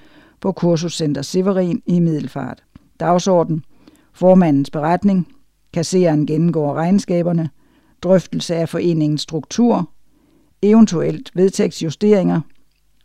på 0.40 0.52
Kursuscenter 0.52 1.23
Severin 1.23 1.82
i 1.86 2.01
Middelfart. 2.01 2.62
Dagsorden. 3.01 3.65
Formandens 4.12 4.70
beretning. 4.70 5.28
Kasseren 5.73 6.27
gennemgår 6.27 6.74
regnskaberne. 6.74 7.51
Drøftelse 8.02 8.55
af 8.55 8.69
foreningens 8.69 9.23
struktur. 9.23 9.90
Eventuelt 10.62 11.31
vedtægtsjusteringer 11.35 12.40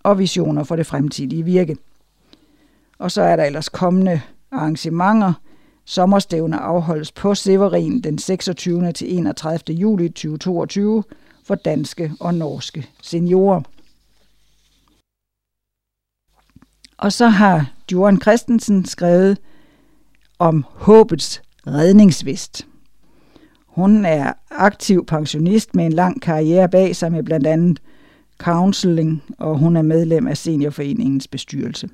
og 0.03 0.19
visioner 0.19 0.63
for 0.63 0.75
det 0.75 0.85
fremtidige 0.85 1.43
virke. 1.43 1.77
Og 2.97 3.11
så 3.11 3.21
er 3.21 3.35
der 3.35 3.43
ellers 3.43 3.69
kommende 3.69 4.21
arrangementer– 4.51 5.33
Sommerstævne 5.89 6.57
afholdes 6.57 7.11
på 7.11 7.35
Severin 7.35 8.01
den 8.01 8.17
26. 8.17 8.91
til 8.91 9.17
31. 9.17 9.75
juli 9.75 10.09
2022 10.09 11.03
for 11.43 11.55
danske 11.55 12.11
og 12.19 12.33
norske 12.33 12.87
seniorer. 13.01 13.61
Og 16.97 17.13
så 17.13 17.27
har 17.27 17.71
Joran 17.91 18.21
Christensen 18.21 18.85
skrevet 18.85 19.37
om 20.39 20.65
håbets 20.69 21.41
redningsvist. 21.67 22.67
Hun 23.65 24.05
er 24.05 24.33
aktiv 24.51 25.05
pensionist 25.05 25.75
med 25.75 25.85
en 25.85 25.93
lang 25.93 26.21
karriere 26.21 26.69
bag 26.69 26.95
sig 26.95 27.11
med 27.11 27.23
blandt 27.23 27.47
andet 27.47 27.81
counseling, 28.37 29.23
og 29.37 29.57
hun 29.57 29.77
er 29.77 29.81
medlem 29.81 30.27
af 30.27 30.37
Seniorforeningens 30.37 31.27
bestyrelse. 31.27 31.89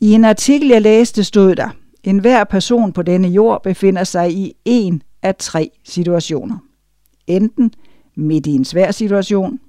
I 0.00 0.12
en 0.12 0.24
artikel, 0.24 0.68
jeg 0.68 0.82
læste, 0.82 1.24
stod 1.24 1.54
der– 1.54 1.70
en 2.06 2.18
hver 2.18 2.44
person 2.44 2.92
på 2.92 3.02
denne 3.02 3.28
jord 3.28 3.62
befinder 3.62 4.04
sig 4.04 4.32
i 4.32 4.52
en 4.64 5.02
af 5.22 5.34
tre 5.36 5.70
situationer. 5.84 6.58
Enten 7.26 7.72
midt 8.14 8.46
i 8.46 8.50
en 8.50 8.64
svær 8.64 8.90
situation, 8.90 9.60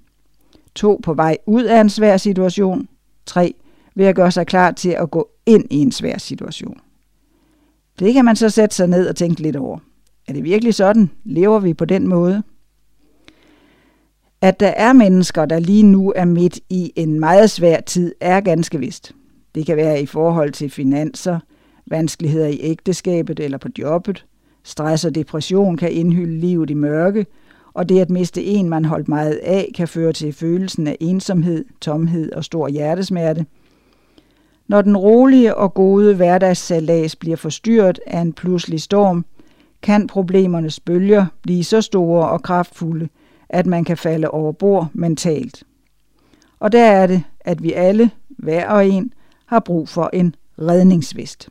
to 0.75 0.99
på 1.03 1.13
vej 1.13 1.37
ud 1.45 1.63
af 1.63 1.81
en 1.81 1.89
svær 1.89 2.17
situation, 2.17 2.87
tre 3.25 3.55
ved 3.95 4.05
at 4.05 4.15
gøre 4.15 4.31
sig 4.31 4.47
klar 4.47 4.71
til 4.71 4.89
at 4.89 5.11
gå 5.11 5.29
ind 5.45 5.65
i 5.69 5.77
en 5.77 5.91
svær 5.91 6.17
situation. 6.17 6.79
Det 7.99 8.13
kan 8.13 8.25
man 8.25 8.35
så 8.35 8.49
sætte 8.49 8.75
sig 8.75 8.87
ned 8.87 9.09
og 9.09 9.15
tænke 9.15 9.41
lidt 9.41 9.55
over. 9.55 9.79
Er 10.27 10.33
det 10.33 10.43
virkelig 10.43 10.73
sådan? 10.73 11.09
Lever 11.23 11.59
vi 11.59 11.73
på 11.73 11.85
den 11.85 12.07
måde? 12.07 12.43
At 14.41 14.59
der 14.59 14.67
er 14.67 14.93
mennesker, 14.93 15.45
der 15.45 15.59
lige 15.59 15.83
nu 15.83 16.13
er 16.15 16.25
midt 16.25 16.59
i 16.69 16.93
en 16.95 17.19
meget 17.19 17.49
svær 17.49 17.81
tid, 17.81 18.15
er 18.21 18.41
ganske 18.41 18.79
vist. 18.79 19.15
Det 19.55 19.65
kan 19.65 19.77
være 19.77 20.01
i 20.01 20.05
forhold 20.05 20.51
til 20.51 20.69
finanser, 20.69 21.39
vanskeligheder 21.87 22.47
i 22.47 22.59
ægteskabet 22.61 23.39
eller 23.39 23.57
på 23.57 23.67
jobbet. 23.79 24.25
Stress 24.63 25.05
og 25.05 25.15
depression 25.15 25.77
kan 25.77 25.91
indhylde 25.91 26.39
livet 26.39 26.69
i 26.69 26.73
mørke, 26.73 27.25
og 27.73 27.89
det 27.89 27.99
at 27.99 28.09
miste 28.09 28.43
en, 28.43 28.69
man 28.69 28.85
holdt 28.85 29.07
meget 29.07 29.39
af, 29.43 29.71
kan 29.75 29.87
føre 29.87 30.13
til 30.13 30.33
følelsen 30.33 30.87
af 30.87 30.97
ensomhed, 30.99 31.65
tomhed 31.81 32.31
og 32.31 32.43
stor 32.43 32.67
hjertesmerte. 32.67 33.45
Når 34.67 34.81
den 34.81 34.97
rolige 34.97 35.55
og 35.55 35.73
gode 35.73 36.15
hverdagssalas 36.15 37.15
bliver 37.15 37.37
forstyrret 37.37 37.99
af 38.07 38.21
en 38.21 38.33
pludselig 38.33 38.81
storm, 38.81 39.25
kan 39.81 40.07
problemernes 40.07 40.79
bølger 40.79 41.25
blive 41.41 41.63
så 41.63 41.81
store 41.81 42.29
og 42.29 42.43
kraftfulde, 42.43 43.09
at 43.49 43.65
man 43.65 43.83
kan 43.83 43.97
falde 43.97 44.29
over 44.29 44.51
bord 44.51 44.87
mentalt. 44.93 45.63
Og 46.59 46.71
der 46.71 46.83
er 46.83 47.07
det, 47.07 47.23
at 47.39 47.63
vi 47.63 47.73
alle, 47.73 48.11
hver 48.29 48.69
og 48.69 48.87
en, 48.87 49.13
har 49.45 49.59
brug 49.59 49.89
for 49.89 50.09
en 50.13 50.35
redningsvest. 50.59 51.49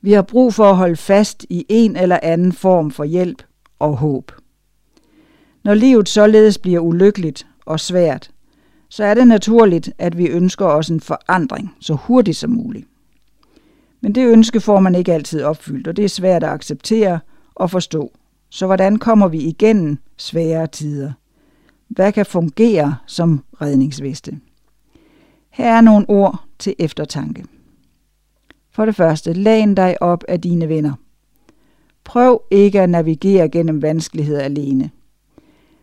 Vi 0.00 0.12
har 0.12 0.22
brug 0.22 0.54
for 0.54 0.64
at 0.64 0.76
holde 0.76 0.96
fast 0.96 1.46
i 1.50 1.66
en 1.68 1.96
eller 1.96 2.18
anden 2.22 2.52
form 2.52 2.90
for 2.90 3.04
hjælp 3.04 3.42
og 3.78 3.96
håb. 3.96 4.32
Når 5.64 5.74
livet 5.74 6.08
således 6.08 6.58
bliver 6.58 6.80
ulykkeligt 6.80 7.46
og 7.66 7.80
svært, 7.80 8.30
så 8.88 9.04
er 9.04 9.14
det 9.14 9.28
naturligt, 9.28 9.92
at 9.98 10.18
vi 10.18 10.26
ønsker 10.26 10.66
os 10.66 10.88
en 10.88 11.00
forandring 11.00 11.74
så 11.80 11.94
hurtigt 11.94 12.36
som 12.36 12.50
muligt. 12.50 12.86
Men 14.00 14.14
det 14.14 14.26
ønske 14.26 14.60
får 14.60 14.80
man 14.80 14.94
ikke 14.94 15.12
altid 15.12 15.42
opfyldt, 15.42 15.88
og 15.88 15.96
det 15.96 16.04
er 16.04 16.08
svært 16.08 16.44
at 16.44 16.50
acceptere 16.50 17.20
og 17.54 17.70
forstå. 17.70 18.12
Så 18.50 18.66
hvordan 18.66 18.96
kommer 18.98 19.28
vi 19.28 19.38
igennem 19.38 19.98
svære 20.16 20.66
tider? 20.66 21.12
Hvad 21.88 22.12
kan 22.12 22.26
fungere 22.26 22.96
som 23.06 23.44
redningsveste? 23.60 24.38
Her 25.50 25.76
er 25.76 25.80
nogle 25.80 26.06
ord 26.08 26.44
til 26.58 26.74
eftertanke. 26.78 27.44
For 28.78 28.84
det 28.84 28.96
første, 28.96 29.32
læn 29.32 29.74
dig 29.74 30.02
op 30.02 30.24
af 30.28 30.40
dine 30.40 30.68
venner. 30.68 30.92
Prøv 32.04 32.42
ikke 32.50 32.80
at 32.80 32.90
navigere 32.90 33.48
gennem 33.48 33.82
vanskeligheder 33.82 34.40
alene. 34.40 34.90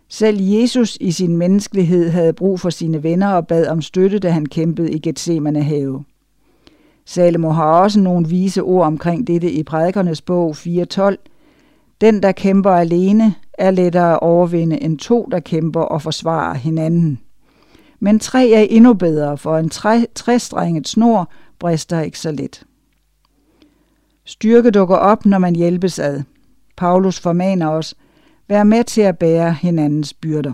Selv 0.10 0.42
Jesus 0.42 0.98
i 1.02 1.12
sin 1.12 1.38
menneskelighed 1.38 2.10
havde 2.10 2.34
brug 2.34 2.60
for 2.60 2.70
sine 2.70 3.04
venner 3.04 3.28
og 3.28 3.48
bad 3.48 3.68
om 3.68 3.82
støtte, 3.82 4.20
da 4.20 4.30
han 4.30 4.46
kæmpede 4.46 4.92
i 4.92 5.00
Gethsemane 5.00 5.64
have. 5.64 6.04
Salomo 7.06 7.50
har 7.50 7.82
også 7.82 8.00
nogle 8.00 8.28
vise 8.28 8.64
ord 8.64 8.86
omkring 8.86 9.28
dette 9.28 9.52
i 9.52 9.64
prædikernes 9.64 10.22
bog 10.22 10.56
4.12. 10.56 11.16
Den, 12.02 12.24
der 12.24 12.32
kæmper 12.32 12.72
alene, 12.72 13.36
er 13.54 13.72
lettere 13.72 14.14
at 14.14 14.20
overvinde 14.20 14.84
end 14.84 15.00
to, 15.00 15.28
der 15.32 15.40
kæmper 15.40 15.82
og 15.82 16.02
forsvarer 16.02 16.54
hinanden. 16.54 17.20
Men 18.00 18.20
tre 18.20 18.50
er 18.50 18.62
endnu 18.70 18.94
bedre, 18.94 19.38
for 19.38 19.58
en 19.58 19.70
træstrenget 20.16 20.88
snor 20.88 21.32
brister 21.60 22.02
ikke 22.02 22.20
så 22.20 22.32
let. 22.32 22.66
Styrke 24.26 24.72
dukker 24.72 24.96
op, 24.96 25.26
når 25.26 25.38
man 25.38 25.56
hjælpes 25.56 26.00
ad. 26.00 26.22
Paulus 26.78 27.20
formaner 27.20 27.70
os, 27.70 27.96
vær 28.48 28.64
med 28.64 28.84
til 28.84 29.02
at 29.02 29.18
bære 29.18 29.54
hinandens 29.54 30.14
byrder. 30.14 30.54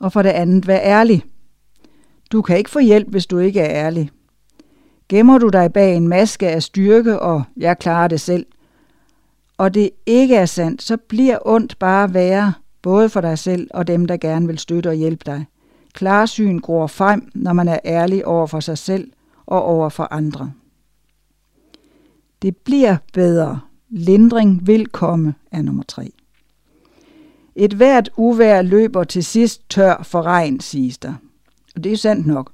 Og 0.00 0.12
for 0.12 0.22
det 0.22 0.30
andet, 0.30 0.66
vær 0.66 0.80
ærlig. 0.80 1.24
Du 2.32 2.42
kan 2.42 2.58
ikke 2.58 2.70
få 2.70 2.78
hjælp, 2.78 3.08
hvis 3.08 3.26
du 3.26 3.38
ikke 3.38 3.60
er 3.60 3.86
ærlig. 3.86 4.10
Gemmer 5.08 5.38
du 5.38 5.48
dig 5.48 5.72
bag 5.72 5.96
en 5.96 6.08
maske 6.08 6.48
af 6.48 6.62
styrke, 6.62 7.20
og 7.20 7.42
jeg 7.56 7.78
klarer 7.78 8.08
det 8.08 8.20
selv, 8.20 8.46
og 9.58 9.74
det 9.74 9.90
ikke 10.06 10.36
er 10.36 10.46
sandt, 10.46 10.82
så 10.82 10.96
bliver 10.96 11.38
ondt 11.46 11.78
bare 11.78 12.14
værre, 12.14 12.52
både 12.82 13.08
for 13.08 13.20
dig 13.20 13.38
selv 13.38 13.68
og 13.74 13.86
dem, 13.86 14.06
der 14.06 14.16
gerne 14.16 14.46
vil 14.46 14.58
støtte 14.58 14.88
og 14.88 14.94
hjælpe 14.94 15.22
dig. 15.26 15.46
Klarsyn 15.94 16.58
gror 16.58 16.86
frem, 16.86 17.30
når 17.34 17.52
man 17.52 17.68
er 17.68 17.78
ærlig 17.84 18.26
over 18.26 18.46
for 18.46 18.60
sig 18.60 18.78
selv 18.78 19.12
og 19.46 19.62
over 19.62 19.88
for 19.88 20.08
andre. 20.10 20.52
Det 22.42 22.56
bliver 22.56 22.96
bedre. 23.12 23.60
Lindring 23.90 24.66
vil 24.66 24.86
komme, 24.86 25.34
er 25.52 25.62
nummer 25.62 25.82
tre. 25.88 26.12
Et 27.56 27.72
hvert 27.72 28.10
uvær 28.16 28.62
løber 28.62 29.04
til 29.04 29.24
sidst 29.24 29.70
tør 29.70 30.02
for 30.02 30.22
regn, 30.22 30.60
siges 30.60 30.98
der. 30.98 31.14
Og 31.76 31.84
det 31.84 31.92
er 31.92 31.96
sandt 31.96 32.26
nok. 32.26 32.52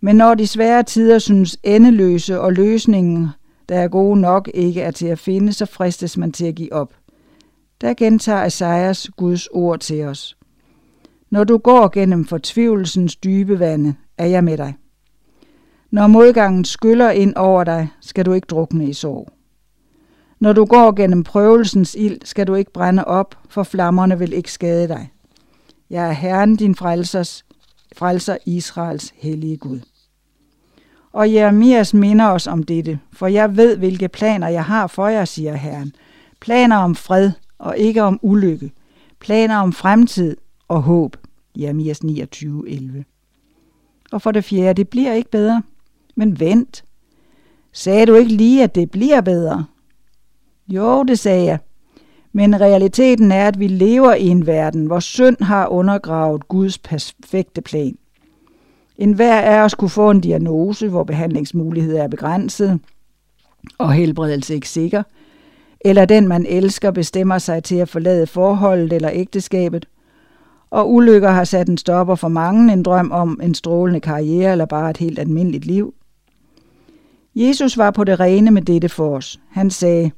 Men 0.00 0.16
når 0.16 0.34
de 0.34 0.46
svære 0.46 0.82
tider 0.82 1.18
synes 1.18 1.58
endeløse 1.62 2.40
og 2.40 2.52
løsningen, 2.52 3.28
der 3.68 3.78
er 3.78 3.88
gode 3.88 4.20
nok, 4.20 4.50
ikke 4.54 4.80
er 4.80 4.90
til 4.90 5.06
at 5.06 5.18
finde, 5.18 5.52
så 5.52 5.66
fristes 5.66 6.16
man 6.16 6.32
til 6.32 6.46
at 6.46 6.54
give 6.54 6.72
op. 6.72 6.94
Der 7.80 7.94
gentager 7.94 8.44
Esajas 8.44 9.10
Guds 9.16 9.46
ord 9.46 9.78
til 9.78 10.04
os. 10.04 10.36
Når 11.30 11.44
du 11.44 11.58
går 11.58 11.88
gennem 11.88 12.24
fortvivlelsens 12.24 13.16
dybe 13.16 13.58
vande, 13.58 13.94
er 14.18 14.26
jeg 14.26 14.44
med 14.44 14.56
dig. 14.56 14.74
Når 15.90 16.06
modgangen 16.06 16.64
skyller 16.64 17.10
ind 17.10 17.36
over 17.36 17.64
dig, 17.64 17.88
skal 18.00 18.26
du 18.26 18.32
ikke 18.32 18.46
drukne 18.46 18.88
i 18.88 18.92
sorg. 18.92 19.28
Når 20.40 20.52
du 20.52 20.64
går 20.64 20.92
gennem 20.92 21.24
prøvelsens 21.24 21.96
ild, 21.98 22.18
skal 22.24 22.46
du 22.46 22.54
ikke 22.54 22.72
brænde 22.72 23.04
op, 23.04 23.38
for 23.48 23.62
flammerne 23.62 24.18
vil 24.18 24.32
ikke 24.32 24.52
skade 24.52 24.88
dig. 24.88 25.10
Jeg 25.90 26.08
er 26.08 26.12
Herren 26.12 26.56
din 26.56 26.74
frelsers, 26.74 27.44
frelser 27.96 28.36
Israels 28.46 29.12
hellige 29.16 29.56
Gud. 29.56 29.80
Og 31.12 31.32
Jeremias 31.32 31.94
minder 31.94 32.26
os 32.26 32.46
om 32.46 32.62
dette, 32.62 32.98
for 33.12 33.26
jeg 33.26 33.56
ved, 33.56 33.76
hvilke 33.76 34.08
planer 34.08 34.48
jeg 34.48 34.64
har 34.64 34.86
for 34.86 35.08
jer, 35.08 35.24
siger 35.24 35.54
Herren. 35.54 35.92
Planer 36.40 36.76
om 36.76 36.94
fred 36.94 37.30
og 37.58 37.78
ikke 37.78 38.02
om 38.02 38.18
ulykke. 38.22 38.72
Planer 39.20 39.56
om 39.56 39.72
fremtid 39.72 40.36
og 40.68 40.82
håb. 40.82 41.16
Jeremias 41.56 42.02
29, 42.02 42.70
11. 42.70 43.04
Og 44.12 44.22
for 44.22 44.30
det 44.30 44.44
fjerde, 44.44 44.74
det 44.74 44.88
bliver 44.88 45.12
ikke 45.12 45.30
bedre. 45.30 45.62
Men 46.18 46.40
vent. 46.40 46.84
Sagde 47.72 48.06
du 48.06 48.14
ikke 48.14 48.32
lige, 48.32 48.62
at 48.62 48.74
det 48.74 48.90
bliver 48.90 49.20
bedre? 49.20 49.64
Jo, 50.68 51.02
det 51.02 51.18
sagde 51.18 51.44
jeg. 51.44 51.58
Men 52.32 52.60
realiteten 52.60 53.32
er, 53.32 53.48
at 53.48 53.58
vi 53.58 53.66
lever 53.66 54.14
i 54.14 54.26
en 54.26 54.46
verden, 54.46 54.86
hvor 54.86 55.00
synd 55.00 55.36
har 55.40 55.66
undergravet 55.66 56.48
Guds 56.48 56.78
perfekte 56.78 57.60
plan. 57.60 57.96
En 58.96 59.12
hver 59.12 59.40
af 59.40 59.64
os 59.64 59.74
kunne 59.74 59.90
få 59.90 60.10
en 60.10 60.20
diagnose, 60.20 60.88
hvor 60.88 61.04
behandlingsmuligheder 61.04 62.02
er 62.02 62.08
begrænset 62.08 62.80
og 63.78 63.92
helbredelse 63.92 64.54
ikke 64.54 64.68
sikker, 64.68 65.02
eller 65.80 66.04
den, 66.04 66.28
man 66.28 66.46
elsker, 66.46 66.90
bestemmer 66.90 67.38
sig 67.38 67.64
til 67.64 67.76
at 67.76 67.88
forlade 67.88 68.26
forholdet 68.26 68.92
eller 68.92 69.10
ægteskabet, 69.12 69.88
og 70.70 70.92
ulykker 70.92 71.30
har 71.30 71.44
sat 71.44 71.68
en 71.68 71.78
stopper 71.78 72.14
for 72.14 72.28
mange, 72.28 72.72
en 72.72 72.82
drøm 72.82 73.12
om 73.12 73.40
en 73.42 73.54
strålende 73.54 74.00
karriere 74.00 74.52
eller 74.52 74.64
bare 74.64 74.90
et 74.90 74.96
helt 74.96 75.18
almindeligt 75.18 75.64
liv. 75.66 75.94
Jesus 77.40 77.78
var 77.78 77.90
på 77.90 78.04
det 78.04 78.20
rene 78.20 78.50
med 78.50 78.62
dette 78.62 78.88
for 78.88 79.16
os. 79.16 79.40
Han 79.50 79.70
sagde, 79.70 80.10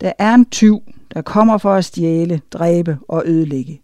der 0.00 0.12
er 0.18 0.34
en 0.34 0.44
tyv, 0.44 0.82
der 1.14 1.22
kommer 1.22 1.58
for 1.58 1.74
at 1.74 1.84
stjæle, 1.84 2.40
dræbe 2.50 2.98
og 3.08 3.22
ødelægge. 3.26 3.80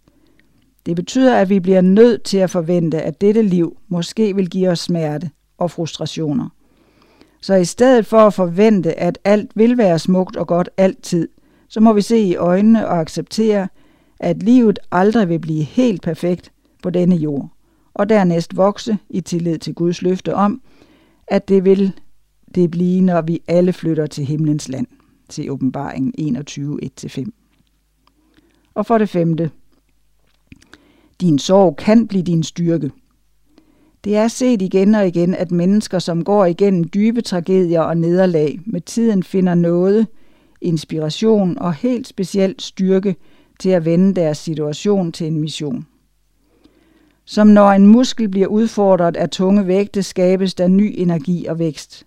Det 0.87 0.97
betyder, 0.97 1.37
at 1.37 1.49
vi 1.49 1.61
bliver 1.61 1.81
nødt 1.81 2.23
til 2.23 2.39
at 2.39 2.51
forvente, 2.51 3.03
at 3.03 3.21
dette 3.21 3.43
liv 3.43 3.77
måske 3.89 4.37
vil 4.37 4.51
give 4.51 4.69
os 4.69 4.81
smerte 4.81 5.31
og 5.59 5.71
frustrationer. 5.71 6.49
Så 7.41 7.55
i 7.55 7.65
stedet 7.65 8.07
for 8.07 8.19
at 8.19 8.35
forvente, 8.35 8.99
at 8.99 9.19
alt 9.25 9.51
vil 9.55 9.79
være 9.79 9.99
smukt 9.99 10.37
og 10.37 10.47
godt 10.47 10.71
altid, 10.77 11.29
så 11.69 11.81
må 11.81 11.93
vi 11.93 12.03
se 12.03 12.19
i 12.19 12.37
øjnene 12.37 12.89
og 12.89 13.01
acceptere, 13.01 13.69
at 14.21 14.43
livet 14.43 14.79
aldrig 14.93 15.29
vil 15.29 15.39
blive 15.39 15.63
helt 15.63 16.03
perfekt 16.03 16.53
på 16.83 16.91
denne 16.91 17.17
jord, 17.17 17.49
og 17.95 18.09
dernæst 18.09 18.57
vokse 18.57 18.99
i 19.11 19.21
tillid 19.21 19.59
til 19.59 19.75
Guds 19.75 20.03
løfte 20.03 20.35
om, 20.35 20.61
at 21.27 21.49
det 21.49 21.65
vil 21.65 21.93
det 22.55 22.71
blive, 22.71 23.01
når 23.01 23.23
vi 23.23 23.41
alle 23.49 23.73
flytter 23.73 24.07
til 24.07 24.25
himlens 24.25 24.69
land, 24.69 24.87
til 25.29 25.51
åbenbaringen 25.51 26.15
21, 26.19 26.81
1-5. 27.01 27.25
Og 28.75 28.87
for 28.87 28.99
det 28.99 29.09
femte, 29.09 29.51
din 31.21 31.39
sorg 31.39 31.77
kan 31.77 32.09
blive 32.09 32.23
din 32.23 32.43
styrke. 32.43 32.91
Det 34.05 34.17
er 34.17 34.29
set 34.29 34.63
igen 34.63 34.95
og 34.95 35.07
igen, 35.07 35.35
at 35.35 35.51
mennesker, 35.51 35.99
som 35.99 36.25
går 36.25 36.45
igennem 36.47 36.85
dybe 36.85 37.21
tragedier 37.21 37.81
og 37.81 37.97
nederlag, 37.97 38.61
med 38.67 38.81
tiden 38.81 39.23
finder 39.23 39.55
noget, 39.55 40.07
inspiration 40.61 41.59
og 41.59 41.75
helt 41.75 42.07
specielt 42.07 42.63
styrke 42.63 43.17
til 43.61 43.71
at 43.71 43.85
vende 43.85 44.15
deres 44.15 44.39
situation 44.39 45.13
til 45.13 45.27
en 45.27 45.41
mission. 45.41 45.87
Som 47.25 47.47
når 47.47 47.71
en 47.71 47.87
muskel 47.87 48.29
bliver 48.29 48.47
udfordret 48.47 49.17
af 49.17 49.31
tunge 49.31 49.67
vægte, 49.67 50.03
skabes 50.03 50.55
der 50.55 50.69
ny 50.69 50.95
energi 50.97 51.47
og 51.47 51.59
vækst. 51.59 52.07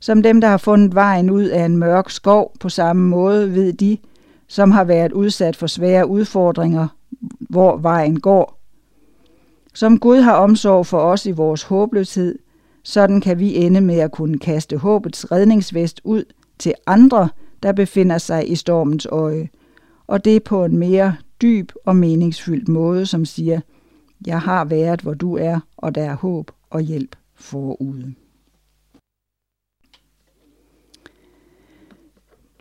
Som 0.00 0.22
dem, 0.22 0.40
der 0.40 0.48
har 0.48 0.56
fundet 0.56 0.94
vejen 0.94 1.30
ud 1.30 1.44
af 1.44 1.64
en 1.64 1.76
mørk 1.76 2.10
skov 2.10 2.52
på 2.60 2.68
samme 2.68 3.08
måde, 3.08 3.54
ved 3.54 3.72
de, 3.72 3.98
som 4.48 4.70
har 4.70 4.84
været 4.84 5.12
udsat 5.12 5.56
for 5.56 5.66
svære 5.66 6.06
udfordringer, 6.06 6.88
hvor 7.38 7.76
vejen 7.76 8.20
går. 8.20 8.60
Som 9.74 9.98
Gud 9.98 10.16
har 10.16 10.34
omsorg 10.34 10.86
for 10.86 10.98
os 10.98 11.26
i 11.26 11.30
vores 11.30 11.62
håbløshed, 11.62 12.38
sådan 12.82 13.20
kan 13.20 13.38
vi 13.38 13.54
ende 13.56 13.80
med 13.80 13.98
at 13.98 14.12
kunne 14.12 14.38
kaste 14.38 14.76
håbets 14.76 15.32
redningsvest 15.32 16.00
ud 16.04 16.24
til 16.58 16.74
andre, 16.86 17.28
der 17.62 17.72
befinder 17.72 18.18
sig 18.18 18.50
i 18.50 18.54
stormens 18.54 19.06
øje, 19.06 19.48
og 20.06 20.24
det 20.24 20.42
på 20.42 20.64
en 20.64 20.76
mere 20.76 21.16
dyb 21.42 21.72
og 21.86 21.96
meningsfyldt 21.96 22.68
måde, 22.68 23.06
som 23.06 23.24
siger, 23.24 23.60
jeg 24.26 24.40
har 24.40 24.64
været, 24.64 25.00
hvor 25.00 25.14
du 25.14 25.36
er, 25.36 25.60
og 25.76 25.94
der 25.94 26.02
er 26.02 26.14
håb 26.14 26.50
og 26.70 26.80
hjælp 26.80 27.16
forude. 27.34 28.14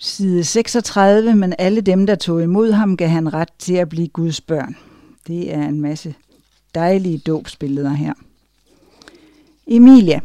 Side 0.02 0.44
36, 0.44 1.36
men 1.36 1.54
alle 1.58 1.82
dem, 1.82 2.06
der 2.06 2.16
tog 2.16 2.44
imod 2.44 2.72
ham, 2.72 2.98
gav 2.98 3.08
han 3.08 3.34
ret 3.34 3.50
til 3.60 3.74
at 3.74 3.90
blive 3.90 4.08
Guds 4.08 4.42
børn. 4.42 4.76
Det 5.28 5.54
er 5.54 5.68
en 5.68 5.82
masse 5.82 6.16
dejlige 6.76 7.18
dåbsbilleder 7.18 7.94
her. 7.94 8.14
Emilia. 9.68 10.20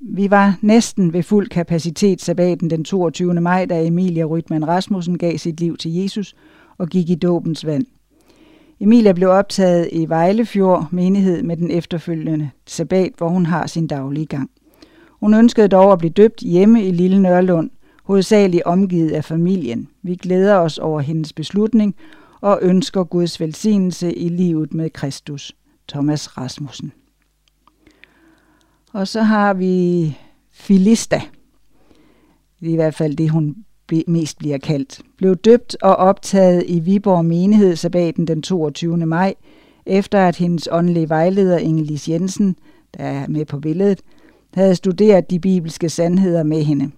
Vi 0.00 0.30
var 0.30 0.58
næsten 0.60 1.12
ved 1.12 1.22
fuld 1.22 1.48
kapacitet 1.48 2.22
sabbaten 2.22 2.70
den 2.70 2.84
22. 2.84 3.34
maj, 3.34 3.64
da 3.64 3.86
Emilia 3.86 4.24
Rytman 4.24 4.68
Rasmussen 4.68 5.18
gav 5.18 5.38
sit 5.38 5.60
liv 5.60 5.76
til 5.76 5.94
Jesus 5.94 6.36
og 6.78 6.88
gik 6.88 7.10
i 7.10 7.14
dåbens 7.14 7.66
vand. 7.66 7.86
Emilia 8.80 9.12
blev 9.12 9.28
optaget 9.28 9.88
i 9.92 10.08
Vejlefjord 10.08 10.88
menighed 10.90 11.42
med 11.42 11.56
den 11.56 11.70
efterfølgende 11.70 12.50
sabbat, 12.66 13.12
hvor 13.16 13.28
hun 13.28 13.46
har 13.46 13.66
sin 13.66 13.86
daglige 13.86 14.26
gang. 14.26 14.50
Hun 15.10 15.34
ønskede 15.34 15.68
dog 15.68 15.92
at 15.92 15.98
blive 15.98 16.12
døbt 16.12 16.40
hjemme 16.40 16.84
i 16.84 16.90
Lille 16.90 17.22
Nørlund, 17.22 17.70
hovedsageligt 18.04 18.62
omgivet 18.62 19.10
af 19.10 19.24
familien. 19.24 19.88
Vi 20.02 20.16
glæder 20.16 20.56
os 20.56 20.78
over 20.78 21.00
hendes 21.00 21.32
beslutning 21.32 21.94
og 22.40 22.58
ønsker 22.62 23.04
Guds 23.04 23.40
velsignelse 23.40 24.14
i 24.14 24.28
livet 24.28 24.74
med 24.74 24.90
Kristus. 24.90 25.54
Thomas 25.88 26.38
Rasmussen. 26.38 26.92
Og 28.92 29.08
så 29.08 29.22
har 29.22 29.54
vi 29.54 30.16
Filista. 30.52 31.22
Det 32.60 32.68
er 32.68 32.72
i 32.72 32.76
hvert 32.76 32.94
fald 32.94 33.16
det, 33.16 33.30
hun 33.30 33.56
mest 34.06 34.38
bliver 34.38 34.58
kaldt, 34.58 35.00
blev 35.16 35.36
døbt 35.36 35.76
og 35.82 35.96
optaget 35.96 36.64
i 36.66 36.80
Viborg 36.80 37.24
menighed 37.24 37.76
sabbaten 37.76 38.26
den 38.26 38.42
22. 38.42 38.96
maj, 38.96 39.34
efter 39.86 40.28
at 40.28 40.36
hendes 40.36 40.68
åndelige 40.72 41.08
vejleder 41.08 41.58
Ingelis 41.58 42.08
Jensen, 42.08 42.56
der 42.98 43.04
er 43.04 43.28
med 43.28 43.44
på 43.44 43.60
billedet, 43.60 44.00
havde 44.54 44.74
studeret 44.74 45.30
de 45.30 45.40
bibelske 45.40 45.88
sandheder 45.88 46.42
med 46.42 46.62
hende. 46.62 46.90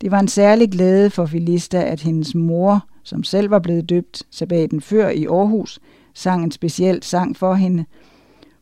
Det 0.00 0.10
var 0.10 0.20
en 0.20 0.28
særlig 0.28 0.70
glæde 0.70 1.10
for 1.10 1.26
Filista, 1.26 1.82
at 1.82 2.00
hendes 2.00 2.34
mor, 2.34 2.86
som 3.02 3.24
selv 3.24 3.50
var 3.50 3.58
blevet 3.58 3.88
døbt 3.88 4.22
sabbaten 4.30 4.80
før 4.80 5.08
i 5.08 5.24
Aarhus, 5.24 5.80
sang 6.14 6.44
en 6.44 6.50
speciel 6.50 7.02
sang 7.02 7.36
for 7.36 7.54
hende 7.54 7.84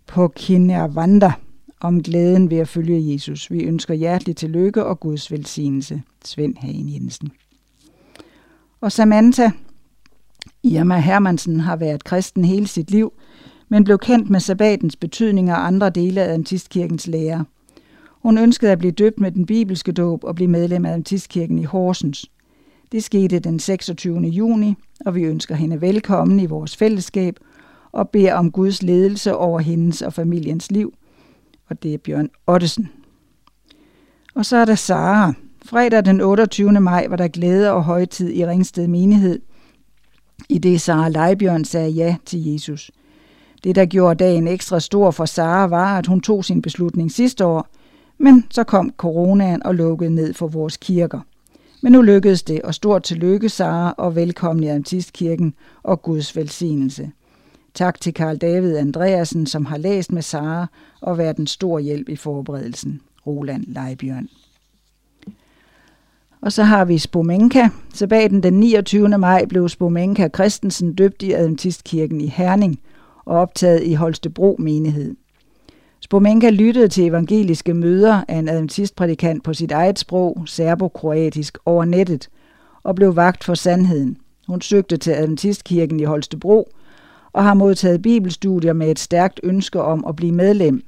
på 0.06 0.28
Kinavanda 0.28 1.32
om 1.81 2.02
glæden 2.02 2.51
ved 2.51 2.59
at 2.59 2.69
følge 2.69 3.12
Jesus. 3.12 3.51
Vi 3.51 3.62
ønsker 3.62 3.94
hjertelig 3.94 4.36
tillykke 4.36 4.85
og 4.85 5.01
Guds 5.01 5.32
velsignelse. 5.32 6.02
Svend 6.24 6.55
Hagen 6.59 6.93
Jensen. 6.93 7.32
Og 8.81 8.93
Samantha, 8.93 9.51
Irma 10.62 10.98
Hermansen 10.98 11.61
har 11.61 11.77
været 11.77 12.05
kristen 12.05 12.44
hele 12.44 12.66
sit 12.66 12.90
liv, 12.90 13.12
men 13.69 13.85
blev 13.85 13.98
kendt 13.98 14.31
med 14.31 14.40
sabbatens 14.40 14.97
betydning 14.97 15.52
og 15.52 15.66
andre 15.66 15.90
dele 15.90 16.20
af 16.23 16.24
Adventistkirkens 16.24 17.06
lære. 17.06 17.44
Hun 18.24 18.38
ønskede 18.38 18.72
at 18.72 18.78
blive 18.78 18.92
døbt 18.92 19.20
med 19.20 19.32
den 19.32 19.46
bibelske 19.46 19.92
dåb 19.92 20.24
og 20.24 20.34
blive 20.34 20.51
medlem 20.51 20.84
af 20.84 20.90
Adventistkirken 20.90 21.59
i 21.59 21.64
Horsens. 21.64 22.30
Det 22.92 23.05
skete 23.05 23.38
den 23.38 23.59
26. 23.59 24.20
juni, 24.20 24.74
og 25.06 25.14
vi 25.14 25.22
ønsker 25.22 25.55
hende 25.55 25.80
velkommen 25.80 26.40
i 26.40 26.46
vores 26.46 26.76
fællesskab 26.76 27.38
og 27.92 28.10
beder 28.10 28.34
om 28.34 28.52
Guds 28.52 28.82
ledelse 28.82 29.36
over 29.36 29.60
hendes 29.60 30.02
og 30.02 30.12
familiens 30.12 30.70
liv. 30.70 30.94
Og 31.68 31.82
det 31.82 31.94
er 31.94 31.98
Bjørn 31.98 32.30
Ottesen. 32.46 32.88
Og 34.34 34.46
så 34.46 34.56
er 34.56 34.64
der 34.64 34.74
Sara. 34.74 35.34
Fredag 35.64 36.05
den 36.05 36.20
28. 36.20 36.80
maj 36.80 37.06
var 37.09 37.16
der 37.16 37.28
glæde 37.28 37.72
og 37.72 37.84
højtid 37.84 38.32
i 38.32 38.46
Ringsted 38.46 38.88
menighed, 38.88 39.40
i 40.48 40.59
det 40.59 40.80
Sara 40.80 41.09
Leibjørn 41.09 41.64
sagde 41.64 41.90
ja 41.90 42.16
til 42.24 42.52
Jesus. 42.52 42.90
Det, 43.64 43.74
der 43.74 43.86
gjorde 43.86 44.24
dagen 44.24 44.48
ekstra 44.48 44.80
stor 44.80 45.10
for 45.10 45.24
Sara, 45.24 45.66
var, 45.66 45.98
at 45.98 46.06
hun 46.06 46.20
tog 46.20 46.44
sin 46.44 46.62
beslutning 46.62 47.12
sidste 47.12 47.44
år, 47.44 47.68
men 48.18 48.44
så 48.50 48.64
kom 48.64 48.90
coronaen 48.96 49.62
og 49.62 49.74
lukkede 49.74 50.10
ned 50.10 50.34
for 50.34 50.46
vores 50.46 50.76
kirker. 50.76 51.20
Men 51.82 51.92
nu 51.92 52.02
lykkedes 52.02 52.42
det, 52.42 52.62
og 52.62 52.74
stort 52.74 53.02
tillykke, 53.02 53.48
Sara, 53.48 53.94
og 53.98 54.16
velkommen 54.16 54.64
i 54.64 54.68
Adventistkirken 54.68 55.54
og 55.82 56.02
Guds 56.02 56.36
velsignelse. 56.36 57.10
Tak 57.74 58.00
til 58.00 58.14
Karl 58.14 58.36
David 58.36 58.76
Andreasen, 58.76 59.46
som 59.46 59.64
har 59.64 59.78
læst 59.78 60.12
med 60.12 60.22
Sara 60.22 60.66
og 61.00 61.18
været 61.18 61.36
en 61.36 61.46
stor 61.46 61.78
hjælp 61.78 62.08
i 62.08 62.16
forberedelsen. 62.16 63.00
Roland 63.26 63.64
Leibjørn. 63.66 64.28
Og 66.40 66.52
så 66.52 66.62
har 66.62 66.84
vi 66.84 66.98
Spomenka. 66.98 67.68
Sabbaten 67.94 68.42
den 68.42 68.54
29. 68.54 69.08
maj 69.18 69.44
blev 69.44 69.68
Spomenka 69.68 70.28
Christensen 70.34 70.94
døbt 70.94 71.22
i 71.22 71.32
Adventistkirken 71.32 72.20
i 72.20 72.26
Herning 72.26 72.80
og 73.24 73.38
optaget 73.38 73.82
i 73.82 73.94
Holstebro 73.94 74.56
menighed. 74.58 75.16
Spomenka 76.05 76.51
lyttede 76.51 76.89
til 76.89 77.06
evangeliske 77.06 77.74
møder 77.74 78.24
af 78.28 78.36
en 78.36 78.48
adventistprædikant 78.48 79.43
på 79.43 79.55
sit 79.55 79.72
eget 79.72 79.98
sprog, 79.98 80.43
serbokroatisk, 80.47 81.59
over 81.66 81.85
nettet, 81.85 82.28
og 82.82 82.94
blev 82.94 83.16
vagt 83.16 83.44
for 83.44 83.55
sandheden. 83.55 84.16
Hun 84.48 84.60
søgte 84.60 84.97
til 84.97 85.10
Adventistkirken 85.10 86.01
i 86.01 86.05
Holstebro 86.05 86.68
og 87.32 87.44
har 87.44 87.55
modtaget 87.55 88.02
bibelstudier 88.02 88.72
med 88.72 88.90
et 88.90 88.98
stærkt 88.98 89.40
ønske 89.43 89.82
om 89.82 90.05
at 90.09 90.16
blive 90.16 90.32
medlem. 90.32 90.85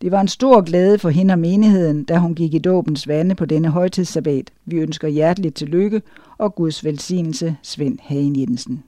Det 0.00 0.10
var 0.10 0.20
en 0.20 0.28
stor 0.28 0.60
glæde 0.60 0.98
for 0.98 1.10
hende 1.10 1.34
og 1.34 1.38
menigheden, 1.38 2.04
da 2.04 2.18
hun 2.18 2.34
gik 2.34 2.54
i 2.54 2.58
dåbens 2.58 3.08
vande 3.08 3.34
på 3.34 3.44
denne 3.44 3.68
højtidssabbat. 3.68 4.50
Vi 4.64 4.76
ønsker 4.76 5.08
hjerteligt 5.08 5.54
tillykke 5.54 6.02
og 6.38 6.54
Guds 6.54 6.84
velsignelse, 6.84 7.56
Svend 7.62 7.98
Hagen 8.02 8.40
Jensen. 8.40 8.82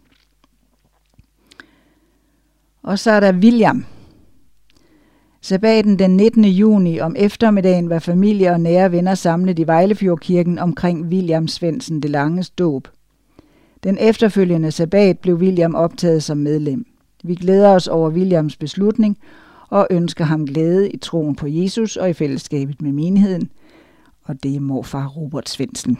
Og 2.83 2.99
så 2.99 3.11
er 3.11 3.21
der 3.21 3.33
William. 3.33 3.85
Sabbaten 5.41 5.99
den 5.99 6.17
19. 6.17 6.45
juni 6.45 7.01
om 7.01 7.15
eftermiddagen 7.19 7.91
var 7.91 7.99
familie 7.99 8.51
og 8.51 8.61
nære 8.61 8.93
venner 8.93 9.15
samlet 9.15 9.59
i 9.59 9.67
Vejlefjordkirken 9.67 10.59
omkring 10.59 11.07
William 11.07 11.49
Svendsen 11.49 12.01
det 12.01 12.11
Langes 12.11 12.51
dåb. 12.51 12.89
Den 13.85 13.99
efterfølgende 14.01 14.71
sabbat 14.71 15.19
blev 15.19 15.37
William 15.37 15.75
optaget 15.75 16.23
som 16.23 16.39
medlem. 16.39 16.87
Vi 17.25 17.35
glæder 17.35 17.71
os 17.71 17.89
over 17.89 18.11
Williams 18.11 18.57
beslutning 18.57 19.19
og 19.69 19.87
ønsker 19.91 20.25
ham 20.25 20.47
glæde 20.47 20.91
i 20.91 20.97
troen 20.97 21.35
på 21.35 21.47
Jesus 21.47 21.97
og 21.97 22.11
i 22.11 22.13
fællesskabet 22.13 22.83
med 22.83 22.93
menigheden. 22.93 23.51
Og 24.23 24.43
det 24.43 24.57
er 24.57 24.61
morfar 24.61 25.07
Robert 25.07 25.49
Svendsen. 25.49 25.99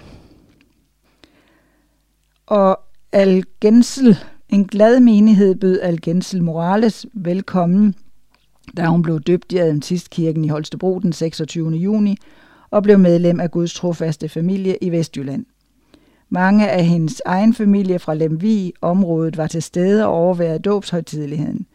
Og 2.47 2.81
Al 3.13 3.45
Gensel, 3.61 4.19
en 4.49 4.65
glad 4.65 5.01
menighed, 5.01 5.55
bød 5.55 5.81
Al 5.81 6.01
Gensel 6.01 6.43
Morales 6.43 7.07
velkommen, 7.13 7.95
da 8.77 8.87
hun 8.87 9.03
blev 9.03 9.21
døbt 9.21 9.53
i 9.53 9.57
Adventistkirken 9.57 10.45
i 10.45 10.49
Holstebro 10.49 10.99
den 10.99 11.13
26. 11.13 11.71
juni 11.71 12.17
og 12.71 12.83
blev 12.83 12.99
medlem 12.99 13.41
af 13.41 13.51
Guds 13.51 13.75
trofaste 13.75 14.29
familie 14.29 14.77
i 14.81 14.91
Vestjylland. 14.91 15.47
Mange 16.29 16.71
af 16.71 16.85
hendes 16.85 17.23
egen 17.25 17.55
familie 17.55 17.99
fra 17.99 18.15
Lemvi 18.15 18.73
området 18.81 19.37
var 19.37 19.47
til 19.47 19.63
stede 19.63 20.07
og 20.07 20.13
overværede 20.13 20.59
dåbshøjtideligheden. 20.59 21.67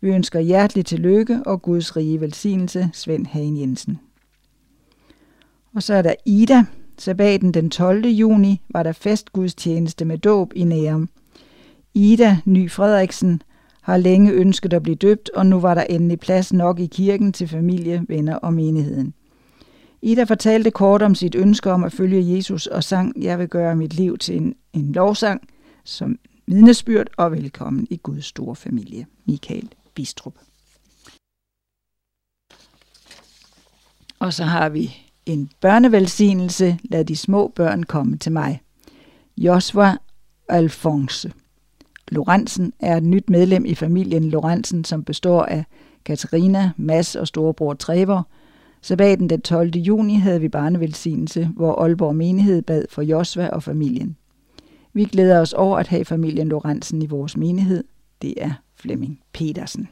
Vi 0.00 0.08
ønsker 0.08 0.40
hjertelig 0.40 0.86
tillykke 0.86 1.42
og 1.46 1.62
Guds 1.62 1.96
rige 1.96 2.20
velsignelse, 2.20 2.90
Svend 2.92 3.26
Hagen 3.26 3.60
Jensen. 3.60 3.98
Og 5.74 5.82
så 5.82 5.94
er 5.94 6.02
der 6.02 6.14
Ida. 6.26 6.64
Sabbaten 6.98 7.54
den 7.54 7.70
12. 7.70 8.06
juni 8.06 8.60
var 8.70 8.82
der 8.82 8.92
festgudstjeneste 8.92 10.04
med 10.04 10.18
dåb 10.18 10.52
i 10.56 10.64
Nærum. 10.64 11.08
Ida 11.94 12.38
Ny 12.44 12.70
Frederiksen 12.70 13.42
har 13.90 13.96
længe 13.96 14.32
ønsket 14.32 14.72
at 14.72 14.82
blive 14.82 14.96
døbt, 14.96 15.30
og 15.30 15.46
nu 15.46 15.60
var 15.60 15.74
der 15.74 15.82
endelig 15.82 16.20
plads 16.20 16.52
nok 16.52 16.80
i 16.80 16.86
kirken 16.86 17.32
til 17.32 17.48
familie, 17.48 18.04
venner 18.08 18.36
og 18.36 18.52
menigheden. 18.52 19.14
Ida 20.02 20.24
fortalte 20.24 20.70
kort 20.70 21.02
om 21.02 21.14
sit 21.14 21.34
ønske 21.34 21.70
om 21.70 21.84
at 21.84 21.92
følge 21.92 22.36
Jesus 22.36 22.66
og 22.66 22.84
sang, 22.84 23.22
jeg 23.22 23.38
vil 23.38 23.48
gøre 23.48 23.76
mit 23.76 23.94
liv 23.94 24.18
til 24.18 24.36
en, 24.36 24.54
en 24.72 24.92
lovsang 24.92 25.48
som 25.84 26.18
vidnesbyrd 26.46 27.06
og 27.16 27.32
velkommen 27.32 27.86
i 27.90 27.96
Guds 27.96 28.24
store 28.24 28.56
familie. 28.56 29.06
Michael 29.26 29.68
Bistrup. 29.94 30.34
Og 34.18 34.32
så 34.32 34.44
har 34.44 34.68
vi 34.68 34.96
en 35.26 35.50
børnevelsignelse. 35.60 36.78
Lad 36.84 37.04
de 37.04 37.16
små 37.16 37.48
børn 37.48 37.82
komme 37.82 38.16
til 38.16 38.32
mig. 38.32 38.60
Josua 39.36 39.96
Alphonse. 40.48 41.32
Lorentzen 42.10 42.72
er 42.80 42.96
et 42.96 43.02
nyt 43.02 43.30
medlem 43.30 43.64
i 43.64 43.74
familien 43.74 44.30
Lorentzen, 44.30 44.84
som 44.84 45.04
består 45.04 45.42
af 45.42 45.64
Katarina, 46.04 46.70
Mads 46.76 47.16
og 47.16 47.26
storebror 47.26 47.74
Trevor. 47.74 48.28
Sabbaten 48.82 49.30
den 49.30 49.40
12. 49.40 49.70
juni 49.76 50.14
havde 50.14 50.40
vi 50.40 50.48
barnevelsignelse, 50.48 51.48
hvor 51.56 51.82
Aalborg 51.82 52.16
menighed 52.16 52.62
bad 52.62 52.84
for 52.90 53.02
Josva 53.02 53.48
og 53.48 53.62
familien. 53.62 54.16
Vi 54.92 55.04
glæder 55.04 55.40
os 55.40 55.52
over 55.52 55.78
at 55.78 55.88
have 55.88 56.04
familien 56.04 56.48
Lorentzen 56.48 57.02
i 57.02 57.06
vores 57.06 57.36
menighed. 57.36 57.84
Det 58.22 58.34
er 58.36 58.50
Flemming 58.74 59.20
Petersen. 59.32 59.88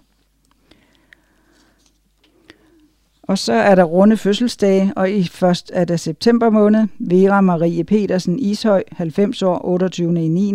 Og 3.22 3.38
så 3.38 3.52
er 3.52 3.74
der 3.74 3.84
runde 3.84 4.16
fødselsdage, 4.16 4.92
og 4.96 5.10
i 5.10 5.24
først 5.24 5.70
er 5.74 5.84
der 5.84 5.96
september 5.96 6.50
måned. 6.50 6.86
Vera 6.98 7.40
Marie 7.40 7.84
Petersen 7.84 8.38
Ishøj, 8.38 8.82
90 8.92 9.42
år, 9.42 9.64
28. 9.64 10.24
i 10.24 10.28
9. 10.28 10.54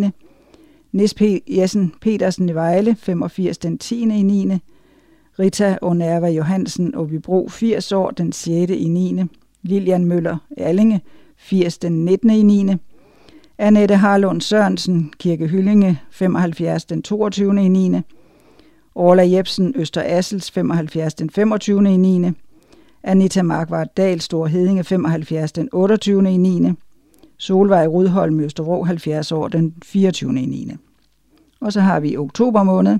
Nis 0.94 1.14
P. 1.14 1.42
Jessen 1.48 1.92
Petersen 2.00 2.48
i 2.48 2.54
Vejle, 2.54 2.96
85 2.98 3.58
den 3.58 3.78
10. 3.78 4.02
i 4.02 4.22
9. 4.22 4.58
Rita 5.38 5.78
Onerva 5.82 6.28
Johansen 6.28 6.96
Åbybro, 6.96 7.48
80 7.48 7.92
år, 7.92 8.10
den 8.10 8.32
6. 8.32 8.72
i 8.72 8.88
9. 8.88 9.24
Lilian 9.62 10.04
Møller 10.04 10.36
Allinge, 10.56 11.00
80 11.36 11.78
den 11.78 12.04
19. 12.04 12.30
i 12.30 12.42
9. 12.42 12.76
Annette 13.58 13.96
Harlund 13.96 14.40
Sørensen, 14.40 15.12
Kirke 15.18 15.46
Hyllinge, 15.46 16.00
75 16.10 16.84
den 16.84 17.02
22. 17.02 17.64
i 17.64 17.68
9. 17.68 18.00
Orla 18.94 19.22
Jebsen, 19.22 19.72
Øster 19.76 20.02
Assels, 20.06 20.50
75 20.50 21.14
den 21.14 21.30
25. 21.30 21.94
i 21.94 21.96
9. 21.96 22.30
Anita 23.02 23.42
Markvart 23.42 23.96
Dahl, 23.96 24.20
Stor 24.20 24.46
Hedinge, 24.46 24.84
75 24.84 25.52
den 25.52 25.68
28. 25.72 26.34
i 26.34 26.36
9. 26.36 26.72
Solvej 27.36 27.86
Rudholm, 27.86 28.40
Østerbro, 28.40 28.84
70 28.84 29.32
år, 29.32 29.48
den 29.48 29.74
24. 29.82 30.40
i 30.40 30.46
9. 30.46 30.76
Og 31.64 31.72
så 31.72 31.80
har 31.80 32.00
vi 32.00 32.16
oktober 32.16 32.62
måned. 32.62 32.98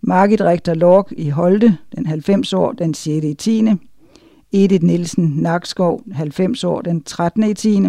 Margit 0.00 0.40
Richter 0.40 0.74
Lork 0.74 1.12
i 1.12 1.28
Holte, 1.28 1.78
den 1.96 2.06
90 2.06 2.52
år, 2.52 2.72
den 2.72 2.94
6. 2.94 3.06
i 3.06 3.34
10. 3.34 3.68
Edith 4.52 4.84
Nielsen 4.84 5.24
Nakskov, 5.24 6.02
90 6.06 6.64
år, 6.64 6.80
den 6.80 7.02
13. 7.02 7.42
i 7.42 7.54
10. 7.54 7.82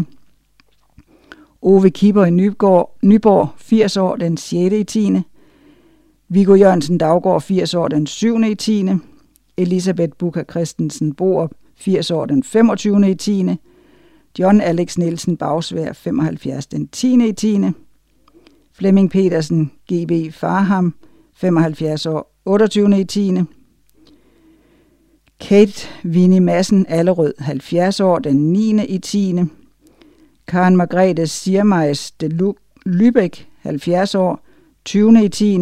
Ove 1.62 1.90
Kipper 1.90 2.26
i 2.26 2.30
Nyborg, 2.30 2.92
Nyborg 3.04 3.50
80 3.58 3.98
år, 3.98 4.16
den 4.16 4.38
6. 4.38 4.74
i 4.74 4.84
10. 4.84 5.22
Viggo 6.30 6.56
Jørgensen 6.56 6.98
Daggaard, 6.98 7.44
80 7.44 7.74
år, 7.74 7.88
den 7.88 8.08
7. 8.08 8.38
i 8.44 8.56
10. 8.56 8.86
Elisabeth 9.58 10.14
Buka 10.18 10.44
Christensen 10.52 11.14
Borup, 11.14 11.52
80 11.76 12.12
år, 12.12 12.26
den 12.26 12.44
25. 12.44 13.10
i 13.10 13.16
10. 13.16 13.46
John 14.40 14.62
Alex 14.62 14.98
Nielsen 14.98 15.38
Bagsvær 15.38 15.94
75 15.94 16.68
den 16.68 16.88
10. 16.88 17.28
i 17.28 17.32
10. 17.32 17.58
Flemming 18.78 19.10
Petersen 19.10 19.72
GB 19.90 20.32
Farham 20.32 20.94
75 21.34 22.06
år 22.06 22.32
28. 22.46 23.00
i 23.00 23.04
10. 23.04 23.44
Kate 25.40 25.88
Winnie 26.06 26.40
Madsen 26.40 26.86
Allerød 26.90 27.34
70 27.40 28.00
år 28.00 28.20
den 28.20 28.54
9. 28.54 28.86
i 28.86 28.98
10. 29.00 29.36
Karen 30.48 30.78
Margrethe 30.78 31.28
Siermeis 31.28 32.12
de 32.12 32.54
Lübeck 32.86 33.48
70 33.64 34.16
år 34.16 34.40
20. 34.86 35.26
i 35.26 35.30
10. 35.30 35.60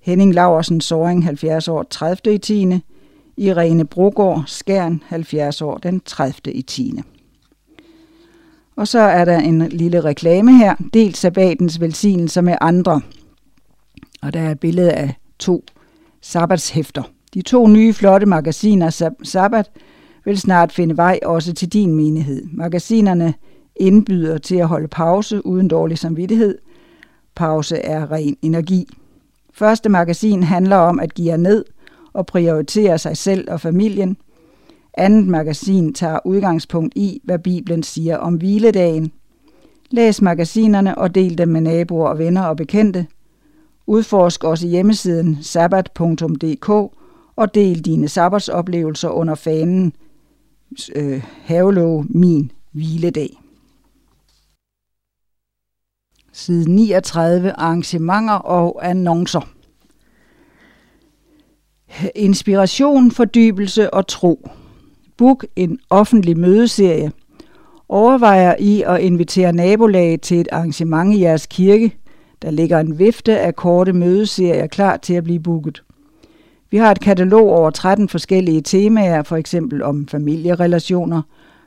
Henning 0.00 0.34
Laversen 0.34 0.80
Soring 0.80 1.24
70 1.24 1.68
år 1.68 1.82
30. 1.82 2.34
i 2.34 2.38
10. 2.38 2.80
Irene 3.36 3.84
Brogård 3.84 4.44
Skern, 4.46 5.02
70 5.10 5.62
år 5.62 5.78
den 5.78 6.00
30. 6.00 6.52
i 6.52 6.62
10. 6.62 7.02
Og 8.76 8.88
så 8.88 8.98
er 8.98 9.24
der 9.24 9.38
en 9.38 9.68
lille 9.68 10.00
reklame 10.00 10.58
her. 10.58 10.74
Del 10.94 11.14
sabbatens 11.14 11.80
velsignelser 11.80 12.40
med 12.40 12.54
andre. 12.60 13.00
Og 14.22 14.32
der 14.32 14.40
er 14.40 14.50
et 14.50 14.60
billede 14.60 14.92
af 14.92 15.14
to 15.38 15.64
sabbatshæfter. 16.20 17.02
De 17.34 17.42
to 17.42 17.66
nye 17.66 17.92
flotte 17.92 18.26
magasiner 18.26 19.12
Sabbat 19.22 19.70
vil 20.24 20.38
snart 20.38 20.72
finde 20.72 20.96
vej 20.96 21.18
også 21.22 21.52
til 21.52 21.68
din 21.68 21.94
menighed. 21.94 22.44
Magasinerne 22.52 23.34
indbyder 23.76 24.38
til 24.38 24.56
at 24.56 24.68
holde 24.68 24.88
pause 24.88 25.46
uden 25.46 25.68
dårlig 25.68 25.98
samvittighed. 25.98 26.58
Pause 27.34 27.76
er 27.76 28.12
ren 28.12 28.36
energi. 28.42 28.88
Første 29.54 29.88
magasin 29.88 30.42
handler 30.42 30.76
om 30.76 31.00
at 31.00 31.14
give 31.14 31.36
ned 31.36 31.64
og 32.12 32.26
prioritere 32.26 32.98
sig 32.98 33.16
selv 33.16 33.50
og 33.50 33.60
familien. 33.60 34.16
Andet 34.94 35.26
magasin 35.26 35.94
tager 35.94 36.18
udgangspunkt 36.24 36.92
i, 36.96 37.20
hvad 37.24 37.38
Bibelen 37.38 37.82
siger 37.82 38.16
om 38.16 38.34
hviledagen. 38.34 39.12
Læs 39.90 40.22
magasinerne 40.22 40.98
og 40.98 41.14
del 41.14 41.38
dem 41.38 41.48
med 41.48 41.60
naboer 41.60 42.08
og 42.08 42.18
venner 42.18 42.42
og 42.42 42.56
bekendte. 42.56 43.06
Udforsk 43.86 44.44
også 44.44 44.66
hjemmesiden 44.66 45.38
sabbat.dk 45.42 46.68
og 47.36 47.54
del 47.54 47.84
dine 47.84 48.08
sabbatsoplevelser 48.08 49.08
under 49.08 49.34
fanen 49.34 49.92
øh, 50.94 51.22
Havelov 51.44 52.04
Min 52.08 52.52
Hviledag. 52.72 53.38
Side 56.32 56.70
39 56.70 57.52
arrangementer 57.52 58.34
og 58.34 58.88
annoncer. 58.88 59.48
Inspiration, 62.14 63.10
fordybelse 63.10 63.94
og 63.94 64.06
tro. 64.06 64.48
Book 65.22 65.46
en 65.56 65.78
offentlig 65.90 66.38
mødeserie. 66.38 67.12
Overvejer 67.88 68.54
I 68.58 68.82
at 68.86 69.00
invitere 69.00 69.52
nabolaget 69.52 70.20
til 70.20 70.40
et 70.40 70.48
arrangement 70.52 71.14
i 71.14 71.20
jeres 71.20 71.46
kirke? 71.46 71.96
Der 72.42 72.50
ligger 72.50 72.78
en 72.78 72.98
vifte 72.98 73.38
af 73.38 73.56
korte 73.56 73.92
mødeserier 73.92 74.66
klar 74.66 74.96
til 74.96 75.14
at 75.14 75.24
blive 75.24 75.40
booket. 75.40 75.82
Vi 76.70 76.76
har 76.76 76.90
et 76.90 77.00
katalog 77.00 77.48
over 77.48 77.70
13 77.70 78.08
forskellige 78.08 78.60
temaer, 78.60 79.22
for 79.22 79.36
eksempel 79.36 79.82
om 79.82 80.06
familierelationer, 80.08 81.22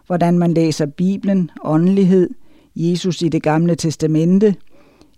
hvordan 0.08 0.40
man 0.40 0.54
læser 0.54 0.86
Bibelen, 0.86 1.52
åndelighed, 1.64 2.30
Jesus 2.76 3.22
i 3.22 3.30
det 3.30 3.44
gamle 3.44 3.76
testamente, 3.76 4.56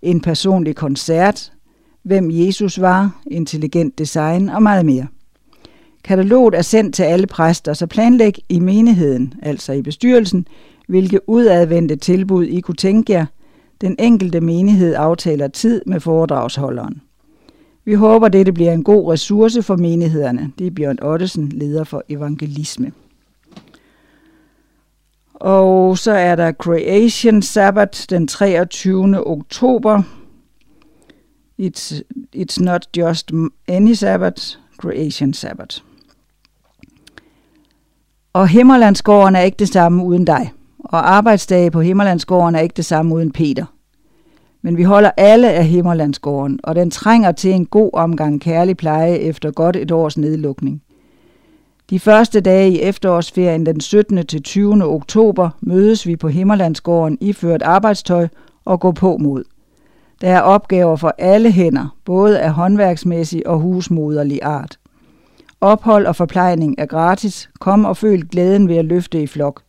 en 0.02 0.20
personlig 0.20 0.76
koncert, 0.76 1.52
hvem 2.02 2.30
Jesus 2.30 2.80
var, 2.80 3.20
intelligent 3.26 3.98
design 3.98 4.48
og 4.48 4.62
meget 4.62 4.86
mere. 4.86 5.06
Kataloget 6.04 6.54
er 6.54 6.62
sendt 6.62 6.94
til 6.94 7.02
alle 7.02 7.26
præster, 7.26 7.72
så 7.72 7.86
planlæg 7.86 8.38
i 8.48 8.60
menigheden, 8.60 9.34
altså 9.42 9.72
i 9.72 9.82
bestyrelsen, 9.82 10.46
hvilke 10.88 11.28
udadvendte 11.28 11.96
tilbud 11.96 12.44
I 12.44 12.60
kunne 12.60 12.74
tænke 12.74 13.12
jer. 13.12 13.26
Den 13.80 13.96
enkelte 13.98 14.40
menighed 14.40 14.94
aftaler 14.94 15.48
tid 15.48 15.82
med 15.86 16.00
foredragsholderen. 16.00 17.02
Vi 17.84 17.94
håber, 17.94 18.28
dette 18.28 18.52
bliver 18.52 18.72
en 18.72 18.84
god 18.84 19.12
ressource 19.12 19.62
for 19.62 19.76
menighederne. 19.76 20.52
Det 20.58 20.66
er 20.66 20.70
Bjørn 20.70 20.98
Ottesen, 21.02 21.48
leder 21.48 21.84
for 21.84 22.04
evangelisme. 22.08 22.92
Og 25.34 25.98
så 25.98 26.12
er 26.12 26.36
der 26.36 26.52
Creation 26.52 27.42
Sabbath 27.42 28.00
den 28.10 28.26
23. 28.26 29.26
oktober. 29.26 30.02
It's, 31.62 32.00
it's 32.36 32.64
not 32.64 32.86
just 32.96 33.32
any 33.68 33.92
Sabbath, 33.92 34.42
Creation 34.78 35.32
Sabbath. 35.34 35.87
Og 38.38 38.48
Himmerlandsgården 38.48 39.36
er 39.36 39.40
ikke 39.40 39.56
det 39.58 39.68
samme 39.68 40.04
uden 40.04 40.24
dig. 40.24 40.52
Og 40.78 41.10
arbejdsdage 41.12 41.70
på 41.70 41.80
Himmerlandsgården 41.80 42.54
er 42.54 42.60
ikke 42.60 42.74
det 42.76 42.84
samme 42.84 43.14
uden 43.14 43.32
Peter. 43.32 43.64
Men 44.62 44.76
vi 44.76 44.82
holder 44.82 45.10
alle 45.16 45.50
af 45.50 45.64
Himmerlandsgården, 45.66 46.60
og 46.64 46.74
den 46.74 46.90
trænger 46.90 47.32
til 47.32 47.50
en 47.50 47.66
god 47.66 47.90
omgang 47.92 48.40
kærlig 48.40 48.76
pleje 48.76 49.14
efter 49.14 49.50
godt 49.50 49.76
et 49.76 49.90
års 49.90 50.18
nedlukning. 50.18 50.82
De 51.90 52.00
første 52.00 52.40
dage 52.40 52.70
i 52.70 52.80
efterårsferien 52.80 53.66
den 53.66 53.80
17. 53.80 54.26
til 54.26 54.42
20. 54.42 54.84
oktober 54.84 55.50
mødes 55.60 56.06
vi 56.06 56.16
på 56.16 56.28
Himmerlandsgården 56.28 57.18
iført 57.20 57.62
arbejdstøj 57.62 58.28
og 58.64 58.80
går 58.80 58.92
på 58.92 59.16
mod. 59.16 59.44
Der 60.20 60.28
er 60.28 60.40
opgaver 60.40 60.96
for 60.96 61.14
alle 61.18 61.50
hænder, 61.50 61.96
både 62.04 62.40
af 62.40 62.52
håndværksmæssig 62.52 63.46
og 63.46 63.58
husmoderlig 63.58 64.38
art. 64.42 64.78
Ophold 65.60 66.06
og 66.06 66.16
forplejning 66.16 66.74
er 66.78 66.86
gratis. 66.86 67.50
Kom 67.60 67.84
og 67.84 67.96
føl 67.96 68.28
glæden 68.28 68.68
ved 68.68 68.76
at 68.76 68.84
løfte 68.84 69.22
i 69.22 69.26
flok. 69.26 69.62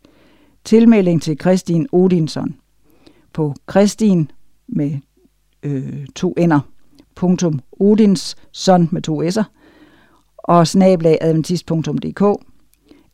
Tilmelding 0.63 1.21
til 1.21 1.37
Kristin 1.37 1.87
Odinson 1.91 2.55
på 3.33 3.53
Kristin 3.65 4.31
med 4.67 4.91
øh, 5.63 6.05
to 6.15 6.33
ender, 6.37 6.59
punktum 7.15 7.59
Odinson 7.71 8.89
med 8.91 9.01
to 9.01 9.23
s'er, 9.23 9.43
og 10.37 10.67
snablagadventist.dk 10.67 12.23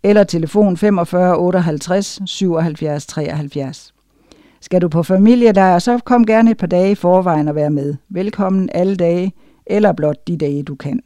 eller 0.03 0.23
telefon 0.23 0.77
45 0.77 1.37
58 1.37 2.19
77 2.25 3.05
73. 3.05 3.93
Skal 4.61 4.81
du 4.81 4.89
på 4.89 5.03
familielejr, 5.03 5.79
så 5.79 5.99
kom 6.05 6.25
gerne 6.25 6.51
et 6.51 6.57
par 6.57 6.67
dage 6.67 6.91
i 6.91 6.95
forvejen 6.95 7.47
og 7.47 7.55
være 7.55 7.69
med. 7.69 7.95
Velkommen 8.09 8.69
alle 8.73 8.95
dage, 8.95 9.33
eller 9.65 9.91
blot 9.91 10.27
de 10.27 10.37
dage, 10.37 10.63
du 10.63 10.75
kan. 10.75 10.99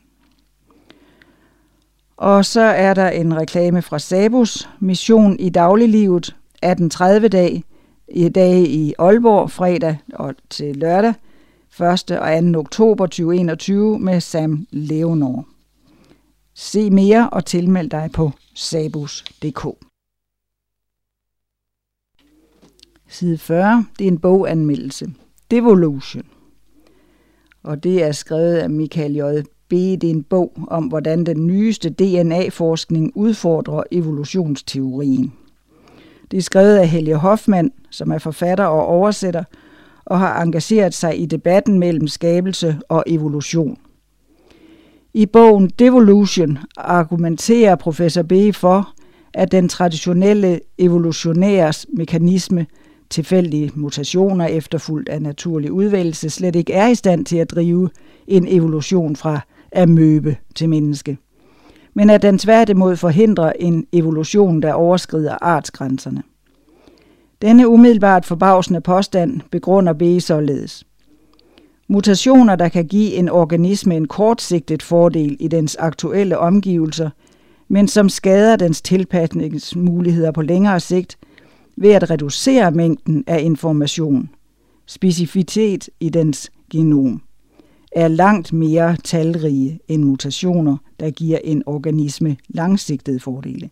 Og 2.19 2.45
så 2.45 2.61
er 2.61 2.93
der 2.93 3.09
en 3.09 3.37
reklame 3.37 3.81
fra 3.81 3.99
Sabus, 3.99 4.69
Mission 4.79 5.39
i 5.39 5.49
dagliglivet, 5.49 6.23
1830 6.23 7.27
dag, 7.27 7.63
i 8.07 8.29
dag 8.29 8.59
i 8.59 8.93
Aalborg, 8.99 9.51
fredag 9.51 9.97
og 10.13 10.35
til 10.49 10.75
lørdag, 10.75 11.13
1. 11.79 12.11
og 12.11 12.53
2. 12.53 12.59
oktober 12.59 13.05
2021 13.05 13.99
med 13.99 14.21
Sam 14.21 14.67
Leonor. 14.71 15.47
Se 16.53 16.89
mere 16.89 17.29
og 17.29 17.45
tilmeld 17.45 17.89
dig 17.89 18.09
på 18.13 18.31
sabus.dk. 18.55 19.67
Side 23.07 23.37
40, 23.37 23.85
det 23.99 24.07
er 24.07 24.11
en 24.11 24.19
boganmeldelse. 24.19 25.07
Devolution. 25.51 26.25
Og 27.63 27.83
det 27.83 28.03
er 28.03 28.11
skrevet 28.11 28.55
af 28.55 28.69
Michael 28.69 29.15
J. 29.15 29.21
B. 29.69 29.73
En 30.03 30.23
bog 30.23 30.51
om, 30.67 30.83
hvordan 30.83 31.23
den 31.23 31.47
nyeste 31.47 31.89
DNA-forskning 31.89 33.11
udfordrer 33.15 33.83
evolutionsteorien. 33.91 35.33
Det 36.31 36.37
er 36.37 36.41
skrevet 36.41 36.77
af 36.77 36.87
Helge 36.87 37.15
Hoffmann, 37.15 37.71
som 37.89 38.11
er 38.11 38.17
forfatter 38.17 38.65
og 38.65 38.85
oversætter, 38.85 39.43
og 40.05 40.19
har 40.19 40.41
engageret 40.41 40.93
sig 40.93 41.21
i 41.21 41.25
debatten 41.25 41.79
mellem 41.79 42.07
skabelse 42.07 42.77
og 42.89 43.03
evolution. 43.07 43.77
I 45.13 45.25
bogen 45.25 45.69
Devolution 45.79 46.57
argumenterer 46.77 47.75
professor 47.75 48.21
B. 48.23 48.33
for, 48.53 48.93
at 49.33 49.51
den 49.51 49.69
traditionelle 49.69 50.59
evolutionæres 50.77 51.87
mekanisme, 51.93 52.65
tilfældige 53.09 53.71
mutationer 53.75 54.45
efterfulgt 54.45 55.09
af 55.09 55.21
naturlig 55.21 55.71
udvælgelse, 55.71 56.29
slet 56.29 56.55
ikke 56.55 56.73
er 56.73 56.87
i 56.87 56.95
stand 56.95 57.25
til 57.25 57.37
at 57.37 57.51
drive 57.51 57.89
en 58.27 58.47
evolution 58.47 59.15
fra 59.15 59.39
amøbe 59.75 60.37
til 60.55 60.69
menneske. 60.69 61.17
Men 61.93 62.09
at 62.09 62.21
den 62.21 62.37
tværtimod 62.37 62.95
forhindrer 62.95 63.53
en 63.59 63.85
evolution, 63.93 64.61
der 64.61 64.73
overskrider 64.73 65.37
artsgrænserne. 65.41 66.23
Denne 67.41 67.67
umiddelbart 67.67 68.25
forbavsende 68.25 68.81
påstand 68.81 69.41
begrunder 69.51 69.93
B. 69.93 70.03
således. 70.19 70.85
Mutationer, 71.87 72.55
der 72.55 72.69
kan 72.69 72.85
give 72.85 73.13
en 73.13 73.29
organisme 73.29 73.95
en 73.97 74.07
kortsigtet 74.07 74.83
fordel 74.83 75.37
i 75.39 75.47
dens 75.47 75.75
aktuelle 75.75 76.37
omgivelser, 76.37 77.09
men 77.67 77.87
som 77.87 78.09
skader 78.09 78.55
dens 78.55 78.81
tilpasningsmuligheder 78.81 80.31
på 80.31 80.41
længere 80.41 80.79
sigt 80.79 81.17
ved 81.77 81.91
at 81.91 82.09
reducere 82.09 82.71
mængden 82.71 83.23
af 83.27 83.41
information, 83.41 84.29
specificitet 84.85 85.89
i 85.99 86.09
dens 86.09 86.51
genom, 86.71 87.21
er 87.91 88.07
langt 88.07 88.53
mere 88.53 88.97
talrige 89.03 89.79
end 89.87 90.03
mutationer, 90.03 90.77
der 90.99 91.09
giver 91.11 91.39
en 91.43 91.63
organisme 91.65 92.37
langsigtede 92.49 93.19
fordele. 93.19 93.69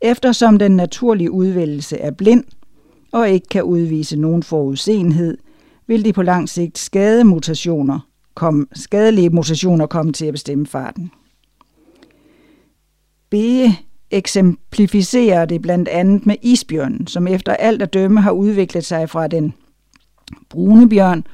Eftersom 0.00 0.58
den 0.58 0.76
naturlige 0.76 1.30
udvælgelse 1.30 1.98
er 1.98 2.10
blind, 2.10 2.44
og 3.12 3.30
ikke 3.30 3.48
kan 3.48 3.62
udvise 3.62 4.16
nogen 4.16 4.42
forudsenhed, 4.42 5.38
vil 5.86 6.04
de 6.04 6.12
på 6.12 6.22
lang 6.22 6.48
sigt 6.48 6.78
skade 6.78 7.24
mutationer, 7.24 8.00
komme, 8.34 8.66
skadelige 8.74 9.30
mutationer 9.30 9.86
komme 9.86 10.12
til 10.12 10.26
at 10.26 10.34
bestemme 10.34 10.66
farten. 10.66 11.10
B 13.30 13.34
eksemplificerer 14.10 15.44
det 15.44 15.62
blandt 15.62 15.88
andet 15.88 16.26
med 16.26 16.36
isbjørnen, 16.42 17.06
som 17.06 17.26
efter 17.26 17.52
alt 17.54 17.82
at 17.82 17.92
dømme 17.92 18.20
har 18.20 18.30
udviklet 18.30 18.84
sig 18.84 19.10
fra 19.10 19.26
den 19.26 19.54
brune 20.48 20.88
bjørn, 20.88 21.24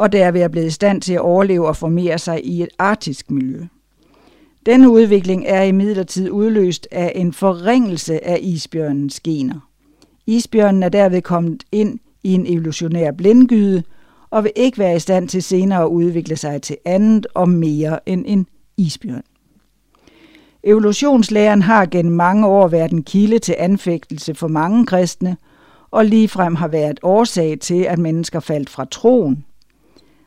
og 0.00 0.12
derved 0.12 0.42
er 0.42 0.48
blevet 0.48 0.66
i 0.66 0.70
stand 0.70 1.02
til 1.02 1.12
at 1.12 1.20
overleve 1.20 1.68
og 1.68 1.76
formere 1.76 2.18
sig 2.18 2.46
i 2.46 2.62
et 2.62 2.68
arktisk 2.78 3.30
miljø. 3.30 3.64
Denne 4.66 4.90
udvikling 4.90 5.44
er 5.46 5.62
imidlertid 5.62 6.30
udløst 6.30 6.88
af 6.90 7.12
en 7.14 7.32
forringelse 7.32 8.24
af 8.24 8.38
isbjørnens 8.42 9.20
gener. 9.20 9.68
Isbjørnen 10.26 10.82
er 10.82 10.88
derved 10.88 11.22
kommet 11.22 11.64
ind 11.72 11.98
i 12.24 12.34
en 12.34 12.46
evolutionær 12.46 13.12
blindgyde 13.12 13.82
og 14.30 14.44
vil 14.44 14.52
ikke 14.56 14.78
være 14.78 14.96
i 14.96 14.98
stand 14.98 15.28
til 15.28 15.42
senere 15.42 15.82
at 15.82 15.88
udvikle 15.88 16.36
sig 16.36 16.62
til 16.62 16.76
andet 16.84 17.26
og 17.34 17.48
mere 17.48 18.08
end 18.08 18.24
en 18.26 18.46
isbjørn. 18.76 19.24
Evolutionslæren 20.64 21.62
har 21.62 21.86
gennem 21.86 22.14
mange 22.14 22.46
år 22.46 22.68
været 22.68 22.92
en 22.92 23.02
kilde 23.02 23.38
til 23.38 23.54
anfægtelse 23.58 24.34
for 24.34 24.48
mange 24.48 24.86
kristne, 24.86 25.36
og 25.90 26.04
ligefrem 26.04 26.54
har 26.54 26.68
været 26.68 27.00
årsag 27.02 27.58
til, 27.60 27.82
at 27.82 27.98
mennesker 27.98 28.40
faldt 28.40 28.70
fra 28.70 28.84
troen. 28.84 29.44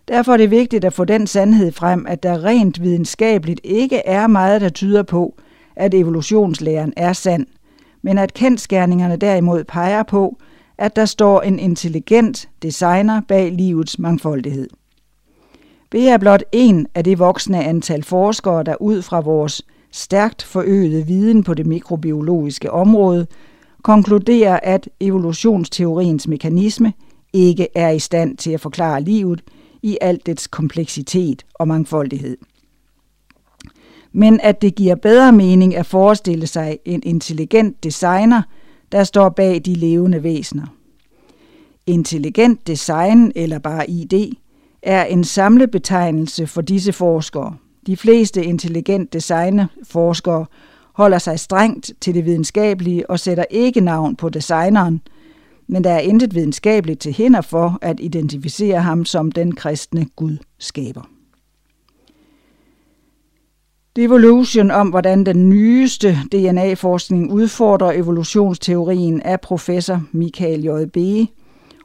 Derfor 0.08 0.34
er 0.34 0.38
det 0.38 0.52
vigtigt 0.52 0.86
at 0.86 0.94
få 0.94 1.06
den 1.06 1.28
sandhed 1.28 1.72
frem, 1.72 2.06
at 2.10 2.24
der 2.24 2.44
rent 2.44 2.82
videnskabeligt 2.82 3.62
ikke 3.64 3.98
er 3.98 4.28
meget, 4.28 4.62
der 4.62 4.70
tyder 4.70 5.04
på, 5.04 5.36
at 5.76 5.94
evolutionslæren 5.94 6.94
er 6.98 7.14
sand, 7.14 7.48
men 8.02 8.18
at 8.18 8.34
kendskærningerne 8.34 9.16
derimod 9.16 9.64
peger 9.64 10.04
på, 10.04 10.38
at 10.78 10.96
der 10.96 11.06
står 11.06 11.42
en 11.42 11.60
intelligent 11.60 12.50
designer 12.62 13.22
bag 13.28 13.52
livets 13.52 14.00
mangfoldighed. 14.00 14.70
Vi 15.92 16.08
er 16.08 16.18
blot 16.18 16.44
en 16.52 16.88
af 16.96 17.04
det 17.04 17.20
voksne 17.20 17.64
antal 17.64 18.04
forskere, 18.04 18.64
der 18.64 18.82
ud 18.82 19.02
fra 19.02 19.20
vores 19.20 19.62
stærkt 19.92 20.44
forøgede 20.44 21.08
viden 21.08 21.44
på 21.44 21.54
det 21.54 21.66
mikrobiologiske 21.66 22.72
område, 22.72 23.28
konkluderer, 23.84 24.60
at 24.64 24.90
evolutionsteoriens 25.00 26.28
mekanisme 26.28 26.94
ikke 27.34 27.68
er 27.76 27.90
i 27.90 28.00
stand 28.00 28.38
til 28.38 28.52
at 28.52 28.62
forklare 28.62 29.02
livet 29.02 29.42
i 29.84 29.98
alt 30.02 30.26
dets 30.26 30.48
kompleksitet 30.48 31.46
og 31.54 31.68
mangfoldighed. 31.68 32.38
Men 34.12 34.40
at 34.44 34.62
det 34.62 34.76
giver 34.76 34.96
bedre 34.96 35.32
mening 35.32 35.76
at 35.76 35.86
forestille 35.86 36.48
sig 36.48 36.80
en 36.86 37.02
intelligent 37.04 37.84
designer, 37.84 38.42
der 38.92 39.04
står 39.04 39.30
bag 39.30 39.62
de 39.66 39.74
levende 39.74 40.24
væsener. 40.24 40.66
Intelligent 41.88 42.68
design, 42.68 43.32
eller 43.36 43.60
bare 43.60 43.90
ID, 43.90 44.34
er 44.82 45.04
en 45.04 45.24
samlebetegnelse 45.24 46.48
for 46.48 46.62
disse 46.62 46.94
forskere. 46.94 47.56
De 47.88 47.98
fleste 47.98 48.44
intelligent 48.44 49.16
forskere 49.84 50.46
holder 50.94 51.18
sig 51.18 51.40
strengt 51.40 51.92
til 52.02 52.14
det 52.14 52.26
videnskabelige 52.26 53.10
og 53.10 53.20
sætter 53.20 53.46
ikke 53.50 53.82
navn 53.82 54.16
på 54.16 54.30
designeren, 54.30 55.02
men 55.68 55.84
der 55.84 55.92
er 55.92 56.00
intet 56.00 56.36
videnskabeligt 56.36 57.00
til 57.00 57.14
hinder 57.14 57.42
for 57.42 57.78
at 57.82 58.00
identificere 58.00 58.82
ham 58.82 59.06
som 59.06 59.32
den 59.32 59.56
kristne 59.56 60.06
Gud 60.16 60.38
skaber. 60.60 61.10
Devolution 63.96 64.72
om, 64.72 64.90
hvordan 64.90 65.24
den 65.24 65.50
nyeste 65.50 66.18
DNA-forskning 66.32 67.32
udfordrer 67.32 67.92
evolutionsteorien 67.92 69.22
af 69.22 69.42
professor 69.42 70.04
Michael 70.12 70.64
J.B. 70.64 70.98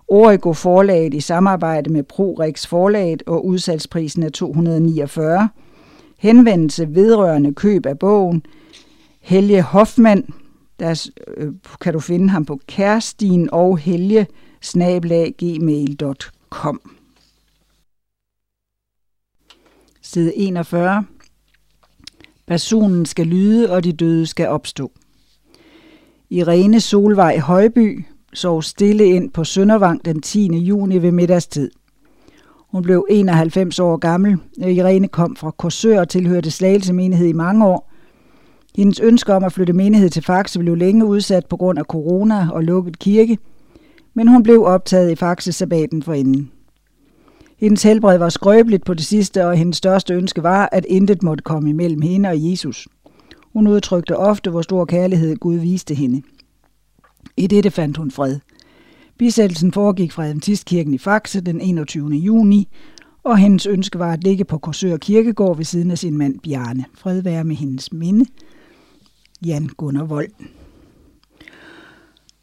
Origo 0.09 0.53
forlaget 0.53 1.15
i 1.15 1.21
samarbejde 1.21 1.93
med 1.93 2.03
ProRex 2.03 2.67
forlaget 2.67 3.23
og 3.27 3.47
udsalgsprisen 3.47 4.23
af 4.23 4.33
249. 4.33 5.49
Henvendelse 6.19 6.95
vedrørende 6.95 7.55
køb 7.55 7.87
af 7.87 7.99
bogen. 7.99 8.43
Helge 9.21 9.63
Hoffmann, 9.63 10.35
der 10.81 11.11
øh, 11.37 11.53
kan 11.81 11.93
du 11.93 12.01
finde 12.01 12.29
ham 12.29 12.45
på 12.45 12.61
Kerstin 12.69 13.49
og 13.53 13.79
Helge 13.79 14.27
gmail.com. 15.39 16.81
Side 20.03 20.37
41. 20.37 21.05
Personen 22.47 23.07
skal 23.07 23.27
lyde, 23.27 23.71
og 23.73 23.85
de 23.85 23.93
døde 23.93 24.27
skal 24.27 24.49
opstå. 24.49 24.93
Irene 26.31 26.81
Solvej 26.81 27.39
Højby 27.39 28.05
sov 28.33 28.63
stille 28.63 29.07
ind 29.07 29.31
på 29.31 29.45
Søndervang 29.45 30.05
den 30.05 30.23
10. 30.23 30.47
juni 30.47 31.03
ved 31.03 31.13
middagstid. 31.13 31.71
Hun 32.71 32.83
blev 32.83 33.07
91 33.11 33.79
år 33.79 33.97
gammel. 33.97 34.37
Øh, 34.65 34.73
Irene 34.73 35.09
kom 35.09 35.37
fra 35.37 35.51
Korsør 35.51 36.01
og 36.01 36.09
tilhørte 36.09 36.51
Slagelse 36.51 36.93
menighed 36.93 37.27
i 37.27 37.33
mange 37.33 37.67
år. 37.67 37.88
Hendes 38.79 39.01
ønske 39.01 39.35
om 39.35 39.45
at 39.45 39.53
flytte 39.53 39.73
menighed 39.73 40.11
til 40.11 40.23
Faxe 40.23 40.59
blev 40.59 40.75
længe 40.75 41.07
udsat 41.07 41.47
på 41.47 41.57
grund 41.57 41.79
af 41.79 41.85
corona 41.85 42.49
og 42.53 42.65
lukket 42.65 42.99
kirke, 42.99 43.39
men 44.15 44.29
hun 44.29 44.43
blev 44.43 44.65
optaget 44.65 45.11
i 45.11 45.15
Faxe 45.15 45.53
sabbaten 45.53 46.03
for 46.03 46.13
inden. 46.13 46.51
Hendes 47.57 47.83
helbred 47.83 48.19
var 48.19 48.29
skrøbeligt 48.29 48.85
på 48.85 48.95
det 48.95 49.05
sidste, 49.05 49.47
og 49.47 49.57
hendes 49.57 49.77
største 49.77 50.15
ønske 50.15 50.43
var, 50.43 50.69
at 50.73 50.85
intet 50.89 51.23
måtte 51.23 51.43
komme 51.43 51.71
imellem 51.71 52.03
hende 52.03 52.29
og 52.29 52.51
Jesus. 52.51 52.89
Hun 53.53 53.67
udtrykte 53.67 54.17
ofte, 54.17 54.51
hvor 54.51 54.63
stor 54.63 54.85
kærlighed 54.85 55.37
Gud 55.37 55.57
viste 55.57 55.95
hende. 55.95 56.23
I 57.37 57.47
dette 57.47 57.71
fandt 57.71 57.97
hun 57.97 58.11
fred. 58.11 58.39
Bisættelsen 59.19 59.73
foregik 59.73 60.13
fra 60.13 60.25
Adventistkirken 60.25 60.95
i 60.95 60.99
Faxe 60.99 61.41
den 61.41 61.61
21. 61.61 62.09
juni, 62.11 62.69
og 63.25 63.39
hendes 63.39 63.67
ønske 63.67 63.99
var 63.99 64.13
at 64.13 64.25
ligge 64.25 64.45
på 64.45 64.59
Korsør 64.59 64.97
Kirkegård 64.97 65.57
ved 65.57 65.65
siden 65.65 65.91
af 65.91 65.99
sin 65.99 66.19
mand 66.19 66.41
Bjarne. 66.41 66.85
Fred 66.95 67.23
være 67.23 67.45
med 67.45 67.57
hendes 67.57 67.93
minde. 67.93 68.25
Jan 69.47 69.67
Gunnar 69.77 70.05
Vold. 70.05 70.29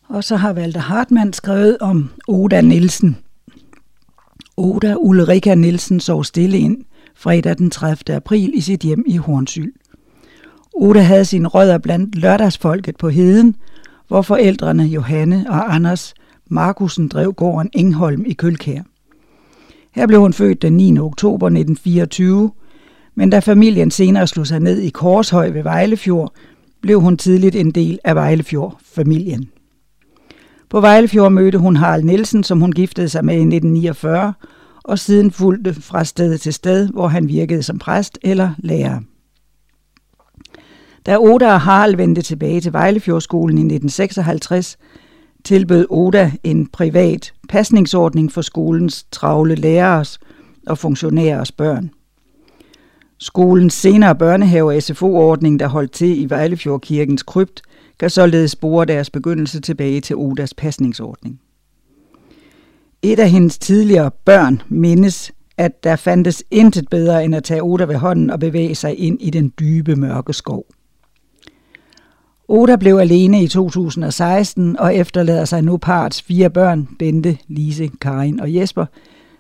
Og 0.08 0.24
så 0.24 0.36
har 0.36 0.54
Walter 0.54 0.80
Hartmann 0.80 1.34
skrevet 1.34 1.78
om 1.82 2.10
Oda 2.28 2.62
Nielsen. 2.62 3.18
Oda 4.58 4.96
Ulrika 4.96 5.56
Nielsen 5.56 6.00
sov 6.00 6.24
stille 6.24 6.58
ind 6.58 6.86
fredag 7.16 7.58
den 7.58 7.70
30. 7.70 8.16
april 8.16 8.52
i 8.54 8.62
sit 8.62 8.82
hjem 8.82 9.04
i 9.08 9.18
Hornsyl. 9.18 9.72
Oda 10.74 11.00
havde 11.02 11.26
sine 11.26 11.48
rødder 11.48 11.78
blandt 11.78 12.16
lørdagsfolket 12.16 12.98
på 12.98 13.10
heden, 13.10 13.56
hvor 14.08 14.22
forældrene 14.22 14.84
Johanne 14.84 15.46
og 15.50 15.76
Anders 15.76 16.14
Markusen 16.50 17.08
drev 17.08 17.34
gården 17.34 17.70
Engholm 17.74 18.26
i 18.26 18.34
Kølkær. 18.34 18.82
Her 19.92 20.08
blev 20.08 20.20
hun 20.20 20.34
født 20.34 20.62
den 20.62 20.74
9. 20.74 21.00
oktober 21.00 21.48
1924, 21.48 22.52
men 23.16 23.30
da 23.30 23.40
familien 23.40 23.92
senere 23.92 24.28
slog 24.28 24.48
sig 24.48 24.60
ned 24.60 24.80
i 24.80 24.90
Korshøj 24.90 25.50
ved 25.50 25.64
Vejlefjord, 25.64 26.34
blev 26.86 27.02
hun 27.02 27.18
tidligt 27.18 27.56
en 27.56 27.72
del 27.72 28.00
af 28.04 28.16
Vejlefjord-familien. 28.16 29.50
På 30.70 30.82
Vejlefjord 30.82 31.32
mødte 31.32 31.58
hun 31.58 31.76
Harald 31.76 32.04
Nielsen, 32.04 32.44
som 32.44 32.60
hun 32.60 32.72
giftede 32.72 33.10
sig 33.10 33.26
med 33.26 33.34
i 33.34 33.38
1949, 33.38 34.34
og 34.84 35.00
siden 35.00 35.32
fulgte 35.32 35.74
fra 35.74 36.04
sted 36.04 36.38
til 36.38 36.54
sted, 36.54 36.90
hvor 36.90 37.08
han 37.08 37.28
virkede 37.28 37.64
som 37.64 37.80
præst 37.80 38.20
eller 38.22 38.50
lærer. 38.58 39.00
Da 41.06 41.18
Oda 41.20 41.54
og 41.54 41.62
Harald 41.62 41.96
vendte 41.96 42.22
tilbage 42.22 42.62
til 42.62 42.74
Vejlefjordskolen 42.74 43.58
i 43.58 43.62
1956, 43.62 44.78
tilbød 45.44 45.86
Oda 45.90 46.32
en 46.44 46.68
privat 46.68 47.34
pasningsordning 47.50 48.32
for 48.32 48.42
skolens 48.42 49.06
travle 49.12 49.56
lærers 49.56 50.20
og 50.68 50.78
funktionærers 50.78 51.52
børn. 51.52 51.92
Skolens 53.20 53.74
senere 53.74 54.16
børnehave- 54.16 54.76
og 54.76 54.84
SFO-ordning, 54.84 55.60
der 55.60 55.68
holdt 55.68 55.92
til 55.92 56.22
i 56.22 56.30
Vejlefjordkirkens 56.30 57.24
krypt, 57.24 57.62
kan 58.00 58.10
således 58.10 58.52
spore 58.52 58.86
deres 58.86 59.10
begyndelse 59.10 59.60
tilbage 59.60 60.02
til 60.02 60.16
Odas 60.16 60.54
pasningsordning. 60.54 61.40
Et 63.02 63.20
af 63.20 63.30
hendes 63.30 63.58
tidligere 63.58 64.12
børn 64.26 64.62
mindes, 64.70 65.32
at 65.58 65.84
der 65.84 65.96
fandtes 65.96 66.44
intet 66.52 66.90
bedre 66.90 67.26
end 67.26 67.36
at 67.36 67.44
tage 67.44 67.64
Oda 67.64 67.84
ved 67.84 67.96
hånden 67.96 68.30
og 68.30 68.40
bevæge 68.40 68.76
sig 68.76 69.00
ind 69.00 69.22
i 69.22 69.30
den 69.30 69.54
dybe 69.60 69.96
mørke 69.96 70.34
skov. 70.34 70.66
Oda 72.48 72.76
blev 72.76 72.98
alene 72.98 73.44
i 73.44 73.48
2016 73.48 74.80
og 74.80 74.96
efterlader 74.96 75.46
sig 75.46 75.62
nu 75.62 75.78
parts 75.78 76.22
fire 76.22 76.50
børn, 76.50 76.88
Bente, 77.00 77.38
Lise, 77.48 77.90
Karin 78.02 78.40
og 78.40 78.56
Jesper, 78.56 78.86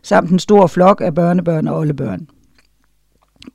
samt 0.03 0.29
en 0.29 0.39
stor 0.39 0.67
flok 0.67 1.01
af 1.01 1.15
børnebørn 1.15 1.67
og 1.67 1.77
oldebørn. 1.77 2.27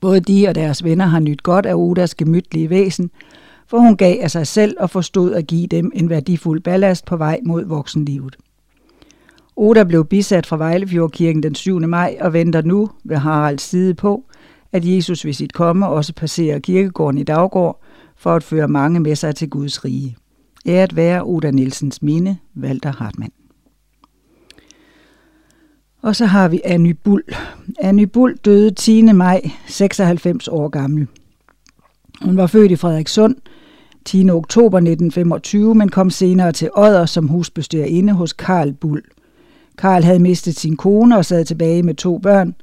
Både 0.01 0.21
de 0.21 0.49
og 0.49 0.55
deres 0.55 0.85
venner 0.85 1.07
har 1.07 1.21
nyt 1.21 1.43
godt 1.43 1.67
af 1.67 1.75
Odas 1.75 2.15
gemytlige 2.15 2.71
væsen, 2.71 3.11
for 3.67 3.79
hun 3.79 3.97
gav 3.97 4.17
af 4.21 4.31
sig 4.31 4.47
selv 4.47 4.77
og 4.81 4.91
forstod 4.91 5.33
at 5.33 5.47
give 5.47 5.67
dem 5.67 5.93
en 5.95 6.11
værdifuld 6.11 6.61
ballast 6.61 7.05
på 7.05 7.17
vej 7.17 7.41
mod 7.45 7.65
voksenlivet. 7.65 8.37
Oda 9.57 9.85
blev 9.85 10.05
bisat 10.05 10.47
fra 10.47 10.57
Vejlefjordkirken 10.57 11.43
den 11.43 11.55
7. 11.55 11.81
maj 11.81 12.17
og 12.21 12.33
venter 12.33 12.63
nu 12.63 12.91
ved 13.05 13.17
Haralds 13.17 13.63
side 13.63 13.95
på, 13.95 14.25
at 14.73 14.85
Jesus 14.85 15.25
ved 15.25 15.33
sit 15.33 15.53
komme 15.53 15.89
også 15.89 16.13
passerer 16.13 16.59
kirkegården 16.59 17.19
i 17.19 17.23
Daggård 17.23 17.83
for 18.17 18.35
at 18.35 18.43
føre 18.43 18.69
mange 18.69 19.01
med 19.01 19.17
sig 19.17 19.35
til 19.35 19.51
Guds 19.51 19.85
rige. 19.85 20.17
Æret 20.67 20.97
være 20.97 21.23
Oda 21.25 21.51
Nielsens 21.51 22.03
minde, 22.03 22.37
Walter 22.57 22.93
Hartmann. 22.93 23.33
Og 26.03 26.17
så 26.17 26.27
har 26.27 26.49
vi 26.49 26.61
Anny 26.65 26.97
Bull. 27.05 27.23
Anny 27.81 28.03
Bull 28.03 28.37
døde 28.45 28.71
10. 28.71 29.03
maj, 29.03 29.51
96 29.67 30.49
år 30.49 30.69
gammel. 30.69 31.07
Hun 32.23 32.37
var 32.37 32.47
født 32.47 32.73
i 32.73 32.77
Frederikssund 32.77 33.37
10. 34.05 34.31
oktober 34.31 34.79
1925, 34.79 35.75
men 35.75 35.89
kom 35.89 36.11
senere 36.11 36.53
til 36.53 36.71
Odder 36.77 37.07
som 37.07 37.29
husbestyrerinde 37.29 38.13
hos 38.13 38.33
Karl 38.33 38.73
Bull. 38.73 39.03
Karl 39.79 40.03
havde 40.03 40.19
mistet 40.19 40.57
sin 40.57 40.77
kone 40.77 41.17
og 41.17 41.25
sad 41.25 41.45
tilbage 41.45 41.83
med 41.83 41.95
to 41.95 42.19
børn, 42.19 42.55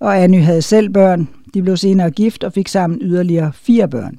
og 0.00 0.22
Anny 0.22 0.42
havde 0.42 0.62
selv 0.62 0.90
børn. 0.90 1.28
De 1.54 1.62
blev 1.62 1.76
senere 1.76 2.10
gift 2.10 2.44
og 2.44 2.52
fik 2.52 2.68
sammen 2.68 2.98
yderligere 3.02 3.52
fire 3.52 3.88
børn. 3.88 4.18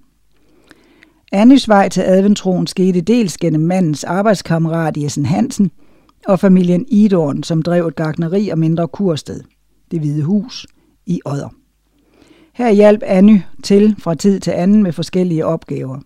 Annys 1.32 1.68
vej 1.68 1.90
til 1.90 2.02
adventroen 2.02 2.68
skete 2.68 3.02
dels 3.02 3.38
gennem 3.38 3.62
mandens 3.62 4.04
arbejdskammerat 4.04 4.98
Jessen 4.98 5.26
Hansen 5.26 5.72
og 6.28 6.40
familien 6.40 6.86
Idorn, 6.88 7.44
som 7.44 7.62
drev 7.62 7.88
et 7.88 7.96
gartneri 7.96 8.50
og 8.50 8.60
mindre 8.60 8.88
kursted, 8.88 9.42
det 9.92 10.00
hvide 10.00 10.24
hus, 10.24 10.68
i 11.06 11.22
Odder. 11.26 11.50
Her 12.54 12.72
hjalp 12.72 13.04
Anny 13.06 13.40
til 13.64 13.96
fra 14.00 14.16
tid 14.16 14.40
til 14.40 14.52
anden 14.52 14.84
med 14.84 14.92
forskellige 14.92 15.46
opgaver. 15.46 16.00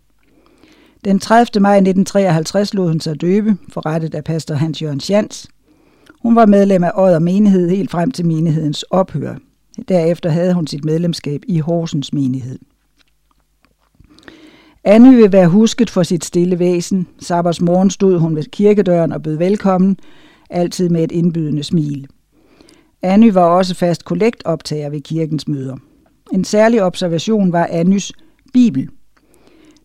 Den 1.06 1.20
30. 1.20 1.62
maj 1.62 1.76
1953 1.76 2.74
lod 2.74 2.88
hun 2.88 3.00
sig 3.00 3.22
døbe, 3.22 3.58
forrettet 3.70 4.16
af 4.16 4.24
pastor 4.24 4.56
Hans 4.56 4.82
Jørgen 4.82 5.00
Schans. 5.00 5.48
Hun 6.22 6.36
var 6.36 6.46
medlem 6.46 6.84
af 6.84 6.92
Odder 6.96 7.20
menighed 7.20 7.70
helt 7.70 7.92
frem 7.92 8.12
til 8.12 8.26
menighedens 8.26 8.84
ophør. 8.84 9.36
Derefter 9.88 10.30
havde 10.30 10.54
hun 10.54 10.68
sit 10.68 10.86
medlemskab 10.86 11.42
i 11.48 11.60
Horsens 11.60 12.14
menighed. 12.14 12.60
Anne 14.88 15.16
vil 15.16 15.32
være 15.32 15.48
husket 15.48 15.90
for 15.90 16.04
sit 16.04 16.26
stille 16.26 16.60
væsen. 16.60 17.08
Sabbers 17.20 17.62
morgen 17.62 17.90
stod 17.90 18.18
hun 18.20 18.36
ved 18.36 18.44
kirkedøren 18.44 19.12
og 19.12 19.24
bød 19.24 19.38
velkommen, 19.38 19.98
altid 20.50 20.90
med 20.90 21.04
et 21.04 21.12
indbydende 21.12 21.64
smil. 21.64 22.08
Anny 23.02 23.32
var 23.34 23.44
også 23.44 23.76
fast 23.76 24.06
kollektoptager 24.06 24.90
ved 24.90 25.02
kirkens 25.02 25.48
møder. 25.48 25.78
En 26.34 26.44
særlig 26.44 26.84
observation 26.84 27.52
var 27.52 27.68
Annys 27.72 28.14
Bibel. 28.54 28.90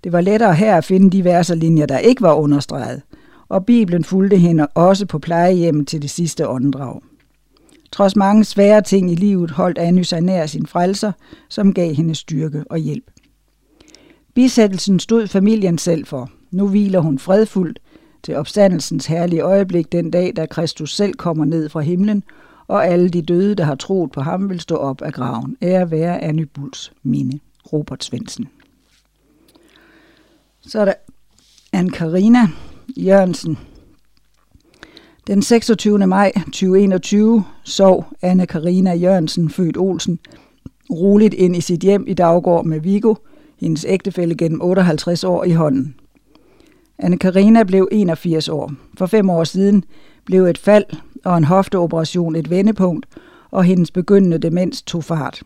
Det 0.05 0.12
var 0.12 0.20
lettere 0.20 0.55
her 0.55 0.77
at 0.77 0.85
finde 0.85 1.10
de 1.10 1.24
verserlinjer, 1.24 1.86
der 1.86 1.98
ikke 1.98 2.22
var 2.22 2.35
understreget, 2.35 3.02
og 3.48 3.66
Bibelen 3.66 4.05
fulgte 4.05 4.36
hende 4.36 4.66
også 4.66 5.06
på 5.06 5.18
plejehjemmet 5.18 5.89
til 5.89 6.02
det 6.02 6.10
sidste 6.10 6.48
åndedrag. 6.48 7.01
Trods 7.93 8.16
mange 8.16 8.44
svære 8.44 8.82
ting 8.82 9.12
i 9.12 9.14
livet 9.14 9.51
holdt 9.51 9.78
Anny 9.78 10.02
sig 10.02 10.20
nær 10.20 10.47
sin 10.47 10.66
frelser, 10.66 11.12
som 11.48 11.74
gav 11.74 11.94
hende 11.94 12.14
styrke 12.14 12.64
og 12.70 12.78
hjælp. 12.78 13.10
Bisættelsen 14.40 15.00
stod 15.00 15.26
familien 15.26 15.78
selv 15.78 16.06
for. 16.06 16.30
Nu 16.50 16.68
hviler 16.68 17.00
hun 17.00 17.18
fredfuldt 17.18 17.78
til 18.22 18.36
opstandelsens 18.36 19.06
herlige 19.06 19.40
øjeblik 19.40 19.92
den 19.92 20.10
dag, 20.10 20.32
da 20.36 20.46
Kristus 20.46 20.96
selv 20.96 21.14
kommer 21.14 21.44
ned 21.44 21.68
fra 21.68 21.80
himlen, 21.80 22.22
og 22.66 22.86
alle 22.86 23.08
de 23.08 23.22
døde, 23.22 23.54
der 23.54 23.64
har 23.64 23.74
troet 23.74 24.10
på 24.10 24.20
ham, 24.20 24.50
vil 24.50 24.60
stå 24.60 24.76
op 24.76 25.02
af 25.02 25.12
graven. 25.12 25.56
Ære 25.62 25.90
være 25.90 26.22
Anny 26.22 26.42
Bulls 26.54 26.92
minde. 27.02 27.38
Robert 27.72 28.04
Svendsen. 28.04 28.48
Så 30.60 30.80
er 30.80 30.84
der 30.84 30.94
anne 31.72 31.90
Karina 31.90 32.48
Jørgensen. 32.96 33.58
Den 35.26 35.42
26. 35.42 36.06
maj 36.06 36.32
2021 36.34 37.44
sov 37.64 38.06
anne 38.22 38.46
Karina 38.46 38.94
Jørgensen, 38.94 39.50
født 39.50 39.76
Olsen, 39.76 40.18
roligt 40.90 41.34
ind 41.34 41.56
i 41.56 41.60
sit 41.60 41.80
hjem 41.80 42.04
i 42.08 42.14
Daggård 42.14 42.64
med 42.64 42.80
Vigo– 42.80 43.14
hendes 43.61 43.87
ægtefælle 43.89 44.35
gennem 44.35 44.61
58 44.62 45.24
år 45.24 45.45
i 45.45 45.51
hånden. 45.51 45.95
anne 46.99 47.19
Karina 47.19 47.62
blev 47.62 47.89
81 47.93 48.49
år. 48.49 48.73
For 48.99 49.07
fem 49.07 49.31
år 49.31 49.45
siden 49.45 49.85
blev 50.24 50.45
et 50.45 50.59
fald 50.59 50.85
og 51.24 51.39
en 51.39 51.45
hofteoperation 51.45 52.37
et 52.37 52.51
vendepunkt, 52.51 53.07
og 53.51 53.65
hendes 53.65 53.91
begyndende 53.91 54.39
demens 54.39 54.82
tog 54.82 55.05
fart. 55.05 55.43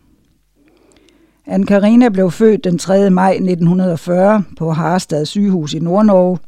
anne 1.47 1.66
Karina 1.66 2.09
blev 2.09 2.31
født 2.31 2.65
den 2.65 2.78
3. 2.78 3.11
maj 3.11 3.32
1940 3.32 4.45
på 4.59 4.70
Harstad 4.70 5.27
sygehus 5.27 5.74
i 5.74 5.78
Nordnorge 5.78 6.39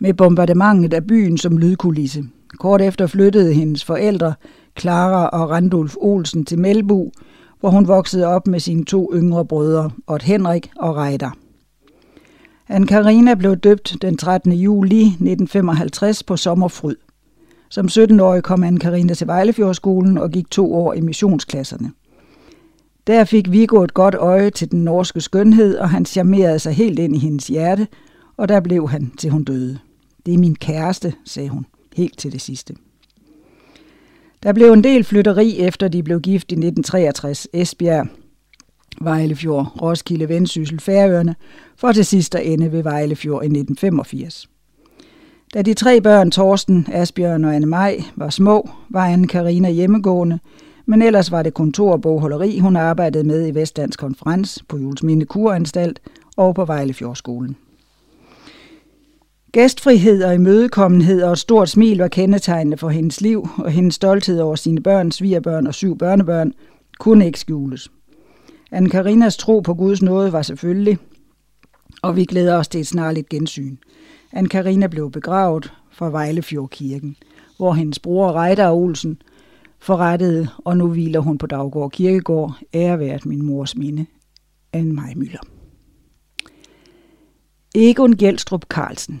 med 0.00 0.14
bombardementet 0.14 0.94
af 0.94 1.06
byen 1.06 1.38
som 1.38 1.58
lydkulisse. 1.58 2.24
Kort 2.58 2.82
efter 2.82 3.06
flyttede 3.06 3.54
hendes 3.54 3.84
forældre, 3.84 4.34
Clara 4.78 5.28
og 5.28 5.50
Randulf 5.50 5.94
Olsen, 6.00 6.44
til 6.44 6.58
Melbu, 6.58 7.10
hvor 7.62 7.70
hun 7.70 7.88
voksede 7.88 8.26
op 8.26 8.46
med 8.46 8.60
sine 8.60 8.84
to 8.84 9.10
yngre 9.14 9.44
brødre, 9.44 9.90
Ott 10.06 10.22
Henrik 10.22 10.70
og 10.76 10.96
Reiter. 10.96 11.30
Anne 12.68 12.86
Karina 12.86 13.34
blev 13.34 13.56
døbt 13.56 13.96
den 14.02 14.16
13. 14.16 14.52
juli 14.52 15.00
1955 15.00 16.22
på 16.22 16.36
Sommerfryd. 16.36 16.96
Som 17.68 17.86
17-årig 17.86 18.42
kom 18.42 18.62
Anne 18.62 18.78
Karina 18.78 19.14
til 19.14 19.26
Vejlefjordskolen 19.26 20.18
og 20.18 20.30
gik 20.30 20.50
to 20.50 20.74
år 20.74 20.92
i 20.94 21.00
missionsklasserne. 21.00 21.92
Der 23.06 23.24
fik 23.24 23.52
Viggo 23.52 23.82
et 23.82 23.94
godt 23.94 24.14
øje 24.14 24.50
til 24.50 24.70
den 24.70 24.84
norske 24.84 25.20
skønhed, 25.20 25.78
og 25.78 25.90
han 25.90 26.06
charmerede 26.06 26.58
sig 26.58 26.72
helt 26.72 26.98
ind 26.98 27.16
i 27.16 27.18
hendes 27.18 27.46
hjerte, 27.46 27.88
og 28.36 28.48
der 28.48 28.60
blev 28.60 28.88
han, 28.88 29.12
til 29.18 29.30
hun 29.30 29.44
døde. 29.44 29.78
Det 30.26 30.34
er 30.34 30.38
min 30.38 30.54
kæreste, 30.54 31.14
sagde 31.24 31.48
hun, 31.48 31.66
helt 31.96 32.18
til 32.18 32.32
det 32.32 32.40
sidste. 32.40 32.74
Der 34.42 34.52
blev 34.52 34.72
en 34.72 34.84
del 34.84 35.04
flytteri 35.04 35.58
efter 35.58 35.88
de 35.88 36.02
blev 36.02 36.20
gift 36.20 36.52
i 36.52 36.54
1963. 36.54 37.48
Esbjerg, 37.52 38.06
Vejlefjord, 39.00 39.82
Roskilde, 39.82 40.28
Vendsyssel, 40.28 40.80
Færøerne, 40.80 41.34
for 41.76 41.92
til 41.92 42.04
sidst 42.04 42.34
at 42.34 42.46
ende 42.46 42.72
ved 42.72 42.82
Vejlefjord 42.82 43.42
i 43.42 43.46
1985. 43.46 44.48
Da 45.54 45.62
de 45.62 45.74
tre 45.74 46.00
børn, 46.00 46.30
Torsten, 46.30 46.86
Asbjørn 46.92 47.44
og 47.44 47.54
Anne 47.54 47.66
Maj, 47.66 48.02
var 48.16 48.30
små, 48.30 48.70
var 48.88 49.06
Anne 49.06 49.26
Karina 49.26 49.70
hjemmegående, 49.70 50.38
men 50.86 51.02
ellers 51.02 51.30
var 51.30 51.42
det 51.42 51.54
kontor 51.54 51.92
og 51.92 52.00
bogholderi, 52.00 52.58
hun 52.58 52.76
arbejdede 52.76 53.24
med 53.24 53.48
i 53.48 53.54
Vestdansk 53.54 53.98
Konferens 53.98 54.64
på 54.68 54.76
Julesminde 54.76 55.26
Kuranstalt 55.26 56.00
og 56.36 56.54
på 56.54 56.64
Vejlefjordskolen. 56.64 57.56
Gæstfrihed 59.52 60.24
og 60.24 60.34
imødekommenhed 60.34 61.22
og 61.22 61.32
et 61.32 61.38
stort 61.38 61.68
smil 61.68 61.98
var 61.98 62.08
kendetegnende 62.08 62.76
for 62.76 62.88
hendes 62.88 63.20
liv, 63.20 63.48
og 63.58 63.70
hendes 63.70 63.94
stolthed 63.94 64.40
over 64.40 64.56
sine 64.56 64.82
børn, 64.82 65.10
svigerbørn 65.10 65.66
og 65.66 65.74
syv 65.74 65.98
børnebørn 65.98 66.52
kunne 66.98 67.26
ikke 67.26 67.38
skjules. 67.38 67.88
anne 68.70 68.90
Karinas 68.90 69.36
tro 69.36 69.60
på 69.60 69.74
Guds 69.74 70.02
nåde 70.02 70.32
var 70.32 70.42
selvfølgelig, 70.42 70.98
og 72.02 72.16
vi 72.16 72.24
glæder 72.24 72.56
os 72.56 72.68
til 72.68 72.80
et 72.80 72.86
snarligt 72.86 73.28
gensyn. 73.28 73.76
anne 74.32 74.48
Karina 74.48 74.86
blev 74.86 75.10
begravet 75.10 75.72
fra 75.90 76.10
Vejlefjordkirken, 76.10 77.16
hvor 77.56 77.72
hendes 77.72 77.98
bror 77.98 78.32
Reiter 78.32 78.70
Olsen 78.70 79.22
forrettede, 79.78 80.48
og 80.58 80.76
nu 80.76 80.88
hviler 80.88 81.20
hun 81.20 81.38
på 81.38 81.46
Daggård 81.46 81.90
Kirkegård, 81.90 82.58
ærevært 82.74 83.26
min 83.26 83.42
mors 83.42 83.76
minde, 83.76 84.06
Anne 84.72 84.92
Maj 84.92 85.12
Møller. 85.16 85.40
Egon 87.74 88.16
Gjelstrup 88.16 88.64
Carlsen 88.68 89.20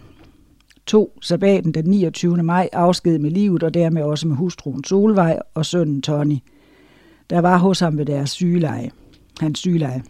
tog 0.86 1.12
sabbaten 1.20 1.72
den 1.74 1.84
29. 1.84 2.42
maj 2.42 2.68
afsked 2.72 3.18
med 3.18 3.30
livet 3.30 3.62
og 3.62 3.74
dermed 3.74 4.02
også 4.02 4.28
med 4.28 4.36
hustruen 4.36 4.84
Solvej 4.84 5.38
og 5.54 5.66
sønnen 5.66 6.02
Tony, 6.02 6.38
der 7.30 7.40
var 7.40 7.58
hos 7.58 7.80
ham 7.80 7.98
ved 7.98 8.06
deres 8.06 8.30
sygeleje, 8.30 8.90
hans 9.40 9.58
sygeleje. 9.58 10.02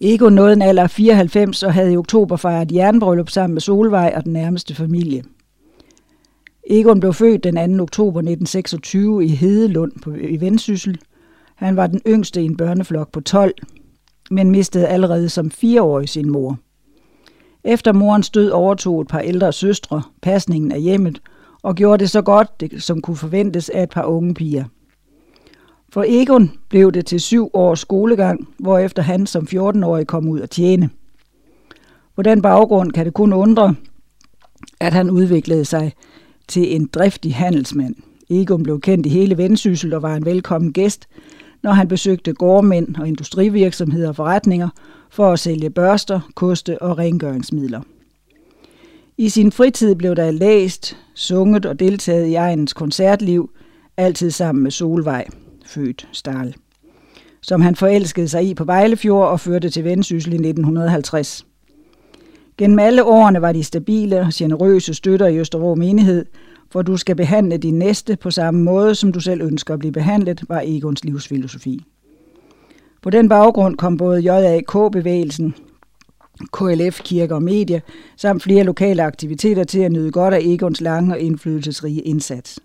Egon 0.00 0.32
nåede 0.32 0.52
en 0.52 0.62
alder 0.62 0.82
af 0.82 0.90
94 0.90 1.62
og 1.62 1.74
havde 1.74 1.92
i 1.92 1.96
oktober 1.96 2.36
fejret 2.36 2.72
jernbryllup 2.72 3.30
sammen 3.30 3.54
med 3.54 3.60
Solvej 3.60 4.12
og 4.16 4.24
den 4.24 4.32
nærmeste 4.32 4.74
familie. 4.74 5.24
Egon 6.70 7.00
blev 7.00 7.14
født 7.14 7.44
den 7.44 7.78
2. 7.78 7.82
oktober 7.82 8.20
1926 8.20 9.24
i 9.24 9.28
Hedelund 9.28 9.92
på, 10.02 10.14
i 10.14 10.40
Vendsyssel. 10.40 10.98
Han 11.54 11.76
var 11.76 11.86
den 11.86 12.00
yngste 12.06 12.42
i 12.42 12.44
en 12.44 12.56
børneflok 12.56 13.12
på 13.12 13.20
12, 13.20 13.54
men 14.30 14.50
mistede 14.50 14.86
allerede 14.86 15.28
som 15.28 15.50
fireårig 15.50 16.08
sin 16.08 16.30
mor. 16.30 16.58
Efter 17.64 17.92
morens 17.92 18.30
død 18.30 18.50
overtog 18.50 19.00
et 19.00 19.08
par 19.08 19.18
ældre 19.18 19.52
søstre 19.52 20.02
pasningen 20.22 20.72
af 20.72 20.80
hjemmet 20.80 21.22
og 21.62 21.74
gjorde 21.74 22.00
det 22.00 22.10
så 22.10 22.22
godt, 22.22 22.60
det, 22.60 22.82
som 22.82 23.00
kunne 23.00 23.16
forventes 23.16 23.68
af 23.68 23.82
et 23.82 23.90
par 23.90 24.04
unge 24.04 24.34
piger. 24.34 24.64
For 25.92 26.04
Egon 26.08 26.50
blev 26.68 26.92
det 26.92 27.06
til 27.06 27.20
syv 27.20 27.50
års 27.54 27.80
skolegang, 27.80 28.48
hvorefter 28.58 29.02
han 29.02 29.26
som 29.26 29.48
14-årig 29.54 30.06
kom 30.06 30.28
ud 30.28 30.40
at 30.40 30.50
tjene. 30.50 30.90
På 32.16 32.22
den 32.22 32.42
baggrund 32.42 32.92
kan 32.92 33.06
det 33.06 33.14
kun 33.14 33.32
undre, 33.32 33.74
at 34.80 34.92
han 34.92 35.10
udviklede 35.10 35.64
sig 35.64 35.92
til 36.48 36.76
en 36.76 36.86
driftig 36.86 37.34
handelsmand. 37.34 37.94
Egon 38.30 38.62
blev 38.62 38.80
kendt 38.80 39.06
i 39.06 39.08
hele 39.08 39.38
Vendsyssel 39.38 39.94
og 39.94 40.02
var 40.02 40.16
en 40.16 40.24
velkommen 40.24 40.72
gæst, 40.72 41.08
når 41.62 41.72
han 41.72 41.88
besøgte 41.88 42.32
gårdmænd 42.32 42.96
og 42.96 43.08
industrivirksomheder 43.08 44.08
og 44.08 44.16
forretninger 44.16 44.68
for 45.10 45.32
at 45.32 45.38
sælge 45.38 45.70
børster, 45.70 46.20
koste 46.34 46.82
og 46.82 46.98
rengøringsmidler. 46.98 47.80
I 49.18 49.28
sin 49.28 49.52
fritid 49.52 49.94
blev 49.94 50.16
der 50.16 50.30
læst, 50.30 50.96
sunget 51.14 51.66
og 51.66 51.80
deltaget 51.80 52.26
i 52.26 52.34
egens 52.34 52.72
koncertliv, 52.72 53.50
altid 53.96 54.30
sammen 54.30 54.62
med 54.62 54.70
Solvej, 54.70 55.26
født 55.66 56.08
Stahl, 56.12 56.54
som 57.40 57.60
han 57.60 57.76
forelskede 57.76 58.28
sig 58.28 58.44
i 58.44 58.54
på 58.54 58.64
Vejlefjord 58.64 59.28
og 59.28 59.40
førte 59.40 59.70
til 59.70 59.84
Vendsyssel 59.84 60.32
i 60.32 60.36
1950. 60.36 61.46
Gennem 62.58 62.78
alle 62.78 63.04
årene 63.04 63.42
var 63.42 63.52
de 63.52 63.64
stabile 63.64 64.20
og 64.20 64.30
generøse 64.34 64.94
støtter 64.94 65.26
i 65.26 65.38
Østervrå 65.38 65.74
menighed, 65.74 66.26
for 66.72 66.82
du 66.82 66.96
skal 66.96 67.16
behandle 67.16 67.56
din 67.56 67.78
næste 67.78 68.16
på 68.16 68.30
samme 68.30 68.62
måde, 68.62 68.94
som 68.94 69.12
du 69.12 69.20
selv 69.20 69.42
ønsker 69.42 69.74
at 69.74 69.80
blive 69.80 69.92
behandlet, 69.92 70.44
var 70.48 70.62
Egons 70.64 71.04
livsfilosofi. 71.04 71.84
På 73.02 73.10
den 73.10 73.28
baggrund 73.28 73.76
kom 73.76 73.96
både 73.96 74.20
JAK-bevægelsen, 74.20 75.54
KLF, 76.52 77.00
kirke 77.04 77.34
og 77.34 77.42
medie, 77.42 77.82
samt 78.16 78.42
flere 78.42 78.64
lokale 78.64 79.02
aktiviteter 79.02 79.64
til 79.64 79.80
at 79.80 79.92
nyde 79.92 80.10
godt 80.10 80.34
af 80.34 80.40
Egons 80.42 80.80
lange 80.80 81.14
og 81.14 81.20
indflydelsesrige 81.20 82.00
indsats. 82.00 82.60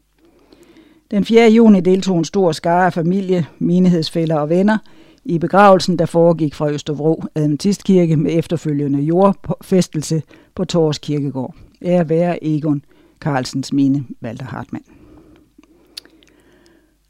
Den 1.11 1.25
4. 1.25 1.49
juni 1.49 1.81
deltog 1.81 2.17
en 2.17 2.25
stor 2.25 2.51
skare 2.51 2.85
af 2.85 2.93
familie, 2.93 3.45
menighedsfælder 3.59 4.35
og 4.35 4.49
venner 4.49 4.77
i 5.25 5.37
begravelsen, 5.37 5.99
der 5.99 6.05
foregik 6.05 6.55
fra 6.55 6.71
Østerbro 6.71 7.23
Adventistkirke 7.35 8.17
med 8.17 8.37
efterfølgende 8.37 9.01
jordfæstelse 9.01 10.21
på 10.55 10.65
Tors 10.65 10.97
Kirkegård. 10.97 11.55
Ære 11.81 12.09
være 12.09 12.43
Egon 12.43 12.81
Carlsens 13.19 13.73
mine, 13.73 14.05
Walter 14.23 14.45
Hartmann. 14.45 14.85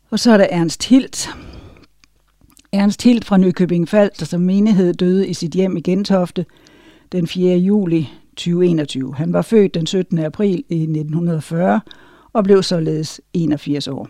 Og 0.10 0.20
så 0.20 0.32
er 0.32 0.38
der 0.38 0.48
Ernst 0.52 0.86
Hilt. 0.86 1.30
Ernst 2.72 3.04
Hilt 3.04 3.26
fra 3.26 3.38
Nykøbing 3.38 3.90
Falster 3.90 4.26
som 4.26 4.42
menighed 4.42 4.94
døde 4.94 5.28
i 5.28 5.34
sit 5.34 5.52
hjem 5.52 5.78
i 5.78 5.82
Gentofte 5.82 6.46
den 7.12 7.28
4. 7.28 7.58
juli 7.58 8.10
2021. 8.30 9.16
Han 9.16 9.34
var 9.34 9.42
født 9.42 9.74
den 9.74 9.88
17. 9.88 10.20
april 10.20 10.64
i 10.70 10.82
1940 10.82 11.82
og 12.34 12.44
blev 12.44 12.64
således 12.64 13.22
81 13.34 13.88
år. 13.88 14.10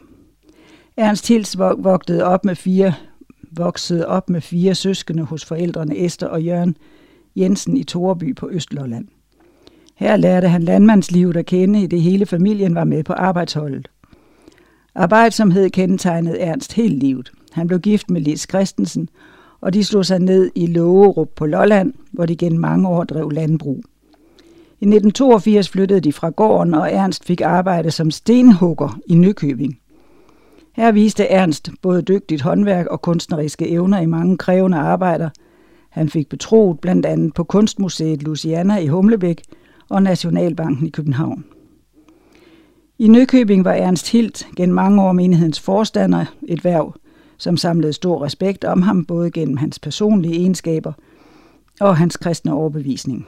Ernst 0.97 1.27
Hils 1.27 1.57
voksede 1.57 2.23
op 2.23 2.45
med 2.45 2.55
fire, 2.55 2.93
voksede 3.51 4.07
op 4.07 4.29
med 4.29 4.41
fire 4.41 4.75
søskende 4.75 5.23
hos 5.23 5.45
forældrene 5.45 5.97
Esther 5.97 6.27
og 6.27 6.43
Jørgen 6.43 6.77
Jensen 7.35 7.77
i 7.77 7.83
Toreby 7.83 8.35
på 8.35 8.49
Østlolland. 8.49 9.07
Her 9.95 10.17
lærte 10.17 10.47
han 10.47 10.63
landmandslivet 10.63 11.37
at 11.37 11.45
kende, 11.45 11.81
i 11.81 11.87
det 11.87 12.01
hele 12.01 12.25
familien 12.25 12.75
var 12.75 12.83
med 12.83 13.03
på 13.03 13.13
arbejdsholdet. 13.13 13.87
Arbejdsomhed 14.95 15.69
kendetegnede 15.69 16.39
Ernst 16.39 16.73
hele 16.73 16.95
livet. 16.95 17.31
Han 17.51 17.67
blev 17.67 17.79
gift 17.79 18.09
med 18.09 18.21
Lis 18.21 18.47
Christensen, 18.49 19.09
og 19.61 19.73
de 19.73 19.83
slog 19.83 20.05
sig 20.05 20.19
ned 20.19 20.51
i 20.55 20.65
Lågerup 20.65 21.29
på 21.35 21.45
Lolland, 21.45 21.93
hvor 22.11 22.25
de 22.25 22.35
gennem 22.35 22.59
mange 22.59 22.87
år 22.87 23.03
drev 23.03 23.31
landbrug. 23.31 23.83
I 24.79 24.85
1982 24.85 25.69
flyttede 25.69 25.99
de 25.99 26.13
fra 26.13 26.29
gården, 26.29 26.73
og 26.73 26.91
Ernst 26.91 27.25
fik 27.25 27.41
arbejde 27.41 27.91
som 27.91 28.11
stenhugger 28.11 28.99
i 29.07 29.15
Nykøbing. 29.15 29.79
Her 30.73 30.91
viste 30.91 31.27
Ernst 31.27 31.69
både 31.81 32.01
dygtigt 32.01 32.41
håndværk 32.41 32.85
og 32.85 33.01
kunstneriske 33.01 33.69
evner 33.69 33.99
i 33.99 34.05
mange 34.05 34.37
krævende 34.37 34.77
arbejder. 34.77 35.29
Han 35.89 36.09
fik 36.09 36.29
betroet 36.29 36.79
blandt 36.79 37.05
andet 37.05 37.33
på 37.33 37.43
Kunstmuseet 37.43 38.23
Luciana 38.23 38.77
i 38.77 38.87
Humlebæk 38.87 39.41
og 39.89 40.03
Nationalbanken 40.03 40.87
i 40.87 40.89
København. 40.89 41.45
I 42.99 43.07
Nykøbing 43.07 43.65
var 43.65 43.73
Ernst 43.73 44.11
Hilt 44.11 44.47
gennem 44.55 44.75
mange 44.75 45.01
år 45.01 45.11
menighedens 45.11 45.59
forstander, 45.59 46.25
et 46.47 46.65
værv, 46.65 46.95
som 47.37 47.57
samlede 47.57 47.93
stor 47.93 48.23
respekt 48.25 48.63
om 48.63 48.81
ham 48.81 49.05
både 49.05 49.31
gennem 49.31 49.57
hans 49.57 49.79
personlige 49.79 50.35
egenskaber 50.35 50.93
og 51.79 51.97
hans 51.97 52.17
kristne 52.17 52.53
overbevisning. 52.53 53.27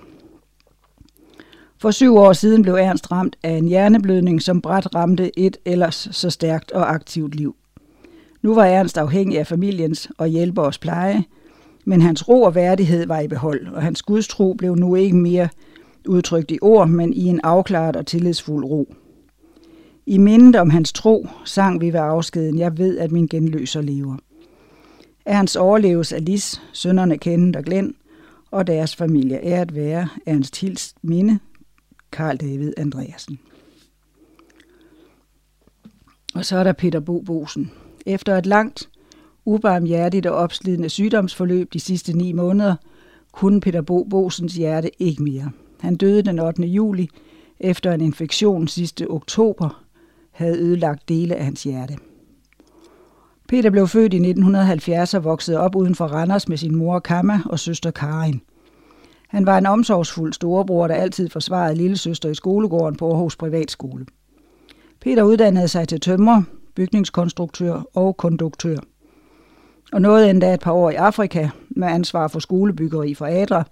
For 1.80 1.92
syv 1.92 2.16
år 2.16 2.34
siden 2.34 2.62
blev 2.62 2.74
Ernst 2.74 3.12
ramt 3.12 3.36
af 3.44 3.52
en 3.52 3.68
hjerneblødning, 3.68 4.42
som 4.42 4.62
bræt 4.62 4.96
ramte 4.96 5.40
et 5.40 5.58
ellers 5.66 6.10
så 6.12 6.30
stærkt 6.30 6.72
og 6.72 6.94
aktivt 6.94 7.36
liv. 7.36 7.56
Nu 8.42 8.56
var 8.56 8.66
Ernst 8.66 8.98
afhængig 8.98 9.40
af 9.40 9.48
familiens 9.48 10.10
og 10.18 10.28
hjælperes 10.28 10.78
pleje, 10.78 11.24
men 11.86 12.02
hans 12.02 12.28
ro 12.28 12.42
og 12.42 12.56
værdighed 12.56 13.08
var 13.08 13.20
i 13.20 13.28
behold, 13.28 13.68
og 13.68 13.82
hans 13.82 14.02
gudstro 14.02 14.54
blev 14.54 14.76
nu 14.76 14.96
ikke 14.96 15.16
mere 15.16 15.50
udtrykt 16.08 16.52
i 16.52 16.60
ord, 16.62 16.90
men 16.90 17.14
i 17.14 17.24
en 17.26 17.40
afklaret 17.44 17.96
og 17.96 18.06
tillidsfuld 18.06 18.66
ro. 18.66 18.94
I 20.06 20.18
mindet 20.18 20.56
om 20.56 20.70
hans 20.70 20.94
tro 20.94 21.28
sang 21.46 21.82
vi 21.82 21.94
ved 21.94 22.00
afskeden, 22.00 22.60
jeg 22.60 22.78
ved, 22.78 22.98
at 22.98 23.12
min 23.12 23.28
genløser 23.28 23.82
lever. 23.82 24.18
Ernst 25.26 25.58
overleves 25.58 26.14
af 26.14 26.26
Lis, 26.26 26.62
sønnerne 26.74 27.18
Kenneth 27.18 27.58
og 27.58 27.64
Glenn, 27.64 27.96
og 28.52 28.68
deres 28.68 28.96
familie 28.96 29.46
er 29.46 29.62
at 29.62 29.76
være 29.76 30.08
Ernst 30.26 30.62
Hils 30.62 30.96
minde, 31.02 31.40
Karl 32.12 32.38
David 32.38 32.74
Andreasen. 32.78 33.40
Og 36.36 36.46
så 36.46 36.58
er 36.58 36.64
der 36.64 36.74
Peter 36.74 37.00
Bo 37.00 37.22
Bosen. 37.22 37.72
Efter 38.06 38.38
et 38.38 38.46
langt, 38.46 38.90
ubarmhjertigt 39.46 40.26
og 40.26 40.36
opslidende 40.36 40.90
sygdomsforløb 40.90 41.74
de 41.74 41.80
sidste 41.80 42.14
ni 42.14 42.32
måneder, 42.32 42.76
kunne 43.32 43.62
Peter 43.62 43.82
Bo 43.82 44.04
Bosens 44.04 44.54
hjerte 44.54 44.90
ikke 45.00 45.24
mere. 45.24 45.52
Han 45.80 45.96
døde 45.96 46.22
den 46.22 46.40
8. 46.40 46.64
juli 46.64 47.10
efter 47.60 47.92
en 47.92 48.02
infektion 48.02 48.68
sidste 48.68 49.12
oktober 49.12 49.84
havde 50.32 50.60
ødelagt 50.60 51.10
dele 51.10 51.36
af 51.36 51.46
hans 51.46 51.64
hjerte. 51.64 51.98
Peter 53.48 53.70
blev 53.70 53.88
født 53.88 54.14
i 54.14 54.18
1970 54.18 55.14
og 55.14 55.24
voksede 55.24 55.60
op 55.60 55.76
uden 55.76 55.96
for 55.96 56.06
Randers 56.06 56.48
med 56.48 56.58
sin 56.58 56.76
mor 56.76 57.00
Kamma 57.00 57.40
og 57.46 57.60
søster 57.60 57.92
Karin. 57.92 58.42
Han 59.28 59.46
var 59.46 59.58
en 59.58 59.66
omsorgsfuld 59.66 60.34
storebror, 60.34 60.88
der 60.88 60.96
altid 60.96 61.30
forsvarede 61.30 61.76
lille 61.76 61.98
søster 61.98 62.30
i 62.30 62.36
skolegården 62.36 62.98
på 62.98 63.12
Aarhus 63.12 63.36
Privatskole. 63.36 64.06
Peter 65.02 65.24
uddannede 65.24 65.68
sig 65.68 65.88
til 65.88 66.00
tømrer, 66.00 66.42
bygningskonstruktør 66.76 67.82
og 67.94 68.18
konduktør. 68.18 68.78
Og 69.94 70.02
nåede 70.02 70.30
endda 70.30 70.54
et 70.54 70.60
par 70.60 70.72
år 70.72 70.90
i 70.90 70.96
Afrika 70.96 71.50
med 71.70 71.88
ansvar 71.88 72.28
for 72.28 72.40
skolebyggeri 72.40 73.14
for 73.14 73.26
Adra, 73.26 73.64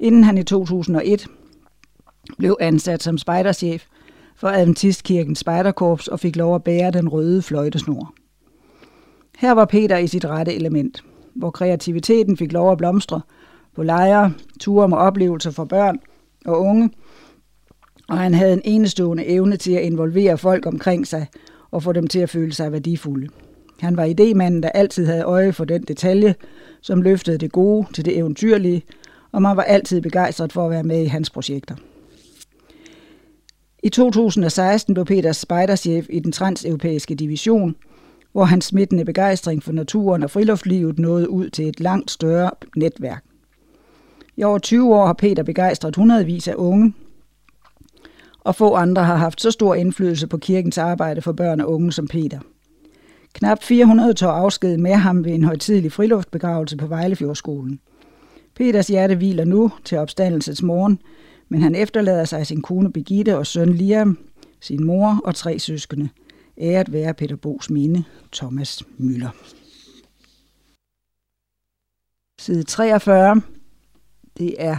inden 0.00 0.24
han 0.24 0.38
i 0.38 0.42
2001 0.42 1.26
blev 2.38 2.56
ansat 2.60 3.02
som 3.02 3.18
spejderchef 3.18 3.86
for 4.36 4.48
Adventistkirkens 4.48 5.38
spejderkorps 5.38 6.08
og 6.08 6.20
fik 6.20 6.36
lov 6.36 6.54
at 6.54 6.64
bære 6.64 6.90
den 6.90 7.08
røde 7.08 7.42
fløjtesnor. 7.42 8.14
Her 9.38 9.52
var 9.52 9.64
Peter 9.64 9.98
i 9.98 10.06
sit 10.06 10.24
rette 10.24 10.54
element, 10.54 11.04
hvor 11.34 11.50
kreativiteten 11.50 12.36
fik 12.36 12.52
lov 12.52 12.72
at 12.72 12.78
blomstre 12.78 13.20
på 13.74 13.82
lejre, 13.82 14.32
ture 14.60 14.88
med 14.88 14.96
oplevelser 14.98 15.50
for 15.50 15.64
børn 15.64 15.98
og 16.46 16.60
unge, 16.60 16.90
og 18.08 18.18
han 18.18 18.34
havde 18.34 18.52
en 18.52 18.62
enestående 18.64 19.26
evne 19.26 19.56
til 19.56 19.72
at 19.72 19.82
involvere 19.82 20.38
folk 20.38 20.66
omkring 20.66 21.06
sig 21.06 21.26
og 21.70 21.82
få 21.82 21.92
dem 21.92 22.06
til 22.06 22.18
at 22.18 22.30
føle 22.30 22.52
sig 22.52 22.72
værdifulde. 22.72 23.28
Han 23.80 23.96
var 23.96 24.04
idémanden, 24.04 24.60
der 24.60 24.68
altid 24.68 25.06
havde 25.06 25.22
øje 25.22 25.52
for 25.52 25.64
den 25.64 25.82
detalje, 25.82 26.34
som 26.80 27.02
løftede 27.02 27.38
det 27.38 27.52
gode 27.52 27.86
til 27.94 28.04
det 28.04 28.16
eventyrlige, 28.16 28.82
og 29.34 29.42
man 29.42 29.56
var 29.56 29.62
altid 29.62 30.00
begejstret 30.00 30.52
for 30.52 30.64
at 30.64 30.70
være 30.70 30.82
med 30.82 31.02
i 31.02 31.06
hans 31.06 31.30
projekter. 31.30 31.74
I 33.82 33.88
2016 33.88 34.94
blev 34.94 35.06
Peter 35.06 35.32
spejderchef 35.32 36.06
i 36.10 36.18
den 36.20 36.32
transeuropæiske 36.32 37.14
division, 37.14 37.76
hvor 38.32 38.44
hans 38.44 38.64
smittende 38.64 39.04
begejstring 39.04 39.62
for 39.62 39.72
naturen 39.72 40.22
og 40.22 40.30
friluftslivet 40.30 40.98
nåede 40.98 41.30
ud 41.30 41.50
til 41.50 41.68
et 41.68 41.80
langt 41.80 42.10
større 42.10 42.50
netværk. 42.76 43.24
I 44.36 44.42
over 44.42 44.58
20 44.58 44.94
år 44.94 45.06
har 45.06 45.12
Peter 45.12 45.42
begejstret 45.42 45.96
hundredvis 45.96 46.48
af 46.48 46.54
unge, 46.54 46.94
og 48.40 48.54
få 48.54 48.74
andre 48.74 49.04
har 49.04 49.16
haft 49.16 49.40
så 49.40 49.50
stor 49.50 49.74
indflydelse 49.74 50.26
på 50.26 50.36
kirkens 50.36 50.78
arbejde 50.78 51.22
for 51.22 51.32
børn 51.32 51.60
og 51.60 51.72
unge 51.72 51.92
som 51.92 52.08
Peter. 52.08 52.38
Knap 53.32 53.62
400 53.62 54.14
tog 54.14 54.38
afsked 54.38 54.78
med 54.78 54.94
ham 54.94 55.24
ved 55.24 55.32
en 55.32 55.44
højtidelig 55.44 55.92
friluftbegravelse 55.92 56.76
på 56.76 56.86
Vejlefjordskolen. 56.86 57.80
Peters 58.56 58.86
hjerte 58.86 59.14
hviler 59.14 59.44
nu 59.44 59.72
til 59.84 59.98
opstandelsens 59.98 60.62
morgen, 60.62 60.98
men 61.48 61.62
han 61.62 61.74
efterlader 61.74 62.24
sig 62.24 62.46
sin 62.46 62.62
kone 62.62 62.92
Begitte 62.92 63.38
og 63.38 63.46
søn 63.46 63.74
Liam, 63.74 64.18
sin 64.60 64.84
mor 64.84 65.20
og 65.24 65.34
tre 65.34 65.58
søskende. 65.58 66.08
Æret 66.58 66.92
være 66.92 67.14
Peter 67.14 67.36
Bo's 67.46 67.72
minde, 67.72 68.04
Thomas 68.32 68.82
Møller. 68.98 69.30
Side 72.40 72.62
43. 72.62 73.42
Det 74.38 74.54
er 74.58 74.76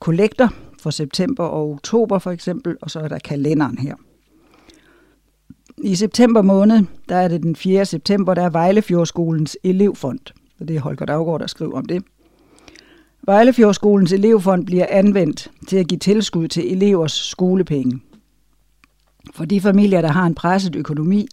kollekter 0.00 0.48
for 0.80 0.90
september 0.90 1.44
og 1.44 1.70
oktober 1.70 2.18
for 2.18 2.30
eksempel, 2.30 2.76
og 2.82 2.90
så 2.90 3.00
er 3.00 3.08
der 3.08 3.18
kalenderen 3.18 3.78
her. 3.78 3.94
I 5.84 5.94
september 5.94 6.42
måned, 6.42 6.84
der 7.08 7.16
er 7.16 7.28
det 7.28 7.42
den 7.42 7.56
4. 7.56 7.84
september, 7.84 8.34
der 8.34 8.42
er 8.42 8.50
Vejlefjordskolens 8.50 9.58
elevfond. 9.64 10.20
Og 10.60 10.68
det 10.68 10.76
er 10.76 10.80
Holger 10.80 11.06
Daggaard, 11.06 11.40
der 11.40 11.46
skriver 11.46 11.76
om 11.76 11.84
det. 11.84 12.04
Vejlefjordskolens 13.28 14.12
elevfond 14.12 14.66
bliver 14.66 14.86
anvendt 14.90 15.50
til 15.66 15.76
at 15.76 15.88
give 15.88 15.98
tilskud 15.98 16.48
til 16.48 16.72
elevers 16.72 17.12
skolepenge. 17.12 18.00
For 19.34 19.44
de 19.44 19.60
familier, 19.60 20.00
der 20.00 20.08
har 20.08 20.26
en 20.26 20.34
presset 20.34 20.76
økonomi, 20.76 21.28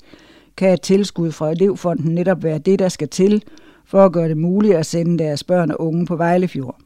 kan 0.57 0.73
et 0.73 0.81
tilskud 0.81 1.31
fra 1.31 1.51
elevfonden 1.51 2.15
netop 2.15 2.43
være 2.43 2.57
det, 2.57 2.79
der 2.79 2.89
skal 2.89 3.07
til 3.07 3.43
for 3.85 4.05
at 4.05 4.11
gøre 4.11 4.29
det 4.29 4.37
muligt 4.37 4.75
at 4.75 4.85
sende 4.85 5.23
deres 5.23 5.43
børn 5.43 5.71
og 5.71 5.81
unge 5.81 6.05
på 6.05 6.15
Vejlefjord. 6.15 6.77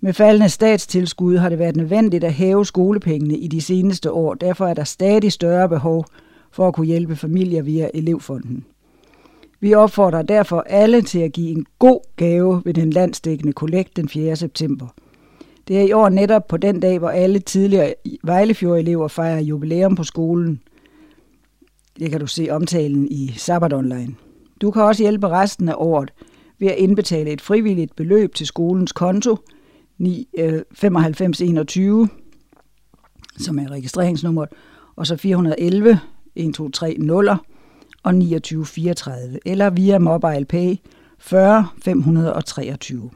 Med 0.00 0.12
faldende 0.12 0.48
statstilskud 0.48 1.36
har 1.36 1.48
det 1.48 1.58
været 1.58 1.76
nødvendigt 1.76 2.24
at 2.24 2.34
hæve 2.34 2.66
skolepengene 2.66 3.38
i 3.38 3.48
de 3.48 3.60
seneste 3.60 4.12
år. 4.12 4.34
Derfor 4.34 4.66
er 4.66 4.74
der 4.74 4.84
stadig 4.84 5.32
større 5.32 5.68
behov 5.68 6.04
for 6.52 6.68
at 6.68 6.74
kunne 6.74 6.86
hjælpe 6.86 7.16
familier 7.16 7.62
via 7.62 7.90
elevfonden. 7.94 8.64
Vi 9.60 9.74
opfordrer 9.74 10.22
derfor 10.22 10.60
alle 10.60 11.02
til 11.02 11.18
at 11.18 11.32
give 11.32 11.50
en 11.50 11.66
god 11.78 12.00
gave 12.16 12.62
ved 12.64 12.74
den 12.74 12.90
landsdækkende 12.90 13.52
kollekt 13.52 13.96
den 13.96 14.08
4. 14.08 14.36
september. 14.36 14.86
Det 15.68 15.78
er 15.78 15.82
i 15.82 15.92
år 15.92 16.08
netop 16.08 16.48
på 16.48 16.56
den 16.56 16.80
dag, 16.80 16.98
hvor 16.98 17.08
alle 17.08 17.38
tidligere 17.38 17.94
Vejlefjord-elever 18.24 19.08
fejrer 19.08 19.40
jubilæum 19.40 19.94
på 19.94 20.04
skolen. 20.04 20.60
Det 21.98 22.10
kan 22.10 22.20
du 22.20 22.26
se 22.26 22.48
omtalen 22.50 23.08
i 23.10 23.32
Sabbat 23.36 23.72
Online. 23.72 24.14
Du 24.60 24.70
kan 24.70 24.82
også 24.82 25.02
hjælpe 25.02 25.28
resten 25.28 25.68
af 25.68 25.74
året 25.76 26.12
ved 26.58 26.68
at 26.68 26.78
indbetale 26.78 27.30
et 27.30 27.40
frivilligt 27.40 27.96
beløb 27.96 28.34
til 28.34 28.46
skolens 28.46 28.92
konto 28.92 29.36
9521, 29.98 32.02
øh, 32.02 32.08
som 33.38 33.58
er 33.58 33.70
registreringsnummeret, 33.70 34.48
og 34.96 35.06
så 35.06 35.16
411 35.16 36.00
123 36.34 37.06
0 37.06 37.28
og 38.02 38.12
2934, 38.12 39.38
eller 39.46 39.70
via 39.70 39.98
MobilePay 39.98 40.76
40 41.18 41.68
523. 41.84 43.10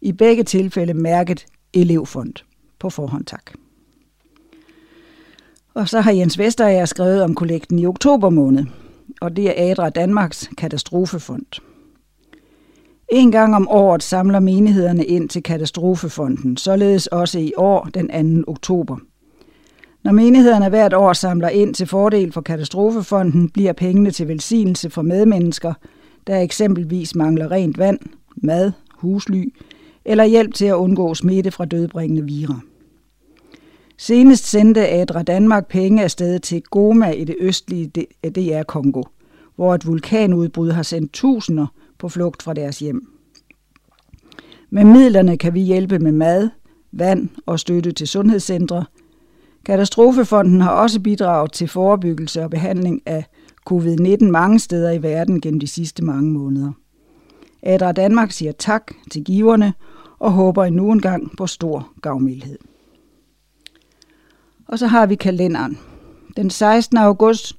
I 0.00 0.12
begge 0.12 0.44
tilfælde 0.44 0.94
mærket 0.94 1.46
elevfond. 1.74 2.34
På 2.78 2.90
forhånd 2.90 3.24
tak. 3.24 3.52
Og 5.74 5.88
så 5.88 6.00
har 6.00 6.12
Jens 6.12 6.38
Vesterager 6.38 6.84
skrevet 6.84 7.22
om 7.22 7.34
kollekten 7.34 7.78
i 7.78 7.86
oktober 7.86 8.30
måned, 8.30 8.64
og 9.20 9.36
det 9.36 9.48
er 9.48 9.70
Adra 9.70 9.90
Danmarks 9.90 10.50
katastrofefond. 10.58 11.60
En 13.12 13.32
gang 13.32 13.56
om 13.56 13.68
året 13.68 14.02
samler 14.02 14.40
menighederne 14.40 15.04
ind 15.04 15.28
til 15.28 15.42
katastrofefonden, 15.42 16.56
således 16.56 17.06
også 17.06 17.38
i 17.38 17.52
år 17.56 17.84
den 17.84 18.42
2. 18.44 18.50
oktober. 18.50 18.96
Når 20.04 20.12
menighederne 20.12 20.68
hvert 20.68 20.92
år 20.92 21.12
samler 21.12 21.48
ind 21.48 21.74
til 21.74 21.86
fordel 21.86 22.32
for 22.32 22.40
katastrofefonden, 22.40 23.48
bliver 23.48 23.72
pengene 23.72 24.10
til 24.10 24.28
velsignelse 24.28 24.90
for 24.90 25.02
medmennesker, 25.02 25.74
der 26.26 26.40
eksempelvis 26.40 27.14
mangler 27.14 27.50
rent 27.50 27.78
vand, 27.78 27.98
mad, 28.36 28.72
husly 28.94 29.44
eller 30.04 30.24
hjælp 30.24 30.54
til 30.54 30.64
at 30.64 30.74
undgå 30.74 31.14
smitte 31.14 31.50
fra 31.50 31.64
dødbringende 31.64 32.24
virer. 32.24 32.60
Senest 33.98 34.46
sendte 34.46 34.88
Adra 34.88 35.22
Danmark 35.22 35.68
penge 35.68 36.02
afsted 36.02 36.38
til 36.38 36.62
Goma 36.62 37.10
i 37.10 37.24
det 37.24 37.36
østlige 37.40 37.90
DR 38.24 38.62
Kongo, 38.62 39.02
hvor 39.56 39.74
et 39.74 39.86
vulkanudbrud 39.86 40.70
har 40.70 40.82
sendt 40.82 41.12
tusinder 41.12 41.66
på 41.98 42.08
flugt 42.08 42.42
fra 42.42 42.54
deres 42.54 42.78
hjem. 42.78 43.06
Med 44.70 44.84
midlerne 44.84 45.38
kan 45.38 45.54
vi 45.54 45.60
hjælpe 45.60 45.98
med 45.98 46.12
mad, 46.12 46.48
vand 46.92 47.28
og 47.46 47.60
støtte 47.60 47.92
til 47.92 48.08
sundhedscentre. 48.08 48.84
Katastrofefonden 49.64 50.60
har 50.60 50.70
også 50.70 51.00
bidraget 51.00 51.52
til 51.52 51.68
forebyggelse 51.68 52.42
og 52.42 52.50
behandling 52.50 53.02
af 53.06 53.24
covid-19 53.70 54.24
mange 54.24 54.58
steder 54.58 54.90
i 54.90 55.02
verden 55.02 55.40
gennem 55.40 55.60
de 55.60 55.66
sidste 55.66 56.04
mange 56.04 56.30
måneder. 56.30 56.72
Adra 57.62 57.92
Danmark 57.92 58.32
siger 58.32 58.52
tak 58.52 58.92
til 59.10 59.24
giverne 59.24 59.74
og 60.18 60.32
håber 60.32 60.64
endnu 60.64 60.92
en 60.92 61.00
gang 61.00 61.36
på 61.36 61.46
stor 61.46 61.92
gavmildhed. 62.02 62.58
Og 64.68 64.78
så 64.78 64.86
har 64.86 65.06
vi 65.06 65.14
kalenderen. 65.14 65.78
Den 66.36 66.50
16. 66.50 66.98
august 66.98 67.56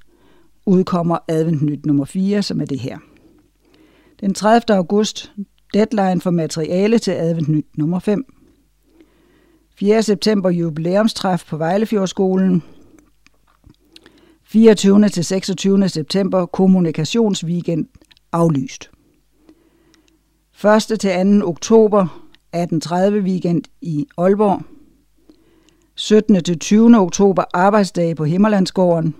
udkommer 0.66 1.18
adventnyt 1.28 1.86
nummer 1.86 2.04
4, 2.04 2.42
som 2.42 2.60
er 2.60 2.64
det 2.64 2.80
her. 2.80 2.98
Den 4.20 4.34
30. 4.34 4.76
august 4.76 5.32
deadline 5.74 6.20
for 6.20 6.30
materiale 6.30 6.98
til 6.98 7.10
adventnyt 7.10 7.66
nummer 7.78 7.98
5. 7.98 8.33
4. 9.76 10.02
september 10.02 10.50
jubilæumstræf 10.50 11.44
på 11.48 11.56
Vejlefjordskolen. 11.56 12.62
24. 14.44 15.08
til 15.08 15.24
26. 15.24 15.88
september 15.88 16.46
kommunikationsweekend 16.46 17.86
aflyst. 18.32 18.90
1. 20.92 21.00
til 21.00 21.40
2. 21.40 21.48
oktober 21.48 22.28
18.30 22.56 22.94
weekend 23.24 23.62
i 23.80 24.06
Aalborg. 24.18 24.62
17. 25.94 26.44
til 26.44 26.58
20. 26.58 26.98
oktober 26.98 27.44
arbejdsdag 27.54 28.16
på 28.16 28.24
Himmerlandsgården. 28.24 29.14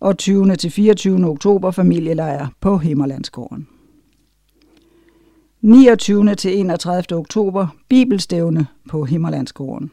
Og 0.00 0.18
20. 0.18 0.56
til 0.56 0.70
24. 0.70 1.26
oktober 1.28 1.70
familielejr 1.70 2.48
på 2.60 2.78
Himmerlandsgården. 2.78 3.68
29. 5.62 6.34
til 6.34 6.58
31. 6.58 7.18
oktober 7.18 7.66
Bibelstævne 7.88 8.66
på 8.88 9.04
Himmerlandsgården. 9.04 9.90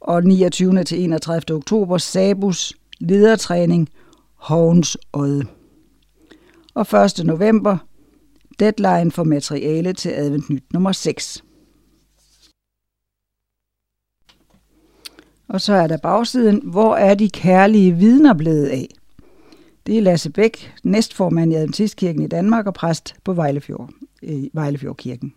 Og 0.00 0.24
29. 0.24 0.84
til 0.84 1.04
31. 1.04 1.56
oktober 1.56 1.98
Sabus 1.98 2.72
ledertræning 2.98 3.88
Hovens 4.34 4.98
Odde. 5.12 5.46
Og 6.74 7.04
1. 7.18 7.26
november 7.26 7.76
deadline 8.58 9.10
for 9.10 9.24
materiale 9.24 9.92
til 9.92 10.08
adventnyt 10.08 10.72
nummer 10.72 10.92
6. 10.92 11.44
Og 15.48 15.60
så 15.60 15.72
er 15.72 15.86
der 15.86 15.96
bagsiden, 15.96 16.60
hvor 16.64 16.96
er 16.96 17.14
de 17.14 17.30
kærlige 17.30 17.92
vidner 17.92 18.34
blevet 18.34 18.66
af? 18.66 18.88
Det 19.86 19.98
er 19.98 20.02
Lasse 20.02 20.30
Bæk, 20.30 20.72
næstformand 20.84 21.52
i 21.52 21.54
Adventistkirken 21.54 22.22
i 22.22 22.26
Danmark 22.26 22.66
og 22.66 22.74
præst 22.74 23.14
på 23.24 23.32
Vejlefjord, 23.32 23.90
i 24.22 24.50
Vejlefjordkirken. 24.52 25.32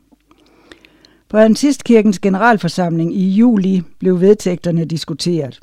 På 1.29 1.37
Adventistkirkens 1.37 2.19
generalforsamling 2.19 3.15
i 3.15 3.29
juli 3.29 3.81
blev 3.99 4.21
vedtægterne 4.21 4.85
diskuteret. 4.85 5.59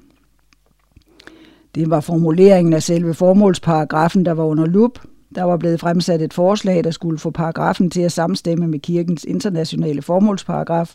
Det 1.75 1.91
var 1.91 2.01
formuleringen 2.01 2.73
af 2.73 2.83
selve 2.83 3.15
formålsparagrafen, 3.15 4.25
der 4.25 4.33
var 4.33 4.45
under 4.45 4.67
lup. 4.67 4.99
Der 5.35 5.43
var 5.43 5.57
blevet 5.57 5.81
fremsat 5.81 6.23
et 6.23 6.33
forslag, 6.33 6.85
der 6.85 6.91
skulle 6.91 7.19
få 7.19 7.31
paragrafen 7.31 7.91
til 7.91 8.01
at 8.01 8.13
samstemme 8.13 8.67
med 8.67 8.79
kirkens 8.79 9.25
internationale 9.25 10.03
formålsparagraf. 10.03 10.95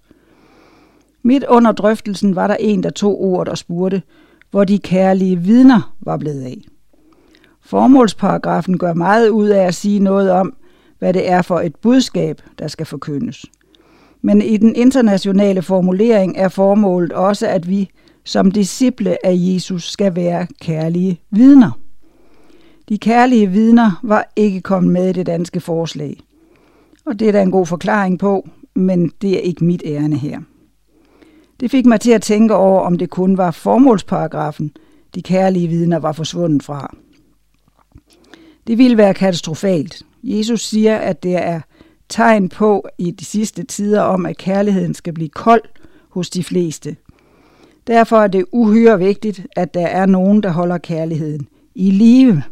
Midt 1.24 1.44
under 1.44 1.72
drøftelsen 1.72 2.36
var 2.36 2.48
der 2.48 2.56
en, 2.60 2.84
der 2.84 2.90
tog 2.90 3.22
ordet 3.22 3.50
og 3.50 3.58
spurgte, 3.58 4.02
hvor 4.52 4.64
de 4.64 4.80
kærlige 4.80 5.40
vidner 5.40 5.96
var 6.00 6.18
blevet 6.18 6.42
af. 6.42 6.62
Formålsparagrafen 7.70 8.78
gør 8.78 8.94
meget 8.94 9.30
ud 9.30 9.48
af 9.48 9.64
at 9.68 9.76
sige 9.76 10.00
noget 10.00 10.32
om, 10.32 10.54
hvad 11.00 11.14
det 11.14 11.30
er 11.30 11.42
for 11.42 11.60
et 11.60 11.76
budskab, 11.76 12.42
der 12.60 12.68
skal 12.68 12.86
forkyndes. 12.86 13.46
Men 14.22 14.42
i 14.42 14.58
den 14.58 14.76
internationale 14.76 15.62
formulering 15.62 16.38
er 16.38 16.48
formålet 16.48 17.12
også, 17.12 17.48
at 17.48 17.70
vi 17.70 17.90
som 18.24 18.52
disciple 18.52 19.26
af 19.26 19.34
Jesus 19.36 19.92
skal 19.92 20.16
være 20.16 20.48
kærlige 20.62 21.22
vidner. 21.32 21.72
De 22.90 22.98
kærlige 22.98 23.48
vidner 23.48 24.00
var 24.04 24.32
ikke 24.36 24.62
kommet 24.62 24.94
med 24.94 25.10
i 25.10 25.14
det 25.14 25.26
danske 25.26 25.60
forslag. 25.60 26.20
Og 27.06 27.20
det 27.20 27.28
er 27.28 27.32
der 27.32 27.42
en 27.42 27.52
god 27.52 27.66
forklaring 27.66 28.20
på, 28.20 28.50
men 28.76 29.12
det 29.22 29.32
er 29.32 29.40
ikke 29.40 29.66
mit 29.66 29.84
ærne 29.86 30.18
her. 30.18 30.40
Det 31.60 31.72
fik 31.72 31.86
mig 31.86 32.00
til 32.00 32.12
at 32.12 32.22
tænke 32.22 32.56
over, 32.56 32.82
om 32.82 32.98
det 32.98 33.10
kun 33.10 33.38
var 33.38 33.52
formålsparagrafen, 33.52 34.72
de 35.16 35.22
kærlige 35.22 35.68
vidner 35.68 36.00
var 36.00 36.12
forsvundet 36.12 36.64
fra. 36.64 36.96
Det 38.70 38.78
ville 38.78 38.98
være 38.98 39.14
katastrofalt. 39.14 40.02
Jesus 40.24 40.68
siger, 40.68 40.98
at 40.98 41.24
det 41.24 41.36
er 41.36 41.62
tegn 42.10 42.50
på 42.50 42.88
i 42.98 43.12
de 43.12 43.26
sidste 43.26 43.64
tider 43.64 44.02
om, 44.02 44.26
at 44.26 44.38
kærligheden 44.38 44.94
skal 44.94 45.14
blive 45.14 45.30
kold 45.30 45.62
hos 46.10 46.30
de 46.30 46.44
fleste. 46.44 46.96
Derfor 47.88 48.18
er 48.18 48.28
det 48.28 48.46
uhyre 48.52 49.00
vigtigt, 49.00 49.48
at 49.56 49.74
der 49.74 49.88
er 49.88 50.06
nogen, 50.06 50.44
der 50.44 50.50
holder 50.50 50.78
kærligheden 50.78 51.48
i 51.76 51.92
live. 51.92 52.44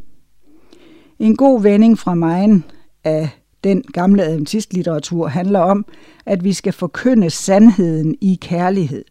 En 1.19 1.35
god 1.35 1.61
vending 1.61 1.99
fra 1.99 2.15
mig 2.15 2.61
af 3.03 3.29
den 3.63 3.81
gamle 3.81 4.23
adventistlitteratur 4.23 5.27
handler 5.27 5.59
om, 5.59 5.85
at 6.25 6.43
vi 6.43 6.53
skal 6.53 6.73
forkynde 6.73 7.29
sandheden 7.29 8.15
i 8.21 8.39
kærlighed. 8.41 9.05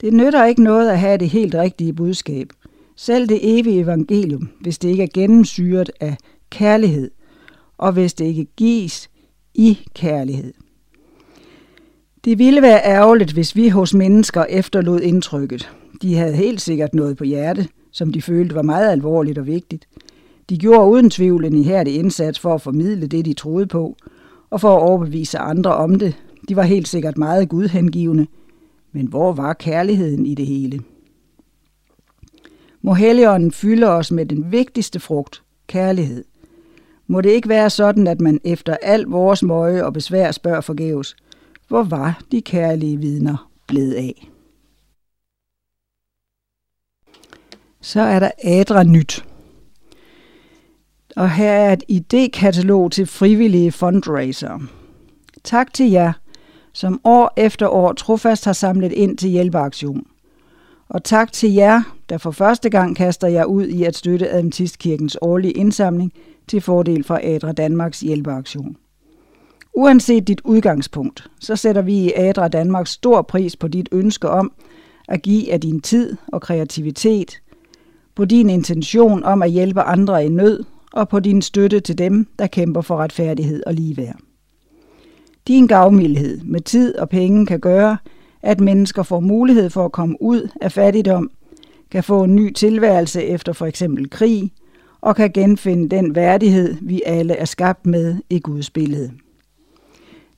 Det 0.00 0.12
nytter 0.12 0.44
ikke 0.44 0.62
noget 0.62 0.90
at 0.90 0.98
have 0.98 1.18
det 1.18 1.30
helt 1.30 1.54
rigtige 1.54 1.92
budskab. 1.92 2.48
Selv 2.96 3.28
det 3.28 3.58
evige 3.58 3.80
evangelium, 3.80 4.48
hvis 4.60 4.78
det 4.78 4.88
ikke 4.88 5.02
er 5.02 5.08
gennemsyret 5.14 5.90
af 6.00 6.16
kærlighed, 6.50 7.10
og 7.78 7.92
hvis 7.92 8.14
det 8.14 8.24
ikke 8.24 8.46
gives 8.56 9.10
i 9.54 9.78
kærlighed. 9.94 10.52
Det 12.24 12.38
ville 12.38 12.62
være 12.62 12.80
ærgerligt, 12.84 13.32
hvis 13.32 13.56
vi 13.56 13.68
hos 13.68 13.94
mennesker 13.94 14.44
efterlod 14.44 15.00
indtrykket. 15.00 15.70
De 16.02 16.14
havde 16.14 16.36
helt 16.36 16.60
sikkert 16.60 16.94
noget 16.94 17.16
på 17.16 17.24
hjerte, 17.24 17.68
som 17.90 18.12
de 18.12 18.22
følte 18.22 18.54
var 18.54 18.62
meget 18.62 18.90
alvorligt 18.90 19.38
og 19.38 19.46
vigtigt. 19.46 19.88
De 20.50 20.58
gjorde 20.58 20.90
uden 20.90 21.10
tvivl 21.10 21.44
en 21.44 21.56
ihærdig 21.56 21.94
indsats 21.94 22.38
for 22.38 22.54
at 22.54 22.62
formidle 22.62 23.06
det, 23.06 23.24
de 23.24 23.32
troede 23.32 23.66
på, 23.66 23.96
og 24.50 24.60
for 24.60 24.76
at 24.76 24.82
overbevise 24.82 25.38
andre 25.38 25.74
om 25.74 25.98
det. 25.98 26.16
De 26.48 26.56
var 26.56 26.62
helt 26.62 26.88
sikkert 26.88 27.18
meget 27.18 27.48
gudhengivende. 27.48 28.26
Men 28.92 29.06
hvor 29.06 29.32
var 29.32 29.52
kærligheden 29.52 30.26
i 30.26 30.34
det 30.34 30.46
hele? 30.46 30.80
Må 32.82 32.94
Helligånden 32.94 33.52
fylde 33.52 33.88
os 33.88 34.10
med 34.10 34.26
den 34.26 34.52
vigtigste 34.52 35.00
frugt, 35.00 35.42
kærlighed. 35.66 36.24
Må 37.06 37.20
det 37.20 37.30
ikke 37.30 37.48
være 37.48 37.70
sådan, 37.70 38.06
at 38.06 38.20
man 38.20 38.40
efter 38.44 38.76
al 38.82 39.02
vores 39.02 39.42
møje 39.42 39.84
og 39.84 39.92
besvær 39.92 40.30
spørger 40.30 40.60
forgæves, 40.60 41.16
hvor 41.68 41.82
var 41.82 42.22
de 42.32 42.42
kærlige 42.42 42.96
vidner 42.96 43.50
blevet 43.68 43.94
af? 43.94 44.28
Så 47.80 48.00
er 48.00 48.18
der 48.18 48.30
Adra 48.44 48.82
Nyt. 48.82 49.24
Og 51.16 51.30
her 51.30 51.52
er 51.52 51.72
et 51.72 51.84
idékatalog 51.88 52.90
til 52.90 53.06
frivillige 53.06 53.72
fundraiser. 53.72 54.58
Tak 55.44 55.74
til 55.74 55.90
jer, 55.90 56.12
som 56.72 57.00
år 57.04 57.32
efter 57.36 57.68
år 57.68 57.92
trofast 57.92 58.44
har 58.44 58.52
samlet 58.52 58.92
ind 58.92 59.18
til 59.18 59.28
hjælpeaktion. 59.30 60.06
Og 60.92 61.04
tak 61.04 61.32
til 61.32 61.52
jer, 61.52 61.82
der 62.08 62.18
for 62.18 62.30
første 62.30 62.70
gang 62.70 62.96
kaster 62.96 63.28
jer 63.28 63.44
ud 63.44 63.66
i 63.66 63.84
at 63.84 63.96
støtte 63.96 64.30
Adventistkirkens 64.30 65.18
årlige 65.20 65.52
indsamling 65.52 66.12
til 66.48 66.60
fordel 66.60 67.04
for 67.04 67.20
Adra 67.22 67.52
Danmarks 67.52 68.00
hjælpeaktion. 68.00 68.76
Uanset 69.74 70.28
dit 70.28 70.40
udgangspunkt, 70.44 71.30
så 71.40 71.56
sætter 71.56 71.82
vi 71.82 71.94
i 71.94 72.12
Adra 72.16 72.48
Danmark 72.48 72.86
stor 72.86 73.22
pris 73.22 73.56
på 73.56 73.68
dit 73.68 73.88
ønske 73.92 74.28
om 74.28 74.52
at 75.08 75.22
give 75.22 75.52
af 75.52 75.60
din 75.60 75.80
tid 75.80 76.16
og 76.26 76.40
kreativitet, 76.40 77.40
på 78.14 78.24
din 78.24 78.50
intention 78.50 79.24
om 79.24 79.42
at 79.42 79.50
hjælpe 79.50 79.80
andre 79.82 80.24
i 80.26 80.28
nød 80.28 80.64
og 80.92 81.08
på 81.08 81.20
din 81.20 81.42
støtte 81.42 81.80
til 81.80 81.98
dem, 81.98 82.26
der 82.38 82.46
kæmper 82.46 82.80
for 82.80 82.96
retfærdighed 82.96 83.62
og 83.66 83.74
ligeværd. 83.74 84.16
Din 85.48 85.66
gavmildhed 85.66 86.40
med 86.44 86.60
tid 86.60 86.96
og 86.96 87.08
penge 87.08 87.46
kan 87.46 87.60
gøre, 87.60 87.96
at 88.42 88.60
mennesker 88.60 89.02
får 89.02 89.20
mulighed 89.20 89.70
for 89.70 89.84
at 89.84 89.92
komme 89.92 90.22
ud 90.22 90.48
af 90.60 90.72
fattigdom, 90.72 91.30
kan 91.90 92.04
få 92.04 92.24
en 92.24 92.34
ny 92.34 92.52
tilværelse 92.52 93.24
efter 93.24 93.52
for 93.52 93.66
eksempel 93.66 94.10
krig, 94.10 94.52
og 95.00 95.16
kan 95.16 95.30
genfinde 95.32 95.96
den 95.96 96.14
værdighed, 96.14 96.74
vi 96.80 97.02
alle 97.06 97.34
er 97.34 97.44
skabt 97.44 97.86
med 97.86 98.16
i 98.30 98.38
Guds 98.38 98.70
billede. 98.70 99.10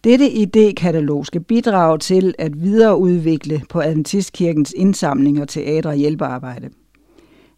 Dette 0.04 0.30
idékatalog 0.30 1.24
skal 1.24 1.40
bidrage 1.40 1.98
til 1.98 2.34
at 2.38 2.62
videreudvikle 2.62 3.62
på 3.70 3.80
Adventistkirkens 3.80 4.74
indsamlinger 4.76 5.44
teater- 5.44 5.90
og 5.90 5.96
hjælpearbejde. 5.96 6.68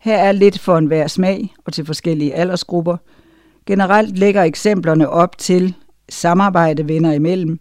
Her 0.01 0.17
er 0.17 0.33
lidt 0.33 0.59
for 0.59 0.79
enhver 0.79 1.07
smag 1.07 1.55
og 1.65 1.73
til 1.73 1.87
forskellige 1.87 2.35
aldersgrupper. 2.35 2.97
Generelt 3.67 4.19
lægger 4.19 4.43
eksemplerne 4.43 5.09
op 5.09 5.39
til 5.39 5.75
samarbejde 6.09 6.89
venner 6.89 7.13
imellem, 7.13 7.59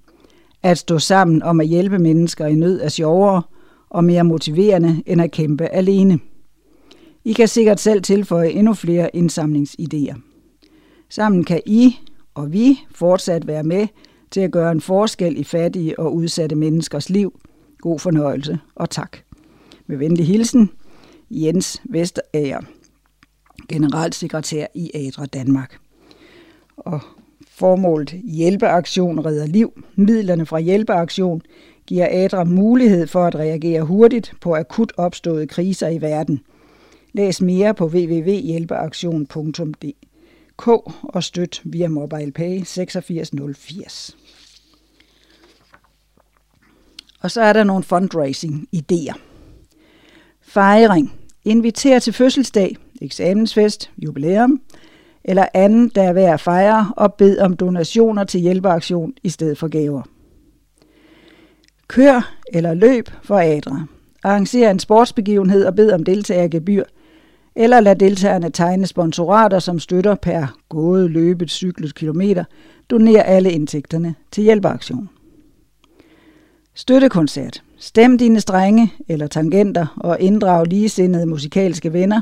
at 0.65 0.77
stå 0.77 0.99
sammen 0.99 1.43
om 1.43 1.59
at 1.59 1.67
hjælpe 1.67 1.99
mennesker 1.99 2.45
i 2.45 2.55
nød 2.55 2.81
er 2.81 2.89
sjovere 2.89 3.41
og 3.89 4.03
mere 4.03 4.23
motiverende 4.23 5.03
end 5.05 5.21
at 5.21 5.31
kæmpe 5.31 5.65
alene. 5.65 6.19
I 7.25 7.33
kan 7.33 7.47
sikkert 7.47 7.79
selv 7.79 8.01
tilføje 8.01 8.49
endnu 8.49 8.73
flere 8.73 9.15
indsamlingsidéer. 9.15 10.15
Sammen 11.09 11.43
kan 11.43 11.61
I 11.65 11.99
og 12.33 12.53
vi 12.53 12.79
fortsat 12.91 13.47
være 13.47 13.63
med 13.63 13.87
til 14.31 14.41
at 14.41 14.51
gøre 14.51 14.71
en 14.71 14.81
forskel 14.81 15.39
i 15.39 15.43
fattige 15.43 15.99
og 15.99 16.15
udsatte 16.15 16.55
menneskers 16.55 17.09
liv. 17.09 17.39
God 17.79 17.99
fornøjelse 17.99 18.59
og 18.75 18.89
tak. 18.89 19.17
Med 19.87 19.97
venlig 19.97 20.27
hilsen, 20.27 20.69
Jens 21.29 21.81
Vesterager, 21.89 22.61
generalsekretær 23.69 24.65
i 24.75 24.91
Adra 24.93 25.25
Danmark. 25.25 25.77
Og 26.77 27.01
formålet 27.57 28.21
Hjælpeaktion 28.23 29.25
redder 29.25 29.45
liv. 29.45 29.83
Midlerne 29.95 30.45
fra 30.45 30.59
Hjælpeaktion 30.59 31.41
giver 31.87 32.07
Adra 32.11 32.43
mulighed 32.43 33.07
for 33.07 33.25
at 33.25 33.35
reagere 33.35 33.81
hurtigt 33.81 34.33
på 34.41 34.55
akut 34.55 34.93
opståede 34.97 35.47
kriser 35.47 35.89
i 35.89 36.01
verden. 36.01 36.41
Læs 37.13 37.41
mere 37.41 37.73
på 37.73 37.85
www.hjælpeaktion.dk 37.85 40.67
og 41.03 41.23
støt 41.23 41.61
via 41.63 41.87
MobilePay 41.87 42.65
86080. 42.65 44.17
Og 47.21 47.31
så 47.31 47.41
er 47.41 47.53
der 47.53 47.63
nogle 47.63 47.83
fundraising-idéer. 47.83 49.19
Fejring. 50.41 51.13
Inviter 51.45 51.99
til 51.99 52.13
fødselsdag, 52.13 52.77
eksamensfest, 53.01 53.91
jubilæum 53.97 54.61
eller 55.27 55.45
anden, 55.53 55.91
der 55.95 56.03
er 56.03 56.13
værd 56.13 56.33
at 56.33 56.41
fejre, 56.41 56.93
og 56.97 57.13
bed 57.13 57.39
om 57.39 57.55
donationer 57.55 58.23
til 58.23 58.39
hjælpeaktion 58.39 59.13
i 59.23 59.29
stedet 59.29 59.57
for 59.57 59.67
gaver. 59.67 60.01
Kør 61.87 62.35
eller 62.53 62.73
løb 62.73 63.09
for 63.23 63.39
adre. 63.39 63.87
Arranger 64.23 64.69
en 64.71 64.79
sportsbegivenhed 64.79 65.65
og 65.65 65.75
bed 65.75 65.91
om 65.91 66.03
deltagergebyr, 66.03 66.83
eller 67.55 67.79
lad 67.79 67.95
deltagerne 67.95 68.49
tegne 68.49 68.87
sponsorater, 68.87 69.59
som 69.59 69.79
støtter 69.79 70.15
per 70.15 70.57
gået, 70.69 71.11
løbet, 71.11 71.51
cyklet 71.51 71.95
kilometer. 71.95 72.43
Doner 72.89 73.23
alle 73.23 73.51
indtægterne 73.51 74.15
til 74.31 74.43
hjælpeaktion. 74.43 75.09
Støttekoncert. 76.73 77.63
Stem 77.77 78.17
dine 78.17 78.39
strenge 78.39 78.93
eller 79.07 79.27
tangenter 79.27 79.87
og 79.97 80.19
inddrag 80.19 80.67
ligesindede 80.67 81.25
musikalske 81.25 81.93
venner 81.93 82.21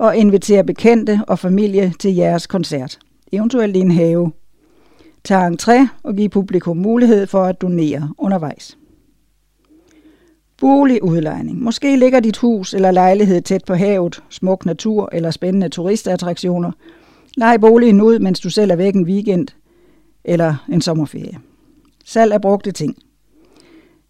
og 0.00 0.16
inviter 0.16 0.62
bekendte 0.62 1.20
og 1.28 1.38
familie 1.38 1.92
til 1.98 2.14
jeres 2.14 2.46
koncert, 2.46 2.98
eventuelt 3.32 3.76
i 3.76 3.78
en 3.78 3.90
have. 3.90 4.32
Tag 5.24 5.48
entré 5.48 5.88
og 6.02 6.14
giv 6.14 6.28
publikum 6.28 6.76
mulighed 6.76 7.26
for 7.26 7.44
at 7.44 7.60
donere 7.60 8.14
undervejs. 8.18 8.78
Boligudlejning. 10.58 11.62
Måske 11.62 11.96
ligger 11.96 12.20
dit 12.20 12.36
hus 12.36 12.74
eller 12.74 12.90
lejlighed 12.90 13.42
tæt 13.42 13.64
på 13.66 13.74
havet, 13.74 14.22
smuk 14.28 14.66
natur 14.66 15.08
eller 15.12 15.30
spændende 15.30 15.68
turistattraktioner. 15.68 16.72
Lej 17.36 17.56
boligen 17.56 18.00
ud, 18.00 18.18
mens 18.18 18.40
du 18.40 18.50
selv 18.50 18.70
er 18.70 18.76
væk 18.76 18.94
en 18.94 19.04
weekend 19.04 19.48
eller 20.24 20.54
en 20.68 20.80
sommerferie. 20.80 21.38
Salg 22.04 22.32
af 22.32 22.40
brugte 22.40 22.72
ting– 22.72 22.96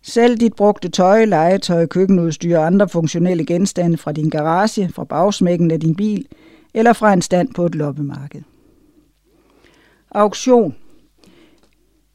selv 0.02 0.36
dit 0.36 0.54
brugte 0.54 0.88
tøj, 0.88 1.24
legetøj, 1.24 1.86
køkkenudstyr 1.86 2.58
og 2.58 2.66
andre 2.66 2.88
funktionelle 2.88 3.44
genstande 3.46 3.96
fra 3.96 4.12
din 4.12 4.30
garage, 4.30 4.88
fra 4.88 5.04
bagsmækken 5.04 5.70
af 5.70 5.80
din 5.80 5.94
bil 5.94 6.26
eller 6.74 6.92
fra 6.92 7.12
en 7.12 7.22
stand 7.22 7.54
på 7.54 7.66
et 7.66 7.74
loppemarked. 7.74 8.42
Auktion. 10.10 10.74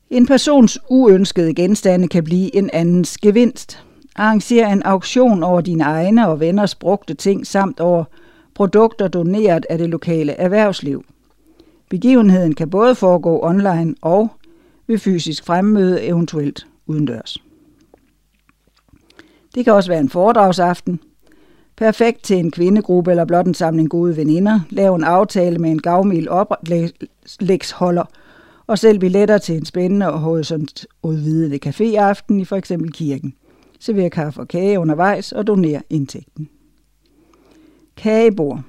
En 0.09 0.25
persons 0.25 0.79
uønskede 0.89 1.53
genstande 1.53 2.07
kan 2.07 2.23
blive 2.23 2.55
en 2.55 2.69
andens 2.73 3.17
gevinst. 3.17 3.83
Arranger 4.15 4.67
en 4.67 4.83
auktion 4.83 5.43
over 5.43 5.61
dine 5.61 5.83
egne 5.83 6.27
og 6.27 6.39
venners 6.39 6.75
brugte 6.75 7.13
ting 7.13 7.47
samt 7.47 7.79
over 7.79 8.03
produkter 8.53 9.07
doneret 9.07 9.65
af 9.69 9.77
det 9.77 9.89
lokale 9.89 10.31
erhvervsliv. 10.31 11.05
Begivenheden 11.89 12.55
kan 12.55 12.69
både 12.69 12.95
foregå 12.95 13.39
online 13.43 13.95
og 14.01 14.29
ved 14.87 14.97
fysisk 14.97 15.45
fremmøde, 15.45 16.03
eventuelt 16.03 16.67
udendørs. 16.85 17.44
Det 19.55 19.65
kan 19.65 19.73
også 19.73 19.91
være 19.91 19.99
en 19.99 20.09
foredragsaften. 20.09 20.99
Perfekt 21.77 22.23
til 22.23 22.37
en 22.37 22.51
kvindegruppe 22.51 23.11
eller 23.11 23.25
blot 23.25 23.45
en 23.45 23.53
samling 23.53 23.89
gode 23.89 24.17
veninder. 24.17 24.59
Lav 24.69 24.95
en 24.95 25.03
aftale 25.03 25.57
med 25.57 25.71
en 25.71 25.81
gavmild 25.81 26.27
oplægsholder 26.27 28.03
og 28.67 28.79
sælg 28.79 28.99
billetter 28.99 29.37
til 29.37 29.55
en 29.55 29.65
spændende 29.65 30.11
og 30.11 30.19
horisontudvidende 30.19 31.59
caféaften 31.65 32.33
i 32.33 32.45
for 32.45 32.55
eksempel 32.55 32.91
kirken. 32.91 33.33
Server 33.79 34.09
kaffe 34.09 34.41
og 34.41 34.47
kage 34.47 34.79
undervejs 34.79 35.31
og 35.31 35.47
doner 35.47 35.81
indtægten. 35.89 36.49
Kagebord. 37.97 38.61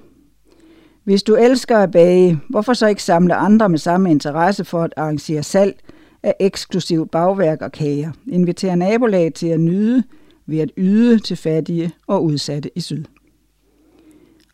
Hvis 1.04 1.22
du 1.22 1.34
elsker 1.34 1.78
at 1.78 1.90
bage, 1.90 2.40
hvorfor 2.48 2.72
så 2.72 2.86
ikke 2.86 3.02
samle 3.02 3.34
andre 3.34 3.68
med 3.68 3.78
samme 3.78 4.10
interesse 4.10 4.64
for 4.64 4.82
at 4.82 4.94
arrangere 4.96 5.42
salg 5.42 5.80
af 6.22 6.34
eksklusivt 6.40 7.10
bagværk 7.10 7.62
og 7.62 7.72
kager? 7.72 8.12
Inviter 8.28 8.74
nabolaget 8.74 9.34
til 9.34 9.46
at 9.46 9.60
nyde 9.60 10.02
ved 10.46 10.58
at 10.58 10.70
yde 10.76 11.18
til 11.18 11.36
fattige 11.36 11.92
og 12.06 12.24
udsatte 12.24 12.70
i 12.74 12.80
syd. 12.80 13.04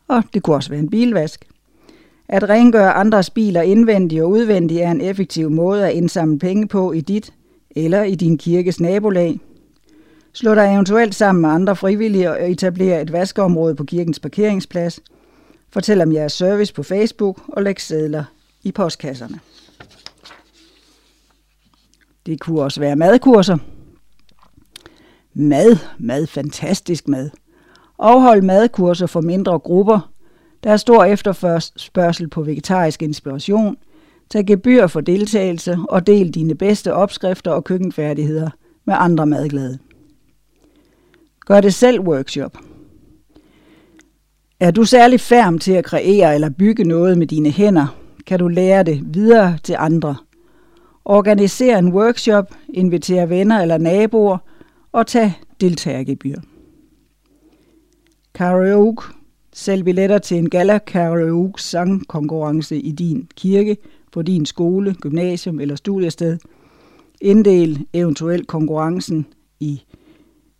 Og 0.07 0.23
det 0.33 0.43
kunne 0.43 0.55
også 0.55 0.69
være 0.69 0.79
en 0.79 0.89
bilvask. 0.89 1.45
At 2.27 2.49
rengøre 2.49 2.93
andres 2.93 3.29
biler 3.29 3.61
indvendigt 3.61 4.21
og 4.21 4.29
udvendigt 4.29 4.81
er 4.81 4.91
en 4.91 5.01
effektiv 5.01 5.49
måde 5.49 5.87
at 5.87 5.93
indsamle 5.93 6.39
penge 6.39 6.67
på 6.67 6.91
i 6.91 7.01
dit 7.01 7.33
eller 7.75 8.03
i 8.03 8.15
din 8.15 8.37
kirkes 8.37 8.79
nabolag. 8.79 9.39
Slå 10.33 10.55
dig 10.55 10.73
eventuelt 10.73 11.15
sammen 11.15 11.41
med 11.41 11.49
andre 11.49 11.75
frivillige 11.75 12.31
og 12.31 12.51
etablere 12.51 13.01
et 13.01 13.11
vaskeområde 13.11 13.75
på 13.75 13.83
kirkens 13.83 14.19
parkeringsplads. 14.19 14.99
Fortæl 15.69 16.01
om 16.01 16.13
jeres 16.13 16.33
service 16.33 16.73
på 16.73 16.83
Facebook 16.83 17.41
og 17.47 17.63
læg 17.63 17.81
sædler 17.81 18.23
i 18.63 18.71
postkasserne. 18.71 19.39
Det 22.25 22.39
kunne 22.39 22.61
også 22.61 22.79
være 22.79 22.95
madkurser– 22.95 23.57
Mad, 25.35 25.77
mad, 25.99 26.27
fantastisk 26.27 27.07
mad. 27.07 27.29
Afhold 27.99 28.41
madkurser 28.41 29.05
for 29.05 29.21
mindre 29.21 29.59
grupper. 29.59 30.11
Der 30.63 30.71
er 30.71 30.77
stor 30.77 31.03
efterspørgsel 31.03 32.29
på 32.29 32.43
vegetarisk 32.43 33.01
inspiration. 33.01 33.77
Tag 34.29 34.45
gebyr 34.45 34.87
for 34.87 35.01
deltagelse 35.01 35.77
og 35.89 36.07
del 36.07 36.31
dine 36.31 36.55
bedste 36.55 36.93
opskrifter 36.93 37.51
og 37.51 37.63
køkkenfærdigheder 37.63 38.49
med 38.85 38.95
andre 38.97 39.25
madglade. 39.25 39.79
Gør 41.45 41.61
det 41.61 41.73
selv 41.73 41.99
workshop. 41.99 42.57
Er 44.59 44.71
du 44.71 44.83
særlig 44.83 45.19
færm 45.19 45.59
til 45.59 45.71
at 45.71 45.85
kreere 45.85 46.35
eller 46.35 46.49
bygge 46.49 46.83
noget 46.83 47.17
med 47.17 47.27
dine 47.27 47.49
hænder, 47.49 47.97
kan 48.27 48.39
du 48.39 48.47
lære 48.47 48.83
det 48.83 49.01
videre 49.13 49.57
til 49.63 49.75
andre. 49.79 50.15
Organiser 51.05 51.77
en 51.77 51.93
workshop, 51.93 52.53
inviter 52.73 53.25
venner 53.25 53.61
eller 53.61 53.77
naboer– 53.77 54.37
og 54.93 55.07
tage 55.07 55.37
deltagergebyr. 55.61 56.37
Karaoke. 58.33 59.03
Sælg 59.55 59.85
billetter 59.85 60.17
til 60.17 60.37
en 60.37 60.49
gala 60.49 60.77
karaoke 60.77 61.61
sangkonkurrence 61.61 62.77
i 62.77 62.91
din 62.91 63.29
kirke, 63.35 63.77
på 64.11 64.21
din 64.21 64.45
skole, 64.45 64.95
gymnasium 65.01 65.59
eller 65.59 65.75
studiested. 65.75 66.37
Inddel 67.21 67.85
eventuelt 67.93 68.47
konkurrencen 68.47 69.25
i 69.59 69.83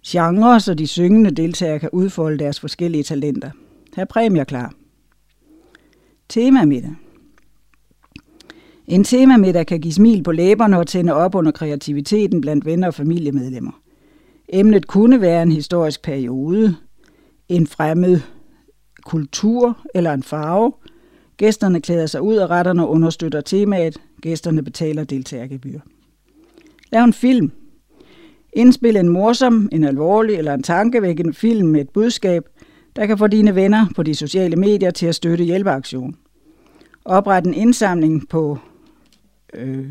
genre, 0.07 0.59
så 0.59 0.73
de 0.73 0.87
syngende 0.87 1.31
deltagere 1.31 1.79
kan 1.79 1.89
udfolde 1.93 2.39
deres 2.39 2.59
forskellige 2.59 3.03
talenter. 3.03 3.51
Her 3.95 4.05
præmier 4.05 4.43
klar. 4.43 4.73
Temamiddag. 6.29 6.95
En 8.87 9.03
temamiddag 9.03 9.65
kan 9.65 9.81
give 9.81 9.93
smil 9.93 10.23
på 10.23 10.31
læberne 10.31 10.77
og 10.77 10.87
tænde 10.87 11.13
op 11.13 11.35
under 11.35 11.51
kreativiteten 11.51 12.41
blandt 12.41 12.65
venner 12.65 12.87
og 12.87 12.93
familiemedlemmer. 12.93 13.82
Emnet 14.56 14.88
kunne 14.88 15.22
være 15.22 15.43
en 15.43 15.51
historisk 15.51 16.01
periode, 16.01 16.75
en 17.49 17.67
fremmed 17.67 18.19
kultur 19.06 19.77
eller 19.95 20.14
en 20.14 20.23
farve. 20.23 20.73
Gæsterne 21.38 21.82
klæder 21.82 22.06
sig 22.06 22.22
ud, 22.22 22.35
og 22.35 22.49
retterne 22.49 22.88
understøtter 22.88 23.41
temaet. 23.41 24.01
Gæsterne 24.22 24.64
betaler 24.64 25.03
deltagergebyr. 25.03 25.80
Lav 26.91 27.03
en 27.03 27.14
film. 27.14 27.51
Indspil 28.53 28.98
en 28.98 29.09
morsom, 29.09 29.69
en 29.72 29.83
alvorlig 29.83 30.35
eller 30.35 30.53
en 30.53 30.64
tankevækkende 30.64 31.33
film 31.33 31.67
med 31.67 31.82
et 31.82 31.90
budskab, 31.90 32.43
der 32.95 33.06
kan 33.06 33.17
få 33.17 33.27
dine 33.27 33.56
venner 33.56 33.85
på 33.95 34.03
de 34.03 34.15
sociale 34.15 34.56
medier 34.56 34.91
til 34.91 35.06
at 35.06 35.15
støtte 35.15 35.43
hjælpeaktion. 35.43 36.15
Opret 37.06 37.45
en 37.45 37.53
indsamling 37.53 38.30
på 38.30 38.57
øh, 39.53 39.85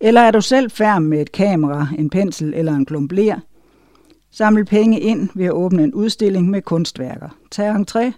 eller 0.00 0.20
er 0.20 0.30
du 0.30 0.40
selv 0.40 0.70
færm 0.70 1.02
med 1.02 1.20
et 1.20 1.32
kamera, 1.32 1.86
en 1.98 2.10
pensel 2.10 2.54
eller 2.54 2.72
en 2.72 2.86
klump 2.86 3.12
ler? 3.12 3.40
Samle 4.30 4.64
penge 4.64 5.00
ind 5.00 5.28
ved 5.34 5.46
at 5.46 5.52
åbne 5.52 5.84
en 5.84 5.94
udstilling 5.94 6.50
med 6.50 6.62
kunstværker. 6.62 7.28
Tag 7.50 7.74
entré 7.74 8.12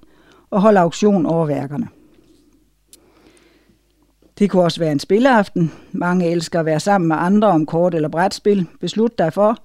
og 0.51 0.63
hold 0.63 0.77
auktion 0.77 1.27
over 1.27 1.47
værkerne. 1.47 1.89
Det 4.39 4.51
kunne 4.51 4.63
også 4.63 4.81
være 4.81 4.93
en 4.93 4.99
spilleaften. 4.99 5.73
Mange 5.93 6.31
elsker 6.31 6.61
at 6.61 6.67
være 6.67 6.81
sammen 6.81 7.09
med 7.09 7.17
andre 7.19 7.49
om 7.49 7.67
kort 7.67 7.95
eller 7.95 8.09
brætspil. 8.09 8.67
Beslut 8.81 9.19
dig 9.19 9.33
for, 9.33 9.57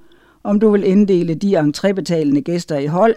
om 0.43 0.59
du 0.59 0.71
vil 0.71 0.83
inddele 0.83 1.35
de 1.35 1.59
entrébetalende 1.59 2.41
gæster 2.41 2.77
i 2.77 2.85
hold, 2.85 3.15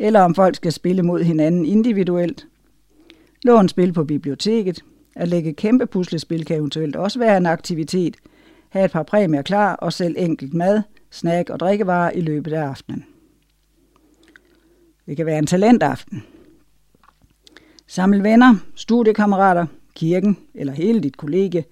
eller 0.00 0.20
om 0.20 0.34
folk 0.34 0.56
skal 0.56 0.72
spille 0.72 1.02
mod 1.02 1.22
hinanden 1.22 1.64
individuelt. 1.64 2.46
Lån 3.44 3.68
spil 3.68 3.92
på 3.92 4.04
biblioteket. 4.04 4.84
At 5.16 5.28
lægge 5.28 5.52
kæmpe 5.52 5.86
puslespil 5.86 6.44
kan 6.44 6.56
eventuelt 6.56 6.96
også 6.96 7.18
være 7.18 7.36
en 7.36 7.46
aktivitet. 7.46 8.16
Ha' 8.68 8.84
et 8.84 8.90
par 8.90 9.02
præmier 9.02 9.42
klar 9.42 9.74
og 9.74 9.92
sælg 9.92 10.18
enkelt 10.18 10.54
mad, 10.54 10.82
snack 11.10 11.50
og 11.50 11.60
drikkevarer 11.60 12.10
i 12.10 12.20
løbet 12.20 12.52
af 12.52 12.62
aftenen. 12.62 13.04
Det 15.06 15.16
kan 15.16 15.26
være 15.26 15.38
en 15.38 15.46
talentaften. 15.46 16.22
Samle 17.86 18.22
venner, 18.22 18.54
studiekammerater, 18.74 19.66
kirken 19.94 20.36
eller 20.54 20.72
hele 20.72 21.00
dit 21.00 21.16
kollegie 21.16 21.64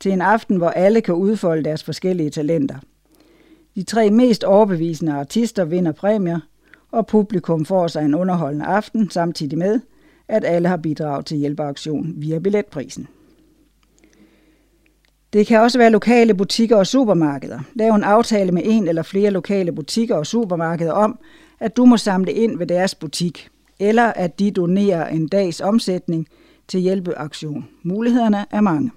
til 0.00 0.12
en 0.12 0.20
aften, 0.20 0.56
hvor 0.56 0.68
alle 0.68 1.00
kan 1.00 1.14
udfolde 1.14 1.64
deres 1.64 1.84
forskellige 1.84 2.30
talenter. 2.30 2.76
De 3.74 3.82
tre 3.82 4.10
mest 4.10 4.44
overbevisende 4.44 5.12
artister 5.12 5.64
vinder 5.64 5.92
præmier, 5.92 6.40
og 6.92 7.06
publikum 7.06 7.64
får 7.64 7.86
sig 7.86 8.04
en 8.04 8.14
underholdende 8.14 8.64
aften, 8.64 9.10
samtidig 9.10 9.58
med, 9.58 9.80
at 10.28 10.44
alle 10.44 10.68
har 10.68 10.76
bidraget 10.76 11.26
til 11.26 11.36
hjælpeaktionen 11.36 12.14
via 12.16 12.38
billetprisen. 12.38 13.08
Det 15.32 15.46
kan 15.46 15.60
også 15.60 15.78
være 15.78 15.90
lokale 15.90 16.34
butikker 16.34 16.76
og 16.76 16.86
supermarkeder. 16.86 17.60
Lav 17.74 17.94
en 17.94 18.04
aftale 18.04 18.52
med 18.52 18.62
en 18.64 18.88
eller 18.88 19.02
flere 19.02 19.30
lokale 19.30 19.72
butikker 19.72 20.14
og 20.14 20.26
supermarkeder 20.26 20.92
om, 20.92 21.18
at 21.60 21.76
du 21.76 21.84
må 21.84 21.96
samle 21.96 22.32
ind 22.32 22.58
ved 22.58 22.66
deres 22.66 22.94
butik, 22.94 23.48
eller 23.80 24.04
at 24.04 24.38
de 24.38 24.50
donerer 24.50 25.08
en 25.08 25.28
dags 25.28 25.60
omsætning– 25.60 26.26
til 26.68 26.80
hjælpeaktion. 26.80 27.68
Mulighederne 27.82 28.46
er 28.50 28.60
mange. 28.60 28.90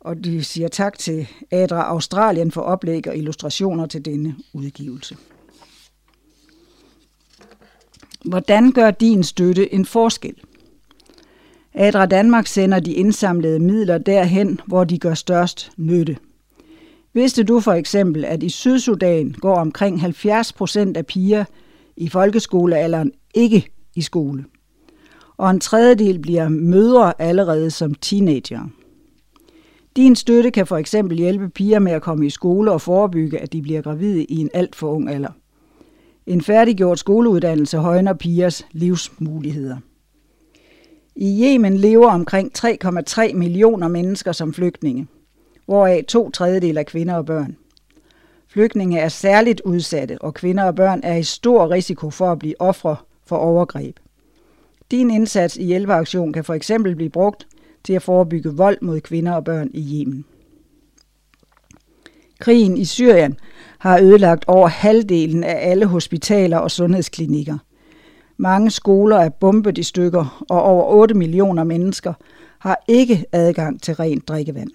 Og 0.00 0.24
de 0.24 0.44
siger 0.44 0.68
tak 0.68 0.98
til 0.98 1.28
Adra 1.50 1.82
Australien 1.82 2.50
for 2.50 2.60
oplæg 2.60 3.08
og 3.08 3.16
illustrationer 3.16 3.86
til 3.86 4.04
denne 4.04 4.36
udgivelse. 4.52 5.16
Hvordan 8.24 8.72
gør 8.72 8.90
din 8.90 9.22
støtte 9.22 9.74
en 9.74 9.84
forskel? 9.84 10.34
Adra 11.74 12.06
Danmark 12.06 12.46
sender 12.46 12.80
de 12.80 12.92
indsamlede 12.92 13.58
midler 13.58 13.98
derhen, 13.98 14.60
hvor 14.66 14.84
de 14.84 14.98
gør 14.98 15.14
størst 15.14 15.70
nytte. 15.76 16.16
Vidste 17.12 17.44
du 17.44 17.60
for 17.60 17.72
eksempel, 17.72 18.24
at 18.24 18.42
i 18.42 18.48
Sydsudan 18.48 19.32
går 19.32 19.54
omkring 19.54 20.00
70 20.00 20.52
procent 20.52 20.96
af 20.96 21.06
piger 21.06 21.44
i 21.96 22.08
folkeskolealderen 22.08 23.12
ikke 23.34 23.68
i 23.94 24.02
skole? 24.02 24.44
Og 25.36 25.50
en 25.50 25.60
tredjedel 25.60 26.18
bliver 26.18 26.48
mødre 26.48 27.12
allerede 27.18 27.70
som 27.70 27.94
teenager. 27.94 28.68
Din 29.96 30.16
støtte 30.16 30.50
kan 30.50 30.66
for 30.66 30.76
eksempel 30.76 31.18
hjælpe 31.18 31.48
piger 31.48 31.78
med 31.78 31.92
at 31.92 32.02
komme 32.02 32.26
i 32.26 32.30
skole 32.30 32.72
og 32.72 32.80
forebygge, 32.80 33.38
at 33.38 33.52
de 33.52 33.62
bliver 33.62 33.82
gravide 33.82 34.24
i 34.24 34.36
en 34.36 34.50
alt 34.54 34.76
for 34.76 34.90
ung 34.90 35.10
alder. 35.10 35.30
En 36.26 36.40
færdiggjort 36.40 36.98
skoleuddannelse 36.98 37.78
højner 37.78 38.12
pigers 38.12 38.66
livsmuligheder. 38.72 39.76
I 41.16 41.44
Yemen 41.44 41.76
lever 41.76 42.10
omkring 42.10 42.52
3,3 42.58 43.34
millioner 43.34 43.88
mennesker 43.88 44.32
som 44.32 44.54
flygtninge, 44.54 45.06
hvoraf 45.66 46.04
to 46.08 46.30
tredjedel 46.30 46.76
er 46.76 46.82
kvinder 46.82 47.14
og 47.14 47.26
børn. 47.26 47.56
Flygtninge 48.48 48.98
er 48.98 49.08
særligt 49.08 49.60
udsatte, 49.64 50.18
og 50.22 50.34
kvinder 50.34 50.64
og 50.64 50.74
børn 50.74 51.00
er 51.02 51.16
i 51.16 51.22
stor 51.22 51.70
risiko 51.70 52.10
for 52.10 52.32
at 52.32 52.38
blive 52.38 52.60
ofre 52.60 52.96
for 53.26 53.36
overgreb. 53.36 53.96
Din 54.90 55.10
indsats 55.10 55.56
i 55.56 55.64
hjælpeaktion 55.64 56.32
kan 56.32 56.44
for 56.44 56.54
eksempel 56.54 56.96
blive 56.96 57.10
brugt 57.10 57.46
til 57.84 57.92
at 57.92 58.02
forebygge 58.02 58.50
vold 58.50 58.78
mod 58.82 59.00
kvinder 59.00 59.32
og 59.32 59.44
børn 59.44 59.70
i 59.74 60.00
Yemen. 60.00 60.24
Krigen 62.40 62.76
i 62.76 62.84
Syrien 62.84 63.38
har 63.78 64.00
ødelagt 64.00 64.44
over 64.46 64.68
halvdelen 64.68 65.44
af 65.44 65.70
alle 65.70 65.86
hospitaler 65.86 66.58
og 66.58 66.70
sundhedsklinikker. 66.70 67.58
Mange 68.36 68.70
skoler 68.70 69.16
er 69.16 69.28
bombet 69.28 69.78
i 69.78 69.82
stykker, 69.82 70.44
og 70.50 70.62
over 70.62 70.84
8 70.84 71.14
millioner 71.14 71.64
mennesker 71.64 72.12
har 72.58 72.84
ikke 72.88 73.24
adgang 73.32 73.82
til 73.82 73.94
rent 73.94 74.28
drikkevand. 74.28 74.70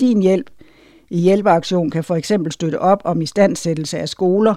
Din 0.00 0.22
hjælp 0.22 0.50
i 1.10 1.20
hjælpeaktion 1.20 1.90
kan 1.90 2.04
for 2.04 2.14
eksempel 2.14 2.52
støtte 2.52 2.80
op 2.80 3.02
om 3.04 3.22
istandsættelse 3.22 3.98
af 3.98 4.08
skoler, 4.08 4.54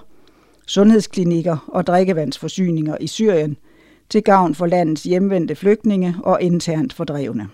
sundhedsklinikker 0.68 1.58
og 1.68 1.88
drikkevandsforsyninger 1.88 2.98
i 3.00 3.08
Syrien– 3.08 3.58
til 4.10 4.24
gavn 4.24 4.56
for 4.56 4.66
landets 4.66 5.04
hjemvendte 5.04 5.56
flygtninge 5.56 6.16
og 6.24 6.42
internt 6.42 6.94
fordrevne. 6.94 7.48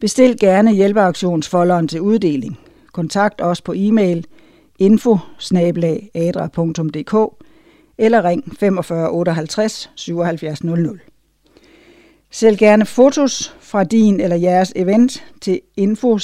Bestil 0.00 0.38
gerne 0.40 0.72
hjælpeaktionsfolderen 0.72 1.88
til 1.88 2.00
uddeling. 2.00 2.58
Kontakt 2.92 3.40
os 3.40 3.60
på 3.60 3.72
e-mail 3.76 4.26
info 4.78 5.18
eller 7.98 8.24
ring 8.24 8.56
45 8.58 9.10
58 9.10 9.90
77 9.94 10.64
00. 10.64 11.00
Sælg 12.30 12.58
gerne 12.58 12.86
fotos 12.86 13.56
fra 13.60 13.84
din 13.84 14.20
eller 14.20 14.36
jeres 14.36 14.72
event 14.76 15.24
til 15.40 15.60
info 15.76 16.18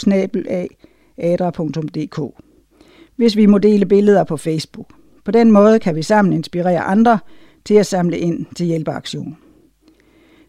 hvis 3.17 3.37
vi 3.37 3.47
må 3.47 3.59
dele 3.59 3.87
billeder 3.87 4.25
på 4.25 4.37
Facebook. 4.37 4.93
På 5.25 5.31
den 5.31 5.51
måde 5.51 5.79
kan 5.79 5.97
vi 5.97 6.03
sammen 6.03 6.33
inspirere 6.33 6.81
andre 6.81 7.19
til 7.67 7.75
at 7.75 7.87
samle 7.87 8.19
ind 8.19 8.47
til 8.57 8.67
hjælpeaktion. 8.67 9.37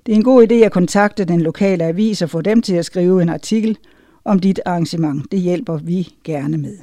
Det 0.06 0.12
er 0.12 0.16
en 0.16 0.24
god 0.24 0.52
idé 0.52 0.54
at 0.54 0.72
kontakte 0.72 1.26
den 1.26 1.42
lokale 1.42 1.84
avis 1.84 2.22
og 2.22 2.30
få 2.30 2.42
dem 2.42 2.62
til 2.62 2.76
at 2.76 2.86
skrive 2.86 3.22
en 3.22 3.30
artikel 3.30 3.78
om 4.26 4.40
dit 4.40 4.60
arrangement. 4.66 5.32
Det 5.32 5.40
hjælper 5.40 5.78
vi 5.78 6.16
gerne 6.24 6.58
med. 6.58 6.78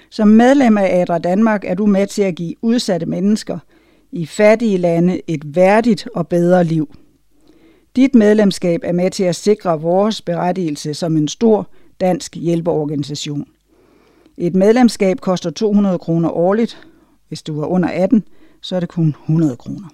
Som 0.10 0.28
medlem 0.28 0.78
af 0.78 1.02
Adra 1.02 1.20
Danmark 1.20 1.66
er 1.66 1.74
du 1.74 1.86
med 1.86 2.08
til 2.08 2.22
at 2.22 2.36
give 2.36 2.56
udsatte 2.62 3.06
mennesker 3.06 3.60
i 4.12 4.26
fattige 4.26 4.78
lande 4.78 5.22
et 5.28 5.56
værdigt 5.56 6.08
og 6.16 6.28
bedre 6.28 6.64
liv. 6.64 6.96
Dit 7.96 8.16
medlemskab 8.16 8.80
er 8.84 8.92
med 8.92 9.12
til 9.12 9.24
at 9.24 9.36
sikre 9.36 9.82
vores 9.82 10.22
berettigelse 10.22 10.94
som 10.94 11.18
en 11.18 11.28
stor 11.28 11.70
dansk 12.02 12.36
hjælpeorganisation. 12.36 13.48
Et 14.38 14.56
medlemskab 14.56 15.20
koster 15.20 15.50
200 15.50 16.00
kroner 16.00 16.30
årligt. 16.30 16.88
Hvis 17.28 17.44
du 17.44 17.62
er 17.62 17.66
under 17.66 17.90
18, 17.90 18.24
så 18.62 18.76
er 18.76 18.80
det 18.80 18.90
kun 18.90 19.08
100 19.08 19.58
kroner. 19.58 19.88